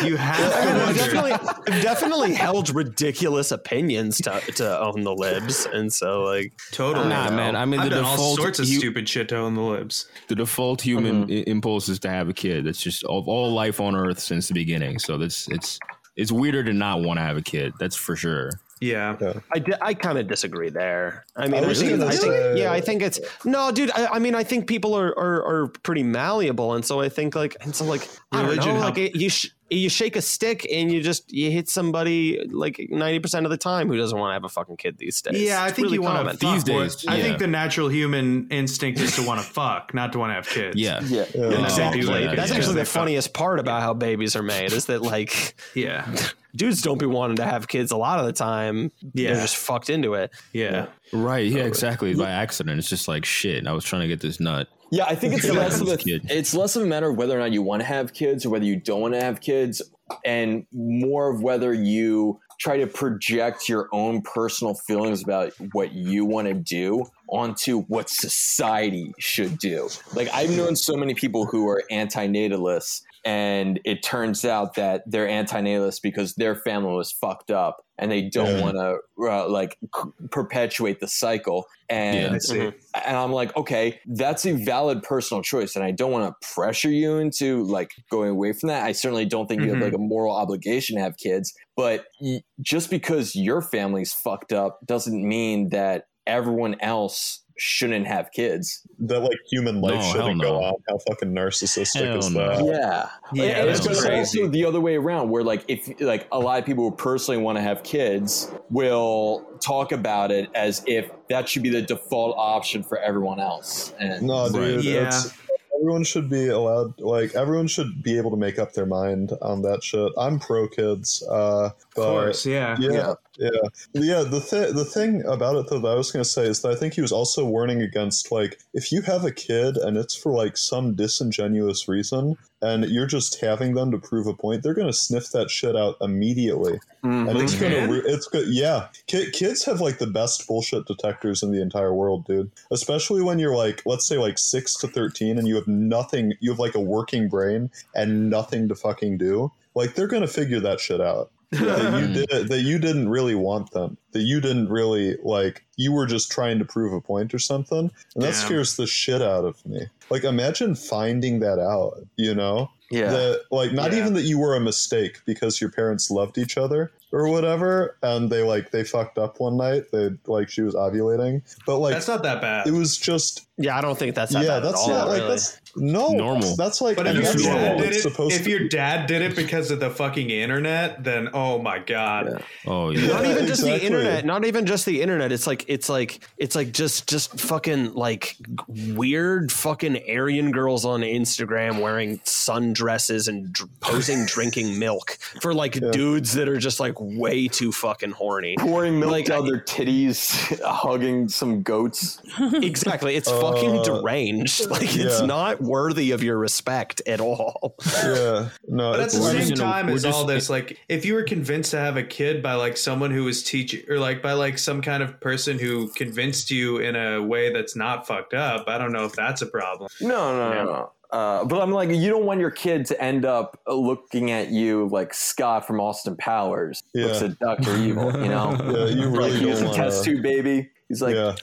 you 0.05 0.17
have 0.17 0.37
to 0.53 0.59
I've 0.87 0.97
definitely, 0.97 1.33
I've 1.33 1.83
definitely 1.83 2.35
held 2.35 2.75
ridiculous 2.75 3.51
opinions 3.51 4.19
to, 4.19 4.41
to 4.57 4.81
own 4.81 5.03
the 5.03 5.15
libs, 5.15 5.67
and 5.73 5.93
so 5.93 6.23
like 6.25 6.53
Totally, 6.73 7.09
Nah, 7.09 7.31
man, 7.31 7.57
I 7.57 7.65
mean, 7.65 7.81
I've 7.81 7.91
the 7.91 7.97
done 7.97 8.05
all 8.05 8.17
default- 8.17 8.37
sorts 8.39 8.59
of 8.59 8.69
you- 8.69 8.79
stupid 8.79 9.09
shit 9.09 9.29
to 9.31 9.37
own 9.39 9.55
the 9.55 9.61
libs. 9.63 10.07
the 10.29 10.35
default 10.35 10.81
human 10.81 11.25
Mm-hmm. 11.27 11.33
i- 11.33 11.51
impulse 11.51 11.89
is 11.89 11.99
to 12.01 12.09
have 12.11 12.29
a 12.29 12.33
kid. 12.35 12.65
That's 12.67 12.81
just 12.83 13.05
of 13.05 13.29
all 13.29 13.53
life 13.53 13.81
on 13.81 13.95
Earth 13.97 14.19
since 14.21 14.49
the 14.49 14.55
beginning. 14.55 14.99
So 14.99 15.17
that's 15.19 15.49
it's 15.49 15.79
it's 16.17 16.33
weirder 16.33 16.65
to 16.65 16.73
not 16.73 17.03
want 17.03 17.19
to 17.19 17.23
have 17.23 17.37
a 17.37 17.43
kid. 17.43 17.73
That's 17.79 17.97
for 17.97 18.17
sure. 18.17 18.51
Yeah, 18.79 19.17
I, 19.55 19.59
di- 19.59 19.73
I 19.81 19.95
kind 19.95 20.19
of 20.19 20.27
disagree 20.29 20.69
there. 20.69 21.25
I 21.35 21.47
mean, 21.49 21.65
I 21.65 21.71
I, 21.71 21.75
think, 21.75 21.99
I 22.03 22.11
think 22.11 22.21
say- 22.21 22.59
yeah, 22.61 22.71
I 22.73 22.83
think 22.83 23.01
it's 23.01 23.19
no, 23.45 23.73
dude. 23.73 23.91
I, 23.93 24.07
I 24.09 24.19
mean, 24.19 24.35
I 24.35 24.45
think 24.45 24.67
people 24.69 24.95
are, 24.95 25.19
are 25.19 25.45
are 25.63 25.69
pretty 25.83 26.03
malleable, 26.03 26.75
and 26.75 26.85
so 26.85 27.01
I 27.01 27.09
think 27.09 27.35
like, 27.35 27.57
and 27.63 27.75
so 27.75 27.87
like, 27.87 28.07
I 28.33 28.43
don't 28.43 28.51
Religion 28.51 28.75
know, 28.75 28.81
help- 28.83 28.97
like 28.97 28.99
it, 28.99 29.17
you 29.17 29.31
sh- 29.31 29.49
you 29.69 29.89
shake 29.89 30.15
a 30.17 30.23
stick 30.23 30.67
and 30.73 30.93
you 30.93 31.03
just 31.03 31.33
you 31.33 31.51
hit 31.51 31.69
somebody 31.69 32.47
like 32.51 32.87
ninety 32.89 33.19
percent 33.19 33.47
of 33.47 33.51
the 33.51 33.57
time 33.57 33.89
who 33.89 33.97
doesn't 33.97 34.17
want 34.19 34.31
to 34.31 34.35
have 34.35 34.45
a 34.45 34.49
fucking 34.49 34.77
kid 34.77 34.99
these 34.99 35.21
days. 35.23 35.41
yeah. 35.41 35.63
I 35.63 35.67
It's 35.69 35.77
think 35.77 35.87
really 35.87 35.97
you 35.97 36.03
want 36.03 36.19
common. 36.19 36.37
to 36.37 36.47
These 36.47 36.63
fuck 36.63 36.69
more- 36.69 36.83
days, 36.83 37.05
I 37.09 37.21
think 37.21 37.39
the 37.39 37.47
natural 37.49 37.89
human 37.89 38.49
instinct 38.51 39.01
is 39.01 39.17
to 39.17 39.27
want 39.27 39.41
to 39.41 39.47
fuck, 39.47 39.93
not 39.93 40.13
to 40.13 40.19
want 40.21 40.31
to 40.31 40.35
have 40.35 40.49
kids. 40.49 40.77
Yeah. 40.81 41.01
Yeah. 41.05 41.25
Yeah. 41.35 41.65
Exactly. 41.65 42.03
do 42.03 42.13
it. 42.13 42.37
That's 42.37 42.51
Yeah. 42.51 42.57
actually 42.59 42.75
They 42.75 42.81
the 42.83 42.87
funniest 42.87 43.33
part 43.35 43.59
about 43.59 43.83
how 43.83 43.93
babies 43.95 44.37
are 44.37 44.43
made 44.43 44.73
is 44.73 44.85
that 44.87 45.03
like 45.03 45.55
yeah, 45.75 46.07
dudes 46.55 46.81
don't 46.83 46.99
be 46.99 47.07
wanting 47.07 47.37
to 47.39 47.45
have 47.45 47.67
kids 47.67 47.91
a 47.91 47.97
lot 47.97 48.21
of 48.21 48.27
the 48.27 48.33
time. 48.33 48.93
Yeah. 49.15 49.33
They're 49.33 49.43
just 49.43 49.57
fucked 49.57 49.91
into 49.91 50.15
it. 50.15 50.31
yeah. 50.53 50.87
Right. 51.13 51.47
Yeah. 51.47 51.63
Uh, 51.63 51.67
exactly. 51.67 52.15
By 52.15 52.31
accident. 52.31 52.79
It's 52.79 52.89
just 52.89 53.09
like 53.09 53.25
shit. 53.25 53.67
I 53.67 53.73
was 53.73 53.85
trying 53.85 54.03
to 54.03 54.09
get 54.09 54.21
this 54.21 54.39
nut. 54.41 54.69
Yeah, 54.91 55.05
I 55.05 55.15
think 55.15 55.35
it's 55.35 55.49
less 55.49 55.81
of 55.81 55.89
a 55.89 55.93
it's 55.93 56.05
a 56.05 56.09
kid. 56.09 56.27
it's 56.31 56.55
less 56.55 56.77
of 56.77 56.83
a 56.83 56.87
matter 56.87 57.11
of 57.11 57.17
whether 57.17 57.37
or 57.37 57.41
not 57.41 57.53
you 57.53 57.63
want 57.63 57.81
to 57.81 57.87
have 57.87 58.13
kids 58.13 58.47
or 58.47 58.51
whether 58.51 58.65
you 58.65 58.77
don't 58.77 59.01
want 59.01 59.15
to 59.15 59.21
have 59.21 59.41
kids, 59.41 59.83
and 60.25 60.67
more 60.73 61.31
of 61.31 61.43
whether 61.43 61.73
you 61.73 62.41
try 62.59 62.79
to 62.79 62.87
project 62.87 63.69
your 63.69 63.89
own 63.93 64.23
personal 64.23 64.75
feelings 64.75 65.23
about 65.23 65.53
what 65.73 65.93
you 65.93 66.25
want 66.25 66.49
to 66.49 66.55
do 66.55 67.05
onto 67.29 67.83
what 67.83 68.09
society 68.09 69.13
should 69.19 69.59
do. 69.59 69.89
Like 70.15 70.29
I've 70.33 70.57
known 70.57 70.77
so 70.77 70.97
many 70.97 71.15
people 71.15 71.45
who 71.45 71.69
are 71.69 71.83
anti-natalists 71.91 73.03
and 73.27 73.81
it 73.85 74.03
turns 74.05 74.45
out 74.45 74.75
that 74.77 75.03
they're 75.05 75.29
anti-natalist 75.29 76.03
because 76.03 76.35
their 76.37 76.55
family 76.55 76.95
was 76.95 77.11
fucked 77.11 77.51
up 77.51 77.85
and 77.99 78.11
they 78.11 78.23
don't 78.23 78.59
Yeah. 78.59 78.63
want 78.63 78.77
to 78.77 78.99
uh, 79.29 79.49
like 79.49 79.77
c- 79.95 80.11
perpetuate 80.31 81.01
the 81.01 81.09
cycle 81.09 81.67
and 81.89 82.37
I 82.37 82.39
see. 82.39 82.61
and 82.61 83.17
I'm 83.17 83.33
like, 83.33 83.57
okay, 83.57 84.01
that's 84.07 84.47
a 84.47 84.53
valid 84.53 85.03
personal 85.03 85.43
choice, 85.43 85.77
and 85.77 85.85
I 85.85 85.91
don't 85.93 86.11
want 86.13 86.29
to 86.41 86.49
pressure 86.55 86.91
you 86.91 87.17
into 87.19 87.63
like 87.65 87.91
going 88.11 88.31
away 88.31 88.53
from 88.53 88.69
that. 88.69 88.85
I 88.85 88.93
certainly 88.93 89.25
don't 89.27 89.47
think 89.49 89.63
you 89.63 89.69
have 89.71 89.79
Mhm. 89.79 89.83
like 89.85 89.93
a 89.95 89.99
moral 89.99 90.35
obligation 90.35 90.97
to 90.97 91.03
have 91.03 91.17
kids, 91.17 91.53
but 91.77 92.07
y- 92.21 92.43
just 92.61 92.91
because 92.91 93.35
your 93.37 93.61
family's 93.63 94.13
fucked 94.13 94.53
up 94.53 94.79
doesn't 94.85 95.23
mean 95.27 95.69
that 95.71 96.07
everyone 96.27 96.77
else 96.81 97.45
shouldn't 97.59 98.07
have 98.07 98.31
kids. 98.33 98.83
That 98.99 99.21
like 99.21 99.39
human 99.51 99.81
life 99.81 99.95
No, 99.95 100.13
shouldn't 100.13 100.39
no. 100.39 100.45
go 100.51 100.63
on. 100.63 100.75
How 100.89 100.99
fucking 101.09 101.33
narcissistic 101.33 102.05
Hell 102.07 102.19
is 102.19 102.31
no. 102.31 102.49
that? 102.49 102.65
Yeah, 102.65 103.09
Yeah, 103.33 103.61
and 103.61 103.71
it's 103.71 103.87
crazy. 103.87 104.41
also 104.43 104.49
the 104.49 104.65
other 104.65 104.81
way 104.81 104.97
around, 104.97 105.31
where 105.31 105.43
like 105.43 105.65
if 105.69 105.89
like 106.01 106.29
a 106.33 106.39
lot 106.39 106.59
of 106.59 106.67
people 106.67 106.89
who 106.91 106.95
personally 106.97 107.41
want 107.41 107.57
to 107.57 107.63
have 107.63 107.83
kids 107.83 108.51
will 108.71 109.47
talk 109.61 109.93
about 109.93 110.31
it 110.31 110.51
as 110.55 110.83
if 110.87 111.11
that 111.29 111.49
should 111.49 111.63
be 111.63 111.71
the 111.71 111.83
default 111.83 112.35
option 112.39 112.83
for 112.83 112.99
everyone 112.99 113.41
else, 113.41 113.93
and 113.99 114.23
No, 114.27 114.51
dude. 114.51 114.85
Yeah. 114.85 115.09
It's, 115.09 115.33
everyone 115.81 116.05
should 116.05 116.29
be 116.31 116.49
allowed. 116.49 116.99
Like 117.01 117.35
everyone 117.35 117.67
should 117.69 118.03
be 118.03 118.17
able 118.17 118.31
to 118.31 118.37
make 118.37 118.59
up 118.59 118.73
their 118.73 118.87
mind 118.87 119.33
on 119.43 119.63
that 119.63 119.83
shit. 119.85 120.11
I'm 120.19 120.39
pro 120.41 120.69
kids. 120.69 121.23
Uh, 121.29 121.69
but 121.69 121.77
Of 121.85 121.86
course, 121.97 122.47
yeah. 122.47 122.77
yeah, 122.79 122.91
Yeah. 122.91 123.15
yeah, 123.39 123.69
yeah. 123.95 124.23
The 124.23 124.41
th- 124.41 124.75
the 124.75 124.85
thing 124.85 125.25
about 125.27 125.57
it 125.57 125.67
though 125.69 125.81
that 125.81 125.89
I 125.89 125.95
was 125.95 126.13
gonna 126.13 126.25
say 126.25 126.47
is 126.47 126.63
that 126.63 126.73
I 126.73 126.75
think 126.75 126.95
he 126.95 127.01
was 127.01 127.13
also 127.13 127.45
warning 127.45 127.83
against 127.83 128.31
like 128.31 128.59
if 128.75 128.93
you 128.93 129.03
have 129.03 129.25
a 129.25 129.33
kid 129.33 129.77
and 129.77 129.97
it's 129.97 130.15
for 130.15 130.33
like 130.33 130.57
some 130.57 130.95
disingenuous 130.95 131.89
reason 131.89 132.37
and 132.63 132.87
you're 132.87 133.07
just 133.07 133.41
having 133.41 133.75
them 133.75 133.91
to 133.91 133.99
prove 133.99 134.27
a 134.27 134.35
point, 134.35 134.63
they're 134.63 134.75
gonna 134.75 134.93
sniff 134.93 135.31
that 135.31 135.51
shit 135.51 135.77
out 135.77 135.97
immediately, 136.01 136.79
mm-hmm. 137.05 137.29
and 137.29 137.39
it's 137.39 137.55
gonna 137.55 137.87
re- 137.89 138.03
it's 138.07 138.27
good. 138.27 138.49
Yeah, 138.49 138.89
Ki- 139.07 139.31
kids 139.31 139.65
have 139.65 139.81
like 139.81 139.99
the 139.99 140.07
best 140.07 140.47
bullshit 140.47 140.87
detectors 140.87 141.43
in 141.43 141.53
the 141.53 141.61
entire 141.61 141.93
world, 141.95 142.27
dude. 142.27 142.51
Especially 142.71 143.23
when 143.23 143.39
you're 143.39 143.57
like, 143.57 143.83
let's 143.85 144.07
say 144.07 144.17
like 144.19 144.39
six 144.39 144.75
to 144.77 144.89
thirteen, 144.89 145.39
and 145.39 145.47
you 145.47 145.55
have 145.57 145.69
nothing. 145.69 146.35
You 146.41 146.51
have 146.51 146.59
like 146.59 146.75
a 146.75 146.81
working 146.81 147.29
brain 147.29 147.71
and 147.95 148.31
nothing 148.31 148.69
to 148.69 148.75
fucking 148.75 149.19
do. 149.19 149.53
Like 149.75 149.95
they're 149.95 150.07
gonna 150.07 150.27
figure 150.27 150.61
that 150.61 150.81
shit 150.81 151.01
out. 151.01 151.31
That 151.53 152.01
you 152.01 152.07
hmm. 152.07 152.13
did 152.13 152.49
that 152.49 152.61
you 152.61 152.79
didn't 152.79 153.09
really 153.09 153.35
want 153.35 153.71
them. 153.71 153.97
That 154.13 154.23
you 154.23 154.41
didn't 154.41 154.69
really 154.69 155.17
like. 155.23 155.65
You 155.77 155.93
were 155.93 156.07
just 156.07 156.31
trying 156.31 156.59
to 156.59 156.65
prove 156.65 156.93
a 156.93 157.01
point 157.01 157.35
or 157.35 157.39
something, 157.39 157.91
and 158.15 158.23
that 158.23 158.33
Damn. 158.33 158.47
scares 158.47 158.77
the 158.77 158.87
shit 158.87 159.23
out 159.23 159.45
of 159.45 159.65
me. 159.67 159.87
Like, 160.11 160.25
imagine 160.25 160.75
finding 160.75 161.41
that 161.41 161.59
out. 161.59 161.99
You 162.17 162.35
know, 162.35 162.71
Yeah. 162.91 163.11
that 163.11 163.43
like 163.51 163.73
not 163.73 163.93
Yeah. 163.93 163.99
even 164.01 164.15
that 164.15 164.23
you 164.23 164.39
were 164.39 164.55
a 164.55 164.61
mistake 164.61 165.21
because 165.25 165.61
your 165.61 165.71
parents 165.71 166.11
loved 166.11 166.39
each 166.39 166.57
other 166.59 166.91
or 167.13 167.29
whatever, 167.29 167.97
and 168.03 168.31
they 168.31 168.43
like 168.43 168.71
they 168.73 168.85
fucked 168.85 169.19
up 169.19 169.39
one 169.41 169.57
night. 169.57 169.85
They 169.93 170.11
like 170.27 170.49
she 170.49 170.63
was 170.63 170.75
ovulating, 170.75 171.43
but 171.65 171.79
like 171.79 171.95
That's 171.95 172.09
not 172.09 172.23
that 172.25 172.41
bad. 172.41 172.67
it 172.67 172.73
was 172.73 172.97
just 172.97 173.46
Yeah, 173.59 173.77
I 173.79 173.81
don't 173.81 173.99
think 173.99 174.15
that's 174.15 174.33
that 174.33 174.43
yeah. 174.45 174.49
bad 174.61 174.65
That's 174.65 174.75
at 174.87 174.91
all. 174.93 174.99
not 174.99 175.09
like 175.09 175.17
really. 175.19 175.29
that's 175.31 175.61
no 175.79 176.09
Normal. 176.13 176.57
That's 176.57 176.81
like 176.81 176.97
But 176.97 177.07
if 177.07 177.23
that's 177.23 177.43
your 177.43 177.53
normal. 177.53 177.77
dad 177.79 177.83
did 177.91 177.97
it, 178.07 178.15
if 178.33 178.47
your 178.47 178.69
dad 178.69 179.07
did 179.07 179.21
it 179.23 179.37
because 179.37 179.71
of 179.71 179.79
the 179.81 179.91
fucking 179.91 180.31
internet, 180.31 181.05
then 181.05 181.29
oh 181.35 181.61
my 181.61 181.79
god, 181.79 182.43
Oh 182.67 182.91
yeah. 182.91 183.07
not 183.09 183.25
even 183.27 183.47
just 183.47 183.63
the 183.63 183.83
internet 183.85 184.25
not 184.25 184.45
even 184.47 184.65
just 184.67 184.85
the 184.87 185.01
internet 185.03 185.33
it's 185.33 185.47
like 185.47 185.65
it's 185.69 185.89
like 185.89 186.21
it's 186.39 186.55
like 186.57 186.73
just 186.73 187.09
just 187.09 187.39
fucking 187.41 187.93
like 187.95 188.37
weird 188.69 189.53
fucking 189.53 189.99
aryan 190.09 190.51
girls 190.51 190.85
on 190.85 191.01
instagram 191.01 191.81
wearing 191.81 192.19
sundresses 192.21 193.29
and 193.29 193.53
dr- 193.53 193.69
posing 193.81 194.25
drinking 194.27 194.79
milk 194.79 195.13
for 195.41 195.53
like 195.55 195.75
dudes 195.93 196.33
that 196.35 196.49
are 196.49 196.57
just 196.59 196.81
like 196.81 196.95
way 196.99 197.49
too 197.49 197.71
fucking 197.73 198.11
horny 198.13 198.55
Pouring 198.59 198.99
milk 198.99 199.13
Like, 199.13 199.27
down 199.27 199.45
I- 199.45 199.51
their 199.51 199.61
titties, 199.61 200.61
hugging 200.65 201.29
some 201.29 201.63
goats. 201.63 202.21
exactly 202.41 203.15
it's 203.17 203.29
oh, 203.29 203.41
fucking 203.53 203.79
Uh, 203.79 203.83
deranged 203.85 204.67
like 204.71 204.95
it's 204.97 205.21
not 205.23 205.61
worthy 205.61 206.11
of 206.13 206.23
your 206.23 206.39
respect 206.39 207.03
at 207.07 207.21
all 207.21 207.75
yeah 208.03 208.49
no. 208.69 208.93
But 208.93 209.01
at 209.01 209.11
the 209.11 209.11
same 209.11 209.49
just 209.49 209.57
time 209.57 209.87
we're 209.87 209.95
as 209.95 210.05
all 210.05 210.25
this, 210.25 210.51
like, 210.51 210.79
if 210.89 211.05
you 211.05 211.15
were 211.15 211.23
convinced 211.23 211.71
to 211.73 211.79
have 211.79 211.97
a 211.97 212.03
kid 212.03 212.43
by 212.43 212.55
like 212.55 212.77
someone 212.77 213.11
who 213.11 213.25
was 213.25 213.43
teaching, 213.43 213.83
or 213.89 213.99
like 213.99 214.23
by 214.23 214.33
like 214.35 214.59
some 214.59 214.83
kind 214.83 215.03
of 215.03 215.21
person 215.21 215.59
who 215.59 215.89
convinced 215.93 216.51
you 216.51 216.79
in 216.79 216.95
a 216.97 217.23
way 217.23 217.53
that's 217.53 217.75
not 217.77 218.07
fucked 218.07 218.35
up, 218.35 218.65
I 218.69 218.79
don't 218.79 218.93
know 218.93 219.05
if 219.05 219.13
that's 219.15 219.43
a 219.43 219.47
problem. 219.47 219.89
No, 220.01 220.37
no, 220.37 220.53
no, 220.55 220.65
no. 220.65 220.93
Uh, 221.11 221.45
but 221.45 221.63
I'm 221.63 221.71
like, 221.71 221.89
you 221.91 222.09
don't 222.11 222.27
want 222.27 222.41
your 222.41 222.51
kid 222.51 222.85
to 222.87 223.01
end 223.01 223.25
up 223.25 223.59
looking 223.69 224.33
at 224.33 224.51
you 224.51 224.89
like 224.91 225.15
Scott 225.15 225.67
from 225.67 225.81
Austin 225.81 226.17
Powers 226.17 226.83
looks 226.95 227.21
Yeah. 227.23 227.29
at 227.29 227.39
Doctor 227.39 227.77
Evil. 227.77 228.13
You 228.21 228.29
know, 228.29 228.57
Yeah, 228.65 228.87
you 228.87 229.09
really 229.09 229.31
like 229.31 229.33
he's 229.41 229.41
don't 229.61 229.63
a 229.63 229.65
wanna- 229.71 229.77
test 229.77 230.05
tube 230.05 230.23
baby. 230.23 230.71
He's 230.89 231.03
like, 231.03 231.17
yeah. 231.17 231.35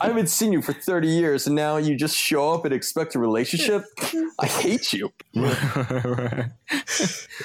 I 0.00 0.06
haven't 0.06 0.28
seen 0.30 0.52
you 0.52 0.62
for 0.62 0.72
30 0.72 1.06
years, 1.06 1.46
and 1.46 1.54
now 1.54 1.76
you 1.76 1.96
just 1.96 2.16
show 2.16 2.54
up 2.54 2.64
and 2.64 2.72
expect 2.72 3.14
a 3.14 3.18
relationship. 3.18 3.84
I 4.38 4.46
hate 4.46 4.92
you. 4.94 5.12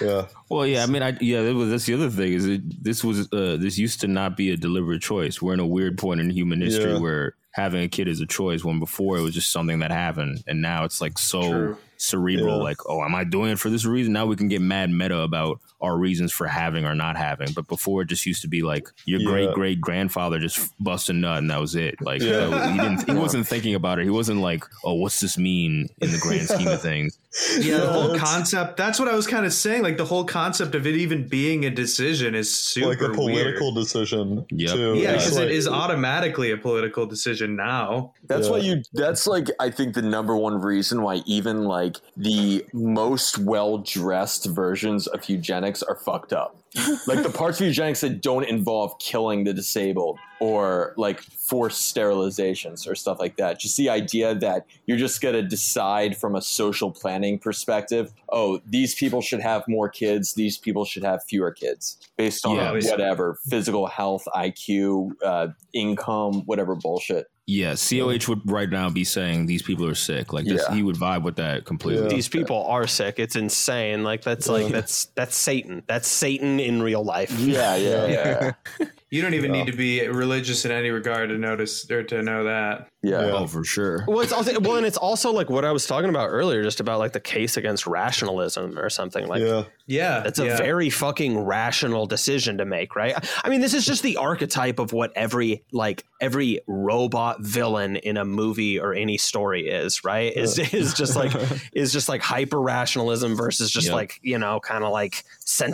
Yeah. 0.02 0.28
Well, 0.50 0.68
yeah, 0.68 0.84
I 0.84 0.88
mean, 0.88 1.02
I 1.02 1.18
yeah, 1.22 1.42
that 1.44 1.56
was 1.56 1.70
that's 1.70 1.86
the 1.86 1.94
other 1.94 2.10
thing 2.10 2.34
is 2.34 2.46
it, 2.46 2.84
this 2.84 3.04
was 3.04 3.32
uh, 3.32 3.56
this 3.58 3.78
used 3.78 4.02
to 4.02 4.08
not 4.08 4.36
be 4.36 4.52
a 4.52 4.58
deliberate 4.58 5.02
choice. 5.02 5.42
We're 5.42 5.54
in 5.54 5.60
a 5.62 5.66
weird 5.66 5.98
point 5.98 6.20
in 6.20 6.30
human 6.30 6.60
history 6.62 6.92
Yeah. 6.94 7.00
where 7.00 7.34
having 7.52 7.82
a 7.84 7.88
kid 7.88 8.08
is 8.10 8.20
a 8.20 8.26
choice 8.26 8.64
when 8.66 8.80
before 8.80 9.18
it 9.18 9.22
was 9.22 9.34
just 9.34 9.52
something 9.52 9.80
that 9.80 9.92
happened, 9.92 10.44
and 10.48 10.62
now 10.62 10.84
it's 10.84 11.00
like 11.00 11.18
so 11.18 11.42
True. 11.50 11.78
Cerebral. 11.98 12.58
Yeah. 12.58 12.64
Like, 12.64 12.78
oh, 12.88 13.04
am 13.04 13.16
I 13.16 13.24
doing 13.24 13.52
it 13.52 13.60
for 13.60 13.70
this 13.70 13.86
reason? 13.86 14.14
Now 14.14 14.26
we 14.26 14.36
can 14.36 14.48
get 14.48 14.62
mad 14.62 14.90
meta 14.90 15.20
about 15.20 15.60
our 15.82 15.98
reasons 15.98 16.32
for 16.32 16.48
having 16.48 16.86
or 16.86 16.96
not 16.96 17.16
having. 17.18 17.52
But 17.54 17.68
before 17.68 18.02
it 18.02 18.06
just 18.08 18.26
used 18.26 18.42
to 18.42 18.48
be 18.48 18.62
like 18.64 18.88
your 19.06 19.20
Yeah. 19.20 19.28
great 19.30 19.52
great 19.54 19.82
grandfather 19.82 20.40
just 20.40 20.72
bust 20.84 21.10
a 21.10 21.14
nut 21.14 21.38
and 21.40 21.50
that 21.52 21.60
was 21.60 21.76
it. 21.76 22.02
Like 22.02 22.22
Yeah. 22.22 22.48
that- 22.48 22.72
he 22.72 22.78
didn't 22.80 23.10
he 23.10 23.14
wasn't 23.16 23.46
thinking 23.48 23.76
about 23.76 24.00
it. 24.00 24.06
He 24.06 24.10
wasn't 24.10 24.42
like, 24.42 24.64
oh, 24.84 24.94
what's 24.94 25.20
this 25.20 25.38
mean 25.38 25.90
in 26.02 26.12
the 26.12 26.18
grand 26.18 26.48
scheme 26.48 26.68
of 26.68 26.82
things? 26.82 27.18
Yeah, 27.60 27.80
the 27.80 27.92
whole 27.92 28.18
concept. 28.18 28.78
That's 28.78 28.98
what 28.98 29.10
I 29.10 29.14
was 29.16 29.28
kind 29.28 29.46
of 29.46 29.52
saying. 29.52 29.84
Like 29.84 29.98
the 29.98 30.06
whole 30.06 30.24
concept 30.24 30.74
of 30.74 30.88
it 30.88 30.96
even 30.96 31.28
being 31.28 31.66
a 31.66 31.70
decision 31.70 32.34
is 32.34 32.54
super 32.58 32.88
like 32.92 33.02
a 33.02 33.10
political 33.10 33.74
weird. 33.74 33.86
decision 33.86 34.46
Yep. 34.52 34.72
too. 34.74 34.94
Yeah, 34.96 35.12
It's 35.16 35.26
because 35.26 35.38
like- 35.40 35.48
it 35.48 35.52
is 35.52 35.68
automatically 35.68 36.52
a 36.52 36.58
political 36.58 37.06
decision 37.06 37.58
now. 37.58 38.14
That's 38.26 38.46
Yeah. 38.48 38.52
why 38.54 38.58
you. 38.60 38.84
That's 38.94 39.28
like 39.28 39.50
I 39.60 39.70
think 39.70 39.96
the 39.96 40.02
number 40.02 40.34
one 40.38 40.62
reason 40.62 41.02
why 41.02 41.24
even 41.26 41.66
like 41.66 41.85
the 42.18 42.66
most 42.74 43.38
well 43.38 43.78
dressed 43.80 44.46
versions 44.46 45.08
of 45.08 45.28
eugenics 45.30 45.82
are 45.84 45.96
fucked 45.96 46.34
up. 46.34 46.56
like 47.08 47.24
the 47.24 47.30
parts 47.30 47.62
of 47.62 47.68
eugenics 47.68 48.02
that 48.02 48.22
don't 48.22 48.44
involve 48.44 49.00
killing 49.00 49.46
the 49.46 49.54
disabled 49.54 50.20
or 50.42 50.94
like 50.98 51.22
forced 51.22 51.96
sterilizations 51.96 52.86
or 52.86 52.96
stuff 52.96 53.18
like 53.18 53.38
that. 53.38 53.60
Just 53.60 53.78
the 53.78 53.90
idea 53.90 54.36
that 54.36 54.66
you're 54.86 54.98
just 54.98 55.22
gonna 55.22 55.42
decide 55.42 56.18
from 56.18 56.36
a 56.36 56.42
social 56.42 56.92
planning 56.92 57.40
perspective. 57.40 58.12
Oh, 58.30 58.60
these 58.66 58.94
people 58.94 59.22
should 59.22 59.40
have 59.40 59.64
more 59.70 59.88
kids. 59.88 60.34
These 60.34 60.58
people 60.58 60.84
should 60.84 61.04
have 61.04 61.24
fewer 61.24 61.52
kids 61.52 61.98
based 62.18 62.46
on 62.46 62.58
Yeah. 62.58 62.72
whatever 62.74 63.40
physical 63.50 63.88
health, 63.88 64.28
IQ, 64.36 65.12
uh, 65.24 65.48
income, 65.74 66.44
whatever 66.46 66.76
bullshit. 66.76 67.28
Yeah, 67.48 67.76
COH 67.76 68.28
would 68.28 68.42
right 68.50 68.70
now 68.70 68.90
be 68.90 69.04
saying 69.04 69.46
these 69.46 69.62
people 69.62 69.86
are 69.86 69.94
sick. 69.96 70.34
Like 70.34 70.46
this, 70.46 70.64
Yeah. 70.68 70.76
he 70.76 70.82
would 70.82 70.96
vibe 70.96 71.22
with 71.24 71.36
that 71.36 71.64
completely. 71.66 72.04
Yeah. 72.04 72.10
these 72.10 72.28
people 72.28 72.66
are 72.66 72.88
sick 72.88 73.20
it's 73.20 73.36
insane 73.36 74.04
like 74.04 74.24
that's 74.24 74.48
like 74.50 74.68
that's 74.72 75.06
that's 75.16 75.36
satan 75.36 75.84
that's 75.88 76.08
satan 76.08 76.60
in 76.60 76.82
real 76.82 77.04
life 77.04 77.32
Yeah, 77.40 77.76
yeah, 77.76 78.08
yeah, 78.08 78.52
You 79.12 79.22
don't 79.22 79.36
even 79.36 79.54
Yeah. 79.54 79.64
need 79.64 79.72
to 79.72 79.78
be 79.78 80.06
religious 80.08 80.66
in 80.66 80.72
any 80.72 80.90
regard 80.90 81.30
to 81.30 81.38
notice 81.38 81.90
or 81.90 82.04
to 82.04 82.22
know 82.24 82.46
that. 82.46 82.88
Yeah. 83.06 83.26
Yeah. 83.26 83.32
Oh, 83.34 83.48
for 83.48 83.64
sure. 83.64 84.04
Well, 84.08 84.22
it's 84.22 84.32
also 84.34 84.60
well, 84.60 84.76
and 84.78 84.86
it's 84.86 84.98
also 84.98 85.32
like 85.32 85.50
what 85.50 85.64
I 85.66 85.72
was 85.72 85.86
talking 85.86 86.10
about 86.10 86.30
earlier, 86.30 86.64
just 86.64 86.80
about 86.80 87.00
like 87.00 87.14
the 87.14 87.20
case 87.20 87.58
against 87.58 87.86
rationalism 87.88 88.78
or 88.80 88.90
something. 88.90 89.28
Like 89.28 89.42
yeah. 89.42 89.64
Yeah, 89.88 90.22
that's 90.22 90.40
a 90.40 90.46
yeah. 90.48 90.58
very 90.58 90.90
fucking 90.90 91.38
rational 91.38 92.08
decision 92.08 92.58
to 92.58 92.66
make, 92.66 92.96
right? 92.96 93.14
I 93.44 93.50
mean, 93.50 93.62
this 93.62 93.76
is 93.76 93.86
just 93.86 94.02
the 94.02 94.18
archetype 94.18 94.80
of 94.80 94.94
what 94.94 95.12
every 95.16 95.64
like 95.72 96.04
every 96.20 96.62
robot 96.66 97.42
villain 97.42 97.96
in 97.98 98.18
a 98.18 98.26
movie 98.26 98.80
or 98.80 98.96
any 98.96 99.18
story 99.20 99.68
is, 99.68 100.04
right? 100.04 100.36
Is 100.36 100.58
is 100.74 100.96
just 100.96 101.16
like 101.16 101.34
is 101.74 101.94
just 101.94 102.10
like 102.10 102.22
hyper 102.22 102.60
rationalism 102.60 103.36
versus 103.36 103.70
just 103.70 103.88
Yep. 103.88 103.94
like 103.96 104.20
you 104.24 104.40
know 104.40 104.60
kind 104.60 104.84
of 104.84 104.92
like 104.92 105.24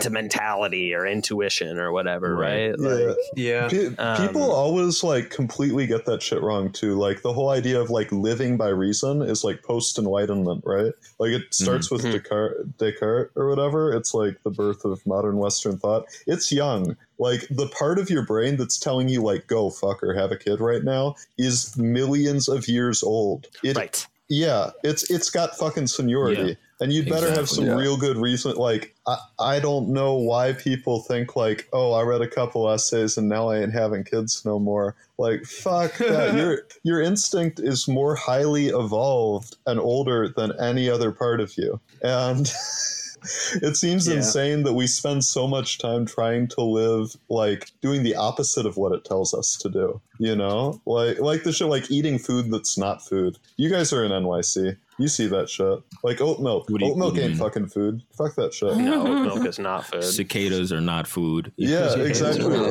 sentimentality 0.06 0.94
or 0.94 1.06
intuition 1.06 1.78
or 1.78 1.92
whatever, 1.92 2.34
Right. 2.36 2.78
right? 2.78 2.78
Yeah. 2.78 3.06
Like, 3.06 3.16
yeah. 3.36 3.68
Pe- 3.68 3.96
Um, 3.96 4.26
people 4.26 4.50
always 4.52 5.02
like 5.02 5.30
completely 5.30 5.86
get 5.86 6.04
that 6.06 6.22
shit 6.22 6.42
wrong 6.42 6.70
too. 6.72 6.96
Like 6.96 7.21
the 7.22 7.32
whole 7.32 7.50
idea 7.50 7.80
of 7.80 7.90
like 7.90 8.10
living 8.12 8.56
by 8.56 8.68
reason 8.68 9.22
is 9.22 9.44
like 9.44 9.62
post 9.62 9.98
enlightenment, 9.98 10.62
right? 10.64 10.92
Like 11.18 11.30
it 11.30 11.54
starts 11.54 11.90
with 11.90 12.02
Mhm. 12.02 12.12
Descartes, 12.12 12.66
Descartes 12.78 13.30
or 13.36 13.48
whatever. 13.48 13.92
It's 13.92 14.14
like 14.14 14.42
the 14.42 14.50
birth 14.50 14.84
of 14.84 15.04
modern 15.06 15.36
Western 15.38 15.78
thought. 15.78 16.06
It's 16.26 16.52
young. 16.52 16.96
Like 17.18 17.46
the 17.50 17.68
part 17.68 17.98
of 17.98 18.10
your 18.10 18.24
brain 18.24 18.56
that's 18.56 18.78
telling 18.78 19.08
you 19.08 19.22
like 19.22 19.46
go 19.46 19.70
fuck 19.70 20.02
or 20.02 20.14
have 20.14 20.32
a 20.32 20.36
kid 20.36 20.60
right 20.60 20.82
now 20.84 21.14
is 21.38 21.76
millions 21.76 22.48
of 22.48 22.68
years 22.68 23.02
old. 23.02 23.48
It, 23.62 23.76
right. 23.76 24.06
Yeah, 24.28 24.70
it's 24.82 25.10
it's 25.10 25.28
got 25.30 25.56
fucking 25.58 25.88
seniority. 25.88 26.42
Yeah. 26.42 26.54
And 26.82 26.92
you'd 26.92 27.08
better 27.08 27.30
have 27.30 27.48
some 27.48 27.66
yeah. 27.66 27.76
real 27.76 27.96
good 27.96 28.16
reason. 28.16 28.56
Like, 28.56 28.94
I, 29.06 29.18
I 29.38 29.60
don't 29.60 29.88
know 29.90 30.14
why 30.14 30.52
people 30.52 31.00
think, 31.00 31.36
like, 31.36 31.68
oh, 31.72 31.92
I 31.92 32.02
read 32.02 32.20
a 32.20 32.28
couple 32.28 32.68
essays 32.68 33.16
and 33.16 33.28
now 33.28 33.48
I 33.50 33.60
ain't 33.60 33.72
having 33.72 34.04
kids 34.04 34.44
no 34.44 34.58
more. 34.58 34.96
Like, 35.18 35.44
fuck 35.44 35.94
that. 35.98 36.34
your, 36.34 36.66
your 36.82 37.00
instinct 37.00 37.60
is 37.60 37.86
more 37.86 38.14
highly 38.16 38.66
evolved 38.66 39.56
and 39.66 39.78
older 39.78 40.28
than 40.28 40.52
any 40.60 40.90
other 40.90 41.12
part 41.12 41.40
of 41.40 41.56
you. 41.56 41.80
And 42.02 42.52
it 43.62 43.76
seems 43.76 44.06
Yeah. 44.08 44.14
insane 44.16 44.62
that 44.64 44.72
we 44.74 44.86
spend 44.86 45.24
so 45.24 45.46
much 45.46 45.78
time 45.78 46.06
trying 46.06 46.48
to 46.48 46.62
live, 46.62 47.16
like, 47.28 47.70
doing 47.80 48.02
the 48.02 48.14
opposite 48.16 48.66
of 48.66 48.76
what 48.76 48.92
it 48.92 49.04
tells 49.04 49.34
us 49.34 49.56
to 49.58 49.68
do. 49.68 50.00
You 50.18 50.36
know? 50.36 50.80
Like, 50.86 51.18
like 51.20 51.42
the 51.42 51.52
shit, 51.52 51.66
like 51.68 51.90
eating 51.90 52.18
food 52.18 52.50
that's 52.52 52.78
not 52.78 53.02
food. 53.06 53.38
You 53.56 53.68
guys 53.70 53.92
are 53.92 54.04
in 54.04 54.12
NYC. 54.12 54.76
You 54.98 55.08
see 55.08 55.26
that 55.28 55.48
shit. 55.48 55.80
Like 56.04 56.20
oat 56.20 56.38
milk. 56.40 56.68
What 56.70 56.78
do 56.80 56.86
you- 56.86 56.92
oat 56.92 56.98
milk 56.98 57.12
what 57.12 57.14
do 57.16 57.20
you 57.22 57.28
ain't 57.28 57.38
mean? 57.38 57.48
fucking 57.48 57.68
food. 57.68 58.02
Fuck 58.16 58.36
that 58.36 58.54
shit. 58.54 58.76
No, 58.76 59.00
oat 59.06 59.22
milk 59.22 59.46
is 59.48 59.58
not 59.58 59.86
food. 59.86 60.04
Cicadas 60.04 60.70
are 60.72 60.80
not 60.80 61.08
food. 61.08 61.50
Yeah, 61.56 61.88
Cicadas 61.88 62.08
exactly. 62.20 62.54
are- 62.56 62.68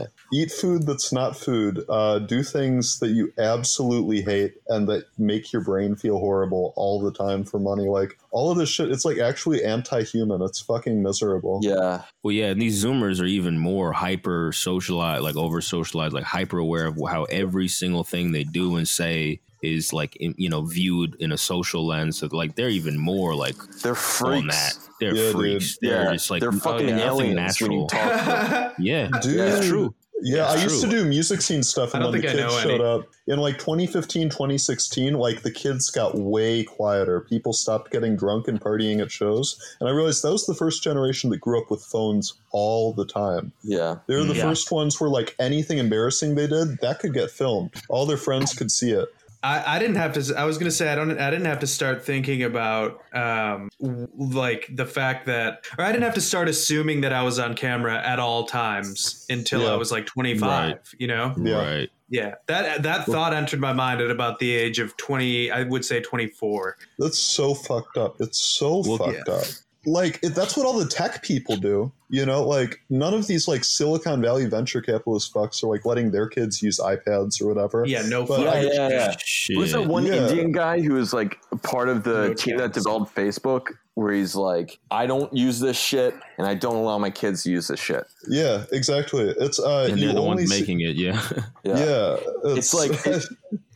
Like, 0.00 0.08
eat 0.32 0.50
food 0.50 0.86
that's 0.86 1.12
not 1.12 1.36
food. 1.36 1.84
Uh, 1.88 2.18
do 2.18 2.42
things 2.42 2.98
that 2.98 3.08
you 3.08 3.32
absolutely 3.38 4.22
hate 4.22 4.54
and 4.68 4.88
that 4.88 5.04
make 5.18 5.52
your 5.52 5.62
brain 5.62 5.94
feel 5.96 6.18
horrible 6.18 6.72
all 6.76 7.00
the 7.00 7.12
time 7.12 7.44
for 7.44 7.58
money. 7.58 7.88
Like 7.88 8.18
all 8.30 8.50
of 8.50 8.58
this 8.58 8.68
shit, 8.68 8.90
it's 8.90 9.04
like 9.04 9.18
actually 9.18 9.64
anti-human. 9.64 10.42
It's 10.42 10.60
fucking 10.60 11.02
miserable. 11.02 11.60
Yeah. 11.62 12.02
Well, 12.22 12.32
yeah, 12.32 12.46
and 12.46 12.60
these 12.60 12.84
Zoomers 12.84 13.20
are 13.20 13.26
even 13.26 13.58
more 13.58 13.92
hyper 13.92 14.52
socialized, 14.52 15.22
like 15.22 15.36
over 15.36 15.60
socialized, 15.60 16.12
like 16.14 16.24
hyper 16.24 16.58
aware 16.58 16.86
of 16.86 16.98
how 17.08 17.24
every 17.24 17.68
single 17.68 18.04
thing 18.04 18.32
they 18.32 18.44
do 18.44 18.76
and 18.76 18.88
say 18.88 19.40
is 19.62 19.90
like 19.92 20.14
in, 20.16 20.34
you 20.36 20.50
know 20.50 20.62
viewed 20.62 21.16
in 21.18 21.32
a 21.32 21.38
social 21.38 21.86
lens. 21.86 22.18
So 22.18 22.28
like 22.30 22.54
they're 22.56 22.68
even 22.68 22.98
more 22.98 23.34
like 23.34 23.56
They're 23.82 23.92
on 23.92 23.96
freaks. 23.96 24.54
that. 24.54 24.78
They're 25.00 25.14
Yeah, 25.14 25.22
dude. 25.22 25.32
freaks. 25.32 25.78
They're 25.80 26.04
Yeah, 26.04 26.12
just 26.12 26.30
like 26.30 26.40
they're 26.40 26.50
oh, 26.50 26.58
fucking 26.58 26.86
nothing 26.86 27.00
aliens 27.38 27.60
when 27.60 27.72
you 27.72 27.86
natural. 27.86 27.86
talk. 27.88 28.74
Yeah, 28.78 29.08
Dude. 29.22 29.36
it's 29.40 29.66
true. 29.66 29.94
Yeah, 30.22 30.50
It's 30.52 30.60
I 30.60 30.64
used 30.64 30.80
true. 30.80 30.90
to 30.90 30.96
do 31.02 31.04
music 31.04 31.42
scene 31.42 31.62
stuff, 31.62 31.94
I 31.94 31.98
and 31.98 32.04
don't 32.04 32.12
when 32.12 32.20
the 32.22 32.26
think 32.28 32.40
I 32.40 32.42
kids 32.42 32.54
know 32.54 32.60
showed 32.62 32.80
any. 32.80 32.84
up 32.84 33.08
in 33.26 33.38
like 33.38 33.58
2015, 33.58 34.30
2016, 34.30 35.14
like 35.14 35.42
the 35.42 35.50
kids 35.50 35.90
got 35.90 36.14
way 36.16 36.64
quieter. 36.64 37.20
People 37.20 37.52
stopped 37.52 37.90
getting 37.90 38.16
drunk 38.16 38.48
and 38.48 38.60
partying 38.60 39.00
at 39.02 39.10
shows, 39.10 39.60
and 39.80 39.88
I 39.88 39.92
realized 39.92 40.22
that 40.24 40.32
was 40.32 40.46
the 40.46 40.54
first 40.54 40.82
generation 40.82 41.28
that 41.30 41.40
grew 41.40 41.60
up 41.60 41.70
with 41.70 41.82
phones 41.82 42.34
all 42.50 42.92
the 42.94 43.04
time. 43.04 43.52
Yeah. 43.62 43.96
They 44.06 44.16
were 44.16 44.24
the 44.24 44.32
mm. 44.32 44.36
Yeah. 44.36 44.44
first 44.48 44.72
ones 44.72 44.98
where 45.00 45.10
like 45.10 45.34
anything 45.38 45.78
embarrassing 45.78 46.34
they 46.34 46.46
did 46.46 46.78
that 46.80 46.98
could 47.00 47.12
get 47.12 47.30
filmed. 47.30 47.74
All 47.90 48.06
their 48.06 48.16
friends 48.16 48.54
could 48.54 48.70
see 48.70 48.92
it. 48.92 49.08
I, 49.46 49.76
I 49.76 49.78
didn't 49.78 49.96
have 49.96 50.12
to. 50.14 50.34
I 50.36 50.44
was 50.44 50.58
gonna 50.58 50.70
say 50.70 50.88
I 50.92 50.94
don't. 50.94 51.18
I 51.18 51.30
didn't 51.30 51.46
have 51.46 51.60
to 51.60 51.66
start 51.66 52.04
thinking 52.04 52.42
about 52.42 53.00
um 53.14 53.68
w- 53.80 54.08
like 54.16 54.68
the 54.74 54.86
fact 54.86 55.26
that, 55.26 55.64
or 55.78 55.84
I 55.84 55.92
didn't 55.92 56.04
have 56.04 56.14
to 56.14 56.20
start 56.20 56.48
assuming 56.48 57.02
that 57.02 57.12
I 57.12 57.22
was 57.22 57.38
on 57.38 57.54
camera 57.54 57.96
at 58.04 58.18
all 58.18 58.44
times 58.46 59.24
until 59.30 59.62
Yeah. 59.62 59.72
I 59.72 59.76
was 59.76 59.92
like 59.92 60.06
25. 60.06 60.42
Right. 60.42 60.80
You 60.98 61.06
know. 61.06 61.34
Yeah. 61.40 61.58
Right. 61.58 61.90
Yeah. 62.08 62.34
That 62.46 62.82
that 62.82 63.06
thought 63.06 63.32
entered 63.32 63.60
my 63.60 63.72
mind 63.72 64.00
at 64.00 64.10
about 64.10 64.38
the 64.40 64.52
age 64.54 64.78
of 64.78 64.96
20. 64.96 65.50
I 65.50 65.62
would 65.62 65.84
say 65.84 66.00
24. 66.00 66.76
That's 66.98 67.18
so 67.18 67.54
fucked 67.54 67.96
up. 67.96 68.16
It's 68.20 68.40
so 68.40 68.82
Well, 68.86 68.98
fucked 68.98 69.28
up. 69.28 69.44
Like 69.86 70.20
that's 70.20 70.56
what 70.56 70.66
all 70.66 70.78
the 70.78 70.86
tech 70.86 71.22
people 71.22 71.56
do. 71.56 71.92
You 72.08 72.26
know, 72.26 72.42
like 72.42 72.80
none 72.90 73.14
of 73.14 73.26
these 73.26 73.48
like 73.48 73.64
Silicon 73.64 74.20
Valley 74.20 74.46
venture 74.46 74.80
capitalist 74.80 75.32
fucks 75.32 75.62
are 75.62 75.68
like 75.68 75.84
letting 75.84 76.10
their 76.10 76.28
kids 76.28 76.60
use 76.62 76.78
iPads 76.78 77.40
or 77.40 77.46
whatever. 77.48 77.84
Yeah. 77.86 78.02
No. 78.06 78.24
But 78.24 78.44
fuck. 78.44 78.54
Yeah, 78.54 78.70
yeah, 78.72 78.88
yeah. 78.88 79.14
Shit. 79.18 79.56
Was 79.56 79.72
there 79.72 79.82
one 79.82 80.04
Yeah. 80.06 80.28
Indian 80.28 80.52
guy 80.52 80.80
who 80.80 80.94
was 80.94 81.12
like 81.12 81.38
part 81.62 81.88
of 81.88 82.02
the 82.04 82.28
No 82.28 82.34
team 82.34 82.58
that 82.58 82.72
developed 82.72 83.14
Facebook 83.14 83.68
where 83.94 84.12
he's 84.12 84.34
like, 84.36 84.78
I 84.90 85.06
don't 85.06 85.32
use 85.34 85.58
this 85.58 85.76
shit 85.76 86.14
and 86.38 86.46
I 86.46 86.54
don't 86.54 86.76
allow 86.76 86.98
my 86.98 87.10
kids 87.10 87.42
to 87.44 87.50
use 87.50 87.68
this 87.68 87.80
shit. 87.80 88.04
Yeah, 88.28 88.64
exactly. 88.70 89.34
It's 89.38 89.58
uh, 89.58 89.88
and 89.90 90.00
they're 90.00 90.12
the 90.12 90.22
ones 90.22 90.50
see- 90.50 90.60
making 90.60 90.80
it. 90.80 90.96
Yeah. 90.96 91.20
Yeah. 91.64 91.78
Yeah, 91.78 92.16
It's 92.44 92.74
like- 92.74 92.92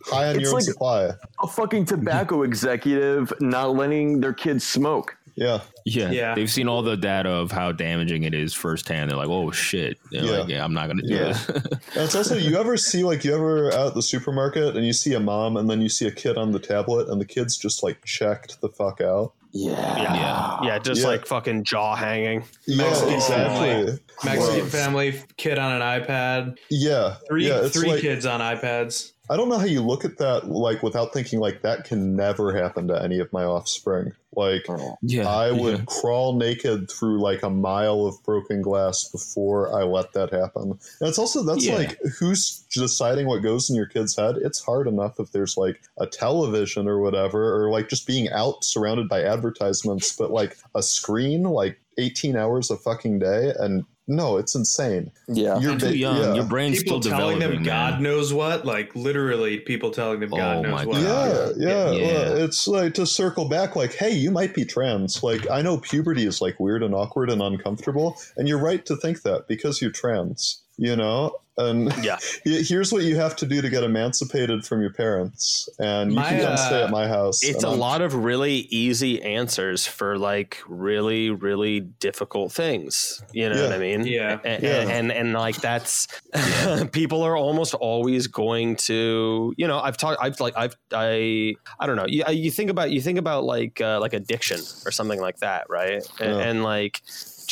high 0.07 0.29
on 0.29 0.37
it's 0.37 0.41
your 0.43 0.49
own 0.51 0.55
like- 0.57 0.65
supply. 0.65 1.11
A 1.43 1.47
fucking 1.47 1.85
tobacco 1.87 2.43
executive 2.43 3.33
not 3.41 3.75
letting 3.75 4.21
their 4.21 4.33
kids 4.33 4.65
smoke. 4.65 5.17
Yeah, 5.41 5.61
yeah. 5.87 6.11
Yeah. 6.11 6.35
They've 6.35 6.51
seen 6.51 6.69
all 6.69 6.83
the 6.83 6.97
data 6.99 7.31
of 7.31 7.51
how 7.51 7.73
damaging 7.73 8.25
it 8.25 8.35
is 8.35 8.53
firsthand. 8.53 9.11
They're 9.11 9.17
like, 9.17 9.31
oh 9.31 9.51
shit. 9.51 9.97
They're 10.11 10.23
Yeah. 10.23 10.31
like, 10.41 10.49
yeah, 10.51 10.63
I'm 10.63 10.75
not 10.75 10.87
gonna 10.89 11.01
do 11.03 11.15
Yeah. 11.15 11.33
this. 11.33 11.49
and 11.49 12.05
it's 12.05 12.15
also 12.15 12.37
you 12.37 12.57
ever 12.59 12.77
see 12.77 13.03
like 13.05 13.25
you 13.25 13.35
ever 13.35 13.73
out 13.73 13.87
at 13.89 13.95
the 13.95 14.03
supermarket 14.03 14.77
and 14.77 14.85
you 14.87 14.93
see 14.93 15.15
a 15.15 15.21
mom 15.21 15.57
and 15.57 15.69
then 15.71 15.81
you 15.81 15.89
see 15.89 16.07
a 16.07 16.11
kid 16.13 16.37
on 16.37 16.53
the 16.53 16.59
tablet 16.59 17.09
and 17.09 17.19
the 17.19 17.25
kid's 17.25 17.57
just 17.57 17.83
like 17.83 18.05
checked 18.05 18.61
the 18.61 18.69
fuck 18.69 19.01
out. 19.01 19.33
Yeah. 19.53 19.97
Yeah. 20.03 20.59
Yeah, 20.63 20.79
just 20.79 21.01
Yeah. 21.01 21.07
like 21.09 21.27
fucking 21.27 21.65
jaw 21.65 21.97
hanging. 21.97 22.45
Yeah, 22.67 22.85
Mexican 22.85 23.15
exactly. 23.15 23.99
Mexican 24.23 24.61
Wow. 24.65 24.67
family 24.67 25.23
kid 25.39 25.59
on 25.59 25.81
an 25.81 26.03
iPad. 26.03 26.57
Yeah, 26.69 27.15
Three 27.27 27.49
yeah. 27.49 27.67
Three 27.69 27.89
like 27.93 28.01
kids 28.03 28.27
on 28.27 28.41
iPads. 28.41 29.13
I 29.31 29.37
don't 29.37 29.49
know 29.49 29.59
how 29.59 29.65
you 29.65 29.81
look 29.81 30.05
at 30.05 30.19
that 30.19 30.49
like 30.49 30.83
without 30.83 31.13
thinking 31.13 31.39
like 31.39 31.63
that 31.63 31.85
can 31.85 32.17
never 32.17 32.53
happen 32.53 32.89
to 32.89 33.01
any 33.01 33.21
of 33.21 33.33
my 33.33 33.45
offspring. 33.45 34.13
Like 34.35 34.65
oh. 34.69 34.97
yeah. 35.03 35.29
I 35.29 35.53
would 35.53 35.79
yeah. 35.79 35.85
crawl 35.87 36.37
naked 36.37 36.91
through 36.91 37.21
like 37.21 37.45
a 37.45 37.49
mile 37.49 38.07
of 38.07 38.21
broken 38.25 38.61
glass 38.61 39.09
before 39.09 39.73
I 39.73 39.85
let 39.85 40.15
that 40.15 40.33
happen. 40.33 40.73
And 40.73 41.09
it's 41.09 41.19
also 41.19 41.45
that's 41.45 41.65
Yeah. 41.65 41.77
like 41.77 41.99
who's 42.19 42.65
deciding 42.75 43.29
what 43.29 43.43
goes 43.43 43.71
in 43.71 43.77
your 43.77 43.87
kid's 43.87 44.17
head. 44.17 44.35
It's 44.37 44.65
hard 44.65 44.89
enough 44.89 45.21
if 45.21 45.31
there's 45.31 45.57
like 45.57 45.81
a 45.97 46.09
television 46.09 46.89
or 46.89 46.99
whatever, 46.99 47.55
or 47.55 47.71
like 47.71 47.89
just 47.89 48.09
being 48.09 48.29
out 48.31 48.65
surrounded 48.65 49.09
by 49.09 49.23
advertisements, 49.23 50.15
but 50.17 50.33
like 50.33 50.57
a 50.75 50.83
screen, 50.83 51.45
like 51.45 51.81
18 51.99 52.37
hours 52.37 52.69
a 52.71 52.77
fucking 52.77 53.21
day, 53.21 53.53
and 53.61 53.85
no, 54.11 54.37
it's 54.37 54.55
insane. 54.55 55.11
Yeah. 55.29 55.55
You're 55.61 55.71
You're 55.73 55.79
too 55.81 55.87
ba- 55.87 55.97
young. 55.97 56.17
yeah. 56.19 56.35
Your 56.35 56.45
brain's 56.45 56.81
still 56.81 56.99
developing. 57.01 57.01
People 57.01 57.01
still 57.01 57.19
telling 57.19 57.39
developing. 57.39 57.63
them 57.65 57.65
God 57.65 57.93
man. 57.95 58.03
knows 58.03 58.33
what, 58.33 58.67
like 58.67 58.95
literally 58.97 59.59
people 59.61 59.91
telling 59.91 60.21
them 60.21 60.31
God 60.31 60.57
Oh 60.59 60.63
knows 60.63 60.87
what. 60.87 60.95
God. 61.03 61.55
Yeah, 61.57 61.69
yeah, 61.69 61.91
Yeah. 61.93 62.13
well, 62.13 62.37
it's 62.39 62.67
like 62.69 62.95
to 62.95 63.07
circle 63.07 63.49
back, 63.49 63.77
like, 63.77 63.95
hey, 63.95 64.11
you 64.13 64.31
might 64.31 64.55
be 64.55 64.65
trans. 64.65 65.23
Like, 65.23 65.49
I 65.51 65.63
know 65.63 65.79
puberty 65.79 66.27
is 66.27 66.41
like 66.41 66.59
weird 66.61 66.83
and 66.83 66.95
awkward 66.95 67.31
and 67.31 67.41
uncomfortable, 67.41 68.17
and 68.37 68.47
you're 68.49 68.59
right 68.61 68.85
to 68.87 68.97
think 68.97 69.23
that 69.23 69.47
because 69.49 69.81
you're 69.81 69.91
trans, 69.93 70.63
you 70.77 70.97
know? 70.97 71.37
And 71.67 71.93
Yeah. 72.05 72.19
here's 72.45 72.93
what 72.93 73.03
you 73.05 73.17
have 73.17 73.37
to 73.37 73.47
do 73.47 73.61
to 73.63 73.69
get 73.69 73.83
emancipated 73.85 74.65
from 74.65 74.81
your 74.81 74.93
parents, 74.93 75.69
and 75.79 76.11
you 76.13 76.17
My, 76.17 76.29
can 76.31 76.41
come 76.43 76.53
uh, 76.53 76.57
stay 76.57 76.83
at 76.83 76.91
my 76.91 77.07
house. 77.09 77.43
It's 77.43 77.57
and 77.57 77.65
a 77.65 77.69
I'm- 77.69 77.79
lot 77.79 78.01
of 78.03 78.15
really 78.15 78.67
easy 78.71 79.23
answers 79.23 79.87
for 79.87 80.19
like 80.19 80.59
really, 80.69 81.31
really 81.31 81.81
difficult 81.81 82.53
things. 82.53 83.23
You 83.33 83.49
know 83.49 83.57
Yeah. 83.57 83.63
what 83.63 83.73
I 83.73 83.79
mean? 83.79 84.07
Yeah. 84.07 84.39
And, 84.45 84.63
Yeah. 84.63 84.89
and, 84.89 85.13
and 85.13 85.33
like 85.33 85.57
that's 85.57 86.07
people 86.93 87.23
are 87.23 87.37
almost 87.37 87.75
always 87.75 88.27
going 88.27 88.77
to 88.77 89.53
you 89.57 89.67
know 89.67 89.79
I've 89.81 89.97
talked 89.97 90.23
I've 90.23 90.39
like 90.41 90.55
I've 90.57 90.77
I 90.93 91.55
I 91.79 91.87
don't 91.87 91.97
know 91.97 92.07
you, 92.07 92.25
you 92.31 92.51
think 92.51 92.71
about 92.71 92.91
you 92.91 93.01
think 93.01 93.19
about 93.19 93.45
like 93.45 93.81
uh, 93.81 93.99
like 94.01 94.13
addiction 94.13 94.61
or 94.87 94.91
something 94.91 95.21
like 95.21 95.39
that 95.39 95.67
right 95.69 96.03
and, 96.21 96.31
Yeah. 96.35 96.39
and 96.49 96.63
like 96.63 97.03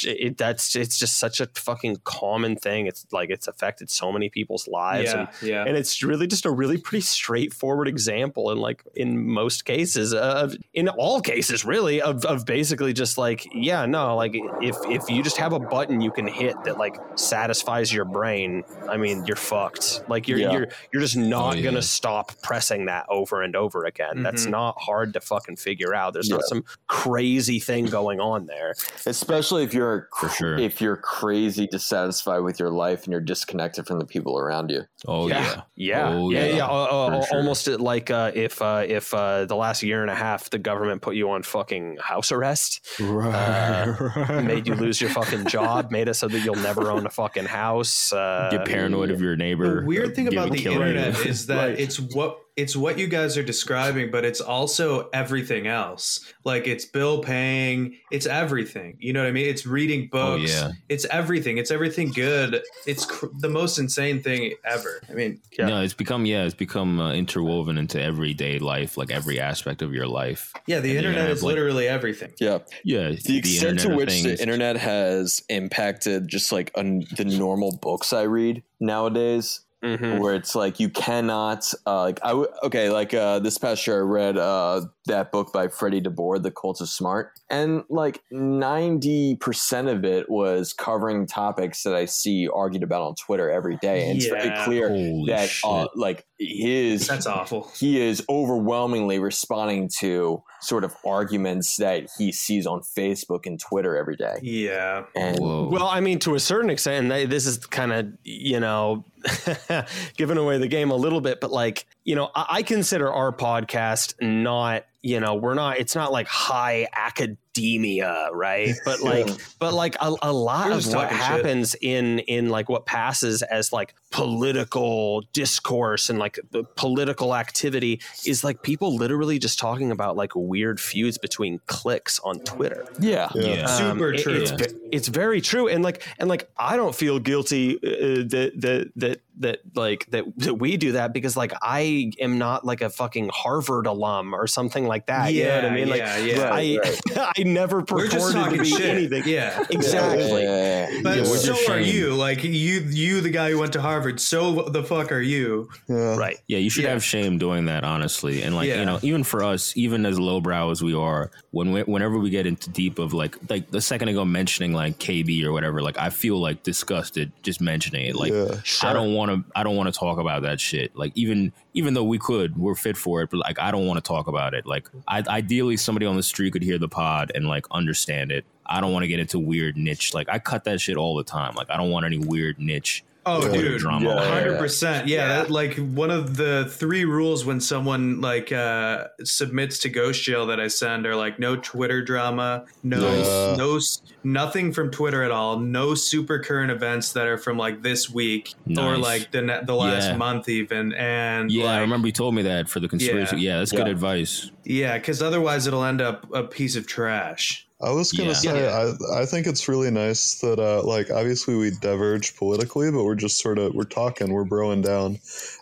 it, 0.04 0.36
that's 0.38 0.74
it's 0.76 0.98
just 0.98 1.18
such 1.18 1.40
a 1.40 1.46
fucking 1.54 1.96
common 2.04 2.56
thing 2.56 2.86
it's 2.86 3.06
like 3.12 3.30
it's 3.30 3.48
affected 3.48 3.90
so 3.90 4.12
many 4.12 4.28
people's 4.28 4.66
lives 4.68 5.12
and 5.12 5.28
Yeah, 5.42 5.48
yeah. 5.48 5.64
and 5.66 5.76
it's 5.76 6.02
really 6.02 6.26
just 6.26 6.44
a 6.46 6.50
really 6.50 6.76
pretty 6.78 7.02
straightforward 7.02 7.88
example 7.88 8.50
and 8.50 8.60
like 8.60 8.82
in 8.94 9.26
most 9.26 9.64
cases 9.64 10.12
of 10.14 10.54
in 10.74 10.88
all 10.88 11.20
cases 11.20 11.64
really 11.64 12.00
of, 12.02 12.24
of 12.24 12.44
basically 12.46 12.92
just 12.92 13.18
like 13.18 13.46
yeah 13.52 13.86
no 13.86 14.16
like 14.16 14.32
if 14.60 14.76
if 14.88 15.08
you 15.08 15.22
just 15.22 15.36
have 15.36 15.52
a 15.52 15.58
button 15.60 16.00
you 16.00 16.10
can 16.10 16.26
hit 16.26 16.54
that 16.64 16.78
like 16.78 16.96
satisfies 17.16 17.92
your 17.92 18.04
brain 18.04 18.64
i 18.88 18.96
mean 18.96 19.24
you're 19.26 19.36
fucked 19.36 20.02
like 20.08 20.26
you're 20.28 20.38
Yeah. 20.38 20.52
you're 20.52 20.68
you're 20.92 21.02
just 21.02 21.16
not 21.16 21.54
Oh, 21.54 21.56
yeah. 21.56 21.62
gonna 21.64 21.82
stop 21.82 22.32
pressing 22.42 22.86
that 22.86 23.06
over 23.08 23.42
and 23.42 23.54
over 23.56 23.84
again 23.84 24.22
that's 24.22 24.46
Mhm. 24.46 24.50
not 24.50 24.76
hard 24.78 25.12
to 25.14 25.20
fucking 25.20 25.56
figure 25.56 25.94
out 25.94 26.12
there's 26.12 26.28
not 26.28 26.42
some 26.44 26.64
crazy 26.86 27.58
thing 27.60 27.86
going 27.86 28.20
on 28.20 28.46
there 28.46 28.74
Especially 29.06 29.62
if 29.64 29.72
you're 29.74 29.87
For 30.18 30.28
sure. 30.28 30.58
if 30.58 30.80
you're 30.80 30.96
crazy 30.96 31.66
dissatisfied 31.66 32.42
with 32.42 32.58
your 32.60 32.70
life 32.70 33.04
and 33.04 33.12
you're 33.12 33.20
disconnected 33.20 33.86
from 33.86 33.98
the 33.98 34.04
people 34.06 34.38
around 34.38 34.70
you. 34.70 34.82
Oh 35.06 35.28
yeah. 35.28 35.62
Yeah, 35.76 36.08
Oh, 36.10 36.30
yeah, 36.30 36.46
yeah. 36.46 36.56
yeah. 36.56 36.66
Uh, 36.66 36.84
uh, 36.84 37.24
sure. 37.24 37.38
Almost 37.38 37.66
like 37.68 38.10
uh, 38.10 38.32
if 38.34 38.60
uh, 38.62 38.84
if 38.86 39.12
uh, 39.14 39.44
the 39.44 39.56
last 39.56 39.82
year 39.82 40.02
and 40.02 40.10
a 40.10 40.14
half 40.14 40.50
the 40.50 40.58
government 40.58 41.02
put 41.02 41.14
you 41.14 41.30
on 41.30 41.42
fucking 41.42 41.98
house 42.02 42.32
arrest, 42.32 42.86
uh, 43.00 44.42
made 44.44 44.66
you 44.66 44.74
lose 44.74 45.00
your 45.00 45.10
fucking 45.10 45.46
job, 45.46 45.90
made 45.90 46.08
it 46.08 46.14
so 46.14 46.28
that 46.28 46.40
you'll 46.40 46.54
never 46.56 46.90
own 46.90 47.06
a 47.06 47.10
fucking 47.10 47.44
house. 47.46 48.12
Uh, 48.12 48.48
Get 48.50 48.66
paranoid 48.66 49.10
of 49.10 49.20
your 49.20 49.36
neighbor. 49.36 49.80
The 49.82 49.86
weird 49.86 50.14
thing 50.14 50.28
about 50.28 50.50
the 50.50 50.58
killing 50.58 50.80
you. 50.80 50.86
internet 50.86 51.26
is 51.26 51.46
that 51.48 51.58
Right. 51.68 51.78
it's 51.80 51.98
what 52.00 52.38
it's 52.58 52.74
what 52.74 52.98
you 52.98 53.06
guys 53.06 53.38
are 53.38 53.42
describing, 53.44 54.10
but 54.10 54.24
it's 54.24 54.40
also 54.40 55.08
everything 55.12 55.68
else. 55.68 56.20
Like 56.44 56.66
it's 56.66 56.84
bill 56.84 57.22
paying, 57.22 57.96
it's 58.10 58.26
everything. 58.26 58.96
You 58.98 59.12
know 59.12 59.20
what 59.22 59.28
I 59.28 59.32
mean? 59.32 59.46
It's 59.46 59.64
reading 59.64 60.10
Oh, 60.12 60.36
books. 60.38 60.52
yeah. 60.52 60.72
It's 60.88 61.04
everything. 61.06 61.58
It's 61.58 61.70
everything 61.70 62.10
good. 62.10 62.60
It's 62.84 63.04
cr- 63.04 63.26
the 63.38 63.48
most 63.48 63.78
insane 63.78 64.20
thing 64.22 64.54
ever. 64.64 65.00
I 65.08 65.12
mean, 65.12 65.40
Yeah. 65.56 65.66
No, 65.68 65.82
it's 65.82 65.94
become 65.94 66.26
yeah, 66.26 66.42
it's 66.44 66.54
become 66.54 66.98
uh, 67.00 67.12
interwoven 67.12 67.78
into 67.78 68.02
everyday 68.02 68.58
life, 68.58 68.96
like 68.96 69.12
every 69.12 69.38
aspect 69.40 69.80
of 69.80 69.94
your 69.94 70.08
life. 70.08 70.52
yeah, 70.66 70.80
the 70.80 70.96
And 70.96 71.06
internet 71.06 71.30
is 71.30 71.42
like- 71.44 71.50
literally 71.54 71.86
everything. 71.86 72.32
Yeah. 72.40 72.58
Yeah, 72.84 73.10
the 73.24 73.38
extent 73.38 73.78
to 73.80 73.88
Internet 73.88 73.90
of 73.92 73.96
which 73.96 74.22
the 74.24 74.40
internet 74.42 74.76
has 74.78 75.42
impacted 75.48 76.26
just 76.26 76.50
like 76.50 76.72
un- 76.74 77.04
the 77.16 77.24
normal 77.24 77.78
books 77.80 78.12
I 78.12 78.22
read 78.22 78.64
nowadays, 78.80 79.60
mhm. 79.82 80.18
where 80.18 80.34
it's 80.34 80.54
like 80.54 80.80
you 80.80 80.88
cannot 80.88 81.72
uh, 81.86 82.02
like 82.02 82.20
I 82.22 82.28
w- 82.28 82.48
okay 82.62 82.90
like 82.90 83.14
uh, 83.14 83.38
this 83.38 83.58
past 83.58 83.86
year 83.86 83.98
I 83.98 84.04
read 84.04 84.36
uh, 84.36 84.82
that 85.06 85.32
book 85.32 85.52
by 85.52 85.68
Freddie 85.68 86.00
DeBoer, 86.00 86.42
The 86.42 86.50
Cult 86.50 86.80
of 86.80 86.88
Smart, 86.88 87.32
and 87.50 87.84
like 87.88 88.22
ninety 88.30 89.36
percent 89.36 89.88
of 89.88 90.04
it 90.04 90.30
was 90.30 90.72
covering 90.72 91.26
topics 91.26 91.82
that 91.82 91.94
I 91.94 92.04
see 92.04 92.48
argued 92.48 92.82
about 92.82 93.02
on 93.02 93.14
Twitter 93.14 93.50
every 93.50 93.76
day, 93.76 94.08
and 94.08 94.18
it's 94.18 94.26
very 94.26 94.50
clear 94.64 94.88
Holy 94.88 95.24
that 95.28 95.50
uh, 95.64 95.88
like 95.94 96.26
his 96.38 97.08
That's 97.08 97.26
awful. 97.26 97.70
he 97.78 98.00
is 98.00 98.24
overwhelmingly 98.28 99.18
responding 99.18 99.88
to 99.98 100.42
sort 100.60 100.84
of 100.84 100.94
arguments 101.04 101.76
that 101.76 102.08
he 102.16 102.32
sees 102.32 102.66
on 102.66 102.80
Facebook 102.80 103.46
and 103.46 103.60
Twitter 103.60 103.96
every 103.96 104.16
day. 104.16 104.38
Yeah. 104.42 105.04
And 105.16 105.38
Whoa. 105.38 105.68
Well, 105.68 105.86
I 105.86 106.00
mean, 106.00 106.18
to 106.20 106.34
a 106.34 106.40
certain 106.40 106.70
extent, 106.70 107.10
and 107.10 107.30
this 107.30 107.46
is 107.46 107.58
kind 107.66 107.92
of, 107.92 108.06
you 108.24 108.60
know, 108.60 109.04
giving 110.16 110.38
away 110.38 110.58
the 110.58 110.68
game 110.68 110.90
a 110.90 110.96
little 110.96 111.20
bit, 111.20 111.40
but 111.40 111.50
like, 111.50 111.86
you 112.04 112.14
know, 112.14 112.30
I, 112.34 112.46
I 112.50 112.62
consider 112.62 113.12
our 113.12 113.32
podcast 113.32 114.14
not, 114.20 114.84
you 115.02 115.20
know, 115.20 115.34
we're 115.36 115.54
not, 115.54 115.78
it's 115.78 115.94
not 115.94 116.10
like 116.12 116.26
high 116.26 116.88
academia, 116.92 118.28
right? 118.32 118.74
But 118.84 119.00
like, 119.00 119.26
but 119.58 119.74
like 119.74 119.96
a, 120.00 120.14
a 120.22 120.32
lot 120.32 120.68
We're 120.68 120.78
of 120.78 120.86
what 120.86 120.92
talking 120.92 121.16
shit. 121.18 121.26
happens 121.26 121.74
in 121.80 122.20
in 122.20 122.48
like 122.50 122.68
what 122.68 122.86
passes 122.86 123.42
as 123.42 123.72
like 123.72 123.94
political 124.10 125.22
discourse 125.32 126.08
and 126.08 126.18
like 126.18 126.38
the 126.52 126.62
political 126.76 127.34
activity 127.34 128.00
is 128.24 128.44
like 128.44 128.62
people 128.62 128.94
literally 128.96 129.38
just 129.38 129.58
talking 129.58 129.90
about 129.90 130.16
like 130.16 130.32
weird 130.34 130.80
feuds 130.80 131.18
between 131.18 131.60
cliques 131.66 132.18
on 132.20 132.38
Twitter. 132.40 132.86
Yeah. 133.00 133.28
Yeah. 133.34 133.66
Super 133.66 134.12
it- 134.14 134.22
true. 134.22 134.34
It's, 134.34 134.52
it's 134.90 135.08
very 135.08 135.40
true, 135.40 135.68
and 135.68 135.82
like 135.84 136.02
and 136.18 136.28
like 136.28 136.48
I 136.56 136.76
don't 136.76 136.94
feel 136.94 137.18
guilty 137.18 137.76
uh, 137.76 138.24
that 138.28 138.52
that 138.56 138.92
that 138.96 139.20
that 139.38 139.60
like 139.74 140.06
that, 140.10 140.24
that 140.38 140.54
we 140.54 140.76
do 140.76 140.92
that 140.92 141.12
because 141.12 141.36
like 141.36 141.52
I 141.62 142.12
am 142.20 142.38
not 142.38 142.64
like 142.64 142.80
a 142.80 142.90
fucking 142.90 143.30
Harvard 143.32 143.86
alum 143.86 144.34
or 144.34 144.46
something 144.46 144.86
like 144.86 145.06
that. 145.06 145.32
you 145.32 145.44
know 145.44 145.54
what 145.56 145.64
I 145.64 145.68
Yeah, 145.68 145.74
mean? 145.74 145.88
Like 145.88 145.98
yeah, 146.00 146.16
yeah. 146.18 146.50
I 146.52 147.32
I 147.38 147.42
never 147.44 147.78
We're 147.78 148.08
purported 148.08 148.50
to 148.50 148.58
be 148.58 148.64
shit. 148.68 148.80
anything. 148.80 149.22
Yeah. 149.26 149.64
Exactly. 149.70 150.42
Yeah. 150.42 151.00
But 151.02 151.16
Yeah, 151.18 151.22
we're 151.22 151.36
so 151.36 151.72
are 151.72 151.80
you. 151.80 152.14
Like 152.14 152.42
you, 152.44 152.50
you, 152.80 153.20
the 153.20 153.30
guy 153.30 153.50
who 153.50 153.58
went 153.58 153.72
to 153.74 153.80
Harvard. 153.82 154.20
So 154.20 154.62
the 154.62 154.82
fuck 154.82 155.12
are 155.12 155.20
you? 155.20 155.68
Yeah. 155.88 156.16
Right. 156.16 156.36
Yeah, 156.48 156.58
you 156.58 156.70
should 156.70 156.84
Yeah. 156.84 156.90
have 156.90 157.04
shame 157.04 157.38
doing 157.38 157.66
that, 157.66 157.84
honestly. 157.84 158.42
And 158.42 158.54
like 158.54 158.68
Yeah. 158.68 158.80
you 158.80 158.86
know, 158.86 158.98
even 159.02 159.24
for 159.24 159.44
us, 159.44 159.76
even 159.76 160.04
as 160.06 160.18
lowbrow 160.18 160.70
as 160.70 160.82
we 160.82 160.94
are, 160.94 161.30
when 161.50 161.72
we, 161.72 161.82
whenever 161.82 162.18
we 162.18 162.30
get 162.30 162.46
into 162.46 162.70
deep 162.70 162.98
of 162.98 163.12
like 163.12 163.36
like 163.48 163.70
the 163.70 163.80
second 163.80 164.08
ago 164.08 164.24
mentioning 164.24 164.72
like 164.72 164.98
KB 164.98 165.44
or 165.44 165.52
whatever, 165.52 165.80
like 165.82 165.98
I 165.98 166.10
feel 166.10 166.40
like 166.40 166.62
disgusted 166.62 167.32
just 167.42 167.60
mentioning 167.60 168.06
it. 168.06 168.16
Like 168.16 168.32
Yeah. 168.32 168.60
I 168.82 168.92
don't 168.92 169.14
want 169.14 169.27
to 169.28 169.50
I 169.54 169.62
don't 169.62 169.76
want 169.76 169.92
to 169.92 169.98
talk 169.98 170.18
about 170.18 170.42
that 170.42 170.60
shit. 170.60 170.96
Like 170.96 171.12
even 171.14 171.52
even 171.74 171.94
though 171.94 172.04
we 172.04 172.18
could, 172.18 172.56
we're 172.56 172.74
fit 172.74 172.96
for 172.96 173.22
it, 173.22 173.30
but 173.30 173.38
like 173.38 173.58
I 173.58 173.70
don't 173.70 173.86
want 173.86 174.02
to 174.02 174.06
talk 174.06 174.26
about 174.26 174.54
it. 174.54 174.66
Like 174.66 174.88
I, 175.06 175.22
ideally, 175.28 175.76
somebody 175.76 176.06
on 176.06 176.16
the 176.16 176.22
street 176.22 176.52
could 176.52 176.62
hear 176.62 176.78
the 176.78 176.88
pod 176.88 177.32
and 177.34 177.46
like 177.48 177.66
understand 177.70 178.32
it. 178.32 178.44
I 178.66 178.80
don't 178.80 178.92
want 178.92 179.04
to 179.04 179.08
get 179.08 179.20
into 179.20 179.38
weird 179.38 179.76
niche. 179.76 180.14
Like 180.14 180.28
I 180.30 180.38
cut 180.38 180.64
that 180.64 180.80
shit 180.80 180.96
all 180.96 181.16
the 181.16 181.24
time. 181.24 181.54
Like 181.54 181.70
I 181.70 181.76
don't 181.76 181.90
want 181.90 182.06
any 182.06 182.18
weird 182.18 182.58
niche. 182.58 183.04
Oh, 183.26 183.52
dude, 183.52 183.78
drama. 183.80 184.14
Yeah. 184.14 184.24
hundred 184.34 184.58
percent. 184.58 185.06
Yeah, 185.06 185.28
That, 185.28 185.50
like 185.50 185.74
one 185.76 186.10
of 186.10 186.36
the 186.38 186.64
three 186.70 187.04
rules 187.04 187.44
when 187.44 187.60
someone 187.60 188.22
like 188.22 188.50
uh, 188.52 189.08
submits 189.22 189.80
to 189.80 189.90
Ghost 189.90 190.22
Jail 190.22 190.46
that 190.46 190.58
I 190.58 190.68
send 190.68 191.04
are 191.06 191.14
like 191.14 191.38
no 191.38 191.56
Twitter 191.56 192.00
drama, 192.00 192.64
no, 192.82 192.98
Nice. 193.00 193.58
no, 193.58 193.78
nothing 194.24 194.72
from 194.72 194.90
Twitter 194.90 195.22
at 195.22 195.30
all, 195.30 195.58
no 195.58 195.94
super 195.94 196.38
current 196.38 196.70
events 196.70 197.12
that 197.12 197.26
are 197.26 197.36
from 197.36 197.58
like 197.58 197.82
this 197.82 198.08
week 198.08 198.54
or 198.78 198.96
like 198.96 199.30
the 199.30 199.60
the 199.62 199.74
last 199.74 200.06
Yeah. 200.08 200.16
month 200.16 200.48
even, 200.48 200.94
and 200.94 201.50
Yeah, 201.50 201.66
I 201.66 201.80
remember 201.80 202.06
you 202.06 202.12
told 202.12 202.34
me 202.34 202.42
that 202.42 202.70
for 202.70 202.80
the 202.80 202.88
conspiracy. 202.88 203.36
Yeah. 203.36 203.52
Yeah, 203.52 203.58
that's 203.58 203.72
good 203.72 203.88
advice. 203.88 204.50
yeah, 204.64 204.96
because 204.96 205.20
otherwise 205.22 205.66
it'll 205.66 205.84
end 205.84 206.00
up 206.00 206.26
a 206.32 206.44
piece 206.44 206.76
of 206.76 206.86
trash. 206.86 207.67
I 207.80 207.90
was 207.90 208.12
gonna 208.12 208.30
Yeah. 208.30 208.34
say 208.34 208.68
I 208.68 209.20
I 209.22 209.24
think 209.26 209.46
it's 209.46 209.68
really 209.68 209.90
nice 209.90 210.34
that 210.40 210.58
uh 210.58 210.82
like 210.82 211.10
obviously 211.10 211.54
we 211.54 211.70
diverge 211.70 212.36
politically, 212.36 212.90
but 212.90 213.04
we're 213.04 213.14
just 213.14 213.38
sort 213.40 213.58
of 213.58 213.74
we're 213.74 213.84
talking, 213.84 214.32
we're 214.32 214.44
broing 214.44 214.82
down. 214.82 215.18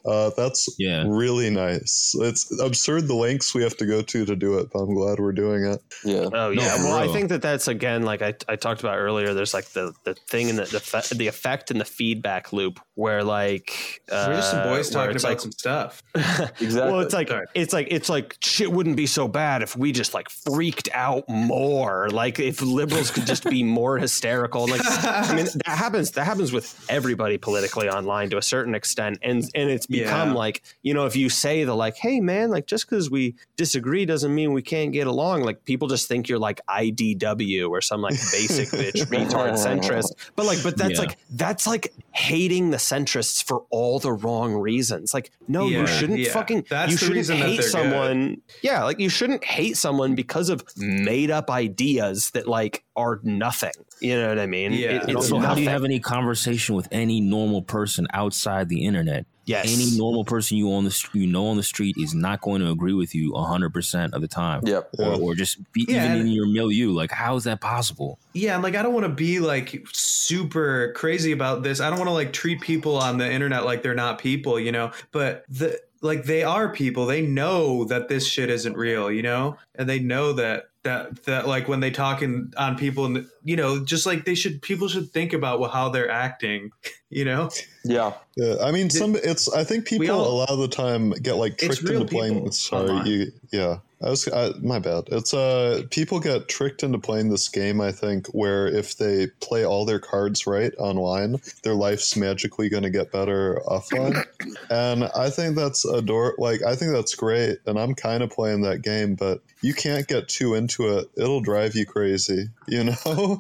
Uh, 0.07 0.31
that's 0.37 0.69
Yeah. 0.79 1.05
really 1.07 1.51
nice. 1.51 2.15
It's 2.21 2.61
absurd 2.61 3.09
the 3.09 3.15
lengths 3.15 3.55
we 3.55 3.63
have 3.63 3.77
to 3.79 3.87
go 3.87 4.03
to 4.03 4.25
to 4.25 4.37
do 4.37 4.59
it, 4.59 4.69
but 4.73 4.81
I'm 4.81 4.95
glad 4.95 5.19
we're 5.19 5.33
doing 5.33 5.65
it. 5.65 5.81
Yeah. 6.05 6.29
Oh 6.33 6.51
yeah. 6.51 6.77
for 6.77 6.85
well, 6.85 6.95
I 6.97 7.09
think 7.09 7.29
that 7.31 7.43
that's 7.43 7.69
again 7.69 8.05
like 8.05 8.23
I, 8.23 8.35
I 8.49 8.57
talked 8.57 8.81
about 8.81 8.97
earlier. 8.99 9.35
There's 9.35 9.55
like 9.55 9.67
the 9.71 9.93
the 10.05 10.15
thing 10.15 10.51
and 10.51 10.59
the 10.59 10.65
the, 10.65 10.81
fe- 10.81 11.15
the 11.17 11.27
effect 11.27 11.71
and 11.71 11.81
the 11.81 11.85
feedback 11.85 12.53
loop 12.53 12.81
where 12.95 13.25
like 13.25 14.01
uh, 14.11 14.27
We're 14.29 14.37
just 14.37 14.51
some 14.53 14.63
boys 14.69 14.91
talking 14.91 15.17
about 15.17 15.25
like, 15.25 15.41
some 15.41 15.53
stuff. 15.53 16.03
Exactly. 16.15 16.77
Well, 16.97 17.01
it's 17.01 17.15
like 17.15 17.29
Sorry. 17.29 17.47
it's 17.55 17.73
like 17.73 17.89
it's 17.91 18.09
like 18.09 18.37
shit 18.41 18.71
wouldn't 18.71 18.97
be 18.97 19.07
so 19.07 19.27
bad 19.29 19.63
if 19.63 19.77
we 19.77 19.93
just 19.93 20.15
like 20.15 20.29
freaked 20.31 20.89
out 20.93 21.29
more. 21.29 22.09
Like 22.11 22.39
if 22.39 22.63
liberals 22.63 23.11
could 23.11 23.27
just 23.27 23.45
be 23.45 23.63
more 23.63 23.99
hysterical. 23.99 24.67
Like 24.69 24.83
I 24.85 25.35
mean 25.35 25.47
that 25.47 25.77
happens 25.79 26.13
that 26.13 26.25
happens 26.25 26.53
with 26.53 26.85
everybody 26.89 27.39
politically 27.39 27.89
online 27.89 28.31
to 28.31 28.39
a 28.39 28.43
certain 28.43 28.75
extent. 28.75 29.19
And 29.23 29.43
and 29.55 29.71
it's 29.71 29.87
become 30.03 30.31
Yeah. 30.31 30.35
like, 30.35 30.63
you 30.83 30.95
know, 30.95 31.07
if 31.07 31.17
you 31.17 31.29
say 31.29 31.65
the 31.65 31.75
like, 31.75 31.97
hey 31.97 32.21
man, 32.21 32.51
like 32.51 32.67
just 32.67 32.89
because 32.89 33.11
we 33.11 33.35
disagree 33.57 34.05
doesn't 34.07 34.35
mean 34.35 34.53
we 34.53 34.63
can't 34.63 34.93
get 34.93 35.07
along. 35.07 35.43
Like 35.43 35.65
people 35.65 35.89
just 35.89 36.09
think 36.09 36.29
you're 36.29 36.39
like 36.39 36.61
IDW 36.69 37.69
or 37.69 37.81
some 37.81 38.01
like 38.03 38.15
basic 38.33 38.69
bitch 38.69 39.07
retard 39.11 39.53
centrist. 39.55 40.13
But 40.35 40.47
like 40.47 40.63
but 40.63 40.77
that's 40.77 40.95
Yeah. 40.95 41.01
like 41.01 41.19
that's 41.31 41.67
like 41.67 41.93
hating 42.13 42.71
the 42.71 42.77
centrists 42.79 43.43
for 43.45 43.65
all 43.71 43.99
the 43.99 44.13
wrong 44.13 44.55
reasons. 44.55 45.13
Like, 45.15 45.31
no, 45.49 45.67
Yeah, 45.67 45.81
you 45.81 45.87
shouldn't 45.87 46.19
yeah. 46.21 46.33
fucking 46.33 46.67
That's 46.69 46.93
you 46.93 46.97
the 46.97 47.01
shouldn't 47.01 47.17
reason 47.17 47.37
hate 47.37 47.61
they're 47.61 47.69
someone. 47.69 48.41
Yeah, 48.63 48.85
like 48.85 48.99
you 48.99 49.09
shouldn't 49.09 49.45
hate 49.45 49.77
someone 49.77 50.15
because 50.15 50.49
of 50.49 50.65
mm. 50.77 51.05
made 51.05 51.31
up 51.31 51.51
ideas 51.51 52.31
that 52.31 52.47
like 52.49 52.85
are 52.97 53.21
nothing. 53.23 53.73
You 54.01 54.17
know 54.21 54.29
what 54.29 54.39
I 54.39 54.47
mean? 54.47 54.73
Yeah. 54.73 54.91
It- 54.93 55.03
it's 55.09 55.15
Also, 55.17 55.39
how 55.39 55.55
do 55.55 55.63
you 55.63 55.69
have 55.69 55.85
any 55.85 56.01
conversation 56.01 56.75
with 56.75 56.89
any 56.91 57.21
normal 57.21 57.63
person 57.63 58.07
outside 58.13 58.69
the 58.69 58.85
internet? 58.85 59.27
Yes. 59.47 59.73
Any 59.73 59.97
normal 59.97 60.25
person 60.25 60.57
you 60.57 60.73
on 60.73 60.85
the 60.85 61.09
you 61.13 61.27
know 61.27 61.47
on 61.47 61.57
the 61.57 61.63
street 61.63 61.97
is 61.99 62.15
not 62.15 62.41
going 62.41 62.61
to 62.61 62.71
agree 62.71 62.93
with 62.93 63.15
you 63.15 63.33
hundred 63.35 63.73
percent 63.73 64.13
of 64.13 64.21
the 64.21 64.29
time. 64.29 64.63
Yep. 64.65 64.91
Or, 64.99 65.21
or 65.21 65.35
just 65.35 65.73
be 65.73 65.87
Yeah, 65.89 66.05
even 66.15 66.27
in 66.27 66.33
your 66.33 66.47
milieu. 66.47 66.91
Like, 66.91 67.13
how 67.13 67.37
is 67.37 67.45
that 67.45 67.61
possible? 67.61 68.19
Yeah, 68.33 68.55
and 68.55 68.63
like 68.63 68.75
I 68.75 68.83
don't 68.83 68.93
want 68.93 69.07
to 69.07 69.13
be 69.13 69.39
like 69.39 69.87
super 69.93 70.93
crazy 70.97 71.31
about 71.31 71.63
this. 71.63 71.81
I 71.81 71.89
don't 71.91 71.99
want 71.99 72.09
to 72.09 72.15
like 72.15 72.33
treat 72.33 72.61
people 72.61 72.97
on 72.97 73.19
the 73.19 73.31
internet 73.31 73.65
like 73.65 73.83
they're 73.83 73.95
not 73.95 74.19
people, 74.19 74.59
you 74.59 74.73
know. 74.73 74.91
But 75.13 75.45
the 75.49 75.81
like 76.03 76.25
they 76.25 76.43
are 76.43 76.69
people. 76.69 77.07
They 77.07 77.23
know 77.23 77.85
that 77.85 78.09
this 78.09 78.27
shit 78.27 78.51
isn't 78.51 78.77
real, 78.77 79.11
you 79.11 79.23
know, 79.23 79.59
and 79.75 79.89
they 79.89 80.01
know 80.01 80.33
that 80.35 80.67
that 80.83 81.25
that 81.25 81.47
like 81.47 81.69
when 81.69 81.81
they 81.81 81.91
talk 81.91 82.23
in, 82.23 82.53
on 82.57 82.77
people, 82.77 83.05
and 83.05 83.27
you 83.45 83.57
know, 83.57 83.85
just 83.85 84.07
like 84.07 84.25
they 84.25 84.35
should 84.35 84.63
people 84.63 84.89
should 84.89 85.11
think 85.11 85.33
about 85.33 85.63
how 85.71 85.89
they're 85.89 86.11
acting, 86.11 86.71
you 87.11 87.25
know. 87.25 87.51
Yeah. 87.85 88.13
Yeah, 88.37 88.57
I 88.63 88.71
mean, 88.71 88.91
some 88.91 89.17
it's. 89.17 89.53
I 89.53 89.65
think 89.65 89.87
people 89.87 90.11
all- 90.11 90.29
a 90.29 90.37
lot 90.37 90.51
of 90.51 90.59
the 90.59 90.69
time 90.69 91.11
get 91.11 91.35
like 91.37 91.57
tricked 91.57 91.83
into 91.89 92.05
playing. 92.05 92.51
Sorry, 92.53 92.91
online. 92.91 93.07
you. 93.07 93.33
Yeah, 93.51 93.79
I 94.05 94.11
was. 94.11 94.29
I, 94.29 94.51
my 94.61 94.79
bad. 94.79 95.05
It's 95.11 95.33
uh, 95.33 95.85
people 95.91 96.21
get 96.21 96.47
tricked 96.47 96.83
into 96.83 96.99
playing 96.99 97.31
this 97.31 97.49
game. 97.49 97.81
I 97.81 97.93
think 97.93 98.27
where 98.29 98.67
if 98.67 98.99
they 98.99 99.29
play 99.41 99.65
all 99.65 99.87
their 99.87 100.01
cards 100.01 100.47
right 100.47 100.75
online, 100.77 101.41
their 101.63 101.73
life's 101.73 102.15
magically 102.15 102.69
going 102.69 102.83
to 102.83 102.91
get 102.91 103.11
better 103.11 103.63
offline. 103.67 104.23
and 104.69 105.05
I 105.17 105.31
think 105.31 105.57
that's 105.57 105.87
ador. 105.87 106.35
Like 106.37 106.63
I 106.63 106.77
think 106.77 106.93
that's 106.93 107.15
great, 107.15 107.59
and 107.65 107.79
I'm 107.79 107.95
kind 107.95 108.23
of 108.23 108.29
playing 108.29 108.61
that 108.63 108.83
game, 108.83 109.15
but 109.15 109.41
you 109.63 109.73
can't 109.73 110.07
get 110.07 110.29
too 110.29 110.53
into 110.53 110.99
it. 110.99 111.09
It'll 111.17 111.41
drive 111.41 111.75
you 111.75 111.87
crazy. 111.87 112.51
You 112.69 112.85
know. 112.85 113.39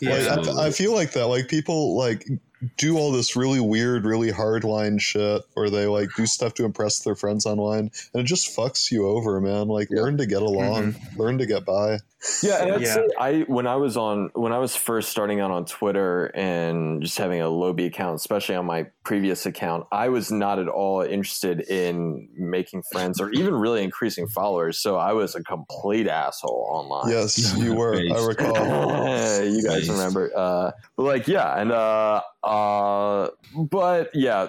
Yeah. 0.00 0.36
Like, 0.38 0.48
I, 0.48 0.66
I 0.68 0.70
feel 0.70 0.94
like 0.94 1.12
that. 1.12 1.26
Like 1.26 1.48
people 1.48 1.94
like 1.98 2.26
do 2.76 2.98
all 2.98 3.12
this 3.12 3.36
really 3.36 3.60
weird, 3.60 4.04
really 4.04 4.30
hardline 4.30 5.00
shit, 5.00 5.42
or 5.54 5.70
they 5.70 5.86
like 5.86 6.08
do 6.16 6.26
stuff 6.26 6.54
to 6.54 6.64
impress 6.64 7.00
their 7.00 7.14
friends 7.14 7.46
online, 7.46 7.90
and 8.12 8.22
it 8.22 8.24
just 8.24 8.56
fucks 8.56 8.90
you 8.90 9.06
over, 9.06 9.40
man. 9.40 9.68
Like 9.68 9.90
learn 9.90 10.16
to 10.18 10.26
get 10.26 10.42
along, 10.42 10.94
mm-hmm. 10.94 11.20
learn 11.20 11.38
to 11.38 11.46
get 11.46 11.64
by. 11.64 11.98
Yeah, 12.42 12.62
and 12.62 12.72
I'd 12.72 12.80
Yeah. 12.82 12.94
say 12.94 13.08
I 13.18 13.40
when 13.46 13.66
I 13.66 13.76
was 13.76 13.96
on 13.96 14.30
when 14.34 14.52
I 14.52 14.58
was 14.58 14.74
first 14.74 15.08
starting 15.10 15.40
out 15.40 15.50
on 15.50 15.64
Twitter 15.64 16.26
and 16.34 17.00
just 17.02 17.16
having 17.16 17.40
a 17.40 17.48
Lobby 17.48 17.86
account, 17.86 18.16
especially 18.16 18.56
on 18.56 18.66
my 18.66 18.86
previous 19.04 19.46
account, 19.46 19.86
I 19.92 20.08
was 20.08 20.32
not 20.32 20.58
at 20.58 20.68
all 20.68 21.02
interested 21.02 21.60
in 21.60 22.28
making 22.36 22.82
friends 22.90 23.20
or 23.20 23.30
even 23.30 23.54
really 23.54 23.84
increasing 23.84 24.26
followers. 24.28 24.78
So 24.80 24.96
I 24.96 25.12
was 25.12 25.34
a 25.36 25.42
complete 25.44 26.08
asshole 26.08 26.66
online. 26.70 27.10
Yes, 27.12 27.56
you 27.58 27.74
were. 27.74 27.94
I 27.94 28.24
recall. 28.26 28.54
you 29.44 29.62
guys 29.62 29.80
Based. 29.80 29.90
remember 29.90 30.32
uh 30.36 30.72
but 30.96 31.02
like 31.04 31.28
yeah 31.28 31.60
and 31.60 31.70
uh 31.72 32.20
uh 32.42 33.28
but 33.54 34.10
yeah 34.14 34.48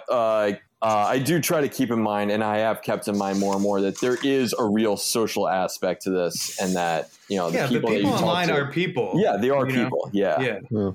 uh 0.82 1.06
I 1.10 1.20
do 1.20 1.40
try 1.40 1.62
to 1.62 1.70
keep 1.70 1.92
in 1.92 2.02
mind, 2.02 2.32
and 2.32 2.44
I 2.44 2.60
have 2.60 2.82
kept 2.82 3.08
in 3.08 3.18
mind 3.18 3.40
more 3.40 3.54
and 3.54 3.62
more 3.62 3.82
that 3.82 4.00
there 4.00 4.18
is 4.24 4.54
a 4.58 4.66
real 4.66 4.98
social 4.98 5.48
aspect 5.48 6.04
to 6.04 6.10
this, 6.10 6.60
and 6.60 6.76
that 6.76 7.10
you 7.28 7.38
know 7.38 7.50
the 7.50 7.58
Yeah, 7.58 7.64
but 7.64 7.70
people, 7.70 7.90
that 7.90 7.96
people 7.98 8.12
you 8.12 8.18
talk 8.18 8.24
online 8.24 8.48
to, 8.48 8.54
are 8.56 8.72
people. 8.72 9.14
yeah, 9.16 9.38
they 9.38 9.50
are 9.50 9.66
people, 9.66 10.10
yeah. 10.14 10.40
Yeah. 10.42 10.60
Yeah. 10.72 10.92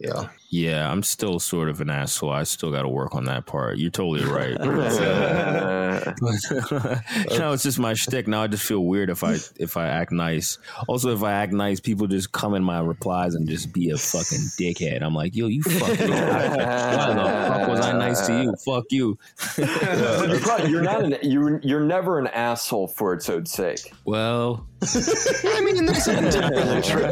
Yeah, 0.00 0.28
I'm 0.62 1.02
still 1.02 1.40
sort 1.40 1.68
of 1.68 1.80
an 1.80 1.90
asshole. 1.90 2.30
I 2.30 2.44
still 2.44 2.70
got 2.70 2.82
to 2.82 2.88
work 2.88 3.14
on 3.14 3.24
that 3.24 3.46
part. 3.46 3.78
You're 3.78 3.90
totally 3.90 4.24
right. 4.24 4.50
You 4.50 4.56
know, 7.38 7.52
it's 7.52 7.62
just 7.62 7.78
my 7.78 7.94
shtick. 7.94 8.28
Now 8.28 8.42
I 8.42 8.46
just 8.46 8.64
feel 8.64 8.84
weird 8.84 9.10
if 9.10 9.24
I 9.24 9.36
if 9.56 9.76
I 9.76 9.88
act 9.88 10.12
nice. 10.12 10.58
Also, 10.86 11.14
if 11.14 11.22
I 11.22 11.32
act 11.32 11.52
nice, 11.52 11.80
people 11.80 12.06
just 12.06 12.32
come 12.32 12.54
in 12.54 12.62
my 12.62 12.80
replies 12.80 13.34
and 13.34 13.48
just 13.48 13.72
be 13.72 13.90
a 13.90 13.96
fucking 13.96 14.38
dickhead. 14.58 15.02
I'm 15.02 15.14
like, 15.14 15.34
yo, 15.34 15.46
you 15.46 15.62
fucking. 15.62 16.10
Why 16.10 16.48
the 16.48 17.48
fuck 17.48 17.68
was 17.68 17.80
I 17.80 17.92
nice 17.92 18.26
to 18.26 18.42
you? 18.42 18.54
Fuck 18.64 18.84
you. 18.90 19.18
but 19.56 20.68
you're, 20.68 20.82
not 20.82 21.04
an 21.04 21.16
you're 21.22 21.60
you're 21.60 21.80
never 21.80 22.18
an 22.18 22.26
asshole 22.28 22.88
for 22.88 23.14
its 23.14 23.28
own 23.28 23.46
sake. 23.46 23.92
Well, 24.04 24.66
I 24.82 25.60
mean, 25.64 25.86
that's 25.86 26.06
entirely 26.06 26.82
true. 26.88 27.08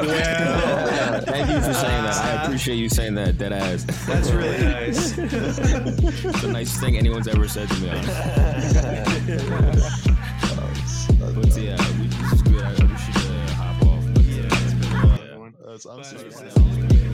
thank 1.23 1.51
you 1.51 1.61
for 1.61 1.75
saying 1.75 2.05
that. 2.05 2.17
I 2.17 2.45
appreciate 2.45 2.77
you 2.77 2.89
saying 2.89 3.15
that. 3.15 3.32
Dead 3.39 3.53
ass. 3.53 3.85
That's 4.07 4.31
really 4.31 4.59
nice. 4.63 5.17
It's 5.19 6.43
the 6.43 6.51
nicest 6.53 6.81
thing 6.81 6.97
anyone's 6.97 7.27
ever 7.29 7.49
said 7.49 7.69
to 7.69 7.75
me. 7.81 7.89
Honestly. 7.91 8.13
but 11.19 11.57
yeah, 11.57 11.77
we, 11.99 12.07
this 12.09 12.33
is 12.33 12.43
good. 12.43 12.63
I, 12.63 12.71
we 12.71 12.97
should 12.99 13.17
uh, 13.17 13.51
hop 13.53 13.83
off. 13.87 14.05
But 14.15 14.25
yeah, 14.25 14.47
it's 14.47 14.75
been 14.75 14.93
I'm 15.91 15.97
But- 15.97 16.05
sorry. 16.05 17.12